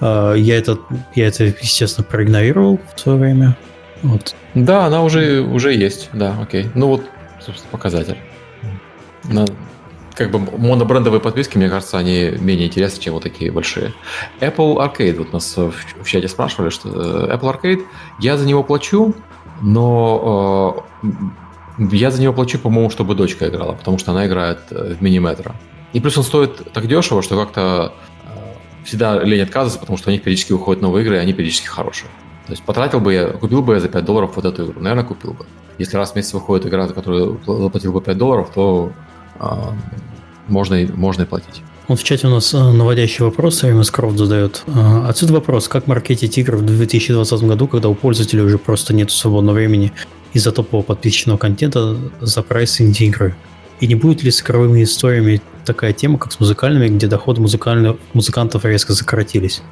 А, 0.00 0.34
я 0.34 0.58
это, 0.58 0.78
я 1.14 1.28
это, 1.28 1.44
естественно, 1.44 2.06
проигнорировал 2.08 2.80
в 2.94 3.00
свое 3.00 3.18
время. 3.18 3.56
Вот. 4.02 4.34
Да, 4.54 4.86
она 4.86 5.02
уже, 5.02 5.40
уже 5.42 5.74
есть, 5.74 6.10
да, 6.12 6.36
окей. 6.40 6.70
Ну 6.74 6.88
вот, 6.88 7.04
собственно, 7.40 7.70
показатель. 7.70 8.16
На, 9.24 9.44
как 10.14 10.30
бы 10.30 10.38
монобрендовые 10.38 11.20
подписки, 11.20 11.56
мне 11.56 11.68
кажется, 11.68 11.98
они 11.98 12.32
менее 12.40 12.66
интересны, 12.66 13.00
чем 13.00 13.14
вот 13.14 13.22
такие 13.22 13.52
большие. 13.52 13.92
Apple 14.40 14.76
Arcade, 14.76 15.16
вот 15.18 15.32
нас 15.32 15.56
в, 15.56 15.72
в 15.72 16.06
чате 16.06 16.28
спрашивали, 16.28 16.70
что 16.70 16.88
э, 16.88 17.34
Apple 17.34 17.54
Arcade, 17.54 17.82
я 18.18 18.36
за 18.36 18.46
него 18.46 18.62
плачу, 18.62 19.14
но 19.62 20.86
э, 21.02 21.08
я 21.92 22.10
за 22.10 22.20
него 22.20 22.32
плачу, 22.32 22.58
по-моему, 22.58 22.90
чтобы 22.90 23.14
дочка 23.14 23.48
играла, 23.48 23.72
потому 23.72 23.98
что 23.98 24.12
она 24.12 24.26
играет 24.26 24.58
э, 24.70 24.94
в 24.98 25.02
мини-метро. 25.02 25.54
И 25.92 26.00
плюс 26.00 26.16
он 26.18 26.24
стоит 26.24 26.72
так 26.72 26.86
дешево, 26.86 27.22
что 27.22 27.36
как-то 27.42 27.94
э, 28.24 28.84
всегда 28.84 29.22
лень 29.22 29.42
отказываться, 29.42 29.80
потому 29.80 29.96
что 29.96 30.10
у 30.10 30.12
них 30.12 30.22
периодически 30.22 30.52
выходят 30.52 30.82
новые 30.82 31.04
игры, 31.04 31.16
и 31.16 31.18
они 31.18 31.32
периодически 31.32 31.66
хорошие. 31.66 32.08
То 32.46 32.52
есть 32.52 32.62
потратил 32.62 33.00
бы 33.00 33.14
я, 33.14 33.28
купил 33.28 33.62
бы 33.62 33.74
я 33.74 33.80
за 33.80 33.88
5 33.88 34.04
долларов 34.04 34.32
вот 34.36 34.44
эту 34.44 34.66
игру? 34.66 34.80
Наверное, 34.80 35.04
купил 35.04 35.32
бы. 35.32 35.46
Если 35.78 35.96
раз 35.96 36.12
в 36.12 36.16
месяц 36.16 36.34
выходит 36.34 36.66
игра, 36.66 36.86
за 36.86 36.94
которую 36.94 37.40
заплатил 37.46 37.92
бы 37.92 38.02
5 38.02 38.18
долларов, 38.18 38.50
то 38.54 38.92
э, 39.38 39.46
можно, 40.48 40.74
и, 40.74 40.86
можно 40.86 41.22
и 41.22 41.26
платить. 41.26 41.62
Вот 41.88 41.98
в 41.98 42.04
чате 42.04 42.26
у 42.26 42.30
нас 42.30 42.52
э, 42.52 42.58
наводящий 42.58 43.24
вопрос, 43.24 43.62
МС 43.62 43.90
Крофт 43.90 44.18
задает. 44.18 44.64
Отсюда 45.06 45.32
вопрос, 45.32 45.66
как 45.66 45.86
маркетить 45.86 46.36
игры 46.36 46.58
в 46.58 46.66
2020 46.66 47.42
году, 47.44 47.66
когда 47.66 47.88
у 47.88 47.94
пользователей 47.94 48.42
уже 48.42 48.58
просто 48.58 48.92
нет 48.92 49.10
свободного 49.10 49.56
времени 49.56 49.92
из-за 50.32 50.52
топового 50.52 50.84
подписчного 50.84 51.38
контента 51.38 51.96
за 52.20 52.42
прайс 52.42 52.80
инди-игры? 52.80 53.34
И 53.80 53.86
не 53.86 53.94
будет 53.94 54.22
ли 54.22 54.30
с 54.30 54.42
игровыми 54.42 54.82
историями 54.82 55.40
такая 55.64 55.92
тема, 55.92 56.18
как 56.18 56.32
с 56.32 56.40
музыкальными, 56.40 56.88
где 56.88 57.06
доходы 57.06 57.40
музыкальных 57.40 57.96
музыкантов 58.12 58.64
резко 58.64 58.92
сократились? 58.94 59.62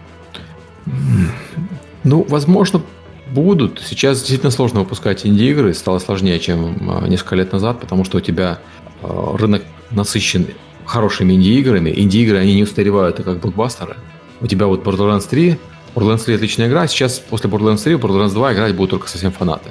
Ну, 2.05 2.25
возможно, 2.29 2.83
будут. 3.31 3.83
Сейчас 3.85 4.19
действительно 4.19 4.51
сложно 4.51 4.81
выпускать 4.81 5.27
инди-игры. 5.27 5.75
Стало 5.75 5.99
сложнее, 5.99 6.39
чем 6.39 6.77
а, 6.91 7.07
несколько 7.07 7.37
лет 7.37 7.53
назад, 7.53 7.81
потому 7.81 8.05
что 8.05 8.19
у 8.19 8.21
тебя 8.21 8.61
а, 9.03 9.37
рынок 9.37 9.63
насыщен 9.91 10.47
хорошими 10.87 11.35
инди-играми. 11.35 11.93
Инди-игры, 11.95 12.39
они 12.39 12.55
не 12.55 12.63
устаревают, 12.63 13.17
как 13.17 13.41
блокбастеры. 13.41 13.97
У 14.41 14.47
тебя 14.47 14.67
вот 14.67 14.83
Borderlands 14.83 15.29
3, 15.29 15.59
Borderlands 15.95 16.25
3 16.25 16.37
отличная 16.37 16.69
игра, 16.69 16.87
сейчас 16.87 17.19
после 17.19 17.51
Borderlands 17.51 17.83
3 17.83 17.95
Borderlands 17.95 18.33
2 18.33 18.55
играть 18.55 18.75
будут 18.75 18.91
только 18.91 19.09
совсем 19.09 19.33
фанаты 19.33 19.69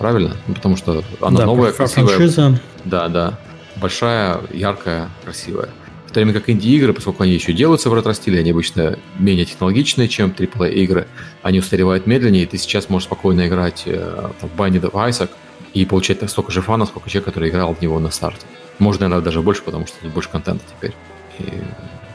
правильно? 0.00 0.34
Ну, 0.46 0.54
потому 0.54 0.76
что 0.76 1.04
она 1.20 1.40
да, 1.40 1.46
новая, 1.46 1.72
красивая. 1.72 2.06
Франшиза. 2.16 2.58
Да, 2.86 3.08
да. 3.08 3.38
Большая, 3.76 4.40
яркая, 4.50 5.10
красивая. 5.22 5.68
В 6.06 6.12
то 6.12 6.20
время 6.20 6.32
как 6.32 6.48
инди-игры, 6.48 6.94
поскольку 6.94 7.22
они 7.22 7.34
еще 7.34 7.52
делаются 7.52 7.90
в 7.90 7.94
ретро-стиле, 7.94 8.40
они 8.40 8.50
обычно 8.50 8.98
менее 9.18 9.44
технологичные, 9.44 10.08
чем 10.08 10.30
AAA-игры, 10.30 11.06
они 11.42 11.58
устаревают 11.58 12.06
медленнее, 12.06 12.44
и 12.44 12.46
ты 12.46 12.56
сейчас 12.56 12.88
можешь 12.88 13.06
спокойно 13.06 13.46
играть 13.46 13.82
э, 13.84 14.30
в 14.40 14.58
Binding 14.58 14.90
of 14.90 14.92
Isaac 14.92 15.30
и 15.74 15.84
получать 15.84 16.28
столько 16.30 16.50
же 16.50 16.62
фанов, 16.62 16.88
сколько 16.88 17.10
человек, 17.10 17.26
который 17.26 17.50
играл 17.50 17.74
в 17.74 17.82
него 17.82 18.00
на 18.00 18.10
старте. 18.10 18.46
Можно, 18.78 19.06
наверное, 19.06 19.24
даже 19.24 19.42
больше, 19.42 19.62
потому 19.62 19.86
что 19.86 19.98
тут 20.00 20.12
больше 20.12 20.30
контента 20.30 20.64
теперь. 20.76 20.94
И 21.38 21.44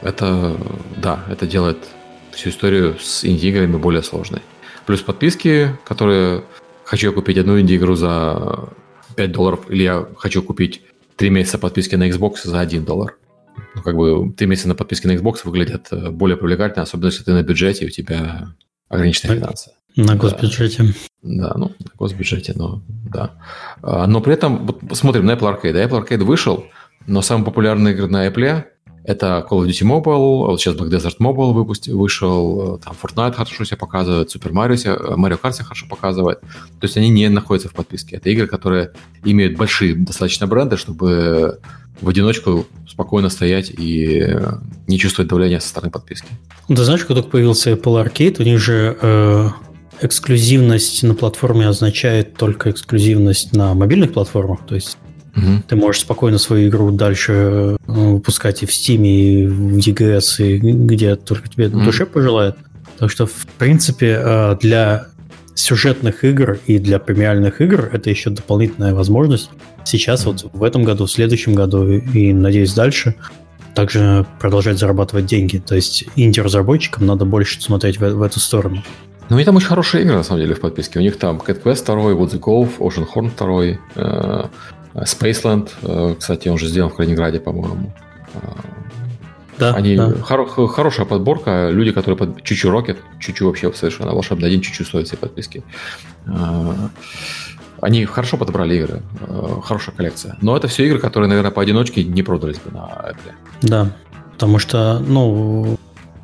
это, 0.02 0.56
да, 0.96 1.20
это 1.30 1.46
делает 1.46 1.78
всю 2.32 2.50
историю 2.50 2.96
с 3.00 3.24
инди-играми 3.24 3.76
более 3.76 4.02
сложной. 4.02 4.42
Плюс 4.86 5.02
подписки, 5.02 5.70
которые 5.84 6.42
хочу 6.86 7.08
я 7.08 7.12
купить 7.12 7.36
одну 7.36 7.60
инди-игру 7.60 7.96
за 7.96 8.70
5 9.16 9.32
долларов, 9.32 9.66
или 9.68 9.82
я 9.82 10.06
хочу 10.16 10.42
купить 10.42 10.82
3 11.16 11.30
месяца 11.30 11.58
подписки 11.58 11.96
на 11.96 12.08
Xbox 12.08 12.44
за 12.44 12.60
1 12.60 12.84
доллар. 12.84 13.16
Ну, 13.74 13.82
как 13.82 13.96
бы 13.96 14.32
3 14.32 14.46
месяца 14.46 14.68
на 14.68 14.74
подписке 14.74 15.08
на 15.08 15.12
Xbox 15.12 15.40
выглядят 15.44 15.88
э, 15.90 16.10
более 16.10 16.36
привлекательно, 16.36 16.82
особенно 16.82 17.06
если 17.06 17.24
ты 17.24 17.32
на 17.32 17.42
бюджете, 17.42 17.86
у 17.86 17.90
тебя 17.90 18.48
ограниченные 18.88 19.38
финансы. 19.38 19.70
На 19.96 20.14
госбюджете. 20.14 20.94
Да, 21.22 21.54
ну, 21.56 21.72
на 21.78 21.90
госбюджете, 21.98 22.52
но 22.54 22.82
да. 23.10 23.38
А, 23.82 24.06
но 24.06 24.20
при 24.20 24.34
этом, 24.34 24.66
вот 24.66 24.80
посмотрим 24.80 25.24
на 25.24 25.32
Apple 25.32 25.62
Arcade. 25.62 25.88
Apple 25.88 26.06
Arcade 26.06 26.22
вышел, 26.22 26.66
но 27.06 27.22
самые 27.22 27.46
популярные 27.46 27.94
игры 27.94 28.06
на 28.06 28.26
Apple 28.28 28.64
это 29.06 29.46
Call 29.48 29.62
of 29.62 29.68
Duty 29.68 29.86
Mobile, 29.86 30.46
вот 30.46 30.60
сейчас 30.60 30.74
Black 30.74 30.90
Desert 30.90 31.18
Mobile 31.20 31.52
выпустил, 31.52 31.98
вышел, 31.98 32.78
там 32.78 32.94
Fortnite 33.00 33.34
хорошо 33.34 33.64
себя 33.64 33.76
показывает, 33.76 34.34
Super 34.34 34.50
Mario, 34.50 35.14
Mario 35.16 35.40
Kart 35.40 35.52
себя 35.52 35.64
хорошо 35.64 35.86
показывает. 35.88 36.40
То 36.40 36.84
есть 36.84 36.96
они 36.96 37.08
не 37.08 37.28
находятся 37.28 37.68
в 37.68 37.72
подписке. 37.72 38.16
Это 38.16 38.30
игры, 38.30 38.48
которые 38.48 38.90
имеют 39.24 39.56
большие 39.56 39.94
достаточно 39.94 40.48
бренды, 40.48 40.76
чтобы 40.76 41.60
в 42.00 42.08
одиночку 42.08 42.66
спокойно 42.88 43.28
стоять 43.28 43.70
и 43.70 44.26
не 44.88 44.98
чувствовать 44.98 45.30
давления 45.30 45.60
со 45.60 45.68
стороны 45.68 45.90
подписки. 45.90 46.26
Ты 46.66 46.76
знаешь, 46.76 47.04
когда 47.04 47.22
появился 47.22 47.72
Apple 47.72 48.04
Arcade, 48.04 48.40
у 48.40 48.44
них 48.44 48.58
же 48.58 48.98
э, 49.00 49.48
эксклюзивность 50.00 51.04
на 51.04 51.14
платформе 51.14 51.68
означает 51.68 52.34
только 52.34 52.70
эксклюзивность 52.70 53.52
на 53.52 53.72
мобильных 53.74 54.12
платформах. 54.12 54.66
То 54.66 54.74
есть 54.74 54.98
Угу. 55.36 55.62
Ты 55.68 55.76
можешь 55.76 56.02
спокойно 56.02 56.38
свою 56.38 56.68
игру 56.68 56.90
дальше 56.90 57.32
э, 57.32 57.76
выпускать 57.86 58.62
и 58.62 58.66
в 58.66 58.70
Steam, 58.70 59.06
и 59.06 59.46
в 59.46 59.76
EGS, 59.76 60.44
и 60.44 60.58
где 60.58 61.16
только 61.16 61.48
тебе 61.48 61.68
угу. 61.68 61.80
душе 61.80 62.06
пожелает. 62.06 62.56
Так 62.98 63.10
что, 63.10 63.26
в 63.26 63.46
принципе, 63.58 64.18
э, 64.22 64.56
для 64.60 65.08
сюжетных 65.54 66.24
игр 66.24 66.58
и 66.66 66.78
для 66.78 66.98
премиальных 66.98 67.60
игр 67.60 67.88
это 67.92 68.10
еще 68.10 68.30
дополнительная 68.30 68.94
возможность. 68.94 69.50
Сейчас, 69.84 70.24
mm 70.24 70.26
вот 70.26 70.50
в 70.52 70.62
этом 70.62 70.84
году, 70.84 71.06
в 71.06 71.10
следующем 71.10 71.54
году 71.54 71.86
и, 71.88 72.32
надеюсь, 72.32 72.74
дальше 72.74 73.14
также 73.74 74.26
продолжать 74.40 74.78
зарабатывать 74.78 75.26
деньги. 75.26 75.58
То 75.58 75.76
есть 75.76 76.04
инди-разработчикам 76.16 77.06
надо 77.06 77.26
больше 77.26 77.60
смотреть 77.60 78.00
в, 78.00 78.14
в 78.14 78.22
эту 78.22 78.40
сторону. 78.40 78.82
Ну, 79.28 79.38
и 79.38 79.44
там 79.44 79.56
очень 79.56 79.66
хорошие 79.66 80.04
игры, 80.04 80.16
на 80.16 80.22
самом 80.22 80.40
деле, 80.40 80.54
в 80.54 80.60
подписке. 80.60 80.98
У 80.98 81.02
них 81.02 81.18
там 81.18 81.38
Cat 81.38 81.62
Quest 81.62 81.84
2, 81.84 81.94
Wood 82.12 82.30
the 82.30 82.40
Cove, 82.40 82.78
Ocean 82.78 83.06
Horn 83.12 83.30
2, 83.36 83.78
э, 83.96 84.44
Spaceland, 85.04 85.70
э, 85.82 86.14
кстати, 86.18 86.48
он 86.48 86.58
же 86.58 86.66
сделан 86.68 86.90
в 86.90 86.94
Калининграде, 86.94 87.40
по-моему. 87.40 87.92
Э, 88.34 88.38
да, 89.58 89.74
Они 89.74 89.96
да. 89.96 90.12
Хор- 90.22 90.68
хорошая 90.68 91.06
подборка. 91.06 91.70
Люди, 91.70 91.92
которые 91.92 92.16
под 92.16 92.42
Чучу 92.42 92.70
Рокет, 92.70 92.98
Чучу 93.20 93.46
вообще 93.46 93.72
совершенно 93.72 94.12
волшебный. 94.12 94.48
Один 94.48 94.60
Чучу 94.60 94.84
стоит 94.84 95.06
все 95.06 95.16
подписки. 95.16 95.62
Они 97.80 98.04
хорошо 98.04 98.36
подобрали 98.36 98.76
игры. 98.76 99.02
Хорошая 99.64 99.94
коллекция. 99.94 100.36
Но 100.42 100.56
это 100.56 100.68
все 100.68 100.86
игры, 100.86 100.98
которые, 100.98 101.28
наверное, 101.28 101.50
поодиночке 101.50 102.04
не 102.04 102.22
продались 102.22 102.58
бы 102.58 102.70
на 102.70 102.80
Apple. 102.80 103.32
Да. 103.62 103.92
Потому 104.32 104.58
что, 104.58 104.98
ну, 104.98 105.78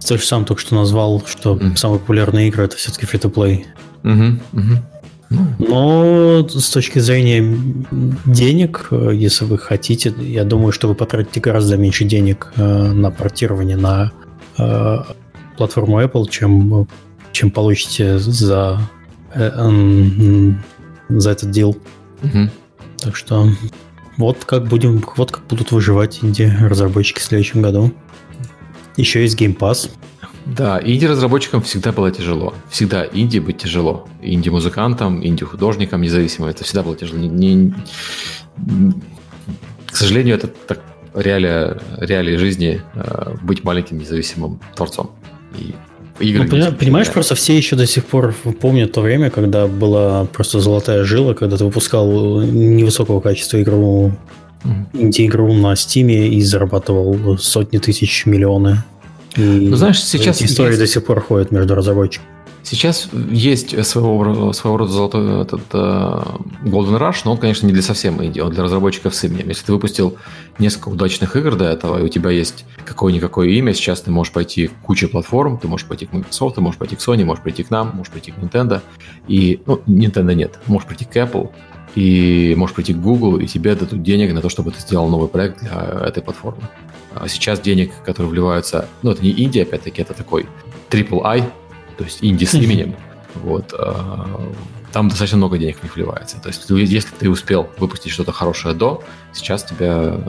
ты 0.06 0.18
же 0.18 0.24
сам 0.24 0.44
только 0.44 0.60
что 0.60 0.74
назвал, 0.74 1.22
что 1.26 1.56
mm. 1.56 1.76
самые 1.76 2.00
популярные 2.00 2.48
игры 2.48 2.64
это 2.64 2.76
все-таки 2.76 3.06
free-to-play. 3.06 3.64
Mm-hmm. 4.02 4.40
Mm-hmm. 4.52 4.76
Но 5.59 6.47
с 6.49 6.70
точки 6.70 6.99
зрения 6.99 7.57
денег, 8.24 8.89
э, 8.91 9.11
если 9.14 9.45
вы 9.45 9.59
хотите, 9.59 10.14
я 10.18 10.45
думаю, 10.45 10.72
что 10.72 10.89
вы 10.89 10.95
потратите 10.95 11.41
гораздо 11.41 11.76
меньше 11.76 12.05
денег 12.05 12.53
э, 12.57 12.93
на 12.93 13.11
портирование 13.11 13.76
на 13.76 14.12
э, 14.59 14.99
платформу 15.57 16.03
Apple, 16.03 16.28
чем, 16.28 16.89
чем 17.33 17.51
получите 17.51 18.18
за, 18.18 18.78
за 19.35 19.70
этот 21.09 21.51
дел. 21.51 21.76
Угу. 22.22 22.51
Так 22.99 23.16
что 23.16 23.49
вот 24.16 24.45
как 24.45 24.68
будем, 24.68 25.03
вот 25.16 25.30
как 25.33 25.47
будут 25.47 25.72
выживать 25.72 26.20
инди-разработчики 26.22 27.20
в 27.20 27.24
следующем 27.24 27.62
году. 27.62 27.93
Еще 28.97 29.22
есть 29.22 29.41
Game 29.41 29.57
Pass. 29.57 29.91
Да, 30.47 30.80
инди-разработчикам 30.84 31.62
всегда 31.62 31.93
было 31.93 32.11
тяжело. 32.11 32.55
Всегда 32.68 33.07
инди 33.12 33.38
быть 33.38 33.59
тяжело. 33.59 34.09
Инди-музыкантам, 34.22 35.24
инди-художникам, 35.24 36.03
независимо. 36.03 36.49
Это 36.49 36.64
всегда 36.64 36.82
было 36.82 36.97
тяжело. 36.97 37.20
Не, 37.20 37.28
не, 37.28 37.74
к 39.86 39.97
сожалению, 39.97 40.36
это 40.36 40.49
так 40.49 40.80
реалия, 41.14 41.78
реалии 41.99 42.36
жизни 42.36 42.82
э, 42.95 43.34
быть 43.43 43.62
маленьким 43.64 43.99
независимым 43.99 44.61
творцом. 44.74 45.12
И 45.59 45.74
игры 46.18 46.45
ну, 46.51 46.72
понимаешь, 46.72 47.09
да. 47.09 47.12
просто 47.12 47.34
все 47.34 47.57
еще 47.57 47.76
до 47.76 47.86
сих 47.86 48.05
пор 48.05 48.34
помнят 48.61 48.93
то 48.93 49.01
время, 49.01 49.30
когда 49.30 49.66
была 49.66 50.24
просто 50.24 50.61
золотая 50.61 51.05
жила, 51.05 51.34
когда 51.34 51.57
ты 51.57 51.64
выпускал 51.64 52.40
невысокого 52.43 53.20
качества 53.20 53.61
игру, 53.62 54.12
mm-hmm. 54.64 54.86
инди-игру 54.95 55.53
на 55.53 55.76
Стиме 55.76 56.28
и 56.28 56.43
зарабатывал 56.43 57.38
сотни 57.38 57.78
тысяч, 57.78 58.26
миллионы 58.26 58.82
и 59.37 59.68
ну, 59.68 59.76
знаешь, 59.76 60.03
сейчас 60.03 60.41
эти 60.41 60.47
истории 60.47 60.70
есть... 60.70 60.80
до 60.80 60.87
сих 60.87 61.05
пор 61.05 61.20
ходят 61.20 61.51
между 61.51 61.74
разработчиками. 61.74 62.28
Сейчас 62.64 63.09
есть 63.30 63.85
своего, 63.85 64.53
своего 64.53 64.76
рода 64.76 64.93
золотой 64.93 65.43
этот, 65.43 65.62
uh, 65.72 66.41
Golden 66.62 66.97
Rush, 66.97 67.22
но 67.24 67.33
он, 67.33 67.39
конечно, 67.39 67.66
не 67.66 67.72
для 67.72 67.83
совсем 67.83 68.22
инди, 68.22 68.39
он 68.39 68.53
для 68.53 68.62
разработчиков 68.62 69.16
с 69.16 69.24
именем. 69.24 69.49
Если 69.49 69.66
ты 69.66 69.72
выпустил 69.72 70.16
несколько 70.61 70.89
удачных 70.91 71.35
игр 71.35 71.57
до 71.57 71.64
этого, 71.64 71.99
и 71.99 72.05
у 72.05 72.09
тебя 72.09 72.30
есть 72.30 72.64
какое-никакое 72.85 73.49
имя, 73.49 73.74
сейчас 73.74 74.03
ты 74.03 74.12
можешь 74.12 74.33
пойти 74.33 74.68
в 74.68 74.74
кучу 74.74 75.09
платформ, 75.09 75.59
ты 75.59 75.66
можешь 75.66 75.89
пойти 75.89 76.07
к 76.07 76.12
Microsoft, 76.12 76.55
ты 76.55 76.61
можешь 76.61 76.78
пойти 76.78 76.95
к 76.95 77.01
Sony, 77.01 77.24
можешь 77.24 77.43
прийти 77.43 77.64
к 77.64 77.70
нам, 77.70 77.97
можешь 77.97 78.12
прийти 78.12 78.30
к 78.30 78.39
Nintendo. 78.39 78.80
И, 79.26 79.61
ну, 79.66 79.83
Nintendo 79.89 80.33
нет, 80.33 80.61
можешь 80.66 80.87
прийти 80.87 81.05
к 81.05 81.16
Apple, 81.16 81.51
и 81.97 82.55
можешь 82.57 82.76
прийти 82.76 82.95
к 82.95 82.99
Google, 82.99 83.39
и 83.39 83.47
тебе 83.47 83.74
дадут 83.74 84.03
денег 84.05 84.33
на 84.33 84.41
то, 84.41 84.49
чтобы 84.49 84.70
ты 84.70 84.80
сделал 84.80 85.09
новый 85.09 85.28
проект 85.28 85.61
для 85.61 86.05
этой 86.07 86.22
платформы. 86.22 86.62
А 87.14 87.28
сейчас 87.28 87.60
денег, 87.60 87.92
которые 88.04 88.30
вливаются, 88.30 88.88
ну, 89.02 89.10
это 89.10 89.22
не 89.22 89.30
Индия, 89.30 89.62
опять-таки, 89.62 90.02
это 90.02 90.14
такой 90.14 90.46
triple 90.90 91.22
I, 91.24 91.42
то 91.96 92.04
есть 92.04 92.18
Инди 92.22 92.44
с 92.44 92.54
именем. 92.54 92.96
Вот. 93.34 93.72
А, 93.78 94.52
там 94.92 95.08
достаточно 95.08 95.38
много 95.38 95.58
денег 95.58 95.78
в 95.78 95.82
них 95.82 95.96
вливается. 95.96 96.40
То 96.40 96.48
есть, 96.48 96.68
если 96.68 97.10
ты 97.18 97.30
успел 97.30 97.68
выпустить 97.78 98.12
что-то 98.12 98.32
хорошее 98.32 98.74
до, 98.74 99.02
сейчас 99.32 99.64
тебя, 99.64 100.20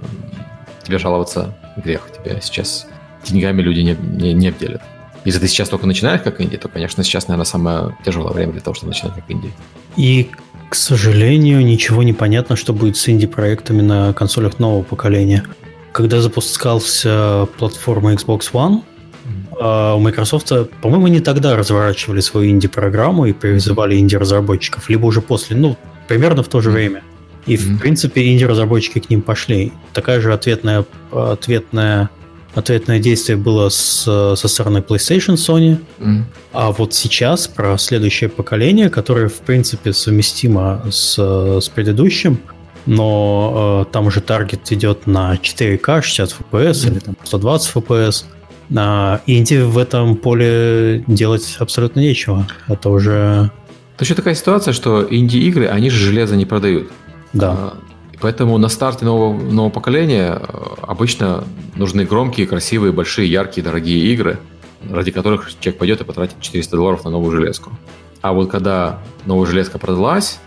тебе 0.83 0.97
жаловаться 0.97 1.57
грех. 1.77 2.07
Тебя 2.17 2.39
сейчас 2.41 2.87
деньгами 3.25 3.61
люди 3.61 3.81
не, 3.81 3.95
не, 3.95 4.33
не 4.33 4.47
обделят. 4.47 4.81
Если 5.25 5.39
ты 5.39 5.47
сейчас 5.47 5.69
только 5.69 5.87
начинаешь 5.87 6.21
как 6.21 6.41
инди, 6.41 6.57
то, 6.57 6.67
конечно, 6.67 7.03
сейчас, 7.03 7.27
наверное, 7.27 7.45
самое 7.45 7.97
тяжелое 8.03 8.33
время 8.33 8.53
для 8.53 8.61
того, 8.61 8.73
чтобы 8.73 8.91
начинать 8.91 9.15
как 9.15 9.23
инди. 9.29 9.51
И, 9.95 10.29
к 10.69 10.75
сожалению, 10.75 11.65
ничего 11.65 12.03
не 12.03 12.13
понятно, 12.13 12.55
что 12.55 12.73
будет 12.73 12.97
с 12.97 13.07
инди-проектами 13.07 13.81
на 13.81 14.13
консолях 14.13 14.59
нового 14.59 14.83
поколения 14.83 15.45
когда 15.93 16.19
запускался 16.21 17.47
платформа 17.57 18.13
Xbox 18.13 18.51
One, 18.51 18.81
у 19.95 19.99
Microsoft, 19.99 20.51
по-моему, 20.81 21.07
не 21.07 21.21
тогда 21.21 21.55
разворачивали 21.55 22.19
свою 22.19 22.49
инди-программу 22.49 23.27
и 23.27 23.33
призывали 23.33 23.95
инди-разработчиков, 23.97 24.89
либо 24.89 25.05
уже 25.05 25.21
после, 25.21 25.55
ну, 25.55 25.77
примерно 26.07 26.43
в 26.43 26.49
то 26.49 26.59
же 26.59 26.71
время. 26.71 27.03
И, 27.45 27.55
в 27.55 27.79
принципе, 27.79 28.33
инди-разработчики 28.33 28.99
к 28.99 29.09
ним 29.09 29.21
пошли. 29.21 29.71
Такая 29.93 30.19
же 30.19 30.33
ответная, 30.33 30.85
ответная, 31.11 32.09
ответное 32.55 32.99
действие 32.99 33.37
было 33.37 33.69
с, 33.69 34.03
со 34.35 34.47
стороны 34.47 34.79
PlayStation, 34.79 35.35
Sony. 35.35 35.77
Mm. 35.99 36.23
А 36.53 36.71
вот 36.71 36.93
сейчас 36.93 37.47
про 37.47 37.77
следующее 37.77 38.29
поколение, 38.29 38.89
которое, 38.89 39.27
в 39.29 39.39
принципе, 39.39 39.93
совместимо 39.93 40.83
с, 40.89 41.17
с 41.17 41.69
предыдущим, 41.69 42.39
но 42.85 43.85
э, 43.87 43.91
там 43.91 44.07
уже 44.07 44.21
таргет 44.21 44.71
идет 44.71 45.07
на 45.07 45.35
4К, 45.35 46.01
60 46.01 46.35
FPS 46.51 46.91
или 46.91 46.99
там 46.99 47.15
120 47.23 47.75
FPS. 47.75 48.25
А 48.75 49.21
инди 49.25 49.55
в 49.55 49.77
этом 49.77 50.15
поле 50.15 51.03
делать 51.07 51.57
абсолютно 51.59 51.99
нечего. 51.99 52.47
Это 52.67 52.89
уже... 52.89 53.51
То 53.97 54.03
еще 54.03 54.15
такая 54.15 54.35
ситуация, 54.35 54.73
что 54.73 55.05
инди-игры, 55.07 55.67
они 55.67 55.89
же 55.89 56.03
железо 56.03 56.35
не 56.35 56.45
продают. 56.45 56.91
Да. 57.33 57.51
А, 57.51 57.77
поэтому 58.19 58.57
на 58.57 58.69
старте 58.69 59.05
нового, 59.05 59.39
нового 59.39 59.69
поколения 59.69 60.41
э, 60.41 60.57
обычно 60.81 61.43
нужны 61.75 62.05
громкие, 62.05 62.47
красивые, 62.47 62.91
большие, 62.91 63.29
яркие, 63.29 63.63
дорогие 63.63 64.11
игры, 64.13 64.39
ради 64.89 65.11
которых 65.11 65.51
человек 65.59 65.79
пойдет 65.79 66.01
и 66.01 66.03
потратит 66.03 66.35
400 66.41 66.75
долларов 66.75 67.03
на 67.03 67.11
новую 67.11 67.31
железку. 67.31 67.71
А 68.21 68.33
вот 68.33 68.49
когда 68.49 68.99
новая 69.25 69.45
железка 69.45 69.77
продалась, 69.77 70.39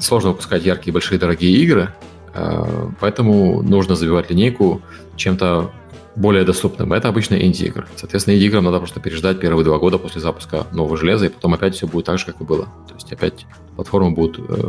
сложно 0.00 0.30
выпускать 0.30 0.64
яркие, 0.64 0.92
большие, 0.92 1.18
дорогие 1.18 1.52
игры, 1.52 1.94
э, 2.34 2.88
поэтому 3.00 3.62
нужно 3.62 3.96
забивать 3.96 4.30
линейку 4.30 4.82
чем-то 5.16 5.70
более 6.16 6.44
доступным. 6.44 6.92
Это 6.92 7.08
обычно 7.08 7.34
инди-игры. 7.36 7.86
Соответственно, 7.96 8.34
инди-играм 8.34 8.64
надо 8.64 8.78
просто 8.78 9.00
переждать 9.00 9.38
первые 9.40 9.64
два 9.64 9.78
года 9.78 9.98
после 9.98 10.20
запуска 10.20 10.66
нового 10.72 10.96
железа, 10.96 11.26
и 11.26 11.28
потом 11.28 11.54
опять 11.54 11.76
все 11.76 11.86
будет 11.86 12.06
так 12.06 12.18
же, 12.18 12.26
как 12.26 12.40
и 12.40 12.44
было. 12.44 12.64
То 12.88 12.94
есть 12.94 13.12
опять 13.12 13.46
платформы 13.76 14.10
будут 14.10 14.38
э, 14.48 14.62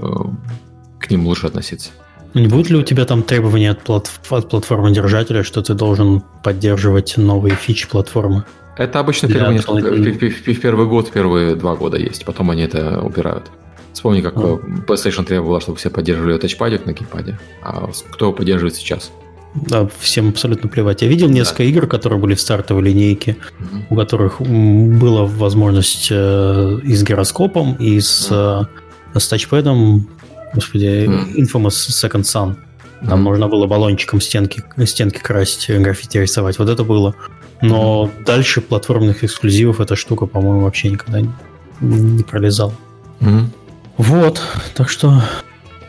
к 0.99 1.09
ним 1.09 1.25
лучше 1.25 1.47
относиться. 1.47 1.89
Не 2.35 2.47
будет 2.47 2.69
ли 2.69 2.77
у 2.77 2.83
тебя 2.83 3.05
там 3.05 3.23
требования 3.23 3.71
от, 3.71 3.81
плат 3.81 4.11
от 4.29 4.49
платформы 4.49 4.91
держателя, 4.91 5.43
что 5.43 5.63
ты 5.63 5.73
должен 5.73 6.21
поддерживать 6.43 7.17
новые 7.17 7.55
фичи 7.55 7.89
платформы? 7.89 8.43
Это 8.77 8.99
обычно 8.99 9.27
первые 9.27 9.55
несколько, 9.55 9.91
в, 9.91 10.55
в 10.55 10.61
первый 10.61 10.87
год, 10.87 11.11
первые 11.11 11.55
два 11.55 11.75
года 11.75 11.97
есть, 11.97 12.23
потом 12.23 12.51
они 12.51 12.61
это 12.61 13.01
убирают. 13.01 13.51
Вспомни, 13.99 14.21
как 14.21 14.37
а. 14.37 14.61
PlayStation 14.87 15.25
требовала, 15.25 15.59
чтобы 15.59 15.77
все 15.77 15.89
поддерживали 15.89 16.37
тачпадик 16.37 16.85
на 16.85 16.93
геймпаде. 16.93 17.37
А 17.61 17.89
кто 18.11 18.27
его 18.27 18.33
поддерживает 18.33 18.77
сейчас? 18.77 19.11
Да, 19.55 19.89
всем 19.99 20.29
абсолютно 20.29 20.69
плевать. 20.69 21.01
Я 21.01 21.09
видел 21.09 21.27
да. 21.27 21.33
несколько 21.33 21.63
игр, 21.63 21.85
которые 21.85 22.17
были 22.17 22.33
в 22.33 22.39
стартовой 22.39 22.83
линейке, 22.83 23.35
угу. 23.59 23.83
у 23.89 23.95
которых 23.97 24.39
была 24.39 25.25
возможность 25.25 26.07
э, 26.11 26.79
и 26.81 26.95
с 26.95 27.03
гироскопом, 27.03 27.73
и 27.73 27.99
с, 27.99 28.29
э, 28.31 29.19
с 29.19 29.27
тачпэдом, 29.27 30.07
господи, 30.53 31.05
угу. 31.05 31.41
Infamous 31.41 31.89
Second 31.89 32.21
Son. 32.21 32.55
Там 33.01 33.19
угу. 33.19 33.29
можно 33.31 33.49
было 33.49 33.67
баллончиком 33.67 34.21
стенки, 34.21 34.63
стенки 34.85 35.17
красить, 35.17 35.69
граффити 35.77 36.19
рисовать. 36.19 36.57
Вот 36.57 36.69
это 36.69 36.85
было. 36.85 37.15
Но 37.61 38.03
угу. 38.03 38.11
дальше 38.25 38.61
платформных 38.61 39.25
эксклюзивов 39.25 39.81
эта 39.81 39.97
штука, 39.97 40.25
по-моему, 40.25 40.61
вообще 40.61 40.89
никогда 40.89 41.19
не, 41.19 41.29
не 41.81 42.23
пролезала. 42.23 42.73
Угу. 43.19 43.49
Вот, 43.99 44.41
так 44.75 44.89
что 44.89 45.21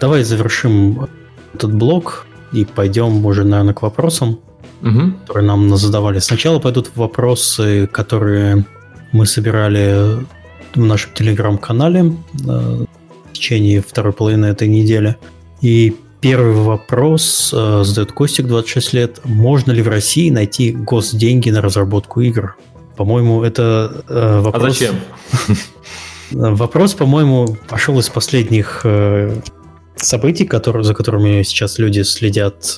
давай 0.00 0.24
завершим 0.24 1.08
этот 1.54 1.72
блок 1.72 2.26
и 2.52 2.64
пойдем 2.64 3.24
уже, 3.24 3.44
наверное, 3.44 3.72
к 3.72 3.82
вопросам, 3.82 4.40
угу. 4.82 5.12
которые 5.22 5.46
нам 5.46 5.76
задавали. 5.76 6.18
Сначала 6.18 6.58
пойдут 6.58 6.90
вопросы, 6.96 7.86
которые 7.86 8.66
мы 9.12 9.26
собирали 9.26 10.26
в 10.74 10.80
нашем 10.80 11.12
телеграм-канале 11.14 12.00
э, 12.00 12.84
в 13.28 13.32
течение 13.32 13.80
второй 13.80 14.12
половины 14.12 14.46
этой 14.46 14.66
недели. 14.66 15.16
И 15.62 15.96
Первый 16.20 16.52
вопрос 16.52 17.50
э, 17.54 17.82
задает 17.82 18.12
Костик, 18.12 18.46
26 18.46 18.92
лет. 18.92 19.20
Можно 19.24 19.72
ли 19.72 19.80
в 19.80 19.88
России 19.88 20.28
найти 20.28 20.70
госденьги 20.70 21.48
на 21.48 21.62
разработку 21.62 22.20
игр? 22.20 22.56
По-моему, 22.96 23.42
это 23.42 24.04
э, 24.06 24.40
вопрос... 24.40 24.64
А 24.64 24.70
зачем? 24.70 24.96
Вопрос, 26.32 26.94
по-моему, 26.94 27.56
пошел 27.68 27.98
из 27.98 28.08
последних 28.08 28.82
э, 28.84 29.40
событий, 29.96 30.46
которые, 30.46 30.84
за 30.84 30.94
которыми 30.94 31.42
сейчас 31.42 31.78
люди 31.78 32.02
следят. 32.02 32.76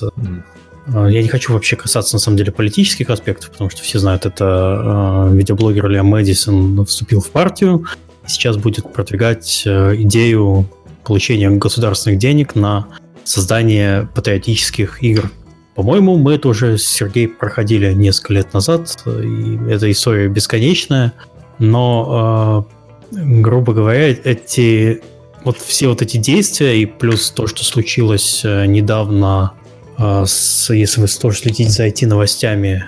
Э, 0.87 1.07
я 1.09 1.21
не 1.21 1.27
хочу 1.27 1.53
вообще 1.53 1.75
касаться, 1.75 2.15
на 2.15 2.19
самом 2.19 2.37
деле, 2.37 2.51
политических 2.51 3.09
аспектов, 3.09 3.51
потому 3.51 3.69
что 3.69 3.81
все 3.81 3.99
знают, 3.99 4.25
это 4.25 5.29
э, 5.31 5.35
видеоблогер 5.35 5.87
Лиам 5.87 6.07
Мэдисон 6.07 6.85
вступил 6.85 7.21
в 7.21 7.29
партию 7.29 7.85
и 8.25 8.29
сейчас 8.29 8.57
будет 8.57 8.91
продвигать 8.91 9.63
э, 9.65 9.95
идею 9.97 10.67
получения 11.03 11.49
государственных 11.49 12.19
денег 12.19 12.55
на 12.55 12.87
создание 13.23 14.07
патриотических 14.13 15.03
игр. 15.03 15.29
По-моему, 15.75 16.17
мы 16.17 16.35
это 16.35 16.49
уже 16.49 16.77
с 16.77 16.85
Сергеем 16.85 17.35
проходили 17.35 17.93
несколько 17.93 18.33
лет 18.33 18.53
назад, 18.53 19.03
и 19.05 19.59
эта 19.69 19.91
история 19.91 20.27
бесконечная, 20.27 21.13
но, 21.59 22.67
э, 22.69 22.72
грубо 23.13 23.73
говоря, 23.73 24.09
эти 24.09 25.01
вот 25.43 25.57
все 25.57 25.87
вот 25.87 26.01
эти 26.01 26.17
действия 26.17 26.81
и 26.81 26.85
плюс 26.85 27.31
то, 27.31 27.47
что 27.47 27.65
случилось 27.65 28.41
э, 28.45 28.65
недавно, 28.65 29.53
э, 29.97 30.23
с, 30.25 30.73
если 30.73 31.01
вы 31.01 31.07
тоже 31.07 31.39
следите 31.39 31.69
за 31.69 31.87
IT-новостями, 31.87 32.85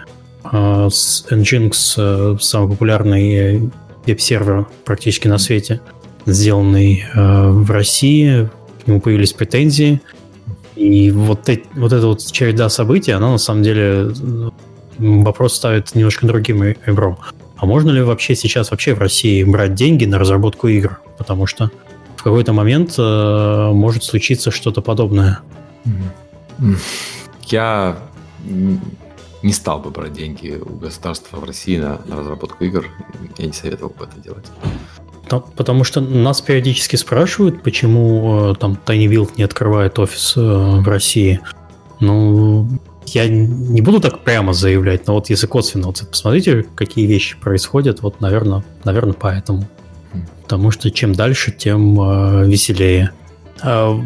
э, 0.51 0.89
с 0.91 1.25
Nginx, 1.29 2.39
самый 2.39 2.69
популярный 2.69 3.69
веб-сервер 4.05 4.67
практически 4.85 5.27
на 5.27 5.37
свете, 5.37 5.81
сделанный 6.25 7.05
в 7.13 7.69
России, 7.71 8.49
к 8.83 8.87
нему 8.87 9.01
появились 9.01 9.33
претензии– 9.33 10.01
и 10.75 11.09
вот, 11.09 11.47
эти, 11.47 11.63
вот 11.73 11.93
эта 11.93 12.05
вот 12.05 12.25
череда 12.31 12.69
событий, 12.69 13.11
она 13.11 13.31
на 13.31 13.37
самом 13.37 13.63
деле 13.63 14.11
вопрос 14.97 15.55
ставит 15.55 15.95
немножко 15.95 16.27
другим 16.27 16.63
ребром. 16.63 17.17
А 17.57 17.65
можно 17.65 17.91
ли 17.91 18.01
вообще 18.01 18.35
сейчас 18.35 18.71
вообще 18.71 18.93
в 18.93 18.99
России 18.99 19.43
брать 19.43 19.75
деньги 19.75 20.05
на 20.05 20.19
разработку 20.19 20.67
игр? 20.67 20.99
Потому 21.17 21.45
что 21.45 21.71
в 22.17 22.23
какой-то 22.23 22.53
момент 22.53 22.95
э, 22.97 23.71
может 23.73 24.03
случиться 24.03 24.51
что-то 24.51 24.81
подобное. 24.81 25.39
Я 27.43 27.97
не 29.43 29.53
стал 29.53 29.79
бы 29.79 29.91
брать 29.91 30.13
деньги 30.13 30.59
у 30.59 30.75
государства 30.75 31.37
в 31.37 31.43
России 31.43 31.77
на, 31.77 32.01
на 32.05 32.17
разработку 32.17 32.63
игр. 32.63 32.87
Я 33.37 33.45
не 33.45 33.53
советовал 33.53 33.93
бы 33.97 34.05
это 34.05 34.19
делать. 34.19 34.45
Потому 35.55 35.83
что 35.83 36.01
нас 36.01 36.41
периодически 36.41 36.95
спрашивают, 36.95 37.63
почему 37.63 38.51
э, 38.51 38.55
там 38.55 38.77
Tiny 38.85 39.29
не 39.37 39.43
открывает 39.43 39.97
офис 39.97 40.33
э, 40.35 40.41
в 40.41 40.87
России. 40.87 41.39
Ну, 41.99 42.67
я 43.09 43.27
не 43.27 43.81
буду 43.81 43.99
так 43.99 44.23
прямо 44.23 44.53
заявлять, 44.53 45.07
но 45.07 45.13
вот 45.13 45.29
если 45.29 45.47
косвенно, 45.47 45.87
вот 45.87 46.03
посмотрите, 46.09 46.65
какие 46.75 47.05
вещи 47.05 47.37
происходят, 47.37 48.01
вот, 48.01 48.21
наверное, 48.21 48.63
наверное, 48.83 49.13
поэтому. 49.13 49.67
Потому 50.43 50.71
что 50.71 50.91
чем 50.91 51.13
дальше, 51.13 51.51
тем 51.51 51.99
э, 51.99 52.47
веселее. 52.47 53.11
А 53.61 53.99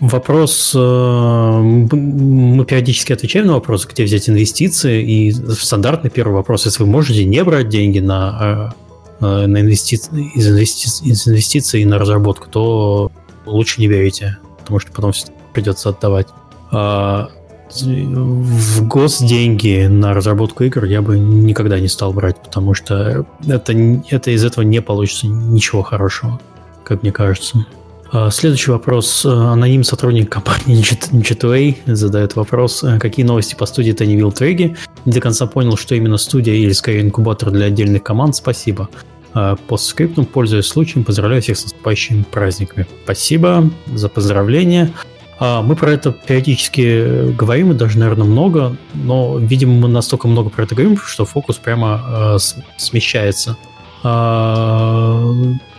вопрос, 0.00 0.72
э, 0.74 0.78
мы 0.78 2.64
периодически 2.64 3.12
отвечаем 3.12 3.46
на 3.46 3.54
вопрос, 3.54 3.86
где 3.86 4.04
взять 4.04 4.28
инвестиции, 4.28 5.02
и 5.02 5.32
стандартный 5.32 6.10
первый 6.10 6.34
вопрос, 6.34 6.66
если 6.66 6.82
вы 6.82 6.88
можете 6.88 7.24
не 7.24 7.42
брать 7.44 7.68
деньги 7.68 8.00
на 8.00 8.72
э, 8.74 8.88
Э, 9.20 9.46
на 9.46 9.60
инвести... 9.60 9.96
из, 9.96 10.48
инвести... 10.48 11.08
из 11.08 11.26
инвестиций 11.26 11.84
на 11.84 11.98
разработку, 11.98 12.48
то 12.48 13.10
лучше 13.46 13.80
не 13.80 13.88
берите, 13.88 14.38
потому 14.60 14.78
что 14.78 14.92
потом 14.92 15.12
придется 15.52 15.88
отдавать. 15.88 16.28
А 16.70 17.30
в 17.74 18.86
госденьги 18.86 19.86
на 19.86 20.14
разработку 20.14 20.64
игр 20.64 20.84
я 20.84 21.02
бы 21.02 21.18
никогда 21.18 21.78
не 21.80 21.88
стал 21.88 22.12
брать, 22.12 22.36
потому 22.42 22.74
что 22.74 23.26
это, 23.46 23.72
это 24.10 24.30
из 24.30 24.44
этого 24.44 24.64
не 24.64 24.80
получится 24.80 25.26
ничего 25.26 25.82
хорошего, 25.82 26.40
как 26.84 27.02
мне 27.02 27.12
кажется. 27.12 27.66
А, 28.10 28.30
следующий 28.30 28.70
вопрос. 28.70 29.26
Аноним 29.26 29.84
сотрудник 29.84 30.30
компании 30.30 30.82
G2A 31.12 31.94
задает 31.94 32.36
вопрос. 32.36 32.84
Какие 33.00 33.26
новости 33.26 33.54
по 33.54 33.66
студии 33.66 33.92
Tiny 33.92 34.32
Треги? 34.32 34.76
Не 35.04 35.12
до 35.12 35.20
конца 35.20 35.46
понял, 35.46 35.76
что 35.76 35.94
именно 35.94 36.16
студия 36.16 36.54
или 36.54 36.72
скорее 36.72 37.02
инкубатор 37.02 37.50
для 37.50 37.66
отдельных 37.66 38.02
команд. 38.02 38.34
Спасибо. 38.36 38.88
А, 39.34 39.56
по 39.56 39.76
скриптам, 39.76 40.24
пользуясь 40.24 40.66
случаем, 40.66 41.04
поздравляю 41.04 41.42
всех 41.42 41.58
с 41.58 41.64
наступающими 41.64 42.22
праздниками. 42.22 42.86
Спасибо 43.04 43.70
за 43.86 44.08
поздравления. 44.08 44.92
А, 45.40 45.62
мы 45.62 45.76
про 45.76 45.92
это 45.92 46.12
периодически 46.12 47.32
говорим, 47.32 47.70
и 47.70 47.74
даже, 47.74 47.98
наверное, 47.98 48.26
много, 48.26 48.76
но, 48.94 49.38
видимо, 49.38 49.74
мы 49.74 49.88
настолько 49.88 50.26
много 50.26 50.50
про 50.50 50.64
это 50.64 50.74
говорим, 50.74 50.96
что 50.98 51.24
фокус 51.24 51.56
прямо 51.56 52.36
э, 52.36 52.38
смещается. 52.76 53.56
Э, 54.02 55.34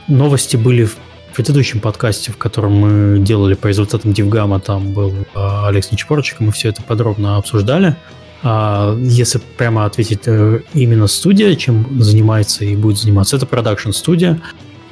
новости 0.07 0.55
были 0.55 0.85
в 0.85 0.97
предыдущем 1.35 1.79
подкасте, 1.81 2.31
в 2.31 2.37
котором 2.37 2.73
мы 2.73 3.19
делали 3.19 3.53
по 3.53 3.67
результатам 3.67 4.13
Дивгама, 4.13 4.59
там 4.59 4.93
был 4.93 5.11
э, 5.11 5.23
Алекс 5.35 5.91
Нечпорчик, 5.91 6.39
мы 6.39 6.51
все 6.51 6.69
это 6.69 6.81
подробно 6.81 7.37
обсуждали. 7.37 7.95
А 8.41 8.97
если 8.97 9.41
прямо 9.57 9.83
ответить 9.85 10.21
э, 10.25 10.61
именно 10.73 11.07
студия, 11.07 11.55
чем 11.55 12.01
занимается 12.01 12.63
и 12.63 12.75
будет 12.77 12.97
заниматься, 12.97 13.35
это 13.35 13.45
продакшн 13.45 13.91
студия. 13.91 14.41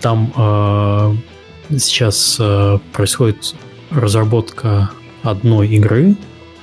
Там 0.02 0.34
э, 0.36 1.16
сейчас 1.78 2.36
э, 2.40 2.78
происходит 2.92 3.56
разработка 3.90 4.92
одной 5.24 5.68
игры, 5.70 6.16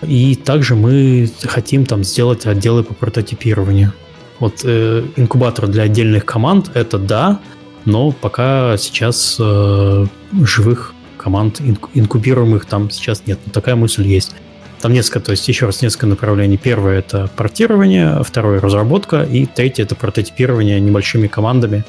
и 0.02 0.34
также 0.34 0.74
мы 0.74 1.30
хотим 1.44 1.86
там 1.86 2.04
сделать 2.04 2.46
отделы 2.46 2.82
по 2.84 2.94
прототипированию. 2.94 3.92
Вот 4.40 4.60
э, 4.64 5.04
инкубатор 5.16 5.66
для 5.66 5.84
отдельных 5.84 6.24
команд 6.24 6.70
это 6.74 6.98
да, 6.98 7.40
но 7.84 8.12
пока 8.12 8.76
сейчас 8.76 9.36
э, 9.38 10.06
живых 10.42 10.94
команд 11.16 11.60
инкубируемых 11.94 12.66
там 12.66 12.90
сейчас 12.90 13.22
нет. 13.26 13.38
Но 13.46 13.52
такая 13.52 13.76
мысль 13.76 14.06
есть. 14.06 14.34
Там 14.80 14.92
несколько, 14.92 15.20
то 15.20 15.30
есть 15.30 15.48
еще 15.48 15.66
раз 15.66 15.80
несколько 15.80 16.06
направлений. 16.06 16.58
Первое 16.58 16.98
это 16.98 17.30
портирование, 17.34 18.22
второе 18.22 18.60
разработка, 18.60 19.22
и 19.22 19.46
третье 19.46 19.84
это 19.84 19.94
прототипирование 19.94 20.80
небольшими 20.80 21.26
командами 21.26 21.84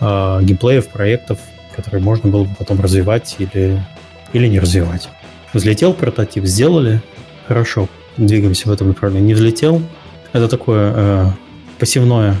э, 0.00 0.40
геймплеев, 0.42 0.88
проектов, 0.88 1.38
которые 1.76 2.02
можно 2.02 2.30
было 2.30 2.44
бы 2.44 2.54
потом 2.58 2.80
развивать 2.80 3.36
или, 3.38 3.80
или 4.32 4.46
не 4.46 4.58
развивать. 4.58 5.08
Взлетел 5.52 5.92
прототип, 5.92 6.44
сделали, 6.44 7.02
хорошо, 7.46 7.88
двигаемся 8.16 8.68
в 8.68 8.72
этом 8.72 8.88
направлении. 8.88 9.28
Не 9.28 9.34
взлетел, 9.34 9.82
это 10.32 10.48
такое 10.48 10.92
э, 10.94 11.26
пассивное 11.78 12.36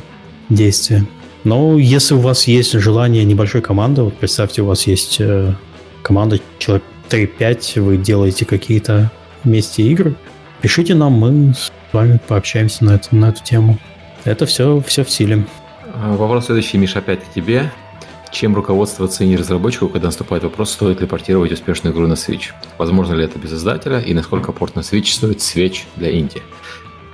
действие. 0.48 1.06
Но 1.44 1.78
если 1.78 2.14
у 2.14 2.20
вас 2.20 2.46
есть 2.46 2.72
желание 2.72 3.24
небольшой 3.24 3.62
команды, 3.62 4.02
вот 4.02 4.16
представьте, 4.16 4.62
у 4.62 4.66
вас 4.66 4.86
есть 4.86 5.16
э, 5.20 5.54
команда 6.02 6.38
человек 6.58 6.84
3-5, 7.10 7.80
вы 7.80 7.96
делаете 7.96 8.44
какие-то 8.44 9.10
вместе 9.44 9.82
игры, 9.82 10.14
пишите 10.60 10.94
нам, 10.94 11.12
мы 11.12 11.52
с 11.54 11.72
вами 11.92 12.18
пообщаемся 12.26 12.84
на, 12.84 12.92
эту 12.92 13.14
на 13.14 13.30
эту 13.30 13.42
тему. 13.42 13.78
Это 14.24 14.46
все, 14.46 14.80
все 14.86 15.04
в 15.04 15.10
силе. 15.10 15.44
А, 15.94 16.16
вопрос 16.16 16.46
следующий, 16.46 16.78
Миша, 16.78 17.00
опять 17.00 17.24
к 17.24 17.32
тебе. 17.32 17.70
Чем 18.32 18.54
руководствоваться 18.54 19.26
не 19.26 19.36
разработчику, 19.36 19.90
когда 19.90 20.06
наступает 20.06 20.42
вопрос, 20.42 20.72
стоит 20.72 21.02
ли 21.02 21.06
портировать 21.06 21.52
успешную 21.52 21.94
игру 21.94 22.06
на 22.06 22.14
Switch? 22.14 22.52
Возможно 22.78 23.12
ли 23.12 23.24
это 23.24 23.38
без 23.38 23.52
издателя? 23.52 24.00
И 24.00 24.14
насколько 24.14 24.52
порт 24.52 24.74
на 24.74 24.80
Switch 24.80 25.12
стоит 25.12 25.38
Switch 25.38 25.80
для 25.96 26.18
Инди? 26.18 26.42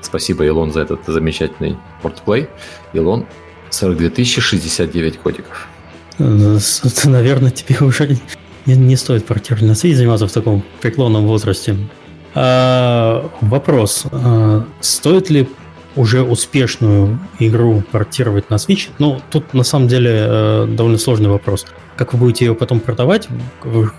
Спасибо, 0.00 0.44
Илон, 0.44 0.72
за 0.72 0.82
этот 0.82 1.00
замечательный 1.08 1.76
портплей. 2.02 2.46
Илон, 2.92 3.26
42 3.70 4.24
069 4.24 5.18
кодиков. 5.18 5.66
Наверное, 6.18 7.50
тебе 7.50 7.78
уже 7.80 8.16
не, 8.66 8.76
не 8.76 8.94
стоит 8.94 9.26
портировать 9.26 9.66
на 9.66 9.72
Switch 9.72 9.94
заниматься 9.94 10.28
в 10.28 10.32
таком 10.32 10.62
преклонном 10.80 11.26
возрасте. 11.26 11.76
А, 12.36 13.28
вопрос. 13.40 14.04
А, 14.12 14.64
стоит 14.80 15.30
ли 15.30 15.48
уже 15.97 16.22
успешную 16.22 17.18
игру 17.39 17.82
портировать 17.91 18.51
на 18.51 18.55
Switch? 18.55 18.89
Ну, 18.99 19.20
тут 19.30 19.55
на 19.55 19.64
самом 19.64 19.89
деле 19.89 20.11
э, 20.12 20.66
довольно 20.68 20.99
сложный 20.99 21.28
вопрос. 21.28 21.66
Как 21.97 22.12
вы 22.12 22.18
будете 22.18 22.45
ее 22.45 22.55
потом 22.55 22.80
продавать? 22.80 23.28
В 23.62 23.93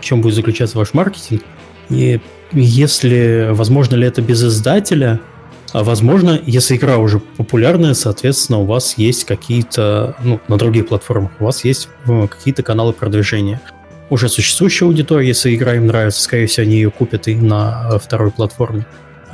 чем 0.00 0.20
будет 0.20 0.34
заключаться 0.34 0.76
ваш 0.76 0.92
маркетинг? 0.94 1.42
И 1.88 2.20
если, 2.52 3.48
возможно 3.52 3.94
ли 3.94 4.06
это 4.06 4.22
без 4.22 4.44
издателя? 4.44 5.20
А 5.72 5.82
возможно, 5.82 6.40
если 6.46 6.76
игра 6.76 6.98
уже 6.98 7.18
популярная, 7.18 7.94
соответственно, 7.94 8.58
у 8.58 8.66
вас 8.66 8.98
есть 8.98 9.24
какие-то, 9.24 10.16
ну, 10.22 10.40
на 10.48 10.56
других 10.56 10.88
платформах, 10.88 11.32
у 11.40 11.44
вас 11.44 11.64
есть 11.64 11.88
э, 12.06 12.26
какие-то 12.28 12.62
каналы 12.62 12.92
продвижения 12.92 13.60
уже 14.10 14.28
существующая 14.28 14.86
аудитория, 14.86 15.28
если 15.28 15.54
игра 15.54 15.74
им 15.74 15.86
нравится, 15.86 16.22
скорее 16.22 16.46
всего, 16.46 16.64
они 16.64 16.76
ее 16.76 16.90
купят 16.90 17.28
и 17.28 17.34
на 17.34 17.90
э, 17.92 17.98
второй 17.98 18.30
платформе. 18.30 18.86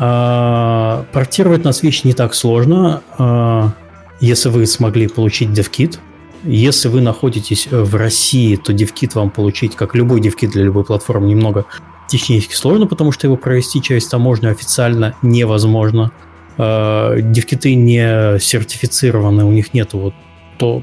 А, 0.04 1.04
портировать 1.12 1.62
на 1.62 1.68
Switch 1.68 2.00
не 2.02 2.12
так 2.12 2.34
сложно, 2.34 3.02
а, 3.18 3.72
если 4.20 4.48
вы 4.48 4.66
смогли 4.66 5.06
получить 5.06 5.50
DevKit. 5.50 6.00
Если 6.42 6.88
вы 6.88 7.00
находитесь 7.00 7.68
в 7.70 7.94
России, 7.94 8.56
то 8.56 8.72
DevKit 8.72 9.12
вам 9.14 9.30
получить, 9.30 9.76
как 9.76 9.94
любой 9.94 10.20
DevKit 10.20 10.48
для 10.48 10.64
любой 10.64 10.84
платформы, 10.84 11.28
немного 11.28 11.66
технически 12.08 12.54
сложно, 12.54 12.88
потому 12.88 13.12
что 13.12 13.28
его 13.28 13.36
провести 13.36 13.80
через 13.80 14.08
таможню 14.08 14.50
официально 14.50 15.14
невозможно. 15.22 16.10
Э, 16.58 17.18
девкиты 17.20 17.76
не 17.76 18.40
сертифицированы, 18.40 19.44
у 19.44 19.52
них 19.52 19.72
нет 19.72 19.92
вот 19.92 20.14
то 20.58 20.82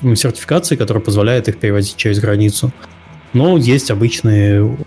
сертификации, 0.00 0.76
которая 0.76 1.04
позволяет 1.04 1.48
их 1.48 1.58
перевозить 1.58 1.96
через 1.96 2.20
границу. 2.20 2.72
Но 3.34 3.58
есть 3.58 3.90
обычные 3.90 4.78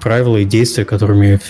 правила 0.00 0.38
и 0.38 0.44
действия, 0.44 0.84
которыми 0.84 1.40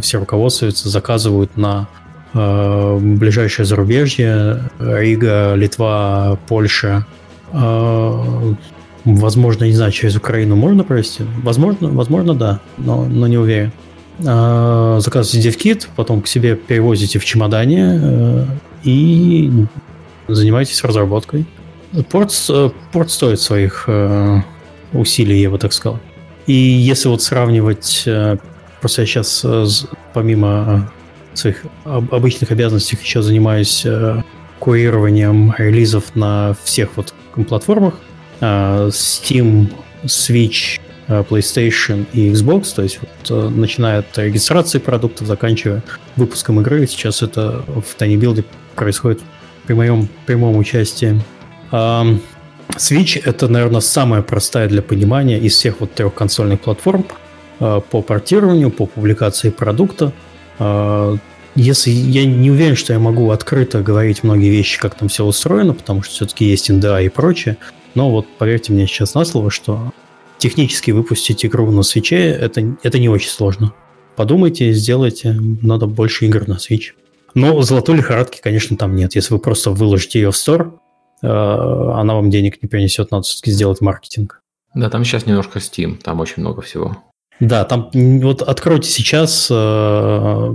все 0.00 0.18
руководствуются, 0.18 0.88
заказывают 0.88 1.56
на 1.56 1.88
Э, 2.34 2.98
ближайшее 2.98 3.66
зарубежье, 3.66 4.70
Рига, 4.78 5.54
Литва, 5.54 6.38
Польша. 6.48 7.06
Э, 7.52 8.54
возможно, 9.04 9.64
не 9.64 9.74
знаю, 9.74 9.92
через 9.92 10.16
Украину 10.16 10.56
можно 10.56 10.82
провести? 10.82 11.24
Возможно, 11.42 11.88
возможно, 11.88 12.34
да, 12.34 12.60
но, 12.78 13.04
но 13.04 13.26
не 13.26 13.36
уверен. 13.36 13.72
Э, 14.20 14.98
заказываете 15.00 15.50
DevKit, 15.50 15.88
потом 15.94 16.22
к 16.22 16.26
себе 16.26 16.56
перевозите 16.56 17.18
в 17.18 17.24
чемодане 17.24 18.46
и 18.82 19.50
занимаетесь 20.28 20.82
разработкой. 20.82 21.44
Порт, 22.10 22.32
порт 22.92 23.10
стоит 23.10 23.40
своих 23.40 23.86
усилий, 24.94 25.40
я 25.42 25.50
бы 25.50 25.58
так 25.58 25.74
сказал. 25.74 26.00
И 26.46 26.52
если 26.52 27.08
вот 27.08 27.22
сравнивать, 27.22 28.08
просто 28.80 29.02
я 29.02 29.06
сейчас 29.06 29.46
помимо 30.12 30.90
своих 31.34 31.64
обычных 31.84 32.50
обязанностях 32.50 33.02
еще 33.02 33.22
занимаюсь 33.22 33.82
э, 33.84 34.22
курированием 34.58 35.54
релизов 35.58 36.14
на 36.14 36.54
всех 36.64 36.96
вот 36.96 37.14
платформах. 37.48 37.94
Э, 38.40 38.88
Steam, 38.88 39.72
Switch, 40.04 40.80
э, 41.08 41.24
PlayStation 41.28 42.06
и 42.12 42.30
Xbox, 42.30 42.74
то 42.74 42.82
есть 42.82 42.98
вот, 43.00 43.50
начиная 43.50 44.00
от 44.00 44.18
регистрации 44.18 44.78
продуктов, 44.78 45.26
заканчивая 45.26 45.82
выпуском 46.16 46.60
игры. 46.60 46.86
Сейчас 46.86 47.22
это 47.22 47.64
в 47.68 47.96
Tiny 47.98 48.16
Build 48.16 48.44
происходит 48.74 49.20
при 49.66 49.74
моем 49.74 50.08
прямом 50.26 50.56
участии. 50.56 51.20
Switch— 52.76 53.20
это, 53.24 53.48
наверное, 53.48 53.80
самая 53.80 54.22
простая 54.22 54.68
для 54.68 54.82
понимания 54.82 55.38
из 55.38 55.54
всех 55.54 55.80
вот 55.80 55.92
трех 55.94 56.14
консольных 56.14 56.60
платформ 56.60 57.06
по 57.58 58.02
портированию, 58.02 58.70
по 58.70 58.86
публикации 58.86 59.50
продукта. 59.50 60.12
А, 60.58 61.16
если 61.54 61.90
я 61.90 62.24
не 62.24 62.50
уверен, 62.50 62.76
что 62.76 62.92
я 62.92 62.98
могу 62.98 63.30
открыто 63.30 63.82
говорить 63.82 64.24
многие 64.24 64.48
вещи, 64.48 64.80
как 64.80 64.94
там 64.94 65.08
все 65.08 65.24
устроено, 65.24 65.74
потому 65.74 66.02
что 66.02 66.14
все-таки 66.14 66.44
есть 66.44 66.70
NDA 66.70 67.06
и 67.06 67.08
прочее, 67.08 67.58
но 67.94 68.10
вот 68.10 68.26
поверьте 68.38 68.72
мне 68.72 68.86
сейчас 68.86 69.14
на 69.14 69.24
слово, 69.24 69.50
что 69.50 69.92
технически 70.38 70.90
выпустить 70.90 71.44
игру 71.44 71.70
на 71.70 71.82
свече 71.82 72.16
это, 72.16 72.74
это 72.82 72.98
не 72.98 73.08
очень 73.08 73.30
сложно. 73.30 73.72
Подумайте, 74.16 74.72
сделайте, 74.72 75.38
надо 75.62 75.86
больше 75.86 76.26
игр 76.26 76.48
на 76.48 76.54
Switch. 76.54 76.92
Но 77.34 77.62
золотой 77.62 77.96
лихорадки, 77.96 78.40
конечно, 78.42 78.76
там 78.76 78.94
нет. 78.94 79.14
Если 79.14 79.32
вы 79.32 79.40
просто 79.40 79.70
выложите 79.70 80.20
ее 80.20 80.30
в 80.30 80.34
Store, 80.34 80.72
э, 80.72 80.81
она 81.28 82.14
вам 82.14 82.30
денег 82.30 82.62
не 82.62 82.68
принесет, 82.68 83.10
надо 83.10 83.22
все-таки 83.22 83.50
сделать 83.50 83.80
маркетинг. 83.80 84.42
Да, 84.74 84.90
там 84.90 85.04
сейчас 85.04 85.26
немножко 85.26 85.58
Steam, 85.58 86.00
там 86.02 86.20
очень 86.20 86.42
много 86.42 86.62
всего. 86.62 86.96
Да, 87.40 87.64
там 87.64 87.90
вот 87.92 88.42
откройте 88.42 88.88
сейчас 88.88 89.48
э, 89.50 90.54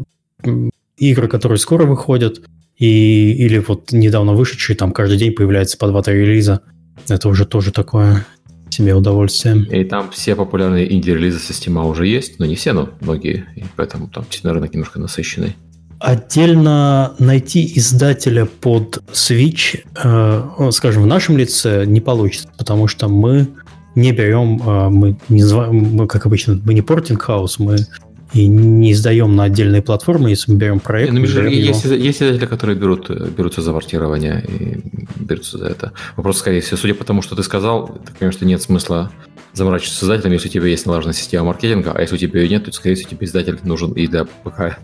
игры, 0.98 1.28
которые 1.28 1.58
скоро 1.58 1.86
выходят, 1.86 2.42
и, 2.78 3.34
или 3.34 3.58
вот 3.60 3.92
недавно 3.92 4.34
вышедшие, 4.34 4.76
там 4.76 4.92
каждый 4.92 5.18
день 5.18 5.34
появляется 5.34 5.78
по 5.78 5.86
2-3 5.86 6.14
релиза. 6.14 6.62
Это 7.10 7.30
уже 7.30 7.46
тоже 7.46 7.72
такое 7.72 8.26
себе 8.70 8.94
удовольствие. 8.94 9.66
И 9.72 9.84
там 9.86 10.12
все 10.12 10.36
популярные 10.36 10.94
инди-релизы 10.94 11.40
система 11.40 11.86
уже 11.86 12.06
есть, 12.08 12.40
но 12.40 12.46
не 12.46 12.56
все, 12.56 12.74
но 12.74 12.90
многие, 13.02 13.48
и 13.56 13.64
поэтому 13.76 14.08
там 14.08 14.26
рынок 14.44 14.74
немножко 14.74 15.00
насыщенный. 15.00 15.56
Отдельно 16.00 17.14
найти 17.18 17.72
издателя 17.76 18.46
под 18.46 19.04
Switch, 19.12 19.84
э, 20.04 20.72
скажем, 20.72 21.04
в 21.04 21.08
нашем 21.08 21.38
лице 21.38 21.86
не 21.86 22.02
получится, 22.02 22.50
потому 22.58 22.88
что 22.88 23.08
мы 23.08 23.48
не 23.96 24.12
берем, 24.12 24.62
а, 24.64 24.90
мы 24.90 25.18
не 25.28 25.42
называем, 25.42 25.96
мы, 25.96 26.08
как 26.08 26.28
обычно, 26.28 26.62
мы 26.64 26.76
не 26.76 26.84
портинг 26.84 27.24
хаус, 27.24 27.58
мы 27.58 27.78
и 28.34 28.48
не 28.48 28.92
издаем 28.92 29.36
на 29.36 29.46
отдельные 29.46 29.82
платформы, 29.82 30.30
если 30.30 30.52
мы 30.52 30.58
берем 30.58 30.80
проект. 30.80 31.14
Ну, 31.14 31.22
берем 31.22 31.48
есть, 31.48 31.86
его. 31.86 31.96
есть 31.96 32.22
издатели, 32.22 32.46
которые 32.46 32.78
берут, 32.78 33.10
берутся 33.10 33.62
за 33.62 33.74
портирование 33.74 34.44
и 34.48 34.80
берутся 35.16 35.58
за 35.58 35.68
это. 35.68 35.94
Вопрос, 36.16 36.40
скорее 36.40 36.62
всего, 36.62 36.78
судя 36.78 36.94
по 36.94 37.04
тому, 37.04 37.22
что 37.22 37.36
ты 37.36 37.44
сказал, 37.44 38.00
ты 38.20 38.32
что 38.32 38.46
нет 38.46 38.62
смысла 38.62 39.12
заморачиваться 39.54 40.00
с 40.00 40.04
издателем, 40.04 40.34
если 40.34 40.50
у 40.50 40.52
тебя 40.52 40.68
есть 40.68 40.86
налаженная 40.86 41.16
система 41.16 41.48
маркетинга, 41.48 41.92
а 41.92 42.02
если 42.02 42.16
у 42.16 42.18
тебя 42.18 42.42
ее 42.42 42.50
нет, 42.50 42.66
то, 42.66 42.72
скорее 42.72 42.96
всего, 42.96 43.10
тебе 43.10 43.26
издатель 43.26 43.58
нужен 43.64 43.92
и 43.94 44.08
для 44.08 44.26
ПК, 44.26 44.78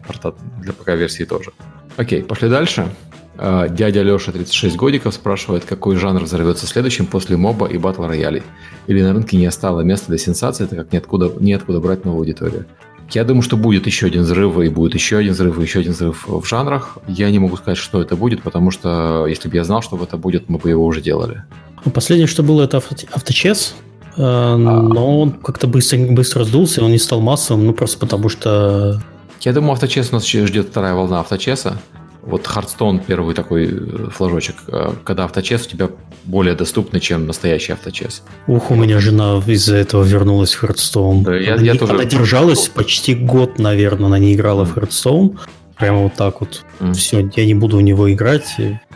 для 0.62 0.74
ПК-версии 0.74 1.26
тоже. 1.26 1.52
Окей, 1.96 2.24
пошли 2.24 2.50
дальше. 2.50 2.90
А, 3.38 3.68
дядя 3.68 4.04
Леша, 4.04 4.32
36 4.32 4.76
годиков, 4.76 5.14
спрашивает, 5.14 5.66
какой 5.66 5.96
жанр 5.96 6.24
взорвется 6.24 6.68
следующим 6.68 7.06
после 7.06 7.38
моба 7.38 7.68
и 7.68 7.78
батл 7.78 8.04
роялей. 8.04 8.44
Или 8.88 9.02
на 9.02 9.14
рынке 9.14 9.38
не 9.38 9.46
остало 9.46 9.82
места 9.82 10.08
для 10.08 10.18
сенсации, 10.18 10.66
так 10.66 10.80
как 10.80 10.94
неоткуда, 10.94 11.32
неоткуда 11.40 11.80
брать 11.80 12.06
новую 12.06 12.22
аудиторию. 12.22 12.66
Я 13.12 13.24
думаю, 13.24 13.44
что 13.44 13.58
будет 13.58 13.86
еще 13.86 14.08
один 14.08 14.24
взрыв, 14.24 14.58
и 14.60 14.70
будет 14.70 14.94
еще 14.96 15.18
один 15.18 15.34
взрыв, 15.34 15.60
и 15.60 15.62
еще 15.62 15.80
один 15.80 15.92
взрыв 15.92 16.26
в 16.28 16.46
жанрах. 16.46 16.98
Я 17.08 17.30
не 17.30 17.40
могу 17.40 17.58
сказать, 17.58 17.78
что 17.78 18.02
это 18.02 18.16
будет, 18.16 18.42
потому 18.42 18.72
что 18.72 19.28
если 19.28 19.50
бы 19.50 19.56
я 19.56 19.64
знал, 19.64 19.82
что 19.82 20.02
это 20.02 20.18
будет, 20.18 20.50
мы 20.50 20.58
бы 20.58 20.70
его 20.70 20.86
уже 20.86 21.02
делали. 21.02 21.44
Ну, 21.86 21.92
последнее, 21.92 22.28
что 22.28 22.44
было, 22.44 22.64
это 22.64 22.78
авточес. 22.78 23.76
Э, 24.16 24.22
а... 24.22 24.58
Но 24.58 25.20
он 25.20 25.32
как-то 25.32 25.68
быстро, 25.68 25.98
быстро 26.00 26.44
сдулся, 26.44 26.84
он 26.84 26.92
не 26.92 27.00
стал 27.00 27.22
массовым, 27.22 27.66
ну 27.66 27.74
просто 27.74 28.00
потому 28.00 28.30
что... 28.30 29.02
Я 29.42 29.54
думаю, 29.54 29.74
авточес 29.74 30.10
у 30.12 30.16
нас 30.16 30.28
ждет 30.28 30.70
вторая 30.70 30.94
волна 30.94 31.20
авточеса. 31.20 31.78
Вот 32.26 32.46
Hearthstone 32.46 33.02
первый 33.06 33.36
такой 33.36 33.66
э, 33.66 34.10
флажочек, 34.10 34.56
э, 34.68 34.94
когда 35.04 35.26
авточес 35.26 35.68
у 35.68 35.70
тебя 35.70 35.90
более 36.24 36.56
доступный, 36.56 37.02
чем 37.02 37.28
настоящий 37.28 37.74
авточес. 37.74 38.24
Ух, 38.48 38.72
у 38.72 38.76
меня 38.76 39.00
жена 39.00 39.42
из-за 39.46 39.76
этого 39.76 40.04
вернулась 40.04 40.54
в 40.54 40.64
Hearthstone. 40.64 41.24
Да, 41.24 41.36
я, 41.36 41.56
она, 41.56 41.64
я 41.64 41.76
тоже... 41.76 41.94
она 41.94 42.06
держалась 42.06 42.70
почти 42.70 43.14
год, 43.14 43.60
наверное, 43.60 44.08
она 44.08 44.20
не 44.20 44.34
играла 44.34 44.66
в 44.66 44.78
Hearthstone. 44.78 45.38
Прямо 45.78 46.04
вот 46.04 46.14
так 46.14 46.40
вот. 46.40 46.64
Mm. 46.80 46.94
Все, 46.94 47.30
я 47.36 47.46
не 47.46 47.56
буду 47.56 47.78
в 47.78 47.82
него 47.82 48.12
играть. 48.12 48.46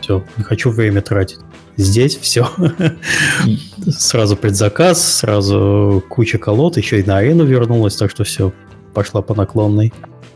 Все, 0.00 0.24
не 0.36 0.44
хочу 0.44 0.70
время 0.70 1.02
тратить. 1.02 1.40
Здесь 1.76 2.16
все. 2.16 2.48
сразу 3.90 4.36
предзаказ, 4.36 5.16
сразу 5.18 6.02
куча 6.08 6.38
колод, 6.38 6.76
еще 6.76 7.00
и 7.00 7.04
на 7.04 7.18
арену 7.18 7.44
вернулась, 7.44 7.96
так 7.96 8.10
что 8.10 8.24
все, 8.24 8.52
пошла 8.94 9.22
по 9.22 9.34
наклонной. 9.34 9.92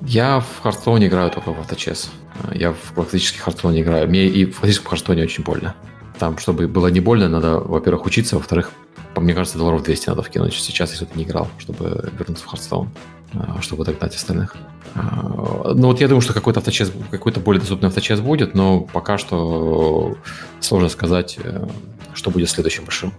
Я 0.07 0.41
в 0.41 0.65
Hearthstone 0.65 1.07
играю 1.07 1.31
только 1.31 1.53
в 1.53 1.61
авточес. 1.61 2.11
Я 2.53 2.73
в 2.73 2.93
классический 2.95 3.41
Hearthstone 3.45 3.81
играю. 3.81 4.09
Мне 4.09 4.27
и 4.27 4.45
в 4.47 4.61
классическом 4.61 4.93
Hearthstone 4.93 5.23
очень 5.23 5.45
больно. 5.45 5.75
Там, 6.19 6.39
чтобы 6.39 6.69
было 6.69 6.89
не 6.89 7.01
больно, 7.01 7.29
надо, 7.29 7.59
во-первых, 7.59 8.07
учиться, 8.07 8.37
во-вторых, 8.37 8.71
мне 9.17 9.35
кажется, 9.35 9.59
долларов 9.59 9.83
200 9.83 10.09
надо 10.09 10.23
вкинуть 10.23 10.55
сейчас, 10.55 10.91
если 10.93 11.05
ты 11.05 11.19
не 11.19 11.25
играл, 11.25 11.49
чтобы 11.59 12.11
вернуться 12.19 12.45
в 12.45 12.53
Hearthstone, 12.53 12.89
а, 13.35 13.61
чтобы 13.61 13.85
догнать 13.85 14.15
остальных. 14.15 14.57
А, 14.95 15.73
ну 15.75 15.89
вот 15.89 16.01
я 16.01 16.09
думаю, 16.09 16.23
что 16.23 16.33
какой-то 16.33 16.61
авточес, 16.61 16.93
какой-то 17.11 17.41
более 17.41 17.61
доступный 17.61 17.89
авточес 17.89 18.21
будет, 18.21 18.55
но 18.55 18.81
пока 18.81 19.19
что 19.19 20.17
сложно 20.61 20.89
сказать, 20.89 21.39
э, 21.43 21.67
что 22.15 22.31
будет 22.31 22.51
следующим 22.51 22.85
большим. 22.85 23.13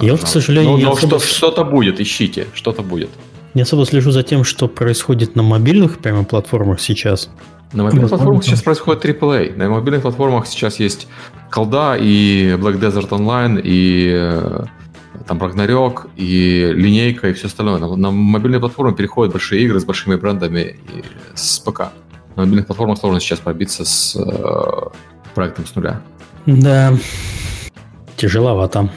Я 0.00 0.12
вот, 0.12 0.24
к 0.24 0.26
сожалению, 0.26 0.78
но, 0.78 0.90
но 0.90 0.96
что, 0.96 1.18
что-то 1.18 1.64
будет, 1.64 2.00
ищите, 2.00 2.46
что-то 2.54 2.82
будет. 2.82 3.10
Не 3.56 3.62
особо 3.62 3.86
слежу 3.86 4.10
за 4.10 4.22
тем, 4.22 4.44
что 4.44 4.68
происходит 4.68 5.34
на 5.34 5.42
мобильных 5.42 6.00
прямо 6.00 6.24
платформах 6.24 6.78
сейчас. 6.78 7.30
На 7.72 7.84
мобильных 7.84 8.10
платформах 8.10 8.44
сейчас 8.44 8.60
происходит 8.60 9.02
AAA. 9.06 9.56
На 9.56 9.70
мобильных 9.70 10.02
платформах 10.02 10.46
сейчас 10.46 10.78
есть 10.78 11.08
колда 11.50 11.96
и 11.96 12.52
Black 12.58 12.78
Desert 12.78 13.08
Online, 13.08 13.58
и 13.64 14.12
э, 14.14 14.64
там 15.26 15.38
Ragnarok, 15.38 16.10
и 16.16 16.70
линейка, 16.74 17.30
и 17.30 17.32
все 17.32 17.46
остальное. 17.46 17.78
На, 17.78 17.96
на 17.96 18.10
мобильные 18.10 18.60
платформы 18.60 18.94
переходят 18.94 19.32
большие 19.32 19.62
игры 19.62 19.80
с 19.80 19.86
большими 19.86 20.16
брендами 20.16 20.78
и 20.94 21.02
с 21.34 21.58
ПК. 21.60 21.92
На 22.36 22.42
мобильных 22.42 22.66
платформах 22.66 22.98
сложно 22.98 23.20
сейчас 23.20 23.38
пробиться 23.38 23.86
с 23.86 24.16
э, 24.16 24.90
проектом 25.34 25.64
с 25.64 25.74
нуля. 25.74 26.02
Да, 26.44 26.92
тяжеловато. 28.18 28.90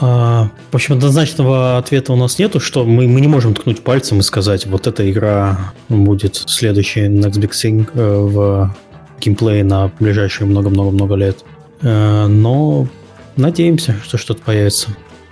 А, 0.00 0.50
в 0.70 0.74
общем, 0.74 0.96
однозначного 0.96 1.78
ответа 1.78 2.12
у 2.12 2.16
нас 2.16 2.38
нету, 2.38 2.60
что 2.60 2.84
мы, 2.84 3.06
мы 3.06 3.20
не 3.20 3.28
можем 3.28 3.54
ткнуть 3.54 3.82
пальцем 3.82 4.20
и 4.20 4.22
сказать, 4.22 4.66
вот 4.66 4.86
эта 4.86 5.08
игра 5.10 5.72
будет 5.88 6.36
следующей 6.46 7.06
Next 7.06 7.38
Big 7.38 7.50
Thing 7.50 7.88
э, 7.94 8.18
в 8.18 8.74
геймплее 9.20 9.64
на 9.64 9.90
ближайшие 10.00 10.46
много-много-много 10.46 11.14
лет. 11.14 11.44
Э, 11.82 12.26
но 12.26 12.88
надеемся, 13.36 13.96
что 14.02 14.18
что-то 14.18 14.42
появится. 14.42 14.90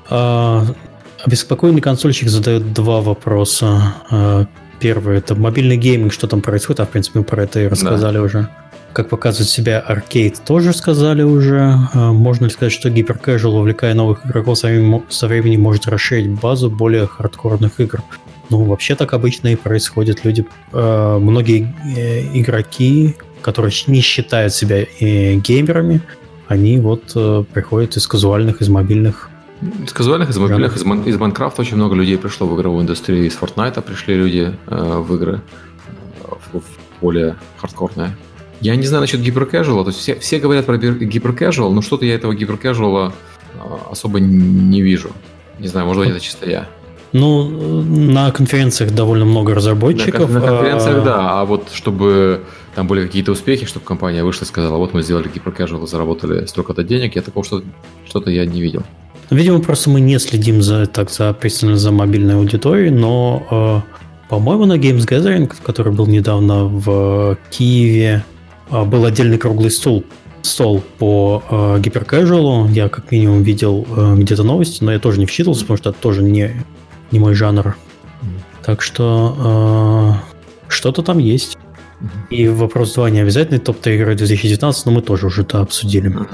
А, 0.09 0.65
обеспокоенный 1.25 1.81
консольщик 1.81 2.29
задает 2.29 2.73
два 2.73 3.01
вопроса. 3.01 3.95
А, 4.11 4.47
первый– 4.79 5.19
это 5.19 5.35
мобильный 5.35 5.77
гейминг, 5.77 6.13
что 6.13 6.27
там 6.27 6.41
происходит, 6.41 6.81
а 6.81 6.87
в 6.87 6.91
принципе 6.91 7.21
мы 7.21 7.25
про 7.25 7.43
это 7.45 7.61
и 7.61 7.67
рассказали 7.67 8.17
да. 8.17 8.23
уже. 8.23 8.49
Как 8.93 9.09
показывает 9.09 9.49
себя 9.49 9.81
аркейд, 9.81 10.43
тоже 10.45 10.73
сказали 10.73 11.23
уже. 11.23 11.77
А, 11.95 12.13
можно 12.13 12.47
ли 12.47 12.51
сказать, 12.51 12.73
что 12.73 12.91
гиперкэжуал, 12.91 13.57
увлекая 13.57 13.95
новых 13.95 14.27
игроков, 14.27 14.59
со 14.59 15.27
временем 15.27 15.61
может 15.61 15.87
расширить 15.87 16.31
базу 16.31 16.71
более 16.71 17.07
хардкорных 17.07 17.81
игр? 17.81 18.03
Ну, 18.51 18.65
вообще 18.65 18.95
так 18.95 19.15
обычно 19.15 19.49
и 19.49 19.57
происходит. 19.57 20.25
Люди, 20.25 20.47
а, 20.73 21.19
многие 21.19 21.75
э, 21.97 22.39
игроки, 22.39 23.17
которые 23.41 23.73
не 23.87 24.01
считают 24.01 24.53
себя 24.55 24.83
э, 24.83 25.35
геймерами, 25.37 26.03
они 26.49 26.79
вот 26.79 27.13
э, 27.15 27.45
приходят 27.53 27.97
из 27.97 28.07
казуальных, 28.07 28.61
из 28.61 28.69
мобильных 28.69 29.31
из 29.85 29.93
казуальных, 29.93 30.31
из 30.31 30.39
мобильных, 30.39 30.77
из, 30.77 30.83
из 30.83 31.17
Майнкрафта 31.19 31.63
очень 31.63 31.77
много 31.77 31.95
людей 31.95 32.19
пришло 32.19 32.49
в 32.49 32.57
игровую 32.57 32.83
индустрию. 32.83 33.27
Из 33.27 33.39
Fortnite 33.39 33.81
пришли 33.81 34.17
люди 34.17 34.53
э, 34.67 34.99
в 34.99 35.15
игры 35.15 35.41
в, 36.53 36.59
в 36.59 36.65
более 37.01 37.37
хардкорные. 37.59 38.17
Я 38.63 38.77
не 38.77 38.87
знаю 38.87 39.01
насчет 39.01 39.21
гиперкэжуала. 39.21 39.85
То 39.85 39.91
есть 39.91 40.01
все, 40.01 40.15
все 40.15 40.39
говорят 40.39 40.67
про 40.67 40.79
гиперкэжуал, 40.79 41.73
но 41.73 41.83
что-то 41.83 42.07
я 42.07 42.15
этого 42.15 42.33
гиперкэжуала 42.33 43.13
особо 43.91 44.21
не 44.21 44.81
вижу. 44.81 45.11
Не 45.59 45.67
знаю, 45.67 45.87
может 45.87 46.03
быть, 46.03 46.11
это 46.11 46.21
чисто 46.21 46.49
я. 46.49 46.69
Ну, 47.13 47.83
на 47.83 48.31
конференциях 48.31 48.93
довольно 48.93 49.25
много 49.25 49.55
разработчиков. 49.55 50.31
На, 50.31 50.41
на 50.41 50.47
конференциях, 50.47 50.99
а... 50.99 51.01
да. 51.01 51.41
А 51.41 51.45
вот 51.45 51.71
чтобы 51.73 52.45
там 52.75 52.87
были 52.87 53.05
какие-то 53.05 53.33
успехи, 53.33 53.67
чтобы 53.67 53.85
компания 53.85 54.25
вышла 54.25 54.45
и 54.45 54.49
сказала, 54.49 54.77
вот 54.79 54.95
мы 54.95 55.03
сделали 55.03 55.29
гиперкэжуал, 55.29 55.87
заработали 55.87 56.47
столько-то 56.47 56.85
денег, 56.85 57.17
я 57.17 57.23
такого 57.23 57.45
что-то, 57.45 57.67
что-то 58.07 58.31
я 58.31 58.47
не 58.47 58.63
видел. 58.63 58.85
Видимо, 59.31 59.61
просто 59.61 59.91
мы 59.91 60.01
не 60.01 60.19
следим 60.19 60.63
за, 60.63 60.87
так, 60.87 61.11
за, 61.11 61.33
пристально 61.33 61.77
за 61.77 61.91
мобильной 61.91 62.37
аудиторией, 62.37 62.91
но, 62.91 63.47
э, 63.51 64.29
по-моему, 64.29 64.67
на 64.67 64.79
Games 64.79 65.07
Gathering, 65.07 65.53
который 65.65 65.93
был 65.93 66.07
недавно 66.07 66.65
в 66.65 67.37
Киеве, 67.51 68.25
а, 68.25 68.32
был 68.71 69.05
отдельный 69.05 69.39
круглый 69.39 69.71
стол, 69.71 70.05
стол 70.43 70.83
по 70.99 71.43
э, 71.49 71.81
гиперкэжуалу. 71.81 72.69
Я 72.69 72.89
как 72.89 73.11
минимум 73.11 73.43
видел 73.43 73.87
э, 73.97 74.15
где-то 74.17 74.43
новости, 74.43 74.83
но 74.83 74.93
я 74.93 74.99
тоже 74.99 75.19
не 75.19 75.27
вчитывался, 75.27 75.63
потому 75.63 75.79
что 75.79 75.91
это 75.91 75.99
тоже 75.99 76.23
не, 76.23 76.65
не 77.11 77.19
мой 77.19 77.35
жанр. 77.35 77.77
Так 78.65 78.83
что 78.83 80.19
э, 80.19 80.69
что-то 80.69 81.03
там 81.03 81.19
есть. 81.19 81.57
И 82.31 82.49
вопрос 82.49 82.95
2 82.95 83.11
не 83.11 83.21
обязательный 83.21 83.61
топ-3 83.61 83.95
игры 83.95 84.15
2019, 84.15 84.87
но 84.87 84.93
мы 84.93 85.03
тоже 85.03 85.27
уже 85.27 85.43
это 85.43 85.61
обсудили. 85.61 86.09
А, 86.09 86.27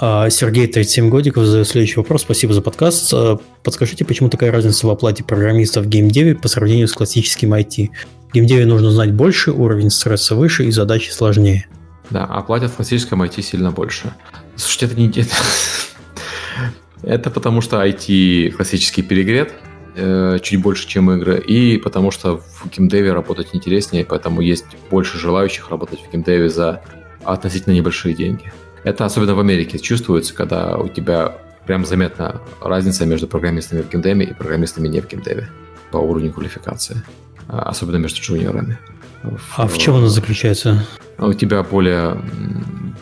Сергей, 0.00 0.68
37 0.68 1.08
годиков, 1.08 1.44
задает 1.44 1.66
следующий 1.66 1.96
вопрос. 1.96 2.22
Спасибо 2.22 2.52
за 2.52 2.62
подкаст. 2.62 3.12
Подскажите, 3.64 4.04
почему 4.04 4.28
такая 4.28 4.52
разница 4.52 4.86
в 4.86 4.90
оплате 4.90 5.24
программистов 5.24 5.86
в 5.86 5.88
геймдеве 5.88 6.36
по 6.36 6.46
сравнению 6.46 6.86
с 6.86 6.92
классическим 6.92 7.52
IT? 7.52 7.88
В 8.28 8.34
геймдеве 8.34 8.66
нужно 8.66 8.90
знать 8.90 9.12
больше, 9.12 9.50
уровень 9.50 9.90
стресса 9.90 10.36
выше 10.36 10.66
и 10.66 10.70
задачи 10.70 11.10
сложнее. 11.10 11.66
Да, 12.10 12.24
а 12.24 12.42
в 12.42 12.44
классическом 12.44 13.22
IT 13.22 13.42
сильно 13.42 13.70
больше. 13.70 14.12
Слушайте, 14.56 14.86
это 14.86 15.00
не... 15.00 15.12
Это 17.02 17.30
потому 17.30 17.60
что 17.60 17.84
IT 17.84 18.50
классический 18.50 19.02
перегрет, 19.02 19.52
э, 19.94 20.38
чуть 20.42 20.60
больше, 20.60 20.88
чем 20.88 21.10
игры, 21.12 21.40
и 21.40 21.78
потому 21.78 22.10
что 22.10 22.38
в 22.38 22.68
геймдеве 22.70 23.12
работать 23.12 23.48
интереснее, 23.52 24.04
поэтому 24.04 24.40
есть 24.40 24.66
больше 24.90 25.16
желающих 25.16 25.70
работать 25.70 26.00
в 26.00 26.10
геймдеве 26.10 26.48
за 26.48 26.82
относительно 27.24 27.74
небольшие 27.74 28.14
деньги. 28.14 28.52
Это 28.88 29.04
особенно 29.04 29.34
в 29.34 29.40
Америке 29.40 29.78
чувствуется, 29.78 30.34
когда 30.34 30.78
у 30.78 30.88
тебя 30.88 31.36
прям 31.66 31.84
заметна 31.84 32.40
разница 32.62 33.04
между 33.04 33.28
программистами 33.28 33.82
в 33.82 33.90
геймдеве 33.90 34.24
и 34.24 34.32
программистами 34.32 34.88
не 34.88 35.02
в 35.02 35.06
геймдеве 35.06 35.50
по 35.90 35.98
уровню 35.98 36.32
квалификации. 36.32 37.02
А, 37.48 37.64
особенно 37.64 37.96
между 37.96 38.22
джуниорами. 38.22 38.78
А 39.58 39.66
в, 39.66 39.74
в 39.74 39.78
чем 39.78 39.96
она 39.96 40.08
заключается? 40.08 40.86
У 41.18 41.34
тебя 41.34 41.62
более, 41.64 42.18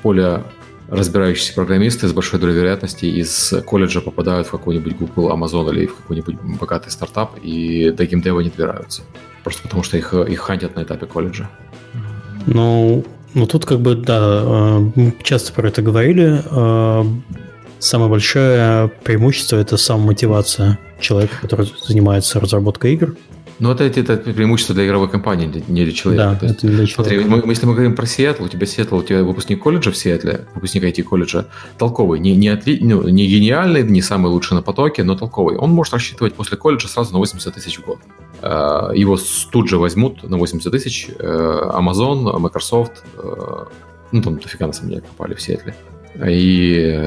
более 0.03 0.43
разбирающиеся 0.89 1.55
программисты 1.55 2.09
с 2.09 2.13
большой 2.13 2.41
долей 2.41 2.55
вероятности 2.55 3.05
из 3.05 3.55
колледжа 3.65 4.01
попадают 4.01 4.49
в 4.49 4.51
какой-нибудь 4.51 4.97
Google, 4.97 5.31
Amazon 5.31 5.73
или 5.73 5.87
в 5.87 5.95
какой-нибудь 5.95 6.35
богатый 6.59 6.91
стартап 6.91 7.39
и 7.45 7.93
до 7.93 8.05
геймдева 8.07 8.41
не 8.41 8.51
добираются. 8.51 9.03
Просто 9.45 9.63
потому 9.63 9.85
что 9.85 9.97
их, 9.97 10.13
их 10.13 10.41
хантят 10.41 10.75
на 10.75 10.83
этапе 10.83 11.07
колледжа. 11.07 11.49
Ну, 12.47 13.05
ну 13.37 13.47
тут 13.47 13.67
как 13.67 13.81
бы, 13.81 13.95
да, 13.95 14.19
э, 14.19 14.91
мы 14.95 15.15
часто 15.23 15.53
про 15.53 15.69
это 15.69 15.83
говорили. 15.83 16.43
Э, 16.51 17.05
самое 17.79 18.11
большое 18.11 18.89
преимущество– 19.05 19.57
это 19.59 19.77
самомотивация 19.77 20.79
человека, 20.99 21.35
который 21.43 21.71
занимается 21.87 22.41
разработкой 22.41 22.95
игр. 22.95 23.15
Ну, 23.59 23.71
это, 23.71 23.85
это, 23.85 24.01
это 24.01 24.33
преимущество 24.33 24.75
для 24.75 24.87
игровой 24.87 25.09
компании, 25.09 25.47
не 25.69 25.85
для 25.85 25.93
человека. 25.93 26.39
Да, 26.41 26.47
есть, 26.47 26.59
это 26.59 26.67
для 26.67 26.87
человека. 26.87 27.23
Смотри, 27.23 27.47
мы, 27.47 27.51
если 27.51 27.67
мы 27.67 27.73
говорим 27.73 27.95
про 27.95 28.07
Сиэтл, 28.07 28.45
у 28.45 28.49
тебя 28.49 28.67
Сиэтл, 28.67 28.97
у 28.97 29.03
тебя 29.03 29.23
выпускник 29.23 29.63
колледжа 29.63 29.91
в 29.91 29.97
Сиэтле, 29.97 30.47
выпускник 30.55 30.85
IT-колледжа, 30.85 31.47
толковый, 31.79 32.21
не, 32.21 32.37
не, 32.37 32.49
отли, 32.49 32.79
ну, 32.83 33.09
не 33.09 33.27
гениальный, 33.27 33.83
не 33.83 34.03
самый 34.03 34.29
лучший 34.29 34.55
на 34.55 34.63
потоке, 34.63 35.05
но 35.05 35.17
толковый. 35.17 35.57
Он 35.57 35.71
может 35.71 35.95
рассчитывать 35.95 36.35
после 36.35 36.57
колледжа 36.59 36.89
сразу 36.89 37.13
на 37.13 37.19
80 37.19 37.55
тысяч 37.55 37.79
в 37.79 37.87
год. 37.87 37.99
Э, 38.43 38.91
его 38.95 39.19
тут 39.51 39.69
же 39.69 39.79
возьмут 39.79 40.23
на 40.23 40.37
80 40.37 40.71
тысяч 40.71 41.09
э, 41.19 41.71
Amazon, 41.75 42.39
Microsoft, 42.39 43.05
э, 43.17 43.65
ну, 44.13 44.23
там 44.23 44.39
дофига 44.39 44.67
на 44.67 44.73
самом 44.73 44.91
деле 44.91 45.03
попали 45.03 45.35
в 45.35 45.41
Сиэтле 45.41 45.75
и 46.25 47.01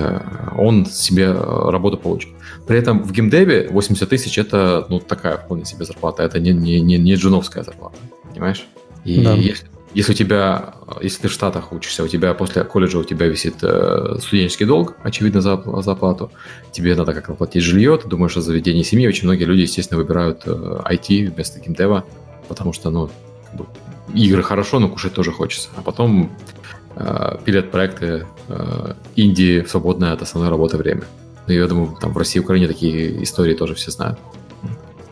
он 0.58 0.86
себе 0.86 1.32
работу 1.32 1.98
получит. 1.98 2.30
При 2.68 2.78
этом 2.78 3.04
в 3.04 3.12
геймдеве 3.12 3.70
80 3.70 4.08
тысяч 4.10 4.38
это 4.38 4.86
ну, 4.90 5.00
такая 5.00 5.38
вполне 5.38 5.66
себе 5.66 5.86
зарплата, 5.86 6.24
это 6.24 6.40
не, 6.40 6.52
не, 6.52 6.80
не, 6.82 6.98
не 6.98 7.16
джуновская 7.16 7.64
зарплата, 7.64 7.98
понимаешь? 8.30 8.66
И 9.06 9.24
да. 9.24 9.34
если, 9.34 9.68
если 9.94 10.12
у 10.12 10.16
тебя, 10.16 10.76
если 11.02 11.24
ты 11.24 11.28
в 11.30 11.32
Штатах 11.32 11.74
учишься, 11.74 12.04
у 12.04 12.08
тебя 12.08 12.34
после 12.36 12.64
колледжа 12.64 13.00
у 13.00 13.04
тебя 13.04 13.28
висит 13.28 13.56
э, 13.64 14.18
студенческий 14.20 14.68
долг, 14.68 14.96
очевидно, 15.02 15.42
за, 15.42 15.62
за 15.82 15.92
оплату, 15.92 16.32
тебе 16.72 16.96
надо 16.96 17.14
как-то 17.14 17.34
платить 17.34 17.64
жилье, 17.64 17.98
ты 17.98 18.08
думаешь 18.08 18.38
о 18.38 18.42
заведении 18.42 18.84
семьи, 18.84 19.08
очень 19.08 19.24
многие 19.24 19.46
люди, 19.46 19.62
естественно, 19.62 20.00
выбирают 20.00 20.44
э, 20.46 20.82
IT 20.92 21.34
вместо 21.34 21.60
геймдева, 21.60 22.06
потому 22.48 22.72
что, 22.72 22.92
ну, 22.92 23.10
как 23.46 23.56
бы, 23.56 23.66
игры 24.14 24.44
хорошо, 24.44 24.80
но 24.80 24.90
кушать 24.90 25.14
тоже 25.14 25.32
хочется. 25.32 25.70
А 25.76 25.82
потом 25.82 26.32
э, 26.96 27.38
пилят 27.44 27.72
проекты 27.72 28.06
э, 28.06 28.24
Индии 29.16 29.62
в 29.62 29.70
свободное 29.70 30.14
от 30.14 30.22
основной 30.22 30.50
работы 30.50 30.78
время. 30.78 31.04
Ну, 31.48 31.54
я 31.54 31.68
думаю, 31.68 31.98
там 32.00 32.14
в 32.14 32.18
России 32.18 32.40
и 32.40 32.44
Украине 32.44 32.68
такие 32.68 33.24
истории 33.24 33.54
тоже 33.54 33.74
все 33.76 33.92
знают. 33.92 34.20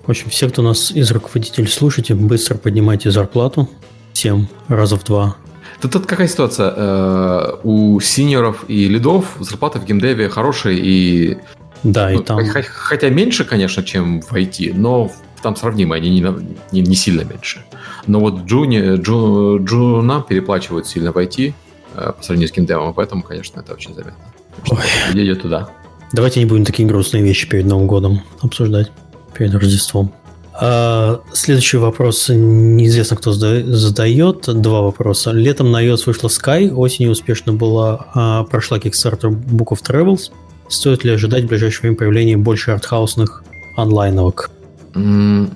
В 0.06 0.10
общем, 0.10 0.30
все, 0.30 0.48
кто 0.50 0.62
нас 0.62 0.92
из 0.92 1.12
руководителей 1.12 1.68
слушаете, 1.68 2.16
быстро 2.16 2.58
поднимайте 2.58 3.12
зарплату 3.12 3.68
всем 4.14 4.48
раза 4.68 4.98
в 4.98 5.04
два. 5.04 5.36
Тут, 5.82 5.92
тут 5.92 6.06
какая 6.06 6.28
ситуация? 6.28 6.74
Э, 6.76 7.56
у 7.64 8.00
синьоров 8.00 8.66
и 8.68 8.88
лидов 8.88 9.36
зарплаты 9.40 9.80
в 9.80 9.86
геймдеве 9.86 10.30
хорошие 10.30 10.80
и... 10.80 11.38
Да, 11.84 12.10
ну, 12.10 12.22
и 12.22 12.24
там... 12.24 12.40
Хотя 12.46 13.10
меньше, 13.10 13.44
конечно, 13.44 13.84
чем 13.84 14.22
в 14.22 14.32
IT, 14.34 14.74
но 14.76 15.12
там 15.44 15.56
сравнимые, 15.56 16.00
они 16.00 16.10
не, 16.10 16.26
не, 16.72 16.82
не 16.82 16.96
сильно 16.96 17.22
меньше. 17.22 17.64
Но 18.08 18.20
вот 18.20 18.46
джуни, 18.46 18.96
джу, 18.96 19.60
джунам 19.64 20.24
переплачивают 20.24 20.88
сильно 20.88 21.12
в 21.12 21.18
IT, 21.18 21.50
Э, 21.50 21.54
по 21.98 22.24
сравнению 22.24 22.50
с 22.50 22.52
геймдевом, 22.52 22.92
и 22.92 22.94
поэтому, 22.94 23.24
конечно, 23.24 23.60
это 23.60 23.74
очень 23.74 23.94
заметно. 23.94 24.24
Ой. 24.70 24.78
Идет 25.14 25.42
туда. 25.42 25.70
Давайте 26.14 26.40
не 26.40 26.46
будем 26.46 26.66
такие 26.66 26.88
грустные 26.88 27.24
вещи 27.24 27.50
перед 27.50 27.66
Новым 27.66 27.88
годом 27.88 28.22
обсуждать, 28.42 28.92
перед 29.34 29.54
Рождеством. 29.54 30.14
А, 30.60 31.22
следующий 31.34 31.78
вопрос 31.78 32.30
неизвестно, 32.30 33.18
кто 33.18 33.32
задает. 33.32 34.62
Два 34.62 34.82
вопроса. 34.82 35.32
Летом 35.32 35.72
на 35.72 35.86
iOS 35.86 36.04
вышла 36.06 36.30
Sky, 36.30 36.72
осенью 36.72 37.12
успешно 37.12 37.54
была, 37.54 38.08
а, 38.14 38.44
прошла 38.46 38.78
Kickstarter 38.78 39.30
Book 39.30 39.70
of 39.72 39.82
Travels. 39.84 40.32
Стоит 40.70 41.04
ли 41.04 41.12
ожидать 41.12 41.44
в 41.44 41.48
ближайшее 41.48 41.82
время 41.82 41.98
появления 41.98 42.38
больше 42.38 42.72
артхаусных 42.72 43.44
онлайновок? 43.76 44.50
Mm, 44.94 45.52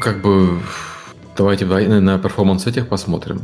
как 0.00 0.22
бы 0.22 0.60
давайте 1.36 1.64
на 1.64 2.18
перформанс 2.18 2.66
этих 2.66 2.88
посмотрим. 2.88 3.40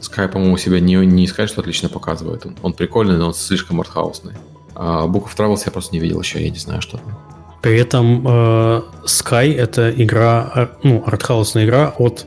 Sky, 0.00 0.28
по-моему, 0.28 0.56
себя 0.56 0.80
не, 0.80 0.94
не 0.94 1.26
сказать, 1.26 1.50
что 1.50 1.60
отлично 1.60 1.88
показывает. 1.88 2.46
Он, 2.46 2.56
он 2.62 2.72
прикольный, 2.72 3.16
но 3.16 3.28
он 3.28 3.34
слишком 3.34 3.80
артхаусный. 3.80 4.34
А 4.74 5.06
Book 5.06 5.24
of 5.24 5.36
Travels 5.36 5.62
я 5.64 5.72
просто 5.72 5.94
не 5.94 6.00
видел 6.00 6.20
еще, 6.20 6.42
я 6.42 6.50
не 6.50 6.58
знаю, 6.58 6.82
что 6.82 6.98
там. 6.98 7.16
При 7.62 7.78
этом 7.78 8.26
э, 8.26 8.82
Sky 9.06 9.54
это 9.54 9.90
игра, 9.90 10.70
ну, 10.82 11.02
артхаусная 11.06 11.64
игра 11.64 11.92
от 11.98 12.26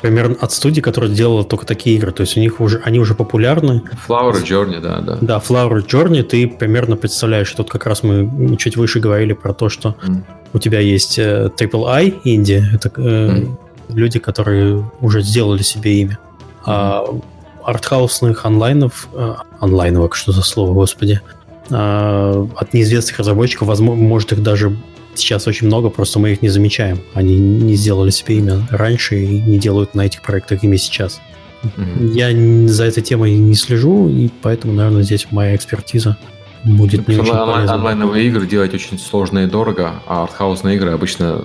примерно 0.00 0.36
от 0.40 0.52
студии, 0.52 0.80
которая 0.80 1.10
делала 1.10 1.42
только 1.42 1.66
такие 1.66 1.96
игры. 1.96 2.12
То 2.12 2.20
есть 2.20 2.36
у 2.36 2.40
них 2.40 2.60
уже, 2.60 2.80
они 2.84 3.00
уже 3.00 3.14
популярны. 3.14 3.82
Flower 4.06 4.44
Journey, 4.44 4.80
да, 4.80 5.00
да. 5.00 5.18
Да, 5.20 5.38
Flower 5.38 5.84
Journey, 5.84 6.22
ты 6.22 6.46
примерно 6.46 6.96
представляешь. 6.96 7.50
Тут 7.52 7.70
как 7.70 7.86
раз 7.86 8.04
мы 8.04 8.56
чуть 8.58 8.76
выше 8.76 9.00
говорили 9.00 9.32
про 9.32 9.52
то, 9.52 9.68
что 9.68 9.96
mm. 10.00 10.22
у 10.52 10.58
тебя 10.58 10.78
есть 10.78 11.18
э, 11.18 11.50
Triple 11.58 11.86
I 11.88 12.14
инди. 12.22 12.64
Это 12.72 12.92
э, 12.96 13.00
mm. 13.00 13.56
люди, 13.88 14.20
которые 14.20 14.88
уже 15.00 15.22
сделали 15.22 15.62
себе 15.62 16.00
имя 16.02 16.18
а, 16.68 17.20
артхаусных 17.64 18.44
онлайнов, 18.44 19.08
а, 19.12 19.42
онлайновок, 19.60 20.14
что 20.14 20.32
за 20.32 20.42
слово, 20.42 20.72
господи, 20.74 21.20
а, 21.70 22.48
от 22.56 22.74
неизвестных 22.74 23.18
разработчиков, 23.18 23.68
возможно, 23.68 24.02
может 24.02 24.32
их 24.32 24.42
даже 24.42 24.76
сейчас 25.14 25.46
очень 25.46 25.66
много, 25.66 25.90
просто 25.90 26.18
мы 26.18 26.32
их 26.32 26.42
не 26.42 26.48
замечаем. 26.48 27.00
Они 27.14 27.36
не 27.36 27.74
сделали 27.74 28.10
себе 28.10 28.38
имя 28.38 28.66
раньше 28.70 29.22
и 29.22 29.40
не 29.40 29.58
делают 29.58 29.94
на 29.94 30.02
этих 30.02 30.22
проектах 30.22 30.62
имя 30.62 30.78
сейчас. 30.78 31.20
Mm-hmm. 31.62 32.12
Я 32.12 32.68
за 32.68 32.84
этой 32.84 33.02
темой 33.02 33.36
не 33.36 33.54
слежу, 33.54 34.08
и 34.08 34.30
поэтому, 34.42 34.72
наверное, 34.74 35.02
здесь 35.02 35.26
моя 35.30 35.56
экспертиза 35.56 36.16
будет 36.64 37.08
не 37.08 37.18
очень 37.18 37.32
онлайн, 37.32 37.68
Онлайновые 37.68 38.28
игры 38.28 38.46
делать 38.46 38.74
очень 38.74 38.98
сложно 38.98 39.40
и 39.40 39.46
дорого, 39.46 39.94
а 40.06 40.22
артхаусные 40.24 40.76
игры 40.76 40.92
обычно, 40.92 41.44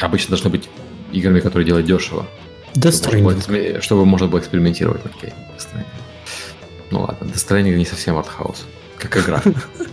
обычно 0.00 0.30
должны 0.30 0.50
быть 0.50 0.68
играми, 1.12 1.40
которые 1.40 1.66
делают 1.66 1.86
дешево. 1.86 2.26
Death 2.74 2.92
чтобы, 2.92 3.22
было, 3.22 3.80
чтобы 3.80 4.04
можно 4.04 4.26
было 4.26 4.40
экспериментировать. 4.40 5.00
Окей, 5.04 5.32
Death 5.56 5.84
Ну 6.90 7.00
ладно, 7.02 7.26
Death 7.26 7.48
Stranding 7.48 7.76
не 7.76 7.84
совсем 7.84 8.16
артхаус, 8.16 8.66
как 8.98 9.16
игра. 9.16 9.42
Death 9.44 9.86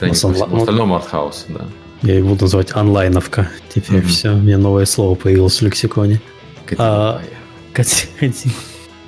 Stranding 0.00 0.22
по 0.22 0.34
всему 0.34 0.56
остальному 0.56 0.96
артхаус, 0.96 1.46
да. 1.48 1.66
Я 2.02 2.16
его 2.16 2.30
буду 2.30 2.44
называть 2.44 2.74
онлайновка. 2.74 3.48
Теперь 3.74 4.00
mm-hmm. 4.00 4.06
все, 4.06 4.30
у 4.30 4.36
меня 4.36 4.58
новое 4.58 4.84
слово 4.84 5.14
появилось 5.14 5.58
в 5.58 5.62
лексиконе. 5.62 6.20
А, 6.76 7.22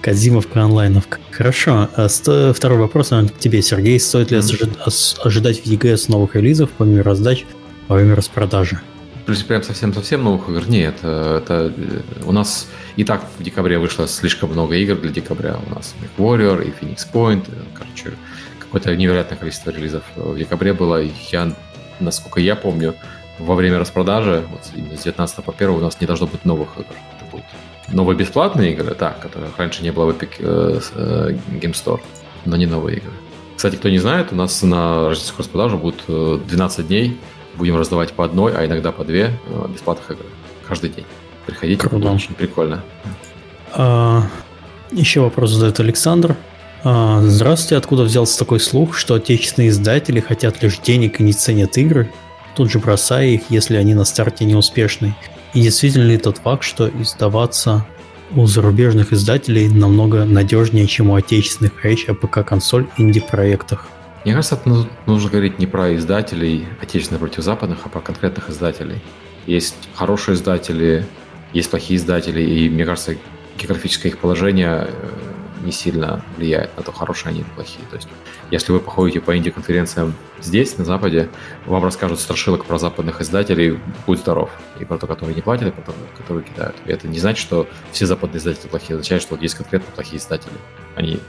Казимовка 0.00 0.62
онлайновка. 0.62 1.18
Хорошо. 1.30 1.90
А 1.94 2.08
второй 2.08 2.78
вопрос 2.78 3.10
наверное, 3.10 3.34
к 3.34 3.38
тебе, 3.38 3.60
Сергей. 3.60 4.00
Стоит 4.00 4.30
ли 4.30 4.38
mm-hmm. 4.38 5.20
ожидать 5.24 5.60
в 5.60 5.66
EGS 5.66 6.10
новых 6.10 6.36
релизов 6.36 6.70
помимо 6.78 7.02
раздач 7.02 7.44
во 7.88 7.96
время 7.96 8.14
распродажи? 8.14 8.80
Прям 9.26 9.62
совсем-совсем 9.62 10.22
новых 10.22 10.48
игр? 10.48 10.68
Нет. 10.68 10.98
Э, 11.02 11.40
это 11.42 11.72
э, 11.76 12.00
у 12.24 12.32
нас 12.32 12.68
и 12.96 13.04
так 13.04 13.24
в 13.38 13.42
декабре 13.42 13.78
вышло 13.78 14.06
слишком 14.06 14.50
много 14.50 14.76
игр 14.76 14.94
для 14.96 15.10
декабря. 15.10 15.58
У 15.66 15.74
нас 15.74 15.94
и 16.00 16.20
Warrior, 16.20 16.64
и 16.64 16.70
Phoenix 16.70 17.06
Point. 17.12 17.44
Э, 17.48 17.62
короче, 17.74 18.12
какое-то 18.60 18.94
невероятное 18.96 19.36
количество 19.36 19.70
релизов 19.70 20.04
в 20.14 20.38
декабре 20.38 20.72
было. 20.72 21.02
Я 21.30 21.52
насколько 22.00 22.40
я 22.40 22.56
помню, 22.56 22.94
во 23.38 23.54
время 23.54 23.78
распродажи, 23.78 24.44
вот 24.50 24.64
с 24.64 25.02
19 25.02 25.44
по 25.44 25.52
1 25.52 25.70
у 25.70 25.80
нас 25.80 26.00
не 26.00 26.06
должно 26.06 26.26
быть 26.26 26.44
новых 26.44 26.68
игр. 26.76 26.94
Это 27.16 27.30
будут 27.30 27.46
новые 27.88 28.16
бесплатные 28.16 28.72
игры, 28.72 28.96
да, 28.98 29.10
которых 29.10 29.56
раньше 29.58 29.82
не 29.82 29.92
было 29.92 30.10
в 30.10 30.16
Epic 30.16 30.30
э, 30.38 30.80
э, 30.94 31.38
Game 31.52 31.72
Store, 31.72 32.00
но 32.44 32.56
не 32.56 32.66
новые 32.66 32.98
игры. 32.98 33.12
Кстати, 33.56 33.76
кто 33.76 33.88
не 33.88 33.98
знает, 33.98 34.32
у 34.32 34.34
нас 34.34 34.62
на 34.62 35.08
рождественскую 35.08 35.44
распродажу 35.44 35.78
будет 35.78 36.46
12 36.46 36.78
э, 36.78 36.82
дней. 36.82 37.20
Будем 37.56 37.76
раздавать 37.76 38.12
по 38.12 38.24
одной, 38.24 38.54
а 38.54 38.66
иногда 38.66 38.92
по 38.92 39.04
две 39.04 39.38
э, 39.46 39.68
бесплатных 39.72 40.10
игры. 40.10 40.26
Каждый 40.66 40.90
день. 40.90 41.04
Приходите, 41.46 41.88
Круто. 41.88 42.10
очень 42.10 42.34
прикольно. 42.34 42.84
А, 43.72 44.22
еще 44.90 45.20
вопрос 45.20 45.50
задает 45.50 45.80
Александр. 45.80 46.36
А, 46.84 47.20
здравствуйте, 47.22 47.76
откуда 47.76 48.02
взялся 48.02 48.38
такой 48.38 48.60
слух, 48.60 48.96
что 48.96 49.14
отечественные 49.14 49.70
издатели 49.70 50.20
хотят 50.20 50.62
лишь 50.62 50.78
денег 50.78 51.20
и 51.20 51.22
не 51.22 51.32
ценят 51.32 51.76
игры, 51.78 52.12
тут 52.54 52.70
же 52.70 52.78
бросая 52.78 53.26
их, 53.26 53.42
если 53.48 53.76
они 53.76 53.94
на 53.94 54.04
старте 54.04 54.44
неуспешны? 54.44 55.16
И 55.54 55.60
действительно 55.62 56.04
ли 56.04 56.18
тот 56.18 56.38
факт, 56.38 56.64
что 56.64 56.88
издаваться 56.88 57.86
у 58.34 58.46
зарубежных 58.46 59.12
издателей 59.12 59.68
намного 59.68 60.24
надежнее, 60.24 60.86
чем 60.86 61.10
у 61.10 61.14
отечественных, 61.14 61.84
речь 61.84 62.06
о 62.08 62.14
ПК-консоль 62.14 62.86
инди-проектах? 62.98 63.86
Мне 64.26 64.34
кажется, 64.34 64.60
нужно 65.06 65.30
говорить 65.30 65.60
не 65.60 65.68
про 65.68 65.94
издателей 65.94 66.66
отечественных 66.82 67.20
против 67.20 67.44
западных, 67.44 67.78
а 67.84 67.88
про 67.88 68.00
конкретных 68.00 68.50
издателей. 68.50 69.00
Есть 69.46 69.76
хорошие 69.94 70.34
издатели, 70.34 71.06
есть 71.52 71.70
плохие 71.70 71.96
издатели, 71.96 72.40
и 72.42 72.68
мне 72.68 72.84
кажется, 72.84 73.16
географическое 73.56 74.10
их 74.10 74.18
положение 74.18 74.88
э, 74.88 75.10
не 75.64 75.70
сильно 75.70 76.24
влияет 76.36 76.76
на 76.76 76.82
то, 76.82 76.90
хорошие 76.90 77.30
они 77.30 77.42
или 77.42 77.46
плохие. 77.54 77.86
То 77.88 77.94
есть, 77.94 78.08
если 78.50 78.72
вы 78.72 78.80
походите 78.80 79.20
по 79.20 79.36
инди-конференциям 79.38 80.12
здесь, 80.40 80.76
на 80.76 80.84
Западе, 80.84 81.28
вам 81.64 81.84
расскажут 81.84 82.18
страшилок 82.18 82.64
про 82.64 82.80
западных 82.80 83.20
издателей, 83.20 83.78
будь 84.08 84.18
здоров. 84.18 84.50
И 84.80 84.84
про 84.84 84.98
то, 84.98 85.06
которые 85.06 85.36
не 85.36 85.42
платят, 85.42 85.68
и 85.68 85.70
про 85.70 85.82
то, 85.82 85.94
которые 86.16 86.42
кидают. 86.42 86.74
И 86.84 86.90
это 86.90 87.06
не 87.06 87.20
значит, 87.20 87.40
что 87.40 87.68
все 87.92 88.06
западные 88.06 88.38
издатели 88.38 88.66
плохие. 88.66 88.96
Означает, 88.96 89.22
что 89.22 89.36
вот 89.36 89.42
есть 89.42 89.54
конкретно 89.54 89.86
плохие 89.94 90.18
издатели. 90.18 90.50
Они 90.96 91.20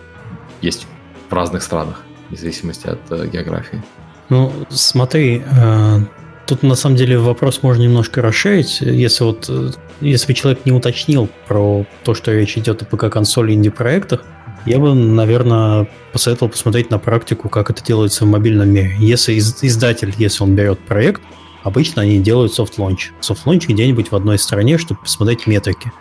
есть 0.62 0.88
в 1.30 1.34
разных 1.34 1.62
странах, 1.62 2.02
в 2.30 2.38
зависимости 2.38 2.88
от 2.88 3.00
э, 3.10 3.28
географии. 3.28 3.82
Ну, 4.30 4.52
смотри, 4.70 5.42
э, 5.46 6.00
тут 6.46 6.64
на 6.64 6.76
самом 6.76 6.96
деле 6.96 7.18
вопрос 7.18 7.64
можно 7.64 7.84
немножко 7.84 8.22
расширить. 8.22 8.82
Если 8.82 9.24
вот 9.24 9.46
э, 9.50 9.72
если 10.02 10.34
человек 10.34 10.66
не 10.66 10.72
уточнил 10.72 11.30
про 11.48 11.86
то, 12.04 12.14
что 12.14 12.32
речь 12.34 12.58
идет 12.58 12.82
о 12.82 12.86
ПК-консоли 12.86 13.54
инди-проектах, 13.54 14.24
я 14.66 14.80
бы, 14.80 14.94
наверное, 14.94 15.88
посоветовал 16.12 16.52
посмотреть 16.52 16.92
на 16.92 17.00
практику, 17.00 17.48
как 17.48 17.70
это 17.70 17.84
делается 17.84 18.26
в 18.26 18.28
мобильном 18.28 18.70
мире. 18.70 18.96
Если 19.00 19.38
издатель, 19.38 20.14
если 20.18 20.44
он 20.44 20.56
берет 20.56 20.80
проект, 20.80 21.22
обычно 21.64 22.02
они 22.02 22.20
делают 22.20 22.54
soft 22.54 22.75
launch. 22.75 23.12
Soft 23.22 23.40
launch 23.40 23.68
где-нибудь 23.68 24.12
в 24.12 24.16
одной 24.16 24.38
стране, 24.38 24.78
чтобы 24.78 25.02
посмотреть 25.02 25.48
метрики. 25.48 25.92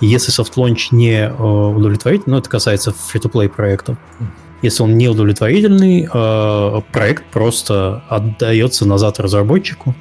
Если 0.00 0.32
soft 0.32 0.55
launch 0.55 0.90
не 0.90 1.28
э, 1.28 1.32
удовлетворительный, 1.32 2.34
ну, 2.34 2.38
это 2.38 2.50
касается 2.50 2.92
free-to-play 2.92 3.48
проектов, 3.48 3.96
если 4.64 4.82
он 4.82 4.98
не 4.98 5.08
удовлетворительный, 5.08 6.08
э, 6.12 6.80
проект 6.92 7.24
просто 7.26 8.02
отдается 8.08 8.86
назад 8.86 9.20
разработчику, 9.20 9.94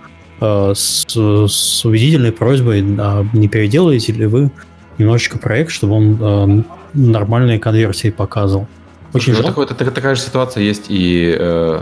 Э, 0.43 0.73
с, 0.75 1.05
с 1.07 1.85
убедительной 1.85 2.33
просьбой, 2.33 2.83
а 2.99 3.25
не 3.31 3.47
переделаете 3.47 4.11
ли 4.11 4.25
вы 4.25 4.51
немножечко 4.97 5.37
проект, 5.37 5.71
чтобы 5.71 5.93
он 5.93 6.17
э, 6.19 6.63
нормальные 6.93 7.59
конверсии 7.59 8.09
показывал. 8.09 8.67
Очень 9.13 9.33
ну, 9.33 9.43
такое, 9.43 9.65
такая, 9.67 9.91
такая 9.91 10.15
же 10.15 10.21
ситуация 10.21 10.63
есть 10.63 10.87
и 10.89 11.33
э, 11.39 11.81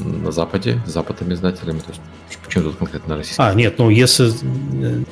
на 0.00 0.32
Западе, 0.32 0.80
с 0.84 0.90
западными 0.90 1.34
издателями. 1.34 1.78
То 1.78 1.90
есть, 1.90 2.00
почему 2.44 2.64
тут 2.64 2.76
конкретно 2.76 3.10
на 3.10 3.16
российском? 3.18 3.44
А, 3.44 3.54
нет, 3.54 3.78
ну 3.78 3.88
если... 3.88 4.32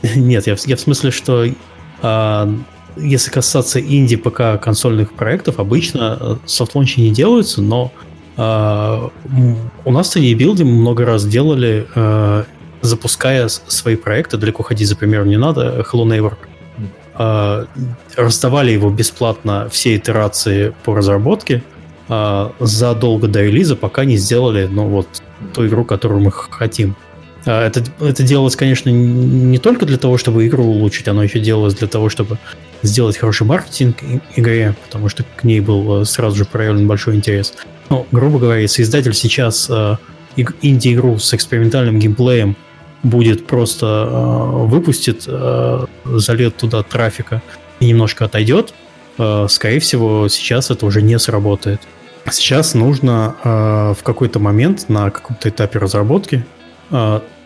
Нет, 0.17 0.49
я, 0.49 0.57
я 0.65 0.77
в 0.77 0.81
смысле, 0.81 1.13
что 1.13 1.45
э, 1.45 2.55
если 2.97 3.31
касаться 3.31 3.81
инди 3.81 4.17
ПК 4.17 4.63
консольных 4.63 5.13
проектов, 5.13 5.59
обычно 5.59 6.19
э, 6.21 6.37
софтлончи 6.47 7.01
не 7.01 7.11
делаются, 7.11 7.63
но 7.63 7.93
э, 8.37 9.09
у 9.85 9.93
нас 9.93 10.15
в 10.15 10.35
билде 10.35 10.65
много 10.65 11.05
раз 11.05 11.25
делали 11.25 11.87
э, 11.95 12.45
запуская 12.83 13.49
свои 13.49 13.97
проекты, 13.97 14.37
далеко 14.37 14.63
ходить 14.63 14.89
за 14.89 14.97
примером 14.97 15.29
не 15.29 15.37
надо, 15.37 15.85
Hello 15.91 16.05
Neighbor, 16.05 16.35
э, 17.19 17.67
раздавали 18.17 18.73
его 18.73 18.91
бесплатно 18.91 19.69
все 19.71 19.97
итерации 19.97 20.75
по 20.85 20.95
разработке 20.95 21.63
э, 22.09 22.51
задолго 22.61 23.29
до 23.29 23.43
релиза, 23.43 23.77
пока 23.77 24.05
не 24.05 24.17
сделали 24.17 24.69
ну, 24.71 24.87
вот, 24.87 25.07
ту 25.55 25.67
игру, 25.67 25.85
которую 25.85 26.23
мы 26.23 26.31
хотим. 26.33 26.91
А, 26.91 27.10
это, 27.45 27.85
это 28.01 28.23
делалось, 28.23 28.57
конечно, 28.57 28.91
не 28.91 29.59
только 29.59 29.87
для 29.87 29.97
того, 29.97 30.19
чтобы 30.19 30.47
игру 30.47 30.65
улучшить, 30.65 31.09
оно 31.09 31.23
еще 31.23 31.41
делалось 31.41 31.75
для 31.75 31.89
того, 31.89 32.09
чтобы 32.09 32.39
сделать 32.83 33.17
хороший 33.17 33.47
маркетинг 33.47 33.99
игре, 34.37 34.75
потому 34.85 35.09
что 35.09 35.25
к 35.37 35.45
ней 35.45 35.61
был 35.61 36.05
сразу 36.05 36.37
же 36.37 36.45
проявлен 36.45 36.87
большой 36.87 37.17
интерес. 37.17 37.55
Ну, 37.89 38.07
грубо 38.13 38.39
говоря, 38.39 38.61
если 38.61 38.83
издатель 38.83 39.15
сейчас 39.15 39.69
э, 39.69 39.97
инди-игру 40.37 41.19
с 41.19 41.35
экспериментальным 41.35 41.99
геймплеем 41.99 42.57
будет 43.03 43.47
просто 43.47 43.87
э, 43.87 44.67
выпустит, 44.67 45.25
э, 45.27 45.87
залет 46.05 46.57
туда 46.57 46.83
трафика 46.83 47.43
и 47.81 47.87
немножко 47.87 48.27
отойдет, 48.27 48.75
э, 49.19 49.47
скорее 49.49 49.81
всего, 49.81 50.29
сейчас 50.29 50.71
это 50.71 50.87
уже 50.87 51.03
не 51.03 51.19
сработает. 51.19 51.81
Сейчас 52.31 52.75
нужно 52.75 53.35
э, 53.43 53.95
в 53.99 54.03
какой-то 54.03 54.39
момент 54.39 54.89
на 54.89 55.11
каком-то 55.11 55.49
этапе 55.49 55.79
разработки 55.79 56.37
э, 56.37 56.60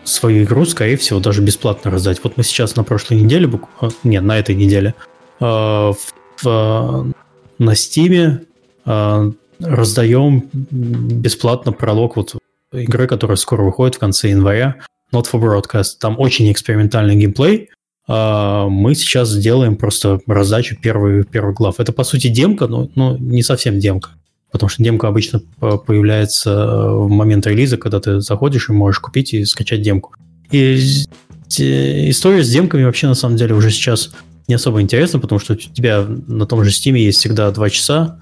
свою 0.04 0.44
игру, 0.44 0.64
скорее 0.66 0.96
всего, 0.96 1.20
даже 1.20 1.42
бесплатно 1.42 1.90
раздать. 1.90 2.22
Вот 2.22 2.36
мы 2.36 2.44
сейчас 2.44 2.76
на 2.76 2.84
прошлой 2.84 3.20
неделе. 3.20 3.50
Э, 3.80 3.88
нет, 4.02 4.22
на 4.22 4.38
этой 4.38 4.54
неделе, 4.54 4.94
в, 5.40 5.96
в, 6.42 7.14
на 7.58 7.72
э, 7.72 9.32
раздаем 9.60 10.50
бесплатно 10.52 11.72
пролог 11.72 12.16
вот 12.16 12.36
игры, 12.72 13.06
которая 13.06 13.36
скоро 13.36 13.62
выходит 13.62 13.96
в 13.96 13.98
конце 13.98 14.30
января. 14.30 14.76
Not 15.12 15.26
for 15.32 15.40
Broadcast. 15.40 15.98
Там 16.00 16.18
очень 16.18 16.50
экспериментальный 16.50 17.16
геймплей. 17.16 17.70
А, 18.06 18.68
мы 18.68 18.94
сейчас 18.94 19.28
сделаем 19.30 19.76
просто 19.76 20.20
раздачу 20.26 20.76
первых, 20.80 21.28
первых 21.28 21.56
глав. 21.56 21.80
Это, 21.80 21.92
по 21.92 22.04
сути, 22.04 22.28
демка, 22.28 22.66
но, 22.66 22.90
но 22.94 23.16
не 23.16 23.42
совсем 23.42 23.78
демка. 23.78 24.10
Потому 24.54 24.68
что 24.68 24.84
демка 24.84 25.08
обычно 25.08 25.40
появляется 25.58 26.92
в 26.92 27.08
момент 27.08 27.44
релиза, 27.44 27.76
когда 27.76 27.98
ты 27.98 28.20
заходишь 28.20 28.68
и 28.68 28.72
можешь 28.72 29.00
купить 29.00 29.34
и 29.34 29.44
скачать 29.44 29.82
демку. 29.82 30.14
И 30.52 30.78
история 31.48 32.44
с 32.44 32.50
демками 32.50 32.84
вообще, 32.84 33.08
на 33.08 33.14
самом 33.14 33.36
деле, 33.36 33.56
уже 33.56 33.72
сейчас 33.72 34.12
не 34.46 34.54
особо 34.54 34.80
интересна, 34.80 35.18
потому 35.18 35.40
что 35.40 35.54
у 35.54 35.56
тебя 35.56 36.06
на 36.06 36.46
том 36.46 36.62
же 36.62 36.70
Steam 36.70 36.96
есть 36.96 37.18
всегда 37.18 37.50
два 37.50 37.68
часа 37.68 38.20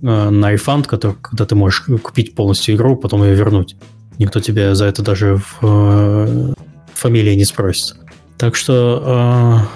mm. 0.00 0.30
на 0.30 0.52
рефанд, 0.52 0.86
который, 0.86 1.16
когда 1.20 1.44
ты 1.44 1.56
можешь 1.56 1.80
купить 1.80 2.36
полностью 2.36 2.76
игру, 2.76 2.94
потом 2.96 3.24
ее 3.24 3.34
вернуть. 3.34 3.74
Никто 4.18 4.38
тебя 4.38 4.76
за 4.76 4.84
это 4.84 5.02
даже 5.02 5.38
в 5.38 5.58
э, 5.62 6.54
фамилии 6.94 7.34
не 7.34 7.44
спросит. 7.44 7.96
Так 8.38 8.54
что 8.54 9.66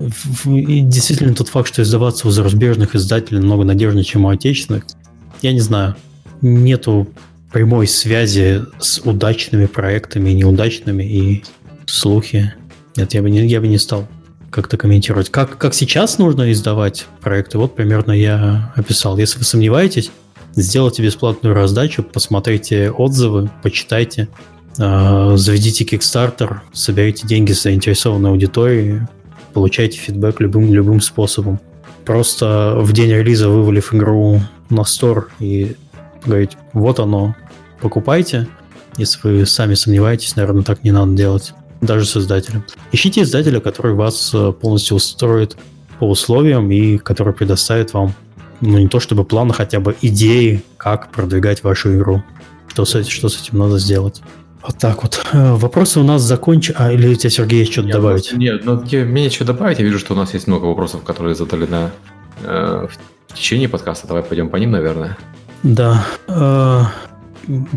э, 0.00 0.06
в, 0.10 0.44
действительно 0.44 1.34
тот 1.34 1.48
факт, 1.48 1.68
что 1.68 1.80
издаваться 1.80 2.28
у 2.28 2.30
зарубежных 2.30 2.94
издателей 2.94 3.40
намного 3.40 3.64
надежнее, 3.64 4.04
чем 4.04 4.26
у 4.26 4.28
отечественных, 4.28 4.84
я 5.42 5.52
не 5.52 5.60
знаю. 5.60 5.96
Нету 6.42 7.08
прямой 7.52 7.86
связи 7.86 8.62
с 8.78 9.00
удачными 9.00 9.66
проектами 9.66 10.30
и 10.30 10.34
неудачными, 10.34 11.02
и 11.02 11.44
слухи. 11.86 12.52
Нет, 12.96 13.14
я 13.14 13.22
бы 13.22 13.30
не, 13.30 13.46
я 13.46 13.60
бы 13.60 13.68
не 13.68 13.78
стал 13.78 14.06
как-то 14.50 14.76
комментировать. 14.76 15.30
Как, 15.30 15.58
как 15.58 15.74
сейчас 15.74 16.18
нужно 16.18 16.50
издавать 16.52 17.06
проекты, 17.20 17.58
вот 17.58 17.74
примерно 17.74 18.12
я 18.12 18.72
описал. 18.74 19.18
Если 19.18 19.38
вы 19.38 19.44
сомневаетесь, 19.44 20.10
сделайте 20.54 21.02
бесплатную 21.02 21.54
раздачу, 21.54 22.02
посмотрите 22.02 22.90
отзывы, 22.90 23.50
почитайте, 23.62 24.28
э, 24.78 25.32
заведите 25.36 25.84
Kickstarter, 25.84 26.58
соберите 26.72 27.26
деньги 27.26 27.52
с 27.52 27.62
заинтересованной 27.62 28.30
аудиторией, 28.30 29.00
получайте 29.52 29.98
фидбэк 29.98 30.40
любым, 30.40 30.72
любым 30.72 31.00
способом. 31.00 31.60
Просто 32.06 32.76
в 32.78 32.92
день 32.92 33.10
релиза 33.10 33.48
вывалив 33.50 33.92
игру 33.92 34.40
на 34.70 34.84
стор 34.84 35.30
и 35.40 35.76
говорить, 36.24 36.56
вот 36.72 37.00
оно, 37.00 37.34
покупайте. 37.80 38.46
Если 38.96 39.28
вы 39.28 39.46
сами 39.46 39.74
сомневаетесь, 39.74 40.36
наверное, 40.36 40.62
так 40.62 40.84
не 40.84 40.92
надо 40.92 41.12
делать. 41.12 41.52
Даже 41.80 42.06
с 42.06 42.16
издателем. 42.16 42.64
Ищите 42.92 43.22
издателя, 43.22 43.60
который 43.60 43.94
вас 43.94 44.32
э, 44.32 44.52
полностью 44.52 44.96
устроит 44.96 45.56
по 45.98 46.08
условиям 46.08 46.70
и 46.70 46.96
который 46.96 47.34
предоставит 47.34 47.92
вам, 47.92 48.14
ну, 48.60 48.78
не 48.78 48.88
то 48.88 49.00
чтобы 49.00 49.24
план, 49.24 49.50
а 49.50 49.54
хотя 49.54 49.80
бы 49.80 49.94
идеи, 50.00 50.62
как 50.78 51.10
продвигать 51.10 51.64
вашу 51.64 51.94
игру. 51.96 52.22
Что 52.68 52.84
с, 52.84 52.94
этим, 52.94 53.10
что 53.10 53.28
с 53.28 53.42
этим 53.42 53.58
надо 53.58 53.78
сделать. 53.78 54.22
Вот 54.66 54.78
так 54.78 55.02
вот. 55.02 55.24
Э, 55.32 55.54
вопросы 55.54 56.00
у 56.00 56.02
нас 56.02 56.22
закончены. 56.22 56.76
А, 56.78 56.92
или 56.92 57.06
у 57.08 57.14
тебя, 57.14 57.30
Сергей, 57.30 57.60
есть 57.60 57.72
что-то 57.72 57.88
добавить? 57.88 58.24
Просто, 58.24 58.36
нет, 58.36 58.64
ну, 58.64 58.80
мне, 58.80 59.04
мне 59.04 59.22
нечего 59.24 59.46
добавить. 59.46 59.78
Я 59.78 59.84
вижу, 59.84 59.98
что 59.98 60.14
у 60.14 60.16
нас 60.16 60.34
есть 60.34 60.48
много 60.48 60.64
вопросов, 60.64 61.04
которые 61.04 61.36
задали 61.36 61.66
на, 61.66 61.92
э, 62.42 62.88
в 63.28 63.34
течение 63.34 63.68
подкаста. 63.68 64.08
Давай 64.08 64.24
пойдем 64.24 64.48
по 64.48 64.56
ним, 64.56 64.72
наверное. 64.72 65.16
Да. 65.62 66.04
Э, 66.26 66.82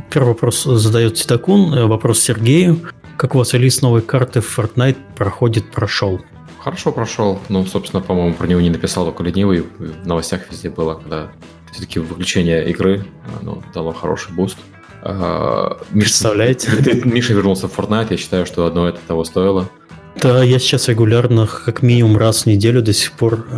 первый 0.09 0.29
вопрос 0.29 0.63
задает 0.63 1.13
Титакун. 1.13 1.73
Э, 1.75 1.85
вопрос 1.85 2.21
Сергею. 2.21 2.81
Как 3.17 3.35
у 3.35 3.37
вас 3.37 3.53
релиз 3.53 3.83
новой 3.83 4.01
карты 4.01 4.41
в 4.41 4.57
Fortnite 4.57 4.97
проходит, 5.15 5.69
прошел? 5.71 6.19
Хорошо 6.57 6.91
прошел. 6.91 7.39
Ну, 7.49 7.65
собственно, 7.67 8.01
по-моему, 8.01 8.33
про 8.33 8.47
него 8.47 8.61
не 8.61 8.71
написал 8.71 9.05
только 9.05 9.23
ленивый. 9.23 9.63
В 9.77 10.07
новостях 10.07 10.41
везде 10.49 10.71
было, 10.71 10.95
когда 10.95 11.27
все-таки 11.71 11.99
выключение 11.99 12.67
игры 12.69 13.05
ну, 13.43 13.61
дало 13.75 13.93
хороший 13.93 14.33
буст. 14.33 14.57
Представляете? 15.01 16.69
Миша 17.05 17.33
вернулся 17.33 17.67
в 17.67 17.77
Fortnite, 17.77 18.07
я 18.11 18.17
считаю, 18.17 18.45
что 18.45 18.65
одно 18.65 18.87
это 18.87 18.99
того 19.07 19.23
стоило. 19.23 19.69
Да, 20.21 20.43
я 20.43 20.59
сейчас 20.59 20.87
регулярно, 20.89 21.47
как 21.47 21.81
минимум 21.81 22.17
раз 22.17 22.43
в 22.43 22.45
неделю 22.47 22.81
до 22.81 22.91
сих 22.91 23.13
пор 23.13 23.47
э, 23.49 23.55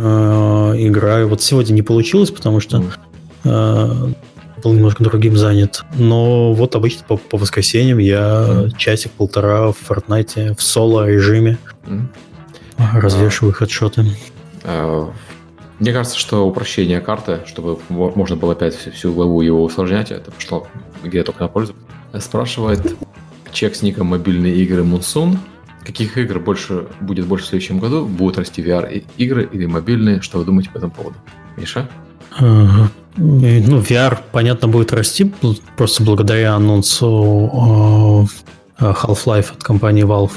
играю. 0.78 1.28
Вот 1.28 1.42
сегодня 1.42 1.72
не 1.72 1.82
получилось, 1.82 2.30
потому 2.30 2.60
что 2.60 2.84
э, 3.44 4.12
был 4.62 4.72
немножко 4.72 5.02
другим 5.02 5.36
занят. 5.36 5.84
Но 5.94 6.52
вот 6.52 6.76
обычно 6.76 7.04
по, 7.06 7.16
по 7.16 7.36
воскресеньям 7.36 7.98
я 7.98 8.46
mm. 8.48 8.76
часик-полтора 8.76 9.72
в 9.72 9.76
Fortnite 9.88 10.56
в 10.56 10.62
соло-режиме 10.62 11.58
mm. 11.86 12.06
развешиваю 12.94 13.52
а, 13.52 13.54
хедшоты. 13.54 14.04
А, 14.62 15.10
мне 15.82 15.92
кажется, 15.92 16.16
что 16.16 16.46
упрощение 16.46 17.00
карты, 17.00 17.40
чтобы 17.44 17.76
можно 17.88 18.36
было 18.36 18.52
опять 18.52 18.76
всю, 18.76 18.92
всю 18.92 19.12
главу 19.12 19.40
его 19.40 19.64
усложнять, 19.64 20.12
это 20.12 20.30
пошло 20.30 20.68
где 21.02 21.24
только 21.24 21.42
на 21.42 21.48
пользу. 21.48 21.74
Спрашивает 22.20 22.96
чек 23.50 23.74
с 23.74 23.82
ником 23.82 24.06
мобильные 24.06 24.54
игры 24.58 24.84
Мунсун. 24.84 25.40
Каких 25.84 26.18
игр 26.18 26.38
больше 26.38 26.86
будет 27.00 27.26
больше 27.26 27.46
в 27.46 27.48
следующем 27.48 27.80
году? 27.80 28.06
Будут 28.06 28.38
расти 28.38 28.62
VR 28.62 29.04
игры 29.16 29.48
или 29.52 29.66
мобильные? 29.66 30.20
Что 30.20 30.38
вы 30.38 30.44
думаете 30.44 30.70
по 30.70 30.78
этому 30.78 30.92
поводу? 30.92 31.16
Миша? 31.56 31.88
Ну, 32.38 32.88
VR, 33.16 34.20
понятно, 34.30 34.68
будет 34.68 34.92
расти 34.92 35.32
просто 35.76 36.04
благодаря 36.04 36.54
анонсу 36.54 38.28
э, 38.78 38.84
Half-Life 38.84 39.50
от 39.54 39.64
компании 39.64 40.04
Valve. 40.04 40.30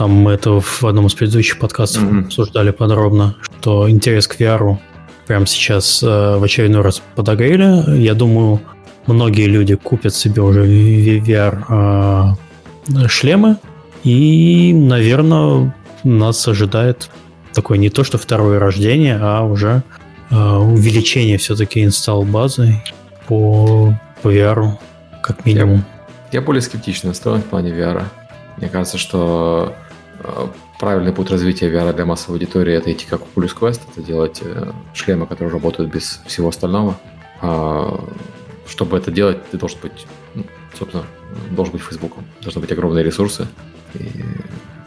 Там 0.00 0.12
мы 0.12 0.32
это 0.32 0.60
в 0.62 0.84
одном 0.84 1.08
из 1.08 1.14
предыдущих 1.14 1.58
подкастов 1.58 2.04
mm-hmm. 2.04 2.24
обсуждали 2.24 2.70
подробно, 2.70 3.36
что 3.60 3.90
интерес 3.90 4.26
к 4.26 4.40
VR 4.40 4.78
прямо 5.26 5.44
сейчас 5.46 6.02
э, 6.02 6.06
в 6.38 6.42
очередной 6.42 6.80
раз 6.80 7.02
подогрели. 7.14 7.98
Я 7.98 8.14
думаю, 8.14 8.62
многие 9.06 9.44
люди 9.44 9.74
купят 9.74 10.14
себе 10.14 10.40
уже 10.40 10.64
VR 10.64 12.36
э, 12.88 13.08
шлемы, 13.08 13.58
и, 14.02 14.72
наверное, 14.72 15.76
нас 16.02 16.48
ожидает 16.48 17.10
такое 17.52 17.76
не 17.76 17.90
то, 17.90 18.02
что 18.02 18.16
второе 18.16 18.58
рождение, 18.58 19.18
а 19.20 19.42
уже 19.42 19.82
э, 20.30 20.34
увеличение 20.34 21.36
все-таки 21.36 21.84
инсталл 21.84 22.22
базы 22.22 22.82
по, 23.26 23.94
по 24.22 24.32
VR, 24.32 24.78
как 25.22 25.44
минимум. 25.44 25.84
Я, 26.32 26.38
я 26.38 26.40
более 26.40 26.62
скептично 26.62 27.10
настроен 27.10 27.42
в 27.42 27.44
плане 27.44 27.72
VR. 27.72 28.04
Мне 28.56 28.70
кажется, 28.70 28.96
что 28.96 29.74
правильный 30.78 31.12
путь 31.12 31.30
развития 31.30 31.70
VR 31.70 31.92
для 31.92 32.04
массовой 32.04 32.36
аудитории 32.36 32.74
это 32.74 32.92
идти 32.92 33.06
как 33.08 33.22
Oculus 33.22 33.56
Quest, 33.58 33.80
это 33.90 34.02
делать 34.02 34.40
э, 34.42 34.72
шлемы, 34.94 35.26
которые 35.26 35.52
работают 35.52 35.92
без 35.92 36.20
всего 36.26 36.48
остального. 36.48 36.96
А, 37.40 38.04
чтобы 38.66 38.96
это 38.96 39.10
делать, 39.10 39.38
ты 39.50 39.58
должен 39.58 39.78
быть, 39.80 40.06
ну, 40.34 40.44
собственно, 40.78 41.04
должен 41.50 41.72
быть 41.72 41.82
Фейсбуком. 41.82 42.24
Должны 42.42 42.60
быть 42.60 42.72
огромные 42.72 43.04
ресурсы, 43.04 43.48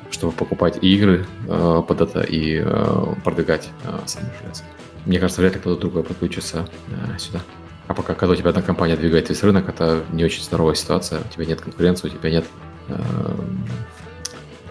чтобы 0.10 0.34
покупать 0.34 0.77
и 0.81 0.95
игры 0.95 1.26
э, 1.47 1.84
под 1.88 2.01
это 2.01 2.22
и 2.22 2.61
э, 2.64 3.15
продвигать 3.23 3.69
э, 3.84 3.99
сам 4.05 4.23
железо. 4.41 4.64
Мне 5.05 5.19
кажется, 5.19 5.41
вряд 5.41 5.55
ли 5.55 5.60
кто-то 5.60 5.81
другой 5.81 6.03
подключится 6.03 6.69
сюда. 7.18 7.41
А 7.88 7.93
пока, 7.93 8.14
когда 8.14 8.34
у 8.34 8.35
тебя 8.38 8.51
одна 8.51 8.61
компания 8.61 8.95
двигает 8.95 9.27
весь 9.27 9.43
рынок, 9.43 9.68
это 9.68 10.03
не 10.14 10.23
очень 10.23 10.43
здоровая 10.43 10.76
ситуация. 10.76 11.19
У 11.19 11.27
тебя 11.34 11.45
нет 11.45 11.60
конкуренции, 11.60 12.07
у 12.07 12.11
тебя 12.11 12.31
нет, 12.31 12.45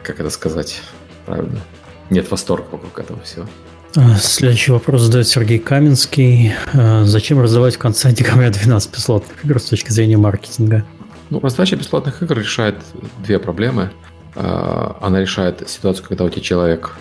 как 0.02 0.20
это 0.20 0.30
сказать 0.30 0.82
правильно, 1.26 1.60
нет 2.10 2.30
восторга 2.30 2.66
вокруг 2.72 2.98
этого 2.98 3.20
всего. 3.20 3.46
А, 3.94 4.16
следующий 4.16 4.72
вопрос 4.72 5.02
задает 5.02 5.28
Сергей 5.28 5.58
Каменский. 5.58 6.52
А, 6.72 7.04
зачем 7.04 7.40
раздавать 7.40 7.74
в 7.74 7.78
конце 7.78 8.12
декабря 8.12 8.50
12 8.50 8.90
бесплатных 8.92 9.44
игр 9.44 9.60
с 9.60 9.64
точки 9.64 9.90
зрения 9.90 10.16
маркетинга? 10.16 10.84
Ну, 11.28 11.40
раздача 11.40 11.76
бесплатных 11.76 12.22
игр 12.22 12.38
решает 12.38 12.76
две 13.18 13.38
проблемы. 13.38 13.90
А, 14.34 14.96
она 15.02 15.20
решает 15.20 15.68
ситуацию, 15.68 16.06
когда 16.06 16.24
у 16.24 16.30
тебя 16.30 16.42
человек 16.42 16.96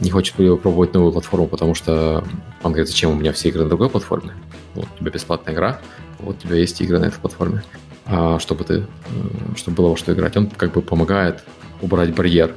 не 0.00 0.10
хочет 0.10 0.36
пробовать 0.36 0.94
новую 0.94 1.10
платформу, 1.10 1.48
потому 1.48 1.74
что 1.74 2.22
он 2.62 2.70
говорит, 2.70 2.86
зачем 2.86 3.10
у 3.10 3.14
меня 3.14 3.32
все 3.32 3.48
игры 3.48 3.64
на 3.64 3.68
другой 3.68 3.90
платформе? 3.90 4.32
Вот 4.76 4.86
у 4.94 4.98
тебя 5.00 5.10
бесплатная 5.10 5.52
игра, 5.52 5.80
вот 6.20 6.36
у 6.36 6.40
тебя 6.46 6.54
есть 6.54 6.80
игры 6.80 7.00
на 7.00 7.06
этой 7.06 7.18
платформе. 7.18 7.64
Чтобы 8.06 8.64
ты, 8.64 8.86
чтобы 9.56 9.76
было 9.76 9.88
во 9.90 9.96
что 9.96 10.12
играть. 10.12 10.36
Он 10.36 10.48
как 10.48 10.72
бы 10.72 10.82
помогает 10.82 11.44
убрать 11.80 12.14
барьер 12.14 12.54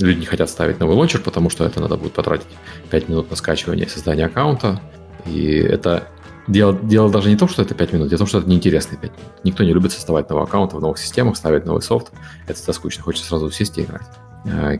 люди 0.00 0.20
не 0.20 0.26
хотят 0.26 0.50
ставить 0.50 0.80
новый 0.80 0.96
лончер, 0.96 1.20
потому 1.20 1.50
что 1.50 1.64
это 1.64 1.80
надо 1.80 1.96
будет 1.96 2.12
потратить 2.12 2.46
5 2.90 3.08
минут 3.08 3.30
на 3.30 3.36
скачивание 3.36 3.86
и 3.86 3.88
создание 3.88 4.26
аккаунта. 4.26 4.80
И 5.26 5.52
это 5.54 6.08
дело, 6.48 6.72
дело 6.72 7.10
даже 7.10 7.28
не 7.28 7.36
то, 7.36 7.48
что 7.48 7.62
это 7.62 7.74
5 7.74 7.92
минут, 7.92 8.08
дело 8.08 8.16
в 8.16 8.20
том, 8.20 8.28
что 8.28 8.38
это 8.38 8.48
неинтересные 8.48 8.98
5 8.98 9.10
минут. 9.10 9.24
Никто 9.44 9.64
не 9.64 9.72
любит 9.72 9.92
создавать 9.92 10.28
новый 10.30 10.44
аккаунт 10.44 10.72
в 10.72 10.80
новых 10.80 10.98
системах, 10.98 11.36
ставить 11.36 11.66
новый 11.66 11.82
софт. 11.82 12.12
Это 12.46 12.72
скучно, 12.72 13.02
хочется 13.02 13.28
сразу 13.28 13.50
сесть 13.50 13.78
и 13.78 13.82
играть. 13.82 14.06
Э, 14.44 14.78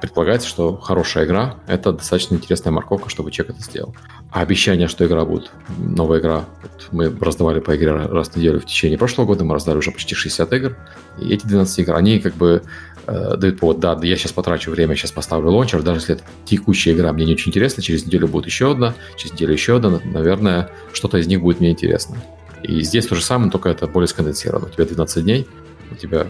предполагается, 0.00 0.48
что 0.48 0.76
хорошая 0.76 1.26
игра— 1.26 1.56
это 1.66 1.92
достаточно 1.92 2.34
интересная 2.34 2.72
морковка, 2.72 3.10
чтобы 3.10 3.30
человек 3.30 3.56
это 3.56 3.64
сделал. 3.64 3.94
А 4.30 4.40
обещание, 4.40 4.88
что 4.88 5.06
игра 5.06 5.24
будет, 5.24 5.50
новая 5.78 6.20
игра, 6.20 6.44
вот 6.62 6.88
мы 6.92 7.14
раздавали 7.20 7.60
по 7.60 7.76
игре 7.76 7.92
раз 7.92 8.28
в 8.28 8.36
неделю 8.36 8.60
в 8.60 8.66
течение 8.66 8.98
прошлого 8.98 9.26
года, 9.26 9.44
мы 9.44 9.54
раздали 9.54 9.76
уже 9.76 9.90
почти 9.90 10.14
60 10.14 10.52
игр, 10.52 10.76
и 11.18 11.32
эти 11.32 11.46
12 11.46 11.78
игр, 11.80 11.94
они 11.94 12.20
как 12.20 12.34
бы 12.34 12.62
э, 13.06 13.36
дают 13.36 13.60
повод, 13.60 13.80
да, 13.80 13.98
я 14.02 14.16
сейчас 14.16 14.32
потрачу 14.32 14.70
время, 14.70 14.94
сейчас 14.94 15.12
поставлю 15.12 15.50
лончер, 15.50 15.82
даже 15.82 15.98
если 15.98 16.14
это 16.14 16.24
текущая 16.44 16.92
игра 16.92 17.12
мне 17.12 17.26
не 17.26 17.32
очень 17.32 17.50
интересна, 17.50 17.82
через 17.82 18.06
неделю 18.06 18.28
будет 18.28 18.46
еще 18.46 18.70
одна, 18.70 18.94
через 19.16 19.34
неделю 19.34 19.52
еще 19.52 19.76
одна, 19.76 20.00
наверное, 20.04 20.70
что-то 20.92 21.18
из 21.18 21.26
них 21.26 21.40
будет 21.40 21.60
мне 21.60 21.70
интересно. 21.70 22.16
И 22.62 22.80
здесь 22.82 23.06
то 23.06 23.14
же 23.14 23.22
самое, 23.22 23.50
только 23.50 23.68
это 23.68 23.86
более 23.86 24.08
сконденсировано. 24.08 24.66
У 24.66 24.70
тебя 24.70 24.86
12 24.86 25.22
дней, 25.22 25.46
у 25.90 25.94
тебя 25.94 26.26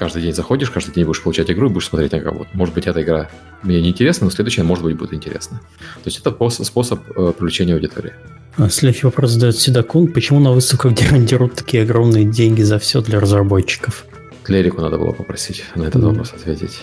каждый 0.00 0.22
день 0.22 0.32
заходишь, 0.32 0.70
каждый 0.70 0.94
день 0.94 1.04
будешь 1.04 1.22
получать 1.22 1.50
игру 1.50 1.68
и 1.68 1.70
будешь 1.70 1.86
смотреть, 1.86 2.14
ага, 2.14 2.30
вот, 2.30 2.48
может 2.54 2.74
быть, 2.74 2.86
эта 2.86 3.02
игра 3.02 3.28
мне 3.62 3.82
не 3.82 3.90
интересна, 3.90 4.24
но 4.24 4.30
следующая, 4.30 4.62
может 4.62 4.82
быть, 4.82 4.96
будет 4.96 5.12
интересна. 5.12 5.60
То 6.02 6.08
есть 6.08 6.18
это 6.18 6.34
способ 6.64 7.00
э, 7.16 7.32
привлечения 7.36 7.74
аудитории. 7.74 8.14
А 8.56 8.70
следующий 8.70 9.04
вопрос 9.04 9.32
задает 9.32 9.58
Седакун. 9.58 10.08
Почему 10.08 10.40
на 10.40 10.52
выставках 10.52 10.94
дерут 10.94 11.54
такие 11.54 11.82
огромные 11.82 12.24
деньги 12.24 12.62
за 12.62 12.78
все 12.78 13.02
для 13.02 13.20
разработчиков? 13.20 14.06
Лерику 14.48 14.80
надо 14.80 14.96
было 14.96 15.12
попросить 15.12 15.64
на 15.76 15.84
этот 15.84 16.02
mm. 16.02 16.06
вопрос 16.06 16.32
ответить. 16.32 16.80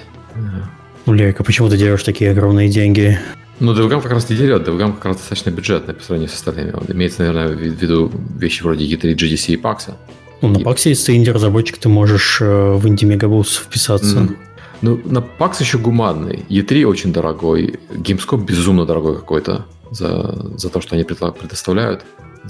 Ну, 1.08 1.14
Лерика, 1.14 1.44
почему 1.44 1.70
ты 1.70 1.78
делаешь 1.78 2.04
такие 2.04 2.32
огромные 2.32 2.70
деньги? 2.70 3.18
Ну, 3.60 3.74
DevGam 3.74 4.02
как 4.04 4.12
раз 4.12 4.30
не 4.30 4.38
дерет. 4.38 4.68
DevGam 4.68 4.94
как 4.94 5.06
раз 5.06 5.18
достаточно 5.18 5.50
бюджетный 5.50 5.96
по 5.96 6.04
сравнению 6.04 6.30
с 6.30 6.36
остальными. 6.36 6.74
Он 6.74 6.86
имеется, 6.90 7.24
наверное, 7.24 7.48
в 7.48 7.60
виду 7.60 8.12
вещи 8.38 8.62
вроде 8.62 8.86
E3, 8.86 9.16
GDC 9.16 9.54
и 9.54 9.58
PAX. 9.58 9.96
Ну, 10.42 10.50
на 10.50 10.58
PAX, 10.58 10.82
если 10.86 11.08
ты 11.08 11.16
инди-разработчик, 11.16 11.78
ты 11.78 11.90
можешь 11.90 12.40
э, 12.42 12.74
в 12.74 12.88
инди 12.88 13.06
мегабус 13.06 13.58
вписаться. 13.58 14.18
Mm. 14.18 14.36
Ну, 14.82 15.00
на 15.06 15.20
PAX 15.20 15.56
еще 15.60 15.78
гуманный. 15.78 16.46
E3 16.50 16.86
очень 16.86 17.12
дорогой. 17.12 17.80
Gamescom 17.92 18.46
безумно 18.46 18.86
дорогой 18.86 19.16
какой-то 19.16 19.66
за, 19.90 20.54
за 20.58 20.70
то, 20.70 20.82
что 20.82 20.96
они 20.96 21.04
предоставляют. 21.04 22.06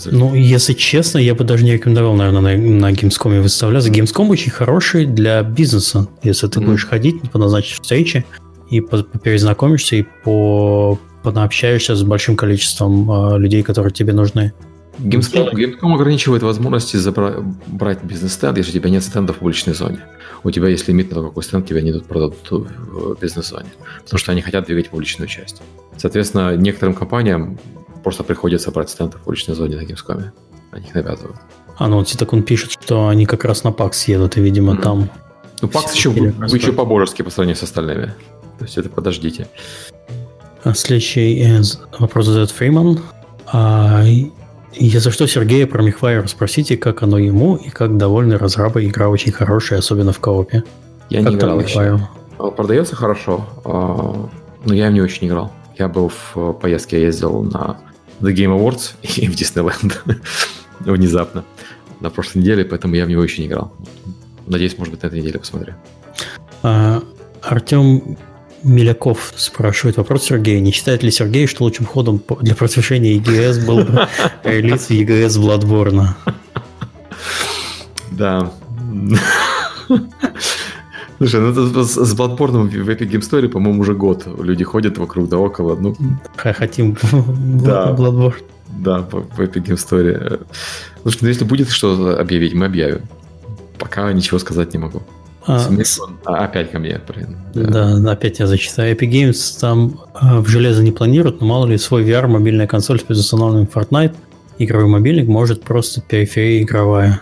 Ну, 0.06 0.36
если 0.36 0.74
честно, 0.74 1.18
я 1.18 1.34
бы 1.34 1.44
даже 1.44 1.64
не 1.64 1.74
рекомендовал, 1.74 2.16
наверное, 2.16 2.58
на, 2.58 2.92
на 2.92 2.92
Gamescom 2.92 3.42
выставляться. 3.42 3.90
Gamescom 3.90 4.28
очень 4.28 4.52
хороший 4.52 5.06
для 5.06 5.42
бизнеса. 5.44 6.08
Если 6.24 6.48
ты 6.48 6.60
mm. 6.60 6.66
будешь 6.66 6.86
ходить 6.86 7.22
по 7.32 7.40
назначенной 7.40 7.82
встрече, 7.82 8.26
и 8.70 8.82
перезнакомишься, 8.82 9.96
и 9.96 10.06
по, 10.24 11.00
понаобщаешься 11.24 11.96
с 11.96 12.04
большим 12.04 12.36
количеством 12.36 13.10
э, 13.10 13.40
людей, 13.40 13.64
которые 13.64 13.94
тебе 13.94 14.14
нужны. 14.14 14.54
Gamescom, 15.00 15.52
Gamescom 15.54 15.94
ограничивает 15.94 16.44
возможности 16.44 16.98
забрать 16.98 18.04
бизнес-стенд, 18.04 18.58
если 18.58 18.72
у 18.72 18.82
тебя 18.82 18.90
нет 18.90 19.04
стенда 19.04 19.34
в 19.34 19.38
публичной 19.38 19.74
зоне. 19.74 20.00
У 20.44 20.52
тебя 20.52 20.68
есть 20.70 20.88
лимит 20.88 21.10
на 21.10 21.16
то, 21.18 21.28
какой 21.28 21.44
стенд 21.44 21.68
тебя 21.68 21.82
не 21.82 21.94
продадут 22.00 22.50
в 22.50 23.18
бизнес-зоне. 23.20 23.70
Потому 24.04 24.20
что 24.20 24.32
они 24.32 24.42
хотят 24.42 24.66
двигать 24.66 24.90
публичную 24.90 25.28
часть. 25.28 25.62
Соответственно, 25.98 26.56
некоторым 26.56 26.96
компаниям 26.96 27.60
просто 28.04 28.24
приходится 28.24 28.72
брать 28.72 28.90
стенды 28.90 29.18
в 29.18 29.22
публичной 29.22 29.56
зоне 29.56 29.76
на 29.76 29.82
Gamescom. 29.82 30.32
Они 30.72 30.88
их 30.88 30.96
навязывают. 30.96 31.38
А, 31.78 31.88
ну 31.88 31.98
вот 31.98 32.12
так 32.12 32.34
он 32.34 32.44
пишет, 32.44 32.72
что 32.72 33.08
они 33.08 33.26
как 33.26 33.46
раз 33.46 33.64
на 33.64 33.70
PAX 33.70 33.92
едут, 34.08 34.38
и, 34.38 34.42
видимо, 34.42 34.74
mm-hmm. 34.74 34.82
там... 34.82 35.10
Ну, 35.62 35.68
PAX 35.68 35.94
еще, 35.94 36.10
еще 36.12 36.72
по-божески 36.72 37.22
по 37.22 37.30
сравнению 37.30 37.58
с 37.58 37.64
остальными. 37.64 38.14
То 38.58 38.66
есть 38.66 38.78
это 38.78 38.90
подождите. 38.90 39.48
А 40.64 40.74
следующий 40.74 41.62
вопрос 42.00 42.26
задает 42.26 42.52
Фриман. 42.52 43.00
А, 43.46 44.04
если 44.86 45.10
что, 45.10 45.28
Сергея 45.28 45.68
про 45.68 45.82
Михвайр 45.82 46.28
спросите, 46.28 46.78
как 46.78 47.04
оно 47.04 47.18
ему 47.18 47.56
и 47.56 47.70
как 47.70 47.98
довольны 47.98 48.38
разрабы. 48.38 48.86
Игра 48.86 49.10
очень 49.10 49.32
хорошая, 49.32 49.80
особенно 49.80 50.14
в 50.14 50.20
коопе. 50.20 50.64
Я 51.10 51.24
как 51.24 51.32
не 51.32 51.36
играл 51.38 51.60
еще. 51.60 52.00
А, 52.38 52.52
продается 52.52 52.96
хорошо, 52.96 53.48
а, 53.66 54.30
но 54.66 54.74
я 54.74 54.90
в 54.90 54.94
не 54.94 55.02
очень 55.02 55.28
играл. 55.28 55.52
Я 55.78 55.88
был 55.88 56.12
в 56.34 56.54
поездке, 56.54 57.00
я 57.00 57.06
ездил 57.08 57.44
на 57.44 57.78
The 58.22 58.34
Game 58.34 58.58
Awards 58.58 58.94
и 59.02 59.28
в 59.28 59.36
Диснейленд 59.36 60.04
внезапно 60.80 61.44
на 62.00 62.10
прошлой 62.10 62.40
неделе, 62.40 62.66
поэтому 62.66 62.96
я 62.96 63.06
в 63.06 63.10
него 63.10 63.24
еще 63.24 63.42
не 63.42 63.48
играл. 63.48 63.74
Надеюсь, 64.46 64.78
может 64.78 64.94
быть, 64.94 65.04
на 65.04 65.08
этой 65.08 65.20
неделе 65.20 65.40
посмотрю. 65.40 65.74
А, 66.64 67.02
Артем 67.42 68.18
Миляков 68.68 69.34
спрашивает 69.36 69.98
вопрос 69.98 70.26
Сергея. 70.26 70.60
Не 70.60 70.72
считает 70.72 71.02
ли 71.02 71.10
Сергей, 71.10 71.48
что 71.48 71.64
лучшим 71.64 71.86
ходом 71.86 72.22
для 72.42 72.54
продвижения 72.54 73.18
EGS 73.18 73.66
был 73.66 73.78
бы 73.78 74.08
релиз 74.44 74.90
EGS 74.90 75.40
Bloodborne? 75.40 76.10
Да. 78.12 78.52
Слушай, 81.18 81.40
ну 81.40 81.84
с 81.84 82.16
Bloodborne 82.16 82.68
в 82.68 82.90
Epic 82.90 83.10
Game 83.10 83.22
Story, 83.22 83.48
по-моему, 83.48 83.82
уже 83.82 83.94
год. 83.94 84.28
Люди 84.40 84.64
ходят 84.64 84.98
вокруг 84.98 85.30
да 85.30 85.38
около. 85.38 85.76
Ну, 85.76 85.96
Хотим 86.36 86.98
да, 87.64 87.96
Bloodborne. 87.98 88.44
Да, 88.70 89.00
в 89.00 89.40
Epic 89.40 89.64
Game 89.64 89.78
Story. 89.78 90.46
Слушай, 91.04 91.20
ну 91.22 91.28
если 91.30 91.46
будет 91.46 91.70
что-то 91.70 92.20
объявить, 92.20 92.54
мы 92.54 92.66
объявим. 92.66 93.02
Пока 93.80 94.12
ничего 94.12 94.40
сказать 94.40 94.74
не 94.74 94.80
могу. 94.80 95.02
А, 95.48 95.66
а, 96.26 96.44
опять 96.44 96.72
ко 96.72 96.80
мне, 96.80 97.00
блин. 97.08 97.38
Да. 97.54 97.98
да, 97.98 98.12
опять 98.12 98.40
я 98.40 98.48
зачитаю. 98.48 98.94
Epic 98.94 99.10
Games 99.10 99.60
там 99.60 100.02
э, 100.22 100.40
в 100.40 100.48
железо 100.48 100.84
не 100.84 100.92
планируют, 100.92 101.40
но 101.40 101.48
мало 101.48 101.66
ли 101.68 101.78
свой 101.78 102.04
VR, 102.04 102.28
мобильная 102.28 102.68
консоль 102.68 103.00
с 103.00 103.04
безустановленным 103.04 103.70
Fortnite, 103.74 104.14
игровой 104.58 104.90
мобильник 104.90 105.28
может 105.28 105.64
просто 105.64 106.02
периферия 106.02 106.64
игровая. 106.64 107.22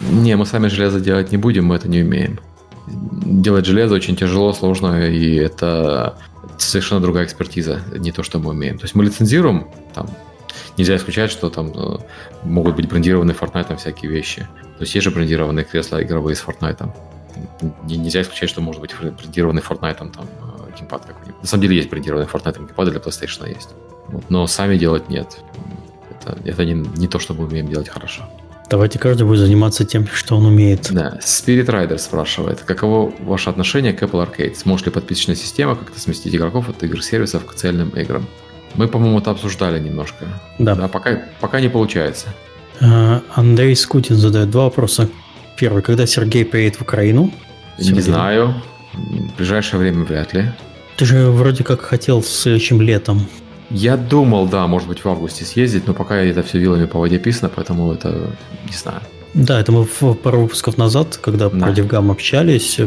Не, 0.00 0.34
мы 0.36 0.46
сами 0.46 0.68
железо 0.68 0.98
делать 0.98 1.30
не 1.30 1.36
будем, 1.36 1.66
мы 1.66 1.76
это 1.76 1.88
не 1.88 2.00
умеем. 2.00 2.40
Делать 2.86 3.66
железо 3.66 3.94
очень 3.94 4.16
тяжело, 4.16 4.54
сложно, 4.54 5.06
и 5.06 5.34
это 5.34 6.18
совершенно 6.56 7.02
другая 7.02 7.26
экспертиза, 7.26 7.80
не 7.98 8.12
то, 8.12 8.22
что 8.22 8.38
мы 8.38 8.50
умеем. 8.50 8.78
То 8.78 8.84
есть 8.84 8.94
мы 8.94 9.04
лицензируем, 9.04 9.66
там, 9.94 10.08
нельзя 10.78 10.96
исключать, 10.96 11.30
что 11.30 11.50
там 11.50 11.70
э, 11.74 11.98
могут 12.44 12.76
быть 12.76 12.88
брендированы 12.88 13.32
Fortnite 13.32 13.76
всякие 13.76 14.10
вещи. 14.10 14.48
То 14.78 14.82
есть 14.82 14.94
есть 14.94 15.04
же 15.04 15.10
брендированные 15.10 15.66
кресла 15.66 16.02
игровые 16.02 16.34
с 16.34 16.42
Fortnite 16.42 16.90
нельзя 17.84 18.22
исключать, 18.22 18.50
что 18.50 18.60
может 18.60 18.80
быть 18.80 18.94
брендированный 19.00 19.62
Fortnite 19.62 19.96
там 19.96 20.10
э, 20.16 20.78
геймпад 20.78 21.06
какой-нибудь. 21.06 21.42
На 21.42 21.48
самом 21.48 21.62
деле 21.62 21.76
есть 21.76 21.90
брендированный 21.90 22.26
Fortnite 22.26 22.58
геймпады 22.58 22.90
для 22.90 23.00
PlayStation 23.00 23.48
есть. 23.48 23.70
Вот. 24.08 24.24
Но 24.30 24.46
сами 24.46 24.76
делать 24.76 25.08
нет. 25.08 25.38
Это, 26.10 26.38
это 26.44 26.64
не, 26.64 26.74
не 26.74 27.08
то, 27.08 27.18
что 27.18 27.34
мы 27.34 27.46
умеем 27.46 27.68
делать 27.68 27.88
хорошо. 27.88 28.24
Давайте 28.68 28.98
каждый 28.98 29.26
будет 29.26 29.38
заниматься 29.38 29.84
тем, 29.84 30.08
что 30.08 30.36
он 30.36 30.46
умеет. 30.46 30.88
Да. 30.90 31.18
Spirit 31.22 31.66
Rider 31.66 31.98
спрашивает, 31.98 32.60
каково 32.60 33.12
ваше 33.20 33.48
отношение 33.48 33.92
к 33.92 34.02
Apple 34.02 34.26
Arcade? 34.26 34.56
Сможет 34.56 34.86
ли 34.86 34.92
подписочная 34.92 35.36
система 35.36 35.76
как-то 35.76 36.00
сместить 36.00 36.34
игроков 36.34 36.68
от 36.68 36.82
игр-сервисов 36.82 37.44
к 37.44 37.54
цельным 37.54 37.90
играм? 37.90 38.26
Мы, 38.74 38.88
по-моему, 38.88 39.20
это 39.20 39.30
обсуждали 39.30 39.78
немножко. 39.78 40.26
Да. 40.58 40.74
да 40.74 40.88
пока, 40.88 41.22
пока 41.40 41.60
не 41.60 41.68
получается. 41.68 42.28
Uh, 42.80 43.22
Андрей 43.34 43.74
Скутин 43.76 44.16
задает 44.16 44.50
два 44.50 44.64
вопроса. 44.64 45.08
Первый, 45.56 45.82
когда 45.82 46.06
Сергей 46.06 46.44
приедет 46.44 46.76
в 46.76 46.82
Украину? 46.82 47.32
Сергей? 47.78 47.94
Не 47.94 48.00
знаю. 48.00 48.54
В 48.92 49.36
ближайшее 49.36 49.80
время 49.80 50.04
вряд 50.04 50.32
ли. 50.34 50.50
Ты 50.96 51.04
же 51.04 51.30
вроде 51.30 51.64
как 51.64 51.80
хотел 51.80 52.22
с 52.22 52.28
следующим 52.28 52.80
летом. 52.80 53.26
Я 53.70 53.96
думал, 53.96 54.46
да, 54.46 54.66
может 54.66 54.88
быть, 54.88 55.04
в 55.04 55.08
августе 55.08 55.44
съездить, 55.44 55.86
но 55.86 55.94
пока 55.94 56.16
это 56.16 56.42
все 56.42 56.58
вилами 56.58 56.86
по 56.86 56.98
воде 56.98 57.18
писано, 57.18 57.50
поэтому 57.54 57.92
это 57.92 58.30
не 58.66 58.76
знаю. 58.76 59.00
Да, 59.34 59.60
это 59.60 59.72
мы 59.72 59.84
в 59.84 60.14
пару 60.14 60.42
выпусков 60.42 60.78
назад, 60.78 61.18
когда 61.20 61.50
да. 61.50 61.66
про 61.66 61.72
DevGAMM 61.72 62.10
общались. 62.10 62.78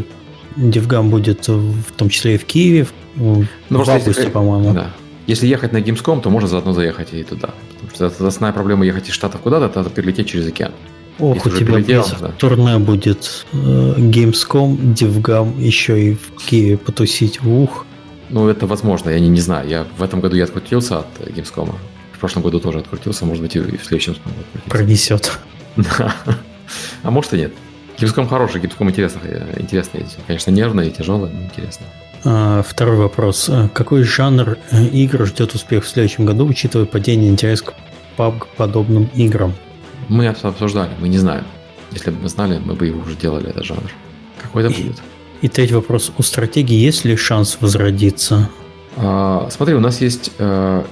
DevGAMM 0.56 1.10
будет 1.10 1.46
в 1.46 1.92
том 1.96 2.08
числе 2.08 2.34
и 2.34 2.38
в 2.38 2.44
Киеве, 2.44 2.86
в, 3.14 3.46
ну, 3.68 3.84
в 3.84 3.88
августе, 3.88 4.10
если, 4.22 4.30
по-моему. 4.30 4.72
Да. 4.72 4.90
Если 5.26 5.46
ехать 5.46 5.72
на 5.72 5.76
Gamescom, 5.76 6.20
то 6.22 6.30
можно 6.30 6.48
заодно 6.48 6.72
заехать 6.72 7.12
и 7.12 7.22
туда. 7.22 7.50
Потому 7.92 8.10
что 8.10 8.26
основная 8.26 8.52
проблема 8.52 8.84
ехать 8.84 9.08
из 9.08 9.14
Штатов 9.14 9.42
куда-то, 9.42 9.80
это 9.80 9.90
перелететь 9.90 10.28
через 10.28 10.48
океан. 10.48 10.72
Ох, 11.20 11.46
у 11.46 11.50
тебя 11.50 11.74
прилетел, 11.74 12.06
да. 12.20 12.28
турне 12.28 12.78
будет 12.78 13.46
э, 13.52 13.56
Gamescom, 13.56 14.94
DevGAMM, 14.94 15.60
еще 15.60 16.02
и 16.02 16.14
в 16.14 16.36
Киеве 16.36 16.78
потусить. 16.78 17.44
Ух. 17.44 17.86
Ну, 18.30 18.48
это 18.48 18.66
возможно, 18.66 19.10
я 19.10 19.20
не, 19.20 19.28
не 19.28 19.40
знаю. 19.40 19.68
Я 19.68 19.86
в 19.98 20.02
этом 20.02 20.20
году 20.20 20.36
я 20.36 20.44
открутился 20.44 21.00
от 21.00 21.06
Gamescom. 21.20 21.74
В 22.12 22.18
прошлом 22.18 22.42
году 22.42 22.60
тоже 22.60 22.78
открутился, 22.78 23.24
может 23.24 23.42
быть, 23.42 23.56
и 23.56 23.60
в 23.60 23.84
следующем 23.84 24.14
смогу 24.14 24.38
Пронесет. 24.66 25.38
Да. 25.76 26.14
А 27.02 27.10
может 27.10 27.34
и 27.34 27.36
нет. 27.36 27.52
Gamescom 27.98 28.28
хороший, 28.28 28.60
Gamescom 28.60 28.88
интересно, 28.88 29.20
интересно 29.56 29.98
ездить. 29.98 30.18
Конечно, 30.26 30.50
нервно 30.52 30.82
и 30.82 30.90
тяжело, 30.90 31.26
но 31.26 31.42
интересно. 31.42 31.86
А, 32.24 32.62
второй 32.62 32.96
вопрос. 32.96 33.48
А 33.48 33.68
какой 33.68 34.04
жанр 34.04 34.56
э, 34.70 34.84
игр 34.86 35.26
ждет 35.26 35.54
успех 35.54 35.84
в 35.84 35.88
следующем 35.88 36.26
году, 36.26 36.46
учитывая 36.46 36.86
падение 36.86 37.30
интереса 37.30 37.64
к 37.64 37.74
PUBG 38.16 38.46
подобным 38.56 39.10
играм? 39.14 39.54
Мы 40.10 40.26
обсуждали, 40.26 40.90
мы 40.98 41.08
не 41.08 41.18
знаем. 41.18 41.44
Если 41.92 42.10
бы 42.10 42.22
мы 42.22 42.28
знали, 42.28 42.60
мы 42.64 42.74
бы 42.74 42.86
его 42.86 43.00
уже 43.00 43.14
делали, 43.14 43.48
этот 43.48 43.64
жанр. 43.64 43.88
Какой 44.42 44.64
это 44.64 44.74
будет? 44.74 45.00
И 45.40 45.48
третий 45.48 45.74
вопрос. 45.74 46.12
У 46.18 46.22
стратегии 46.22 46.74
есть 46.74 47.04
ли 47.04 47.14
шанс 47.14 47.58
возродиться? 47.60 48.50
А, 48.96 49.46
смотри, 49.52 49.76
у 49.76 49.80
нас 49.80 50.00
есть 50.00 50.32
э, 50.38 50.82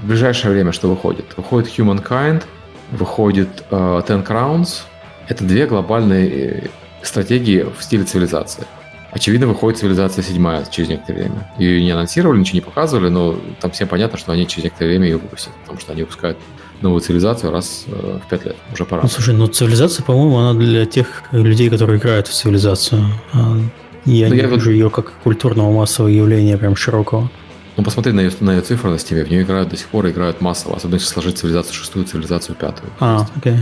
в 0.00 0.06
ближайшее 0.06 0.52
время 0.52 0.70
что 0.70 0.88
выходит. 0.88 1.24
Выходит 1.36 1.76
Humankind, 1.76 2.44
выходит 2.92 3.64
э, 3.68 4.02
Ten 4.06 4.24
Crowns. 4.24 4.82
Это 5.26 5.42
две 5.42 5.66
глобальные 5.66 6.30
э, 6.30 6.68
стратегии 7.02 7.66
в 7.76 7.82
стиле 7.82 8.04
цивилизации. 8.04 8.64
Очевидно, 9.10 9.48
выходит 9.48 9.80
цивилизация 9.80 10.22
седьмая 10.22 10.64
через 10.70 10.88
некоторое 10.88 11.22
время. 11.22 11.52
Ее 11.58 11.82
не 11.82 11.90
анонсировали, 11.90 12.38
ничего 12.38 12.54
не 12.54 12.60
показывали, 12.60 13.08
но 13.08 13.36
там 13.60 13.72
всем 13.72 13.88
понятно, 13.88 14.18
что 14.18 14.30
они 14.30 14.46
через 14.46 14.64
некоторое 14.64 14.90
время 14.90 15.06
ее 15.06 15.16
выпустят, 15.16 15.52
потому 15.62 15.80
что 15.80 15.90
они 15.90 16.02
выпускают 16.02 16.38
новую 16.80 17.00
цивилизацию 17.00 17.50
раз 17.50 17.84
э, 17.86 18.18
в 18.24 18.28
пять 18.28 18.44
лет. 18.44 18.56
Уже 18.72 18.84
пора. 18.84 19.02
Ну, 19.02 19.08
слушай, 19.08 19.34
ну 19.34 19.46
цивилизация, 19.46 20.04
по-моему, 20.04 20.38
она 20.38 20.58
для 20.58 20.86
тех 20.86 21.24
людей, 21.32 21.70
которые 21.70 21.98
играют 21.98 22.28
в 22.28 22.32
цивилизацию. 22.32 23.04
А 23.32 23.56
я 24.04 24.28
ну, 24.28 24.34
не 24.34 24.40
я 24.40 24.46
вижу 24.46 24.70
вот... 24.70 24.72
ее 24.72 24.90
как 24.90 25.12
культурного 25.24 25.72
массового 25.72 26.08
явления 26.08 26.56
прям 26.56 26.76
широкого. 26.76 27.30
Ну, 27.76 27.84
посмотри 27.84 28.12
на 28.12 28.20
ее, 28.20 28.32
на 28.40 28.54
ее 28.54 28.60
цифры 28.60 28.90
на 28.90 28.98
стиме. 28.98 29.24
В 29.24 29.30
нее 29.30 29.42
играют 29.42 29.68
до 29.68 29.76
сих 29.76 29.86
пор, 29.88 30.08
играют 30.08 30.40
массово. 30.40 30.76
Особенно 30.76 30.96
если 30.96 31.08
сложить 31.08 31.38
цивилизацию 31.38 31.74
шестую, 31.74 32.04
цивилизацию 32.04 32.56
пятую. 32.56 32.90
А, 32.98 33.26
окей. 33.36 33.52
Okay. 33.52 33.58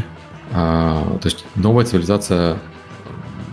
А, 0.52 1.18
то 1.20 1.26
есть 1.26 1.44
новая 1.54 1.84
цивилизация 1.84 2.58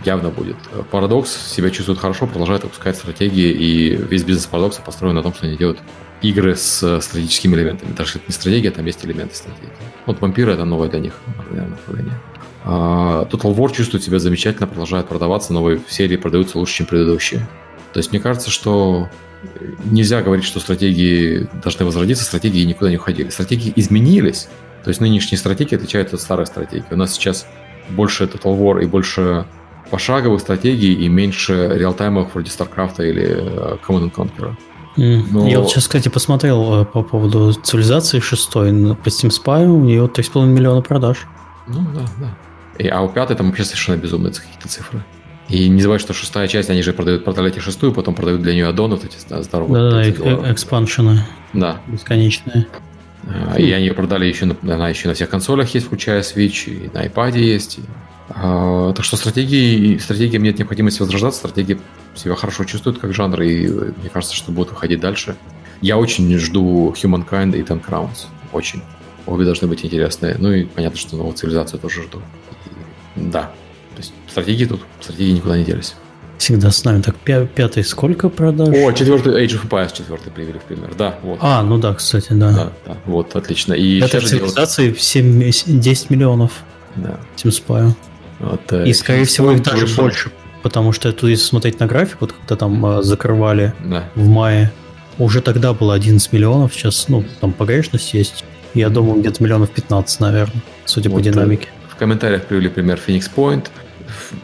явно 0.04 0.30
будет. 0.30 0.56
Парадокс 0.90 1.30
себя 1.30 1.70
чувствует 1.70 1.98
хорошо, 1.98 2.26
продолжает 2.26 2.62
выпускать 2.62 2.96
стратегии, 2.96 3.50
и 3.50 3.96
весь 3.96 4.22
бизнес 4.22 4.46
Парадокса 4.46 4.82
построен 4.82 5.14
на 5.14 5.22
том, 5.22 5.34
что 5.34 5.46
они 5.46 5.56
делают 5.56 5.80
игры 6.22 6.56
с 6.56 7.00
стратегическими 7.00 7.54
элементами. 7.54 7.92
Даже 7.92 8.18
это 8.18 8.24
не 8.28 8.34
стратегия, 8.34 8.70
там 8.70 8.86
есть 8.86 9.04
элементы 9.04 9.34
стратегии. 9.34 9.70
Вот 10.06 10.20
вампиры 10.20 10.52
это 10.52 10.64
новое 10.64 10.88
для 10.88 11.00
них 11.00 11.14
направление. 11.50 12.18
А, 12.64 13.26
Total 13.30 13.54
War 13.54 13.72
чувствует 13.72 14.02
себя 14.02 14.18
замечательно, 14.18 14.66
продолжает 14.66 15.06
продаваться, 15.06 15.52
новые 15.52 15.80
серии 15.88 16.16
продаются 16.16 16.58
лучше, 16.58 16.76
чем 16.76 16.86
предыдущие. 16.86 17.46
То 17.92 17.98
есть 17.98 18.10
мне 18.10 18.20
кажется, 18.20 18.50
что 18.50 19.08
нельзя 19.84 20.22
говорить, 20.22 20.44
что 20.44 20.60
стратегии 20.60 21.46
должны 21.62 21.84
возродиться, 21.84 22.24
стратегии 22.24 22.64
никуда 22.64 22.90
не 22.90 22.96
уходили. 22.96 23.28
Стратегии 23.28 23.72
изменились, 23.76 24.48
то 24.82 24.88
есть 24.88 25.00
нынешние 25.00 25.38
стратегии 25.38 25.76
отличаются 25.76 26.16
от 26.16 26.22
старых 26.22 26.46
стратегий. 26.46 26.84
У 26.90 26.96
нас 26.96 27.12
сейчас 27.12 27.46
больше 27.90 28.24
Total 28.24 28.58
War 28.58 28.82
и 28.82 28.86
больше 28.86 29.46
пошаговых 29.90 30.40
стратегий 30.40 30.94
и 30.94 31.08
меньше 31.08 31.70
реалтаймовых 31.74 32.34
вроде 32.34 32.50
StarCraft 32.50 33.06
или 33.06 33.36
э, 33.36 33.76
Command 33.86 34.12
Conquer. 34.12 34.54
Но... 34.96 35.48
Я 35.48 35.60
вот 35.60 35.70
сейчас, 35.70 35.84
кстати, 35.84 36.08
посмотрел 36.08 36.82
э, 36.82 36.84
по 36.84 37.02
поводу 37.02 37.52
цивилизации 37.52 38.20
шестой 38.20 38.70
по 38.94 39.08
Steam 39.08 39.30
Spy, 39.30 39.66
у 39.66 39.80
нее 39.80 40.04
3,5 40.04 40.46
миллиона 40.46 40.82
продаж. 40.82 41.26
Ну 41.66 41.80
да, 41.94 42.04
да. 42.18 42.36
И, 42.78 42.88
а 42.88 43.00
у 43.02 43.08
пятой 43.08 43.36
там 43.36 43.48
вообще 43.48 43.64
совершенно 43.64 43.96
безумные 43.96 44.32
какие-то 44.32 44.68
цифры. 44.68 45.02
И 45.48 45.68
не 45.68 45.80
забывай, 45.80 45.98
что 45.98 46.12
шестая 46.14 46.48
часть, 46.48 46.70
они 46.70 46.82
же 46.82 46.92
продают, 46.92 47.24
продали 47.24 47.56
шестую, 47.58 47.92
потом 47.92 48.14
продают 48.14 48.42
для 48.42 48.54
нее 48.54 48.68
аддон, 48.68 48.92
вот 48.92 49.04
эти 49.04 49.16
здоровые. 49.42 50.12
Да, 50.12 50.40
да, 50.40 50.52
экспаншены. 50.52 51.22
Да. 51.52 51.80
Бесконечные. 51.86 52.66
А, 53.26 53.58
и 53.58 53.70
они 53.72 53.86
ее 53.86 53.94
продали 53.94 54.26
еще, 54.26 54.46
на, 54.46 54.56
она 54.62 54.88
еще 54.88 55.08
на 55.08 55.14
всех 55.14 55.30
консолях 55.30 55.74
есть, 55.74 55.86
включая 55.86 56.22
Switch, 56.22 56.66
и 56.66 56.90
на 56.92 57.06
iPad 57.06 57.38
есть. 57.38 57.78
И, 57.78 57.82
так 58.28 59.04
что 59.04 59.16
стратегии, 59.16 59.98
стратегиям 59.98 60.42
нет 60.42 60.58
необходимости 60.58 61.00
возрождаться, 61.00 61.40
стратегии 61.40 61.78
себя 62.14 62.34
хорошо 62.34 62.64
чувствуют 62.64 62.98
как 62.98 63.12
жанр, 63.12 63.42
и 63.42 63.68
мне 63.68 64.08
кажется, 64.12 64.34
что 64.34 64.52
будут 64.52 64.70
выходить 64.70 65.00
дальше. 65.00 65.36
Я 65.80 65.98
очень 65.98 66.36
жду 66.38 66.92
Humankind 66.92 67.56
и 67.58 67.62
Ten 67.62 67.84
Crowns. 67.84 68.26
Очень. 68.52 68.82
Обе 69.26 69.44
должны 69.44 69.68
быть 69.68 69.84
интересные. 69.84 70.36
Ну 70.38 70.52
и 70.52 70.64
понятно, 70.64 70.98
что 70.98 71.16
новую 71.16 71.34
цивилизацию 71.34 71.80
тоже 71.80 72.02
жду. 72.02 72.22
И, 73.16 73.20
да. 73.20 73.52
То 73.94 73.98
есть 73.98 74.12
стратегии 74.28 74.64
тут, 74.64 74.80
стратегии 75.00 75.32
никуда 75.32 75.58
не 75.58 75.64
делись. 75.64 75.94
Всегда 76.38 76.70
с 76.70 76.84
нами. 76.84 77.00
Так, 77.00 77.16
пятый 77.16 77.84
сколько 77.84 78.28
продаж? 78.28 78.68
О, 78.68 78.92
четвертый 78.92 79.44
Age 79.44 79.60
of 79.60 79.68
Empires 79.68 79.96
четвертый 79.96 80.30
привели 80.30 80.58
в 80.58 80.62
пример. 80.62 80.94
Да, 80.96 81.18
вот. 81.22 81.38
А, 81.40 81.62
ну 81.62 81.78
да, 81.78 81.94
кстати, 81.94 82.32
да. 82.32 82.52
Да, 82.52 82.72
да 82.86 82.96
вот, 83.06 83.36
отлично. 83.36 83.72
И 83.74 84.00
Пятая 84.00 84.20
цивилизации 84.20 84.82
делают... 84.86 85.02
7, 85.02 85.80
10 85.80 86.10
миллионов. 86.10 86.52
Да. 86.96 87.18
Тим 87.36 87.50
Спаю. 88.44 88.50
Вот, 88.50 88.72
э, 88.72 88.88
И, 88.88 88.92
скорее 88.92 89.24
всего, 89.24 89.52
их 89.52 89.62
даже 89.62 89.82
вышел. 89.86 90.04
больше. 90.04 90.30
Потому 90.62 90.92
что 90.92 91.08
это, 91.08 91.26
если 91.26 91.44
смотреть 91.44 91.80
на 91.80 91.86
график, 91.86 92.18
вот 92.20 92.32
когда 92.32 92.56
там 92.56 92.84
э, 92.86 93.02
закрывали 93.02 93.74
да. 93.84 94.04
в 94.14 94.26
мае, 94.28 94.72
уже 95.18 95.40
тогда 95.42 95.72
было 95.72 95.94
11 95.94 96.32
миллионов, 96.32 96.74
сейчас, 96.74 97.08
ну, 97.08 97.24
там 97.40 97.52
погрешность 97.52 98.14
есть. 98.14 98.44
Я 98.72 98.88
думаю, 98.88 99.20
где-то 99.20 99.42
миллионов 99.42 99.70
15, 99.70 100.20
наверное, 100.20 100.62
судя 100.84 101.10
вот, 101.10 101.18
по 101.18 101.22
динамике. 101.22 101.68
В 101.88 101.96
комментариях 101.96 102.44
привели 102.44 102.68
пример 102.68 102.98
Phoenix 103.04 103.30
Point, 103.34 103.68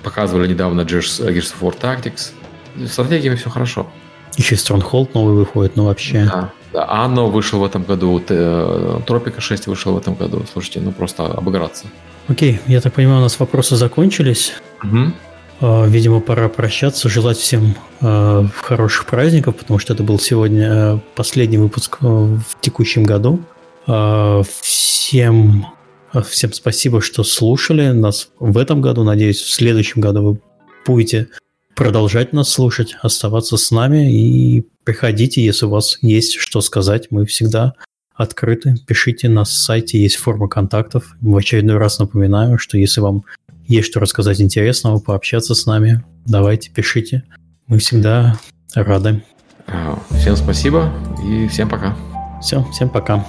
показывали 0.03 0.47
недавно 0.47 0.83
Gears, 0.83 1.27
Gears 1.27 1.55
of 1.55 1.61
War 1.61 1.75
Tactics. 1.81 2.33
С 2.77 2.93
стратегиями 2.93 3.35
все 3.37 3.51
хорошо. 3.51 3.91
Еще 4.37 4.55
Stronghold 4.55 5.11
новый 5.15 5.35
выходит, 5.35 5.75
ну 5.75 5.87
вообще. 5.87 6.25
Да. 6.25 6.53
Анно 6.73 7.25
вышел 7.25 7.61
в 7.61 7.65
этом 7.65 7.83
году, 7.85 8.19
Тропика 8.21 9.41
6 9.41 9.67
вышел 9.67 9.95
в 9.95 9.99
этом 9.99 10.15
году. 10.15 10.45
Слушайте, 10.53 10.81
ну 10.81 10.93
просто 10.93 11.27
обыграться. 11.27 11.87
Окей, 12.29 12.61
я 12.67 12.81
так 12.81 12.95
понимаю, 12.95 13.19
у 13.19 13.23
нас 13.23 13.41
вопросы 13.41 13.77
закончились. 13.77 14.53
Угу. 14.83 15.87
Видимо, 15.89 16.21
пора 16.21 16.49
прощаться, 16.49 17.11
желать 17.11 17.37
всем 17.37 17.75
э, 18.01 18.45
хороших 18.63 19.07
праздников, 19.07 19.57
потому 19.57 19.79
что 19.79 19.93
это 19.93 20.03
был 20.03 20.19
сегодня 20.19 20.69
э, 20.73 20.99
последний 21.15 21.59
выпуск 21.59 21.99
э, 22.01 22.07
в 22.07 22.61
текущем 22.61 23.05
году. 23.05 23.41
Всем 24.63 25.67
Всем 26.29 26.53
спасибо, 26.53 27.01
что 27.01 27.23
слушали 27.23 27.91
нас 27.91 28.31
в 28.41 28.59
этом 28.59 28.81
году. 28.81 29.05
Надеюсь, 29.05 29.41
в 29.41 29.51
следующем 29.51 30.01
году 30.01 30.23
вы 30.23 30.41
будете 30.85 31.29
продолжать 31.81 32.35
нас 32.35 32.51
слушать, 32.51 32.95
оставаться 33.01 33.57
с 33.57 33.71
нами 33.71 34.13
и 34.13 34.67
приходите, 34.85 35.43
если 35.43 35.65
у 35.65 35.71
вас 35.71 35.97
есть 36.03 36.35
что 36.35 36.61
сказать. 36.61 37.07
Мы 37.11 37.25
всегда 37.25 37.73
открыты. 38.15 38.75
Пишите 38.87 39.31
на 39.31 39.47
сайте, 39.47 39.99
есть 39.99 40.17
форма 40.17 40.47
контактов. 40.47 41.17
В 41.23 41.35
очередной 41.35 41.79
раз 41.79 41.99
напоминаю, 41.99 42.59
что 42.59 42.77
если 42.77 43.01
вам 43.01 43.25
есть 43.67 43.89
что 43.89 43.99
рассказать 43.99 44.43
интересного, 44.43 44.99
пообщаться 44.99 45.55
с 45.55 45.65
нами, 45.65 46.05
давайте, 46.27 46.71
пишите. 46.71 47.23
Мы 47.67 47.79
всегда 47.79 48.39
рады. 48.75 49.25
Всем 50.11 50.37
спасибо 50.37 50.93
и 51.25 51.49
всем 51.49 51.71
пока. 51.71 51.97
Все, 52.43 52.63
всем 52.75 52.91
пока. 52.91 53.27